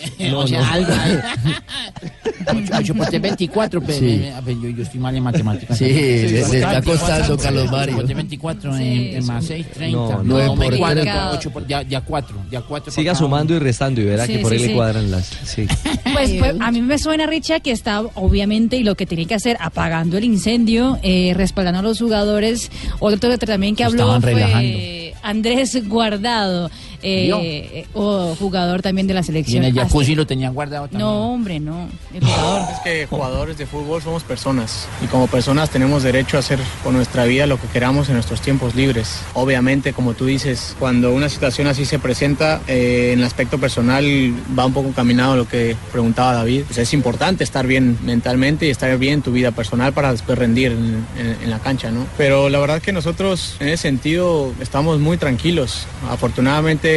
No, 0.30 0.40
o 0.40 0.46
sea, 0.46 0.60
no. 0.60 0.66
algo. 0.72 0.92
8, 2.76 2.94
por 2.94 3.06
3, 3.06 3.22
24. 3.22 3.80
Pero, 3.80 3.98
Sí. 3.98 4.06
eh, 4.06 4.32
a 4.34 4.40
ver, 4.40 4.56
yo, 4.60 4.68
yo 4.70 4.82
estoy 4.82 5.00
mal 5.00 5.14
en 5.16 5.22
matemáticas. 5.22 5.78
Sí, 5.78 5.84
le- 5.84 6.28
le 6.30 6.40
está 6.40 6.82
costando, 6.82 7.36
Carlos 7.38 7.70
Mario. 7.70 7.94
8 7.94 7.96
por 7.96 8.04
3, 8.06 8.16
24, 8.16 8.76
Sí. 8.76 8.82
eh, 8.84 9.20
más 9.24 9.44
6, 9.44 9.66
30. 9.74 9.96
No, 9.98 10.08
No, 10.10 10.22
nueve 10.24 10.56
me 10.56 10.64
por 10.66 10.78
cuadra. 10.78 11.02
tres. 11.02 11.14
8 11.38 11.50
por, 11.50 11.66
ya, 11.66 11.82
ya 11.82 12.00
4. 12.00 12.36
Ya 12.50 12.60
4 12.62 12.92
Siga 12.92 13.14
sumando 13.14 13.54
y 13.54 13.58
restando 13.58 14.00
y 14.00 14.04
verá 14.04 14.26
Sí, 14.26 14.34
que 14.34 14.38
por 14.40 14.50
sí, 14.50 14.56
ahí 14.56 14.62
sí. 14.62 14.68
le 14.68 14.74
cuadran 14.74 15.10
las. 15.10 15.26
Sí. 15.44 15.66
Pues, 16.12 16.30
pues, 16.38 16.54
a 16.60 16.70
mí 16.70 16.82
me 16.82 16.98
suena, 16.98 17.26
Richa, 17.26 17.60
que 17.60 17.70
está 17.72 18.02
obviamente 18.02 18.76
y 18.76 18.84
lo 18.84 18.94
que 18.96 19.06
tiene 19.06 19.24
que 19.24 19.34
hacer 19.34 19.56
apagando 19.60 20.18
el 20.18 20.24
incendio, 20.24 20.98
eh, 21.02 21.32
respaldando 21.34 21.78
a 21.80 21.82
los 21.82 21.98
jugadores. 21.98 22.70
Otro 23.00 23.30
que 23.30 23.38
también 23.38 23.74
que 23.74 23.82
habló 23.84 24.20
fue 24.20 24.34
relajando. 24.34 24.78
Andrés 25.22 25.88
Guardado, 25.88 26.70
eh, 27.02 27.86
o 27.94 28.34
jugador 28.38 28.82
también 28.82 29.06
de 29.06 29.14
la 29.14 29.20
Y 29.20 29.22
en 29.22 29.26
selección. 29.26 29.64
el 29.64 29.74
jacuzzi 29.74 30.12
Hasta- 30.12 30.16
lo 30.20 30.26
tenían 30.26 30.54
guardado 30.54 30.84
también. 30.88 31.00
No, 31.00 31.32
hombre, 31.32 31.60
no. 31.60 31.88
El 32.14 32.24
jugador. 32.24 32.62
Es 32.72 32.78
que 32.80 33.06
jugadores 33.06 33.58
de 33.58 33.66
fútbol 33.66 34.00
somos 34.02 34.22
personas 34.22 34.86
y 35.02 35.06
como 35.06 35.26
personas 35.26 35.70
tenemos 35.70 36.02
derecho 36.02 36.36
a 36.36 36.40
hacer 36.40 36.58
con 36.82 36.94
nuestra 36.94 37.24
vida 37.24 37.46
lo 37.46 37.60
que 37.60 37.66
queramos 37.68 38.08
en 38.08 38.14
nuestros 38.14 38.40
tiempos 38.40 38.74
libres. 38.74 39.20
Obviamente, 39.34 39.92
como 39.92 40.14
tú 40.14 40.26
dices, 40.26 40.76
cuando 40.78 41.12
una 41.12 41.28
situación 41.28 41.66
así 41.66 41.84
se 41.84 41.98
presenta, 41.98 42.60
eh, 42.68 43.10
en 43.12 43.18
el 43.20 43.24
aspecto 43.24 43.58
personal 43.58 44.04
va 44.58 44.66
un 44.66 44.72
poco 44.72 44.88
encaminado 44.88 45.32
a 45.32 45.36
lo 45.36 45.48
que 45.48 45.76
preguntaba 45.90 46.32
David. 46.34 46.62
Pues 46.66 46.78
es 46.78 46.92
importante 46.94 47.44
estar 47.44 47.66
bien 47.66 47.98
mentalmente 48.02 48.66
y 48.66 48.70
estar 48.70 48.96
bien 48.98 49.14
en 49.14 49.22
tu 49.22 49.32
vida 49.32 49.50
personal 49.50 49.92
para 49.92 50.12
después 50.12 50.38
rendir 50.38 50.72
en, 50.72 51.04
en- 51.18 51.36
en 51.42 51.50
la 51.50 51.58
cancha, 51.58 51.90
¿no? 51.90 52.06
Pero 52.16 52.48
la 52.48 52.58
verdad 52.58 52.80
que 52.80 52.92
nosotros 52.92 53.56
en 53.60 53.68
ese 53.68 53.82
sentido 53.82 54.52
estamos 54.60 54.98
muy 55.00 55.16
tranquilos. 55.16 55.86
Afortunadamente 56.10 56.91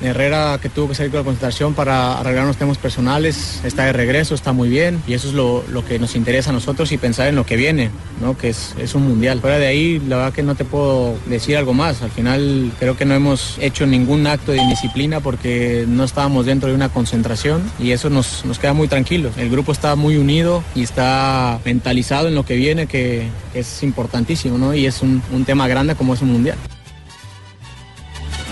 Herrera 0.00 0.58
que 0.60 0.68
tuvo 0.68 0.88
que 0.88 0.94
salir 0.94 1.10
con 1.10 1.20
la 1.20 1.24
concentración 1.24 1.74
para 1.74 2.18
arreglar 2.18 2.44
unos 2.44 2.56
temas 2.56 2.78
personales 2.78 3.60
está 3.64 3.84
de 3.84 3.92
regreso, 3.92 4.34
está 4.34 4.52
muy 4.52 4.68
bien 4.68 5.02
y 5.06 5.14
eso 5.14 5.28
es 5.28 5.34
lo, 5.34 5.84
que 5.86 5.98
nos 5.98 6.16
interesa 6.16 6.50
a 6.50 6.52
nosotros 6.52 6.92
y 6.92 6.98
pensar 6.98 7.28
en 7.28 7.36
lo 7.36 7.46
que 7.46 7.56
viene, 7.56 7.90
¿no? 8.20 8.36
que 8.36 8.50
es, 8.50 8.74
es 8.78 8.94
un 8.94 9.08
mundial. 9.08 9.40
Fuera 9.40 9.58
de 9.58 9.66
ahí 9.66 9.98
la 10.06 10.16
verdad 10.16 10.32
que 10.32 10.42
no 10.42 10.54
te 10.54 10.64
puedo 10.64 11.14
decir 11.26 11.56
algo 11.56 11.74
más. 11.74 12.02
Al 12.02 12.10
final 12.10 12.72
creo 12.78 12.96
que 12.96 13.04
no 13.04 13.14
hemos 13.14 13.56
hecho 13.60 13.86
ningún 13.86 14.26
acto 14.26 14.52
de 14.52 14.58
indisciplina 14.58 15.20
porque 15.20 15.84
no 15.88 16.04
estábamos 16.04 16.46
dentro 16.46 16.68
de 16.68 16.74
una 16.74 16.88
concentración 16.88 17.62
y 17.78 17.92
eso 17.92 18.10
nos, 18.10 18.44
nos 18.44 18.58
queda 18.58 18.72
muy 18.72 18.88
tranquilos. 18.88 19.36
El 19.36 19.50
grupo 19.50 19.72
está 19.72 19.96
muy 19.96 20.16
unido 20.16 20.62
y 20.74 20.82
está 20.82 21.60
mentalizado 21.64 22.28
en 22.28 22.34
lo 22.34 22.44
que 22.44 22.56
viene 22.56 22.86
que, 22.86 23.28
es 23.54 23.82
importantísimo 23.82 24.58
¿no? 24.58 24.74
y 24.74 24.86
es 24.86 25.02
un 25.02 25.44
tema 25.44 25.66
grande 25.66 25.94
como 25.94 26.14
es 26.14 26.22
un 26.22 26.32
mundial. 26.32 26.56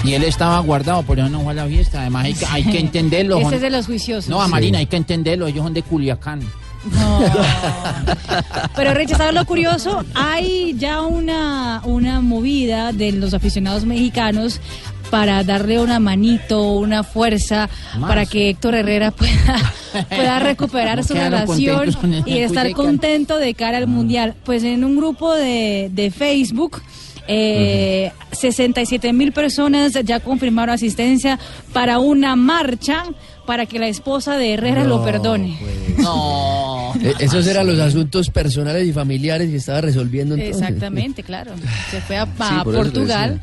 Y 0.05 0.14
él 0.14 0.24
estaba 0.24 0.59
guardado, 0.61 1.03
por 1.03 1.18
eso 1.18 1.28
no 1.28 1.40
fue 1.40 1.53
a 1.53 1.57
la 1.57 1.66
fiesta. 1.66 2.01
Además, 2.01 2.24
hay 2.26 2.34
que, 2.34 2.46
hay 2.46 2.64
que 2.64 2.78
entenderlo. 2.78 3.38
Ese 3.40 3.57
es 3.57 3.61
de 3.62 3.70
los 3.70 3.86
juiciosos. 3.86 4.28
No, 4.28 4.40
a 4.40 4.49
Marina, 4.49 4.78
hay 4.78 4.86
que 4.86 4.96
entenderlo. 4.96 5.46
Ellos 5.46 5.64
son 5.64 5.74
de 5.74 5.82
Culiacán. 5.82 6.40
Pero 8.76 8.94
Rich, 8.94 9.16
¿sabes 9.16 9.34
lo 9.34 9.44
curioso? 9.44 10.05
Hay 10.14 10.74
ya 10.78 11.03
una, 11.03 11.82
una 11.84 12.20
movida 12.20 12.92
de 12.92 13.12
los 13.12 13.34
aficionados 13.34 13.84
mexicanos 13.84 14.61
para 15.11 15.42
darle 15.42 15.80
una 15.80 15.99
manito, 16.01 16.72
una 16.72 17.03
fuerza, 17.03 17.68
Más. 17.99 18.09
para 18.09 18.26
que 18.26 18.51
Héctor 18.51 18.74
Herrera 18.74 19.11
pueda, 19.11 19.72
pueda 20.09 20.38
recuperar 20.38 20.99
No 20.99 21.03
su 21.03 21.14
relación 21.14 21.96
y 22.26 22.38
estar 22.38 22.70
contento 22.72 23.38
de 23.38 23.55
cara 23.55 23.78
al 23.78 23.86
Mundial. 23.86 24.34
Pues 24.44 24.62
en 24.64 24.84
un 24.84 24.96
grupo 24.96 25.34
de, 25.34 25.90
de 25.92 26.11
Facebook... 26.11 26.82
Eh, 27.31 28.11
67 28.33 29.12
mil 29.12 29.33
personas 29.33 29.93
ya 30.05 30.20
confirmaron 30.20 30.74
asistencia 30.74 31.39
para 31.74 31.99
una 31.99 32.37
marcha 32.37 33.05
para 33.47 33.66
que 33.66 33.79
la 33.79 33.89
esposa 33.89 34.37
de 34.37 34.55
Herrera 34.55 34.85
lo 34.85 35.05
perdone. 35.05 35.59
No. 35.99 36.93
Eh, 37.03 37.14
Esos 37.18 37.47
eran 37.47 37.66
los 37.66 37.79
asuntos 37.79 38.31
personales 38.31 38.87
y 38.87 38.93
familiares 38.93 39.49
que 39.51 39.57
estaba 39.57 39.81
resolviendo 39.83 40.35
entonces. 40.35 40.61
Exactamente, 40.62 41.22
claro. 41.22 41.53
Se 41.91 42.01
fue 42.01 42.16
a, 42.16 42.22
a 42.22 42.26
Sí, 42.26 42.55
por 42.64 42.74
eso 42.74 42.85
te 42.85 42.91
Portugal 42.91 43.41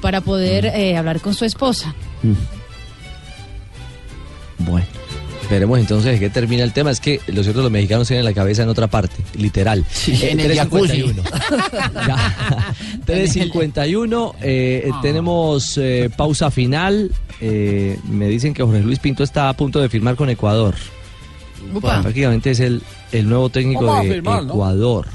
para 0.00 0.20
poder 0.20 0.66
eh, 0.66 0.96
hablar 0.96 1.20
con 1.20 1.34
su 1.34 1.44
esposa. 1.44 1.94
Bueno, 4.58 4.86
veremos 5.50 5.78
entonces 5.78 6.12
de 6.12 6.20
qué 6.20 6.30
termina 6.30 6.62
el 6.64 6.72
tema. 6.72 6.90
Es 6.90 7.00
que 7.00 7.20
lo 7.26 7.42
cierto, 7.42 7.62
los 7.62 7.70
mexicanos 7.70 8.06
tienen 8.08 8.24
la 8.24 8.32
cabeza 8.32 8.62
en 8.62 8.68
otra 8.68 8.86
parte, 8.86 9.16
literal. 9.36 9.84
Eh, 10.06 10.28
en 10.32 10.40
el 10.40 10.54
jacuzzi. 10.56 11.02
3.51. 11.02 11.22
Ya. 12.06 12.74
3.51, 13.12 14.34
eh, 14.42 14.90
Ah. 14.92 15.00
tenemos 15.02 15.78
eh, 15.78 16.10
pausa 16.16 16.50
final. 16.50 17.10
Eh, 17.40 17.98
me 18.08 18.28
dicen 18.28 18.54
que 18.54 18.62
Jorge 18.62 18.80
Luis 18.80 18.98
Pinto 18.98 19.22
está 19.24 19.48
a 19.48 19.52
punto 19.56 19.80
de 19.80 19.88
firmar 19.88 20.16
con 20.16 20.30
Ecuador. 20.30 20.74
Upa. 21.74 22.02
Prácticamente 22.02 22.50
es 22.50 22.60
el, 22.60 22.82
el 23.12 23.28
nuevo 23.28 23.48
técnico 23.48 23.84
Vamos 23.84 24.00
a 24.00 24.02
de 24.04 24.10
firmar, 24.14 24.42
¿no? 24.44 24.52
Ecuador. 24.54 25.06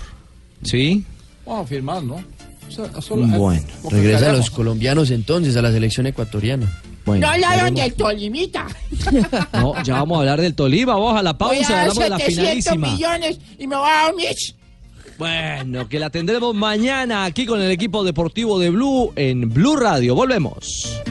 ¿Sí? 0.64 1.04
Vamos 1.46 1.66
a 1.66 1.68
firmar, 1.68 2.04
¿no? 2.04 2.16
O 2.16 2.72
sea, 2.72 3.02
solo- 3.02 3.26
Bueno, 3.28 3.62
Regresan 3.90 4.20
callamos. 4.22 4.38
los 4.40 4.50
colombianos 4.52 5.12
entonces 5.12 5.56
a 5.56 5.62
la 5.62 5.72
selección 5.72 6.08
ecuatoriana. 6.08 6.82
Bueno, 7.06 7.26
no 7.26 7.34
hablaron 7.34 7.74
del 7.74 7.94
Tolimita. 7.94 8.68
No, 9.54 9.82
ya 9.84 9.94
vamos 9.94 10.18
a 10.18 10.20
hablar 10.20 10.42
del 10.42 10.54
Tolima, 10.54 10.94
vamos 10.96 11.18
a 11.18 11.24
la 11.24 11.32
Voy 11.34 11.56
pausa, 11.56 11.68
a 11.74 11.76
dar 11.78 11.80
hablamos 11.90 12.04
de 12.04 12.10
la 12.10 12.18
700 12.18 12.44
finalísima. 12.44 12.92
millones 12.92 13.40
y 13.58 13.68
me 13.68 13.76
va 13.78 13.88
a 13.88 14.04
dar 14.04 14.14
un 14.14 14.18
Mitch. 14.22 14.56
Bueno, 15.18 15.90
que 15.90 16.00
la 16.00 16.12
tendremos 16.12 16.54
mañana 16.54 17.26
aquí 17.26 17.48
con 17.48 17.60
el 17.60 17.72
equipo 17.72 18.04
deportivo 18.04 18.60
de 18.60 18.70
Blue 18.70 19.14
en 19.16 19.52
Blue 19.52 19.76
Radio. 19.76 20.14
Volvemos. 20.14 21.02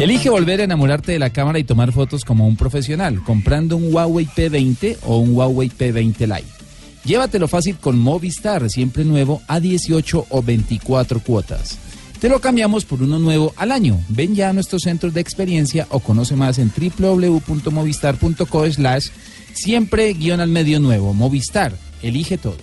Elige 0.00 0.30
volver 0.30 0.60
a 0.60 0.64
enamorarte 0.64 1.12
de 1.12 1.18
la 1.18 1.30
cámara 1.30 1.58
y 1.58 1.64
tomar 1.64 1.92
fotos 1.92 2.24
como 2.24 2.46
un 2.46 2.56
profesional, 2.56 3.22
comprando 3.22 3.76
un 3.76 3.92
Huawei 3.92 4.26
P20 4.26 4.98
o 5.02 5.18
un 5.18 5.34
Huawei 5.34 5.68
P20 5.68 6.20
Lite. 6.20 6.60
Llévatelo 7.04 7.48
fácil 7.48 7.76
con 7.76 7.98
Movistar, 7.98 8.70
siempre 8.70 9.04
nuevo, 9.04 9.42
a 9.48 9.58
18 9.58 10.26
o 10.28 10.42
24 10.42 11.20
cuotas. 11.20 11.89
Te 12.20 12.28
lo 12.28 12.40
cambiamos 12.40 12.84
por 12.84 13.02
uno 13.02 13.18
nuevo 13.18 13.54
al 13.56 13.72
año. 13.72 13.98
Ven 14.08 14.34
ya 14.34 14.50
a 14.50 14.52
nuestros 14.52 14.82
centros 14.82 15.14
de 15.14 15.22
experiencia 15.22 15.86
o 15.88 16.00
conoce 16.00 16.36
más 16.36 16.58
en 16.58 16.70
www.movistar.co 16.70 18.70
slash 18.70 19.06
siempre 19.54 20.12
guion 20.12 20.40
al 20.40 20.50
medio 20.50 20.80
nuevo. 20.80 21.14
Movistar, 21.14 21.72
elige 22.02 22.36
todo. 22.36 22.58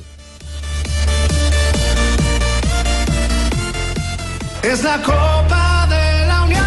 Es 4.62 4.84
la 4.84 5.02
Copa 5.02 5.88
de 5.90 6.28
la 6.28 6.44
Unión. 6.44 6.64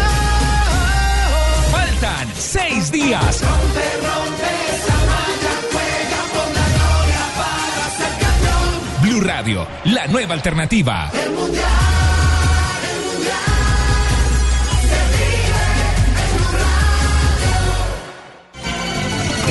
Faltan 1.71 2.27
seis 2.37 2.91
días. 2.91 3.41
Rompe, 3.41 3.85
rompe 4.01 4.49
esa 4.75 4.97
malla, 5.11 5.53
juega 5.71 6.23
por 6.33 6.49
la 6.57 6.65
gloria 6.75 7.23
para 7.37 7.89
ser 7.95 8.13
campeón. 8.19 8.67
Blue 9.01 9.21
Radio, 9.21 9.65
la 9.85 10.07
nueva 10.07 10.33
alternativa. 10.33 11.09
El 11.13 11.31
mundial, 11.31 11.80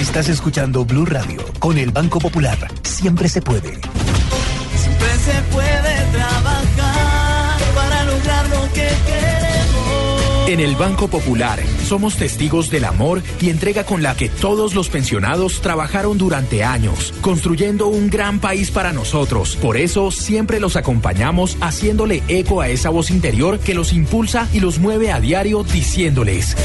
Estás 0.01 0.31
escuchando 0.31 0.87
Blue 0.87 1.05
Radio 1.05 1.45
con 1.59 1.77
el 1.77 1.91
Banco 1.91 2.21
Popular. 2.21 2.57
Siempre 2.83 3.29
se 3.29 3.43
puede. 3.43 3.69
Siempre 3.69 5.09
se 5.27 5.43
puede 5.53 5.95
trabajar 6.11 7.61
para 7.75 8.05
lograr 8.05 8.49
lo 8.49 8.63
que 8.73 8.89
queremos. 9.07 10.49
En 10.49 10.61
el 10.61 10.75
Banco 10.75 11.09
Popular 11.09 11.61
somos 11.87 12.17
testigos 12.17 12.71
del 12.71 12.87
amor 12.87 13.23
y 13.43 13.51
entrega 13.51 13.85
con 13.85 14.03
la 14.03 14.17
que 14.17 14.31
todos 14.31 14.75
los 14.75 14.89
pensionados 14.89 15.61
trabajaron 15.61 16.17
durante 16.17 16.65
años, 16.65 17.13
construyendo 17.21 17.89
un 17.89 18.09
gran 18.09 18.41
país 18.41 18.71
para 18.71 18.95
nosotros. 18.95 19.57
Por 19.57 19.77
eso 19.77 20.11
siempre 20.11 20.61
los 20.61 20.77
acompañamos 20.77 21.59
haciéndole 21.61 22.23
eco 22.27 22.63
a 22.63 22.71
esa 22.71 22.89
voz 22.89 23.11
interior 23.11 23.59
que 23.59 23.75
los 23.75 23.93
impulsa 23.93 24.49
y 24.55 24.61
los 24.61 24.79
mueve 24.79 25.13
a 25.13 25.21
diario 25.21 25.63
diciéndoles. 25.63 26.57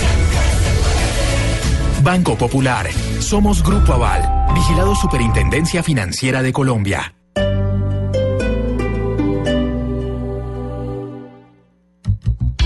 Banco 2.05 2.37
Popular, 2.37 2.87
somos 3.17 3.63
Grupo 3.63 3.93
Aval, 3.93 4.53
vigilado 4.53 4.93
Superintendencia 4.93 5.81
Financiera 5.81 6.43
de 6.43 6.53
Colombia. 6.53 7.15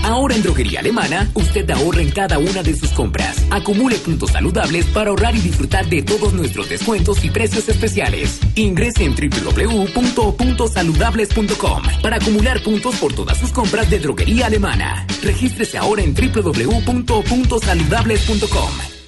Ahora 0.02 0.34
en 0.34 0.42
Droguería 0.42 0.80
Alemana, 0.80 1.30
usted 1.32 1.70
ahorra 1.70 2.02
en 2.02 2.10
cada 2.10 2.38
una 2.38 2.62
de 2.62 2.76
sus 2.76 2.90
compras. 2.90 3.42
Acumule 3.50 3.96
puntos 3.96 4.32
saludables 4.32 4.84
para 4.86 5.08
ahorrar 5.08 5.34
y 5.34 5.40
disfrutar 5.40 5.88
de 5.88 6.02
todos 6.02 6.34
nuestros 6.34 6.68
descuentos 6.68 7.24
y 7.24 7.30
precios 7.30 7.66
especiales. 7.70 8.40
Ingrese 8.56 9.06
en 9.06 9.14
www.puntosaludables.com 9.14 11.82
para 12.02 12.16
acumular 12.16 12.62
puntos 12.62 12.94
por 12.96 13.14
todas 13.14 13.38
sus 13.38 13.52
compras 13.52 13.88
de 13.88 14.00
Droguería 14.00 14.48
Alemana. 14.48 15.06
Regístrese 15.22 15.78
ahora 15.78 16.02
en 16.02 16.14
www.puntosaludables.com. 16.14 18.99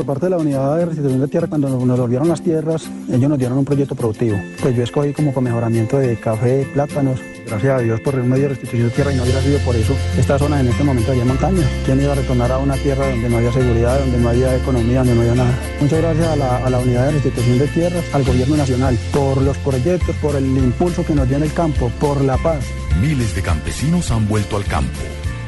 Por 0.00 0.06
parte 0.06 0.26
de 0.26 0.30
la 0.30 0.38
unidad 0.38 0.78
de 0.78 0.86
restitución 0.86 1.20
de 1.20 1.28
tierra, 1.28 1.46
cuando 1.46 1.68
nos 1.68 2.00
volvieron 2.00 2.26
las 2.26 2.40
tierras, 2.40 2.90
ellos 3.12 3.28
nos 3.28 3.38
dieron 3.38 3.58
un 3.58 3.66
proyecto 3.66 3.94
productivo. 3.94 4.38
Pues 4.62 4.74
yo 4.74 4.82
escogí 4.82 5.12
como 5.12 5.30
para 5.30 5.42
mejoramiento 5.42 5.98
de 5.98 6.16
café, 6.16 6.66
plátanos. 6.72 7.20
Gracias 7.46 7.78
a 7.78 7.82
Dios 7.82 8.00
por 8.00 8.14
el 8.14 8.24
medio 8.24 8.44
de 8.44 8.48
restitución 8.48 8.88
de 8.88 8.94
tierra 8.94 9.12
y 9.12 9.16
no 9.16 9.24
hubiera 9.24 9.42
sido 9.42 9.58
por 9.58 9.76
eso. 9.76 9.94
Esta 10.16 10.38
zona 10.38 10.60
en 10.60 10.68
este 10.68 10.84
momento 10.84 11.10
había 11.12 11.26
montaña. 11.26 11.68
¿Quién 11.84 12.00
iba 12.00 12.12
a 12.12 12.14
retornar 12.14 12.50
a 12.50 12.56
una 12.56 12.76
tierra 12.76 13.10
donde 13.10 13.28
no 13.28 13.36
había 13.36 13.52
seguridad, 13.52 14.00
donde 14.00 14.18
no 14.20 14.28
había 14.30 14.56
economía, 14.56 14.98
donde 15.00 15.14
no 15.16 15.20
había 15.20 15.34
nada? 15.34 15.58
Muchas 15.82 15.98
gracias 16.00 16.28
a 16.28 16.36
la, 16.36 16.56
a 16.64 16.70
la 16.70 16.78
unidad 16.78 17.04
de 17.04 17.12
restitución 17.12 17.58
de 17.58 17.66
tierras, 17.66 18.04
al 18.14 18.24
gobierno 18.24 18.56
nacional, 18.56 18.98
por 19.12 19.42
los 19.42 19.58
proyectos, 19.58 20.16
por 20.16 20.34
el 20.34 20.46
impulso 20.46 21.04
que 21.04 21.14
nos 21.14 21.28
dio 21.28 21.36
en 21.36 21.42
el 21.42 21.52
campo, 21.52 21.92
por 22.00 22.22
la 22.22 22.38
paz. 22.38 22.64
Miles 23.02 23.34
de 23.34 23.42
campesinos 23.42 24.10
han 24.10 24.26
vuelto 24.26 24.56
al 24.56 24.64
campo 24.64 25.02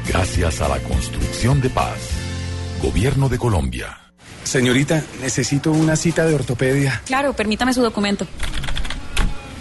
gracias 0.07 0.61
a 0.61 0.67
la 0.67 0.77
construcción 0.77 1.59
de 1.59 1.71
paz. 1.71 1.97
Gobierno 2.83 3.29
de 3.29 3.39
Colombia. 3.39 4.02
Señorita, 4.43 5.03
necesito 5.21 5.71
una 5.71 5.95
cita 5.95 6.25
de 6.25 6.35
ortopedia. 6.35 7.01
Claro, 7.05 7.33
permítame 7.33 7.73
su 7.73 7.81
documento. 7.81 8.27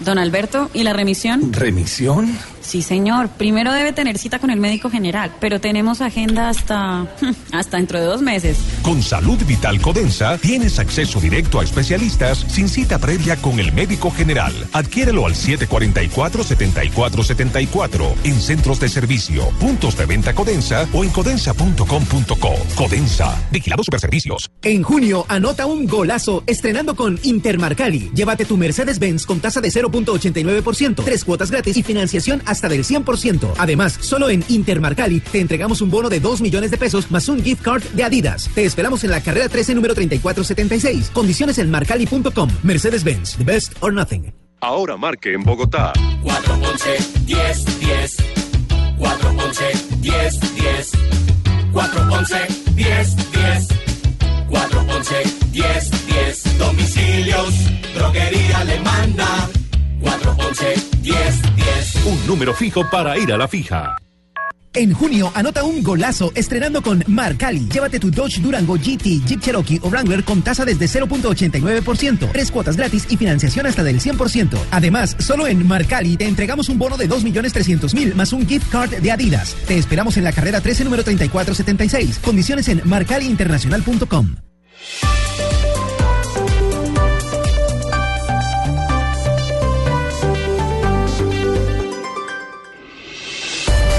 Don 0.00 0.18
Alberto, 0.18 0.70
¿y 0.74 0.82
la 0.82 0.92
remisión? 0.92 1.52
¿Remisión? 1.52 2.36
Sí, 2.62 2.82
señor. 2.82 3.28
Primero 3.28 3.72
debe 3.72 3.92
tener 3.92 4.18
cita 4.18 4.38
con 4.38 4.50
el 4.50 4.60
médico 4.60 4.90
general, 4.90 5.32
pero 5.40 5.60
tenemos 5.60 6.00
agenda 6.00 6.48
hasta 6.48 7.06
hasta 7.52 7.76
dentro 7.76 8.00
de 8.00 8.06
dos 8.06 8.22
meses. 8.22 8.56
Con 8.82 9.02
Salud 9.02 9.38
Vital 9.46 9.80
Codensa 9.80 10.38
tienes 10.38 10.78
acceso 10.78 11.20
directo 11.20 11.60
a 11.60 11.64
especialistas 11.64 12.46
sin 12.48 12.68
cita 12.68 12.98
previa 12.98 13.36
con 13.36 13.58
el 13.58 13.72
médico 13.72 14.10
general. 14.10 14.52
Adquiérelo 14.72 15.26
al 15.26 15.34
744-7474 15.34 18.14
en 18.24 18.40
centros 18.40 18.80
de 18.80 18.88
servicio, 18.88 19.48
puntos 19.60 19.96
de 19.96 20.06
venta 20.06 20.34
Codensa 20.34 20.88
o 20.92 21.04
en 21.04 21.10
codensa.com.co. 21.10 22.54
Codensa, 22.74 23.36
vigilado 23.50 23.84
Superservicios. 23.84 24.50
En 24.62 24.82
junio, 24.82 25.26
anota 25.28 25.66
un 25.66 25.86
golazo 25.86 26.42
estrenando 26.46 26.96
con 26.96 27.18
Intermarcali. 27.22 28.10
Llévate 28.14 28.44
tu 28.44 28.56
Mercedes-Benz 28.56 29.26
con 29.26 29.40
tasa 29.40 29.60
de 29.60 29.70
0.89%, 29.70 31.04
tres 31.04 31.24
cuotas 31.24 31.50
gratis 31.50 31.76
y 31.76 31.82
financiación 31.82 32.42
hasta 32.52 32.68
del 32.68 32.84
100%. 32.84 33.54
Además, 33.58 33.98
solo 34.00 34.30
en 34.30 34.44
Intermarcali 34.48 35.20
te 35.20 35.40
entregamos 35.40 35.80
un 35.80 35.90
bono 35.90 36.08
de 36.08 36.20
2 36.20 36.40
millones 36.40 36.70
de 36.70 36.78
pesos 36.78 37.10
más 37.10 37.28
un 37.28 37.42
gift 37.42 37.62
card 37.62 37.82
de 37.82 38.04
Adidas. 38.04 38.48
Te 38.54 38.64
esperamos 38.64 39.02
en 39.04 39.10
la 39.10 39.20
carrera 39.20 39.48
13 39.48 39.74
número 39.74 39.94
3476. 39.94 41.10
Condiciones 41.10 41.58
en 41.58 41.70
marcali.com. 41.70 42.48
Mercedes-Benz, 42.62 43.38
the 43.38 43.44
best 43.44 43.74
or 43.80 43.92
nothing. 43.92 44.32
Ahora 44.60 44.96
marque 44.96 45.34
en 45.34 45.42
Bogotá 45.42 45.92
411 46.22 47.24
10 47.26 47.80
10 47.80 48.16
411 48.96 49.64
10 49.98 50.54
10 50.54 50.90
411 51.72 52.36
10 52.76 53.32
10 53.32 53.68
411 54.48 55.14
10 55.50 56.06
10 56.06 56.58
Domicilios, 56.58 57.54
droguería 57.92 58.58
alemana 58.58 59.48
411 60.00 60.91
10 61.02 61.56
10 61.56 62.04
Un 62.06 62.26
número 62.26 62.54
fijo 62.54 62.88
para 62.88 63.18
ir 63.18 63.32
a 63.32 63.36
la 63.36 63.48
fija. 63.48 63.96
En 64.74 64.94
junio, 64.94 65.30
anota 65.34 65.64
un 65.64 65.82
golazo 65.82 66.32
estrenando 66.34 66.80
con 66.80 67.04
Marcali. 67.06 67.68
Llévate 67.68 68.00
tu 68.00 68.10
Dodge 68.10 68.40
Durango 68.40 68.76
GT, 68.76 69.22
Jeep 69.26 69.40
Cherokee 69.40 69.78
o 69.82 69.90
Wrangler 69.90 70.24
con 70.24 70.40
tasa 70.40 70.64
desde 70.64 70.86
0.89%, 70.86 72.30
tres 72.32 72.50
cuotas 72.50 72.76
gratis 72.76 73.06
y 73.10 73.18
financiación 73.18 73.66
hasta 73.66 73.82
del 73.82 74.00
100%. 74.00 74.58
Además, 74.70 75.14
solo 75.18 75.46
en 75.46 75.66
Marcali 75.66 76.16
te 76.16 76.26
entregamos 76.26 76.70
un 76.70 76.78
bono 76.78 76.96
de 76.96 77.06
2.300.000 77.06 78.14
más 78.14 78.32
un 78.32 78.48
gift 78.48 78.70
card 78.70 78.94
de 78.94 79.12
Adidas. 79.12 79.54
Te 79.66 79.76
esperamos 79.76 80.16
en 80.16 80.24
la 80.24 80.32
carrera 80.32 80.62
13 80.62 80.84
número 80.84 81.04
3476. 81.04 82.18
Condiciones 82.20 82.68
en 82.68 82.80
marcaliinternacional.com. 82.84 84.36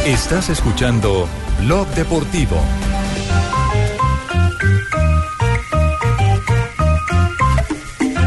Estás 0.05 0.49
escuchando 0.49 1.29
Blog 1.61 1.87
Deportivo. 1.95 2.57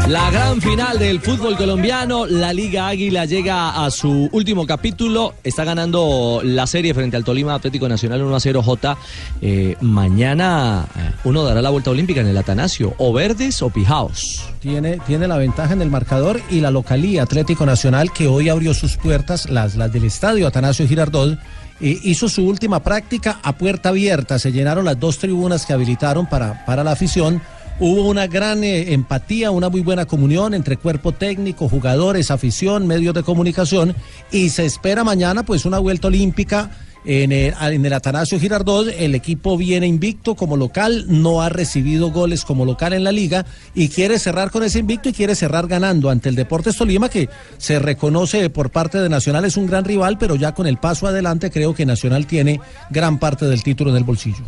La 0.07 0.31
gran 0.31 0.59
final 0.59 0.97
del 0.97 1.19
fútbol 1.19 1.55
colombiano, 1.55 2.25
la 2.25 2.51
Liga 2.51 2.87
Águila 2.87 3.25
llega 3.25 3.85
a 3.85 3.91
su 3.91 4.27
último 4.31 4.65
capítulo, 4.65 5.35
está 5.43 5.65
ganando 5.65 6.41
la 6.43 6.65
serie 6.65 6.95
frente 6.95 7.15
al 7.15 7.23
Tolima 7.23 7.53
Atlético 7.53 7.87
Nacional 7.87 8.23
1 8.23 8.35
a 8.35 8.39
0 8.39 8.63
J. 8.63 8.97
Eh, 9.41 9.75
mañana 9.81 10.87
eh, 10.95 11.11
uno 11.25 11.43
dará 11.43 11.61
la 11.61 11.69
vuelta 11.69 11.91
olímpica 11.91 12.21
en 12.21 12.27
el 12.27 12.37
Atanasio, 12.37 12.95
o 12.97 13.13
Verdes 13.13 13.61
o 13.61 13.69
Pijaos. 13.69 14.49
Tiene, 14.61 14.99
tiene 15.05 15.27
la 15.27 15.37
ventaja 15.37 15.73
en 15.73 15.81
el 15.81 15.91
marcador 15.91 16.41
y 16.49 16.61
la 16.61 16.71
localía 16.71 17.23
Atlético 17.23 17.67
Nacional 17.67 18.11
que 18.11 18.27
hoy 18.27 18.49
abrió 18.49 18.73
sus 18.73 18.97
puertas, 18.97 19.49
las, 19.49 19.75
las 19.75 19.91
del 19.91 20.05
estadio 20.05 20.47
Atanasio 20.47 20.87
Girardot. 20.87 21.37
Hizo 21.79 22.29
su 22.29 22.45
última 22.45 22.81
práctica 22.81 23.39
a 23.43 23.57
puerta 23.57 23.89
abierta. 23.89 24.39
Se 24.39 24.51
llenaron 24.51 24.85
las 24.85 24.99
dos 24.99 25.17
tribunas 25.19 25.65
que 25.65 25.73
habilitaron 25.73 26.25
para, 26.25 26.65
para 26.65 26.83
la 26.83 26.91
afición. 26.91 27.41
Hubo 27.79 28.07
una 28.07 28.25
gran 28.25 28.63
eh, 28.63 28.93
empatía, 28.93 29.51
una 29.51 29.69
muy 29.69 29.81
buena 29.81 30.05
comunión 30.05 30.55
entre 30.55 30.77
cuerpo 30.77 31.11
técnico, 31.11 31.69
jugadores, 31.69 32.31
afición, 32.31 32.87
medios 32.87 33.13
de 33.13 33.21
comunicación 33.21 33.95
y 34.31 34.49
se 34.49 34.65
espera 34.65 35.03
mañana 35.03 35.43
pues 35.43 35.65
una 35.65 35.77
vuelta 35.77 36.07
olímpica 36.07 36.71
En 37.09 37.31
el, 37.31 37.53
en 37.61 37.85
el 37.85 37.93
Atanasio 37.93 38.37
Girardot 38.37 38.89
el 38.89 39.15
equipo 39.15 39.55
viene 39.55 39.87
invicto 39.87 40.35
como 40.35 40.57
local, 40.57 41.05
no 41.07 41.41
ha 41.41 41.47
recibido 41.47 42.11
goles 42.11 42.43
como 42.43 42.65
local 42.65 42.91
en 42.91 43.05
la 43.05 43.13
liga 43.13 43.45
y 43.73 43.87
quiere 43.87 44.19
cerrar 44.19 44.51
con 44.51 44.61
ese 44.63 44.79
invicto 44.79 45.07
y 45.07 45.13
quiere 45.13 45.33
cerrar 45.33 45.67
ganando 45.67 46.09
ante 46.09 46.27
el 46.27 46.35
Deportes 46.35 46.75
Tolima 46.75 47.07
que 47.07 47.29
se 47.57 47.79
reconoce 47.79 48.49
por 48.49 48.71
parte 48.71 48.97
de 48.99 49.07
Nacional 49.07 49.45
es 49.45 49.55
un 49.55 49.67
gran 49.67 49.85
rival, 49.85 50.17
pero 50.17 50.35
ya 50.35 50.51
con 50.53 50.67
el 50.67 50.75
paso 50.79 51.07
adelante 51.07 51.49
creo 51.49 51.73
que 51.73 51.85
Nacional 51.85 52.27
tiene 52.27 52.59
gran 52.89 53.19
parte 53.19 53.45
del 53.45 53.63
título 53.63 53.91
en 53.91 53.95
el 53.95 54.03
bolsillo. 54.03 54.43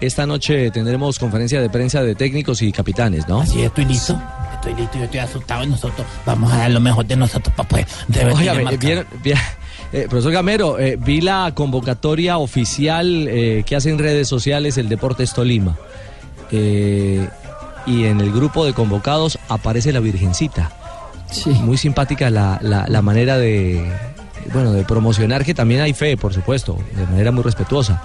Esta 0.00 0.26
noche 0.26 0.70
tendremos 0.70 1.18
conferencia 1.18 1.60
de 1.60 1.68
prensa 1.70 2.02
de 2.02 2.14
técnicos 2.14 2.62
y 2.62 2.70
capitanes, 2.70 3.26
¿no? 3.26 3.44
Sí, 3.44 3.62
estoy 3.62 3.84
listo. 3.84 4.20
Estoy 4.54 4.74
listo, 4.74 4.96
yo 4.98 5.04
estoy 5.04 5.20
asustado 5.20 5.64
y 5.64 5.66
nosotros 5.68 6.06
vamos 6.24 6.52
a 6.52 6.58
dar 6.58 6.70
lo 6.70 6.78
mejor 6.80 7.04
de 7.06 7.16
nosotros 7.16 7.52
para 7.56 7.68
pues 7.68 7.86
revertir 8.08 8.50
Oiga, 8.50 8.76
vieron- 8.76 9.06
vi- 9.24 9.32
eh, 9.92 10.06
profesor 10.08 10.32
Gamero, 10.32 10.78
eh, 10.78 10.96
vi 11.00 11.20
la 11.20 11.52
convocatoria 11.54 12.38
oficial 12.38 13.26
eh, 13.28 13.62
que 13.66 13.76
hace 13.76 13.90
en 13.90 13.98
redes 13.98 14.28
sociales 14.28 14.76
el 14.78 14.88
Deportes 14.88 15.32
Tolima. 15.32 15.76
Eh, 16.50 17.28
y 17.86 18.04
en 18.04 18.20
el 18.20 18.30
grupo 18.32 18.64
de 18.66 18.72
convocados 18.74 19.38
aparece 19.48 19.92
la 19.92 20.00
Virgencita. 20.00 20.70
Muy 21.62 21.76
simpática 21.76 22.30
la, 22.30 22.58
la- 22.62 22.86
la 22.88 23.02
manera 23.02 23.38
de, 23.38 23.82
bueno, 24.52 24.72
de 24.72 24.84
promocionar 24.84 25.44
que 25.44 25.54
también 25.54 25.80
hay 25.82 25.92
fe, 25.92 26.16
por 26.16 26.32
supuesto, 26.34 26.78
de 26.96 27.04
manera 27.06 27.32
muy 27.32 27.42
respetuosa. 27.42 28.02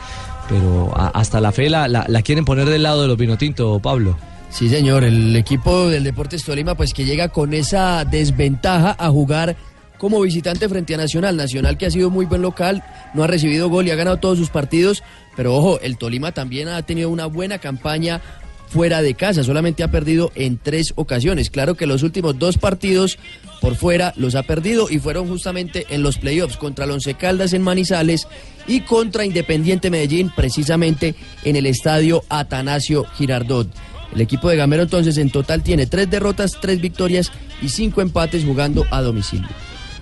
Pero 0.50 0.92
a- 0.96 1.08
hasta 1.10 1.40
la 1.42 1.52
fe 1.52 1.70
la, 1.70 1.88
la- 1.88 2.06
la 2.08 2.22
quieren 2.22 2.46
poner 2.46 2.68
del 2.70 2.84
lado 2.84 3.02
de 3.02 3.08
los 3.08 3.18
Vinotinto, 3.18 3.80
Pablo. 3.80 4.18
Sí, 4.50 4.70
señor, 4.70 5.04
el 5.04 5.36
equipo 5.36 5.90
del 5.90 6.04
Deportes 6.04 6.44
Tolima 6.44 6.76
pues 6.76 6.94
que 6.94 7.06
llega 7.06 7.30
con 7.30 7.54
esa 7.54 8.06
desventaja 8.06 8.96
a 9.00 9.10
jugar 9.10 9.56
como 10.04 10.20
visitante 10.20 10.68
frente 10.68 10.96
a 10.96 10.98
Nacional. 10.98 11.38
Nacional 11.38 11.78
que 11.78 11.86
ha 11.86 11.90
sido 11.90 12.10
muy 12.10 12.26
buen 12.26 12.42
local, 12.42 12.84
no 13.14 13.24
ha 13.24 13.28
recibido 13.28 13.70
gol 13.70 13.88
y 13.88 13.92
ha 13.92 13.96
ganado 13.96 14.18
todos 14.18 14.38
sus 14.38 14.50
partidos, 14.50 15.02
pero 15.38 15.56
ojo, 15.56 15.80
el 15.80 15.98
Tolima 15.98 16.34
también 16.34 16.68
ha 16.68 16.82
tenido 16.82 17.10
una 17.10 17.26
buena 17.26 17.60
campaña 17.60 18.20
fuera 18.68 19.02
de 19.02 19.14
casa, 19.14 19.46
solamente 19.46 19.82
ha 19.82 19.92
perdido 19.92 20.34
en 20.36 20.58
tres 20.58 20.92
ocasiones. 20.98 21.50
Claro 21.50 21.76
que 21.76 21.86
los 21.86 22.04
últimos 22.04 22.38
dos 22.38 22.58
partidos 22.58 23.18
por 23.62 23.76
fuera 23.76 24.14
los 24.18 24.36
ha 24.36 24.44
perdido 24.44 24.90
y 24.90 25.00
fueron 25.00 25.30
justamente 25.30 25.86
en 25.90 26.04
los 26.04 26.18
playoffs 26.18 26.58
contra 26.58 26.84
el 26.84 27.18
Caldas 27.18 27.54
en 27.54 27.62
Manizales 27.62 28.28
y 28.68 28.82
contra 28.82 29.24
Independiente 29.24 29.90
Medellín, 29.90 30.34
precisamente 30.36 31.16
en 31.46 31.56
el 31.56 31.66
estadio 31.66 32.26
Atanasio 32.28 33.06
Girardot. 33.18 33.70
El 34.14 34.20
equipo 34.20 34.50
de 34.50 34.58
Gamero 34.58 34.84
entonces 34.84 35.18
en 35.18 35.30
total 35.30 35.64
tiene 35.64 35.88
tres 35.88 36.10
derrotas, 36.10 36.58
tres 36.60 36.82
victorias 36.82 37.32
y 37.62 37.70
cinco 37.70 38.02
empates 38.02 38.44
jugando 38.44 38.86
a 38.92 39.02
domicilio. 39.02 39.48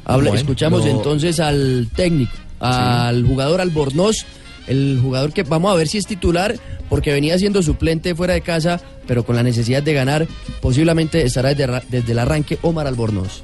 Habla- 0.06 0.30
Bueno, 0.32 0.42
escuchamos 0.42 0.86
entonces 0.86 1.40
al 1.40 1.88
técnico, 1.96 2.32
al 2.60 3.26
jugador 3.26 3.62
Albornoz, 3.62 4.26
el 4.68 5.00
jugador 5.02 5.34
que 5.34 5.44
vamos 5.44 5.72
a 5.72 5.76
ver 5.76 5.88
si 5.88 5.98
es 5.98 6.06
titular, 6.06 6.56
porque 6.90 7.12
venía 7.12 7.38
siendo 7.40 7.62
suplente 7.64 8.14
fuera 8.16 8.34
de 8.34 8.42
casa, 8.42 8.82
pero 9.08 9.24
con 9.26 9.36
la 9.36 9.44
necesidad 9.44 9.82
de 9.84 9.94
ganar, 9.94 10.28
posiblemente 10.62 11.24
estará 11.24 11.54
desde 11.54 12.12
el 12.12 12.20
arranque 12.20 12.58
Omar 12.62 12.88
Albornoz. 12.88 13.44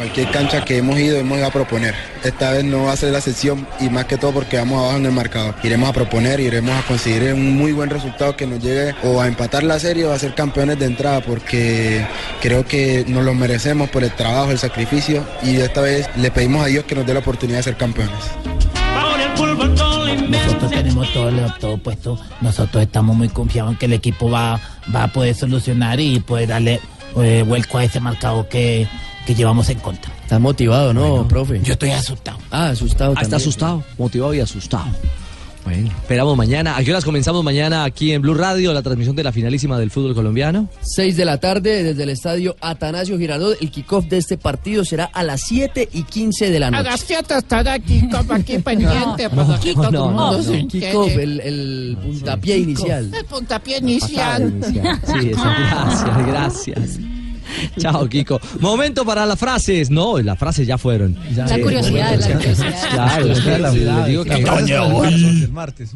Cualquier 0.00 0.30
cancha 0.30 0.64
que 0.64 0.78
hemos 0.78 0.98
ido 0.98 1.18
hemos 1.18 1.36
ido 1.36 1.46
a 1.46 1.50
proponer. 1.50 1.94
Esta 2.24 2.52
vez 2.52 2.64
no 2.64 2.84
va 2.84 2.92
a 2.92 2.96
ser 2.96 3.12
la 3.12 3.18
excepción 3.18 3.66
y 3.80 3.90
más 3.90 4.06
que 4.06 4.16
todo 4.16 4.32
porque 4.32 4.56
vamos 4.56 4.78
abajo 4.78 4.96
en 4.96 5.04
el 5.04 5.12
marcador. 5.12 5.54
Iremos 5.62 5.90
a 5.90 5.92
proponer, 5.92 6.40
iremos 6.40 6.74
a 6.74 6.80
conseguir 6.88 7.34
un 7.34 7.54
muy 7.58 7.72
buen 7.72 7.90
resultado 7.90 8.34
que 8.34 8.46
nos 8.46 8.62
llegue 8.62 8.94
o 9.04 9.20
a 9.20 9.26
empatar 9.26 9.62
la 9.62 9.78
serie 9.78 10.06
o 10.06 10.12
a 10.12 10.18
ser 10.18 10.34
campeones 10.34 10.78
de 10.78 10.86
entrada 10.86 11.20
porque 11.20 12.02
creo 12.40 12.64
que 12.64 13.04
nos 13.08 13.26
lo 13.26 13.34
merecemos 13.34 13.90
por 13.90 14.02
el 14.02 14.10
trabajo, 14.12 14.50
el 14.50 14.58
sacrificio 14.58 15.22
y 15.42 15.56
esta 15.56 15.82
vez 15.82 16.08
le 16.16 16.30
pedimos 16.30 16.64
a 16.64 16.68
Dios 16.68 16.86
que 16.86 16.94
nos 16.94 17.04
dé 17.04 17.12
la 17.12 17.20
oportunidad 17.20 17.58
de 17.58 17.64
ser 17.64 17.76
campeones. 17.76 18.16
Nosotros 20.30 20.70
tenemos 20.70 21.12
todo, 21.12 21.30
todo 21.60 21.76
puesto. 21.76 22.18
Nosotros 22.40 22.82
estamos 22.84 23.14
muy 23.14 23.28
confiados 23.28 23.72
en 23.72 23.76
que 23.76 23.84
el 23.84 23.92
equipo 23.92 24.30
va, 24.30 24.58
va 24.96 25.02
a 25.02 25.08
poder 25.12 25.34
solucionar 25.34 26.00
y 26.00 26.20
poder 26.20 26.48
darle 26.48 26.80
eh, 27.22 27.44
vuelco 27.46 27.76
a 27.76 27.84
ese 27.84 28.00
marcador 28.00 28.48
que, 28.48 28.88
que 29.26 29.34
llevamos 29.34 29.68
en 29.70 29.78
contra. 29.78 30.12
Está 30.22 30.38
motivado, 30.38 30.92
¿no, 30.94 31.26
profe? 31.28 31.60
Yo 31.62 31.72
estoy 31.74 31.90
asustado. 31.90 32.38
Ah, 32.50 32.68
asustado. 32.70 33.14
Ah, 33.16 33.22
está 33.22 33.36
asustado, 33.36 33.84
motivado 33.98 34.34
y 34.34 34.40
asustado. 34.40 34.86
Bueno, 35.62 35.88
esperamos 35.88 36.38
mañana. 36.38 36.74
¿A 36.78 36.82
qué 36.82 36.90
horas 36.90 37.04
comenzamos 37.04 37.44
mañana 37.44 37.84
aquí 37.84 38.12
en 38.12 38.22
Blue 38.22 38.32
Radio 38.32 38.72
la 38.72 38.80
transmisión 38.80 39.14
de 39.14 39.22
la 39.22 39.30
finalísima 39.30 39.78
del 39.78 39.90
fútbol 39.90 40.14
colombiano? 40.14 40.70
6 40.80 41.18
de 41.18 41.24
la 41.26 41.38
tarde 41.38 41.82
desde 41.84 42.02
el 42.02 42.08
estadio 42.08 42.56
Atanasio 42.62 43.18
Girardot. 43.18 43.60
El 43.60 43.70
kickoff 43.70 44.06
de 44.06 44.16
este 44.16 44.38
partido 44.38 44.86
será 44.86 45.04
a 45.04 45.22
las 45.22 45.42
7 45.42 45.90
y 45.92 46.04
15 46.04 46.50
de 46.50 46.60
la 46.60 46.68
A 46.68 46.70
noche. 46.70 46.84
las 46.84 47.00
7 47.00 47.34
estará 47.36 47.74
aquí, 47.74 48.08
como 48.10 48.32
aquí 48.32 48.58
pendiente 48.58 49.28
para 49.28 49.60
que 49.60 49.74
todo 49.74 49.88
el 49.88 50.14
mundo 50.14 50.42
se 50.42 50.66
Kickoff, 50.66 51.08
entere. 51.10 51.22
el, 51.24 51.40
el 51.40 51.98
puntapié 52.02 52.56
inicial. 52.56 53.10
El 53.14 53.24
puntapié 53.26 53.78
inicial. 53.78 54.60
Sí, 54.64 55.28
eso, 55.30 55.42
gracias, 55.44 56.26
gracias. 56.26 56.98
Chao, 57.78 58.08
Kiko. 58.08 58.40
Momento 58.60 59.04
para 59.04 59.26
las 59.26 59.38
frases. 59.38 59.90
No, 59.90 60.18
las 60.18 60.38
frases 60.38 60.66
ya 60.66 60.78
fueron. 60.78 61.16
La 61.36 61.48
Sí, 61.48 61.60
curiosidad, 61.60 62.18
la 62.18 62.34
curiosidad. 62.36 62.74
Claro, 62.92 63.26
les- 63.26 63.44
les 63.44 64.06
digo 64.06 64.24
que 64.24 64.34
El 64.34 65.48
martes. 65.52 65.90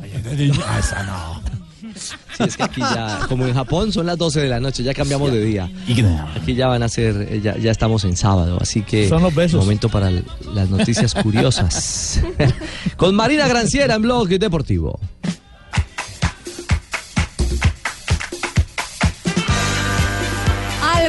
Ah, 0.67 0.79
esa 0.79 1.03
no. 1.05 1.55
Sí, 1.95 2.43
es 2.43 2.57
que 2.57 2.63
aquí 2.65 2.81
ya, 2.81 3.21
como 3.29 3.47
en 3.47 3.55
Japón 3.55 3.93
son 3.93 4.07
las 4.07 4.19
12 4.19 4.41
de 4.41 4.49
la 4.49 4.59
noche, 4.59 4.83
ya 4.83 4.93
cambiamos 4.95 5.31
de 5.31 5.45
día. 5.45 5.71
Aquí 6.35 6.55
ya 6.57 6.67
van 6.67 6.83
a 6.83 6.89
ser, 6.89 7.29
eh, 7.31 7.41
ya, 7.41 7.57
ya 7.57 7.71
estamos 7.71 8.03
en 8.05 8.17
sábado, 8.17 8.59
así 8.61 8.83
que 8.83 9.09
Son 9.09 9.23
los 9.23 9.33
besos. 9.33 9.61
momento 9.61 9.89
para 9.89 10.11
las 10.11 10.71
noticias 10.71 11.15
curiosas. 11.15 12.21
Con 12.97 13.15
Marina 13.15 13.47
Granciera 13.47 13.95
en 13.95 14.03
Blog 14.03 14.29
Deportivo. 14.29 14.99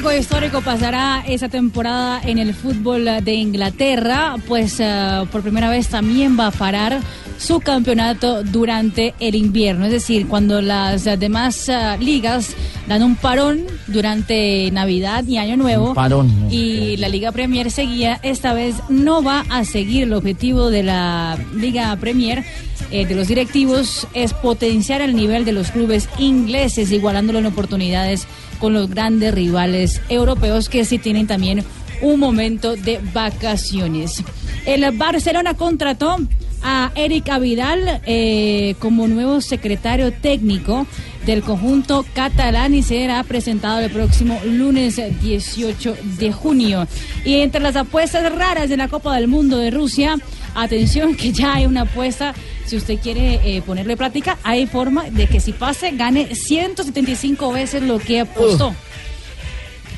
Algo 0.05 0.19
histórico 0.19 0.61
pasará 0.61 1.23
esa 1.27 1.49
temporada 1.49 2.21
en 2.23 2.37
el 2.37 2.53
fútbol 2.53 3.05
de 3.23 3.33
Inglaterra, 3.33 4.35
pues 4.47 4.79
eh, 4.79 5.25
por 5.31 5.41
primera 5.41 5.67
vez 5.67 5.87
también 5.87 6.39
va 6.39 6.45
a 6.45 6.51
parar 6.51 6.99
su 7.39 7.59
campeonato 7.59 8.43
durante 8.43 9.15
el 9.19 9.33
invierno, 9.33 9.85
es 9.85 9.91
decir, 9.91 10.27
cuando 10.27 10.61
las 10.61 11.05
demás 11.19 11.67
eh, 11.69 11.97
ligas 11.99 12.55
dan 12.87 13.01
un 13.01 13.15
parón 13.15 13.65
durante 13.87 14.69
Navidad 14.69 15.25
y 15.25 15.39
Año 15.39 15.57
Nuevo 15.57 15.89
Un 15.89 15.95
parón. 15.95 16.49
y 16.51 16.97
la 16.97 17.09
Liga 17.09 17.31
Premier 17.31 17.71
seguía, 17.71 18.19
esta 18.21 18.53
vez 18.53 18.75
no 18.89 19.23
va 19.23 19.43
a 19.49 19.65
seguir. 19.65 20.03
El 20.03 20.13
objetivo 20.13 20.69
de 20.69 20.83
la 20.83 21.35
Liga 21.55 21.95
Premier 21.95 22.45
eh, 22.91 23.07
de 23.07 23.15
los 23.15 23.27
directivos 23.27 24.07
es 24.13 24.33
potenciar 24.33 25.01
el 25.01 25.15
nivel 25.15 25.45
de 25.45 25.51
los 25.51 25.71
clubes 25.71 26.07
ingleses, 26.19 26.91
igualándolo 26.91 27.39
en 27.39 27.47
oportunidades 27.47 28.27
con 28.59 28.73
los 28.73 28.89
grandes 28.89 29.33
rivales 29.33 30.01
europeos 30.09 30.69
que 30.69 30.85
sí 30.85 30.99
tienen 30.99 31.27
también 31.27 31.63
un 32.01 32.19
momento 32.19 32.75
de 32.75 32.99
vacaciones. 33.13 34.23
El 34.65 34.89
Barcelona 34.97 35.53
contrató 35.53 36.17
a 36.63 36.91
Eric 36.95 37.29
Avidal 37.29 38.01
eh, 38.05 38.75
como 38.79 39.07
nuevo 39.07 39.39
secretario 39.39 40.11
técnico 40.11 40.87
del 41.25 41.43
conjunto 41.43 42.05
catalán 42.13 42.73
y 42.73 42.83
será 42.83 43.23
presentado 43.23 43.79
el 43.79 43.91
próximo 43.91 44.39
lunes 44.45 44.99
18 45.21 45.95
de 46.19 46.31
junio. 46.31 46.87
Y 47.23 47.35
entre 47.35 47.61
las 47.61 47.75
apuestas 47.75 48.31
raras 48.33 48.69
de 48.69 48.77
la 48.77 48.87
Copa 48.87 49.15
del 49.15 49.27
Mundo 49.27 49.57
de 49.57 49.71
Rusia, 49.71 50.15
atención 50.55 51.15
que 51.15 51.31
ya 51.31 51.55
hay 51.55 51.65
una 51.65 51.81
apuesta, 51.81 52.33
si 52.65 52.77
usted 52.77 52.99
quiere 52.99 53.39
eh, 53.43 53.61
ponerle 53.61 53.95
práctica, 53.95 54.37
hay 54.43 54.67
forma 54.67 55.09
de 55.09 55.27
que 55.27 55.39
si 55.39 55.53
pase 55.53 55.91
gane 55.91 56.35
175 56.35 57.51
veces 57.51 57.83
lo 57.83 57.99
que 57.99 58.21
apostó. 58.21 58.75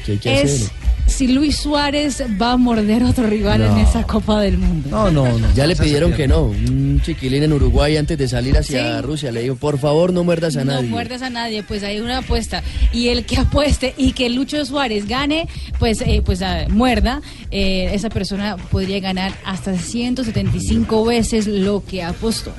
¿Qué 0.06 0.14
hay 0.14 0.18
que 0.18 0.42
Es 0.42 0.54
hacer? 0.64 0.77
Si 1.08 1.28
Luis 1.28 1.58
Suárez 1.58 2.22
va 2.40 2.52
a 2.52 2.58
morder 2.58 3.02
a 3.04 3.10
otro 3.10 3.26
rival 3.28 3.62
en 3.62 3.70
No. 3.70 3.78
esa 3.80 4.04
Copa 4.04 4.42
del 4.42 4.58
Mundo. 4.60 4.90
No, 4.90 5.10
no, 5.10 5.38
no. 5.40 5.54
Ya 5.56 5.66
le 5.66 5.76
pidieron 5.76 6.14
que 6.14 6.28
no. 6.28 6.44
Un 6.44 7.02
chiquilín 7.04 7.44
en 7.44 7.54
Uruguay 7.54 7.98
antes 7.98 8.18
de 8.18 8.28
salir 8.28 8.58
hacia 8.58 8.98
Sí. 8.98 9.02
Rusia 9.02 9.32
le 9.32 9.42
dijo, 9.42 9.56
por 9.56 9.80
favor, 9.80 10.14
no 10.14 10.24
muerdas 10.24 10.56
a 10.58 10.64
No 10.66 10.74
nadie. 10.74 10.90
muerdas 10.90 11.22
a 11.22 11.30
nadie, 11.30 11.64
pues 11.64 11.82
hay 11.84 12.00
una 12.00 12.20
apuesta. 12.20 12.62
Y 12.94 13.08
el 13.08 13.26
que 13.26 13.38
apueste 13.38 13.94
y 13.98 14.12
que 14.12 14.30
Lucho 14.30 14.64
Suárez 14.66 15.08
gane, 15.08 15.48
pues, 15.80 16.02
eh, 16.02 16.22
pues 16.24 16.42
ah, 16.42 16.66
muerda, 16.70 17.22
eh, 17.52 17.90
esa 17.94 18.10
persona 18.10 18.58
podría 18.58 19.00
ganar 19.00 19.34
hasta 19.46 19.76
175 19.78 21.06
veces 21.06 21.48
lo 21.48 21.84
que 21.84 22.04
apostó. 22.04 22.54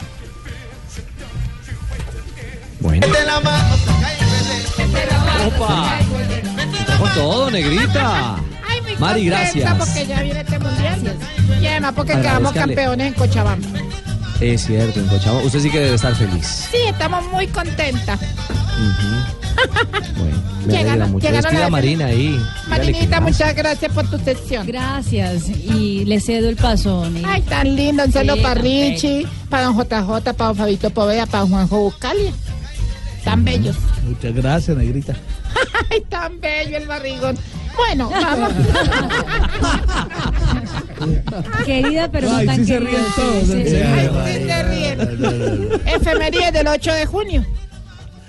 Bueno. 2.81 3.07
Opa. 5.47 5.99
Con 6.99 7.11
todo, 7.15 7.51
negrita. 7.51 8.37
Ay, 8.69 8.81
muy 8.83 8.97
Mari, 8.97 9.27
gracias. 9.27 9.75
porque 9.75 10.07
ya 10.07 10.23
viene 10.23 10.41
este 10.41 10.59
mundial. 10.59 11.17
Y 11.61 11.67
además 11.67 11.93
porque 11.95 12.13
quedamos 12.15 12.53
campeones 12.53 13.07
en 13.09 13.15
Cochabamba. 13.15 13.67
Es 14.41 14.67
cierto, 14.67 15.01
en 15.01 15.07
Cochabamba. 15.09 15.45
Usted 15.47 15.61
sí 15.61 15.71
que 15.71 15.79
debe 15.81 15.95
estar 15.97 16.15
feliz. 16.15 16.69
Sí, 16.71 16.79
estamos 16.89 17.25
muy 17.33 17.47
contentas. 17.49 18.19
Ujú. 18.21 19.59
Me 20.67 20.75
Llegaron- 20.75 21.11
mucho. 21.13 21.29
la- 21.31 21.71
Marina 21.71 22.07
ahí. 22.07 22.39
Marinita, 22.69 23.21
muchas 23.21 23.55
gracias 23.55 23.91
por 23.93 24.09
tu 24.11 24.19
sección. 24.19 24.67
Gracias. 24.67 25.49
Y 25.49 26.05
le 26.05 26.21
cedo 26.21 26.49
el 26.49 26.57
paso. 26.57 27.07
Ay, 27.27 27.43
tan 27.43 27.75
lindo. 27.75 28.05
Un 28.05 28.13
saludo 28.13 28.37
Sí, 28.37 28.43
para 28.43 28.55
Richie, 28.61 29.27
para 29.49 29.65
don 29.65 29.77
JJ, 29.77 30.35
para 30.35 30.49
don 30.49 30.57
Fabito 30.57 30.91
Poveda, 30.91 31.27
para 31.27 31.47
Juanjo 31.47 31.79
Buscalia. 31.81 32.33
Tan 33.25 33.45
bellos. 33.45 33.77
Muchas 34.05 34.35
gracias, 34.35 34.77
Negrita. 34.77 35.15
Ay, 35.91 36.01
tan 36.09 36.41
bello 36.41 36.77
el 36.79 36.87
barrigón. 36.87 37.37
Bueno, 37.77 38.11
vamos. 38.11 38.53
Querida, 41.65 42.11
pero 42.11 42.29
no 42.29 42.37
Ay, 42.37 42.47
tan 42.47 42.57
sí 42.57 42.65
se 42.67 42.81
ríen 42.81 43.03
todos, 43.15 43.45
Sí, 43.47 43.53
en 43.53 43.69
sí. 43.69 43.77
Ay, 43.77 44.11
sí 44.27 44.33
se 44.49 44.63
ríen. 44.65 45.01
Efeméride 45.87 46.51
del 46.53 46.67
8 46.67 46.93
de 46.93 47.07
junio. 47.07 47.47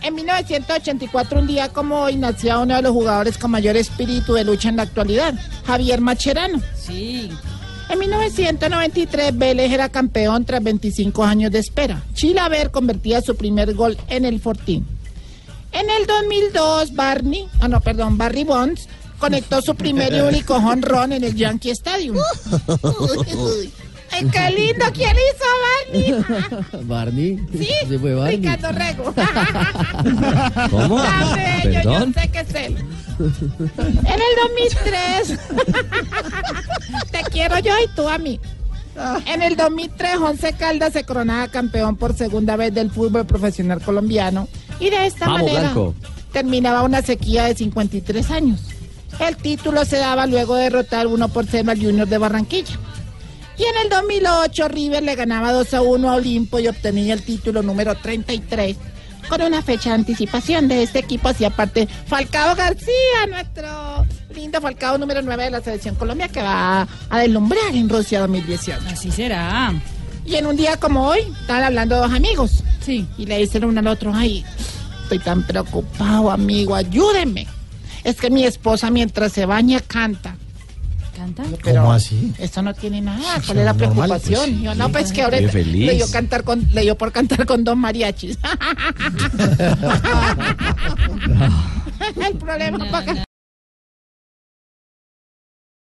En 0.02 0.16
1984, 0.16 1.40
un 1.40 1.48
día 1.48 1.70
como 1.70 2.02
hoy, 2.02 2.16
nacía 2.16 2.60
uno 2.60 2.76
de 2.76 2.82
los 2.82 2.92
jugadores 2.92 3.38
con 3.38 3.52
mayor 3.52 3.76
espíritu 3.76 4.34
de 4.34 4.46
lucha 4.46 4.70
en 4.70 4.78
la 4.78 4.84
actualidad, 4.84 5.34
Javier 5.66 6.00
Macherano. 6.00 6.62
Sí. 6.76 7.30
En 7.90 7.98
1993, 7.98 9.38
Vélez 9.38 9.72
era 9.72 9.90
campeón 9.90 10.46
tras 10.46 10.64
25 10.64 11.24
años 11.24 11.52
de 11.52 11.60
espera. 11.60 12.04
Chilaver 12.14 12.70
convertía 12.70 13.22
su 13.22 13.36
primer 13.36 13.74
gol 13.74 13.98
en 14.08 14.26
el 14.26 14.40
Fortín. 14.40 14.86
En 15.72 15.90
el 15.90 16.06
2002, 16.06 16.94
Barney, 16.94 17.48
ah 17.60 17.68
no, 17.68 17.82
perdón, 17.82 18.18
Barry 18.18 18.44
Bonds 18.44 18.88
conectó 19.18 19.62
su 19.62 19.76
primer 19.76 20.14
y 20.14 20.22
único 20.22 20.56
honrón 20.56 21.14
en 21.14 21.24
el 21.24 21.36
Yankee 21.36 21.72
Stadium. 21.72 22.18
¡Ay, 24.20 24.30
qué 24.32 24.50
lindo! 24.52 24.86
¿Quién 24.94 25.16
hizo 25.16 25.46
Barney? 26.82 26.84
Barney. 26.86 27.40
Sí, 27.58 27.70
Se 27.88 28.00
fue 28.00 28.14
Barney. 28.16 28.38
Ricardo 28.38 28.72
Rego. 28.72 29.14
¿Cómo? 30.70 31.02
Tan 31.02 31.36
bello, 31.36 31.74
¿Perdón? 31.84 32.14
Yo 32.14 32.22
sé 32.22 32.28
que 32.30 32.40
es 32.40 32.56
él. 32.56 32.78
En 33.80 34.14
el 34.14 34.34
2003. 34.48 35.40
Te 37.12 37.22
quiero 37.32 37.60
yo 37.60 37.74
y 37.84 37.88
tú 37.96 38.08
a 38.08 38.18
mí. 38.18 38.40
En 39.28 39.42
el 39.42 39.56
2003, 39.56 40.18
Once 40.18 40.54
Caldas 40.54 40.92
se 40.94 41.06
coronaba 41.06 41.48
campeón 41.48 41.96
por 41.96 42.14
segunda 42.16 42.56
vez 42.58 42.74
del 42.74 42.92
fútbol 42.92 43.26
profesional 43.26 43.82
colombiano. 43.82 44.48
Y 44.80 44.90
de 44.90 45.06
esta 45.06 45.26
Vamos, 45.28 45.42
manera 45.44 45.62
Blanco. 45.62 45.94
terminaba 46.34 46.84
una 46.84 47.02
sequía 47.02 47.46
de 47.46 47.56
53 47.56 48.32
años. 48.32 48.60
El 49.20 49.38
título 49.38 49.86
se 49.86 49.98
daba 49.98 50.26
luego 50.28 50.56
de 50.56 50.64
derrotar 50.64 51.08
1 51.08 51.28
por 51.30 51.46
0 51.46 51.72
al 51.72 51.80
Junior 51.82 52.08
de 52.08 52.18
Barranquilla. 52.18 52.78
Y 53.60 53.64
en 53.64 53.78
el 53.84 53.90
2008 53.90 54.70
River 54.70 55.04
le 55.04 55.16
ganaba 55.16 55.52
2 55.52 55.74
a 55.74 55.82
1 55.82 56.10
a 56.10 56.16
Olimpo 56.16 56.60
y 56.60 56.70
obtenía 56.70 57.14
el 57.14 57.22
título 57.22 57.62
número 57.62 57.94
33 57.94 58.78
con 59.28 59.42
una 59.42 59.62
fecha 59.62 59.90
de 59.90 59.96
anticipación 59.96 60.70
de 60.70 60.82
este 60.82 61.00
equipo 61.00 61.28
hacía 61.28 61.50
parte 61.50 61.88
Falcao 62.08 62.56
García, 62.56 63.28
nuestro 63.30 64.06
lindo 64.34 64.62
Falcao 64.62 64.98
número 64.98 65.22
9 65.22 65.44
de 65.44 65.52
la 65.52 65.62
selección 65.62 65.96
Colombia 65.96 66.30
que 66.30 66.42
va 66.42 66.88
a 67.10 67.20
deslumbrar 67.20 67.76
en 67.76 67.90
Rusia 67.90 68.22
2018. 68.22 68.80
Así 68.92 69.12
será. 69.12 69.74
Y 70.26 70.36
en 70.36 70.48
un 70.48 70.56
día 70.56 70.78
como 70.78 71.06
hoy, 71.08 71.20
estaban 71.42 71.64
hablando 71.64 71.98
dos 71.98 72.12
amigos. 72.12 72.64
Sí. 72.80 73.06
Y 73.18 73.26
le 73.26 73.40
dicen 73.40 73.66
uno 73.66 73.82
al 73.82 73.88
otro, 73.88 74.14
ay, 74.14 74.46
estoy 75.04 75.20
tan 75.20 75.46
preocupado, 75.46 76.32
amigo, 76.32 76.76
ayúdenme. 76.76 77.46
Es 78.04 78.16
que 78.16 78.30
mi 78.30 78.46
esposa 78.46 78.90
mientras 78.90 79.34
se 79.34 79.46
baña 79.46 79.82
canta. 79.82 80.38
¿Canta? 81.20 81.44
Pero 81.66 81.82
¿Cómo 81.82 81.92
así? 81.92 82.34
Esto 82.40 82.62
no 82.62 82.74
tiene 82.74 83.02
nada. 83.02 83.42
Sí, 83.42 83.48
¿Cuál 83.48 83.58
es 83.58 83.66
la 83.66 83.74
normal, 83.74 83.94
preocupación? 83.94 84.40
pues, 84.40 84.56
sí. 84.56 84.62
Yo, 84.64 84.76
no, 84.76 84.90
pues 84.90 85.12
que 85.12 85.22
ahora 85.22 85.42
le 85.42 85.96
dio, 85.96 86.10
cantar 86.12 86.46
con, 86.46 86.66
le 86.74 86.82
dio 86.82 86.98
por 86.98 87.12
cantar 87.12 87.46
con 87.46 87.66
dos 87.66 87.76
mariachis. 87.76 88.38
El 92.26 92.38
problema 92.38 92.90
para 92.90 93.26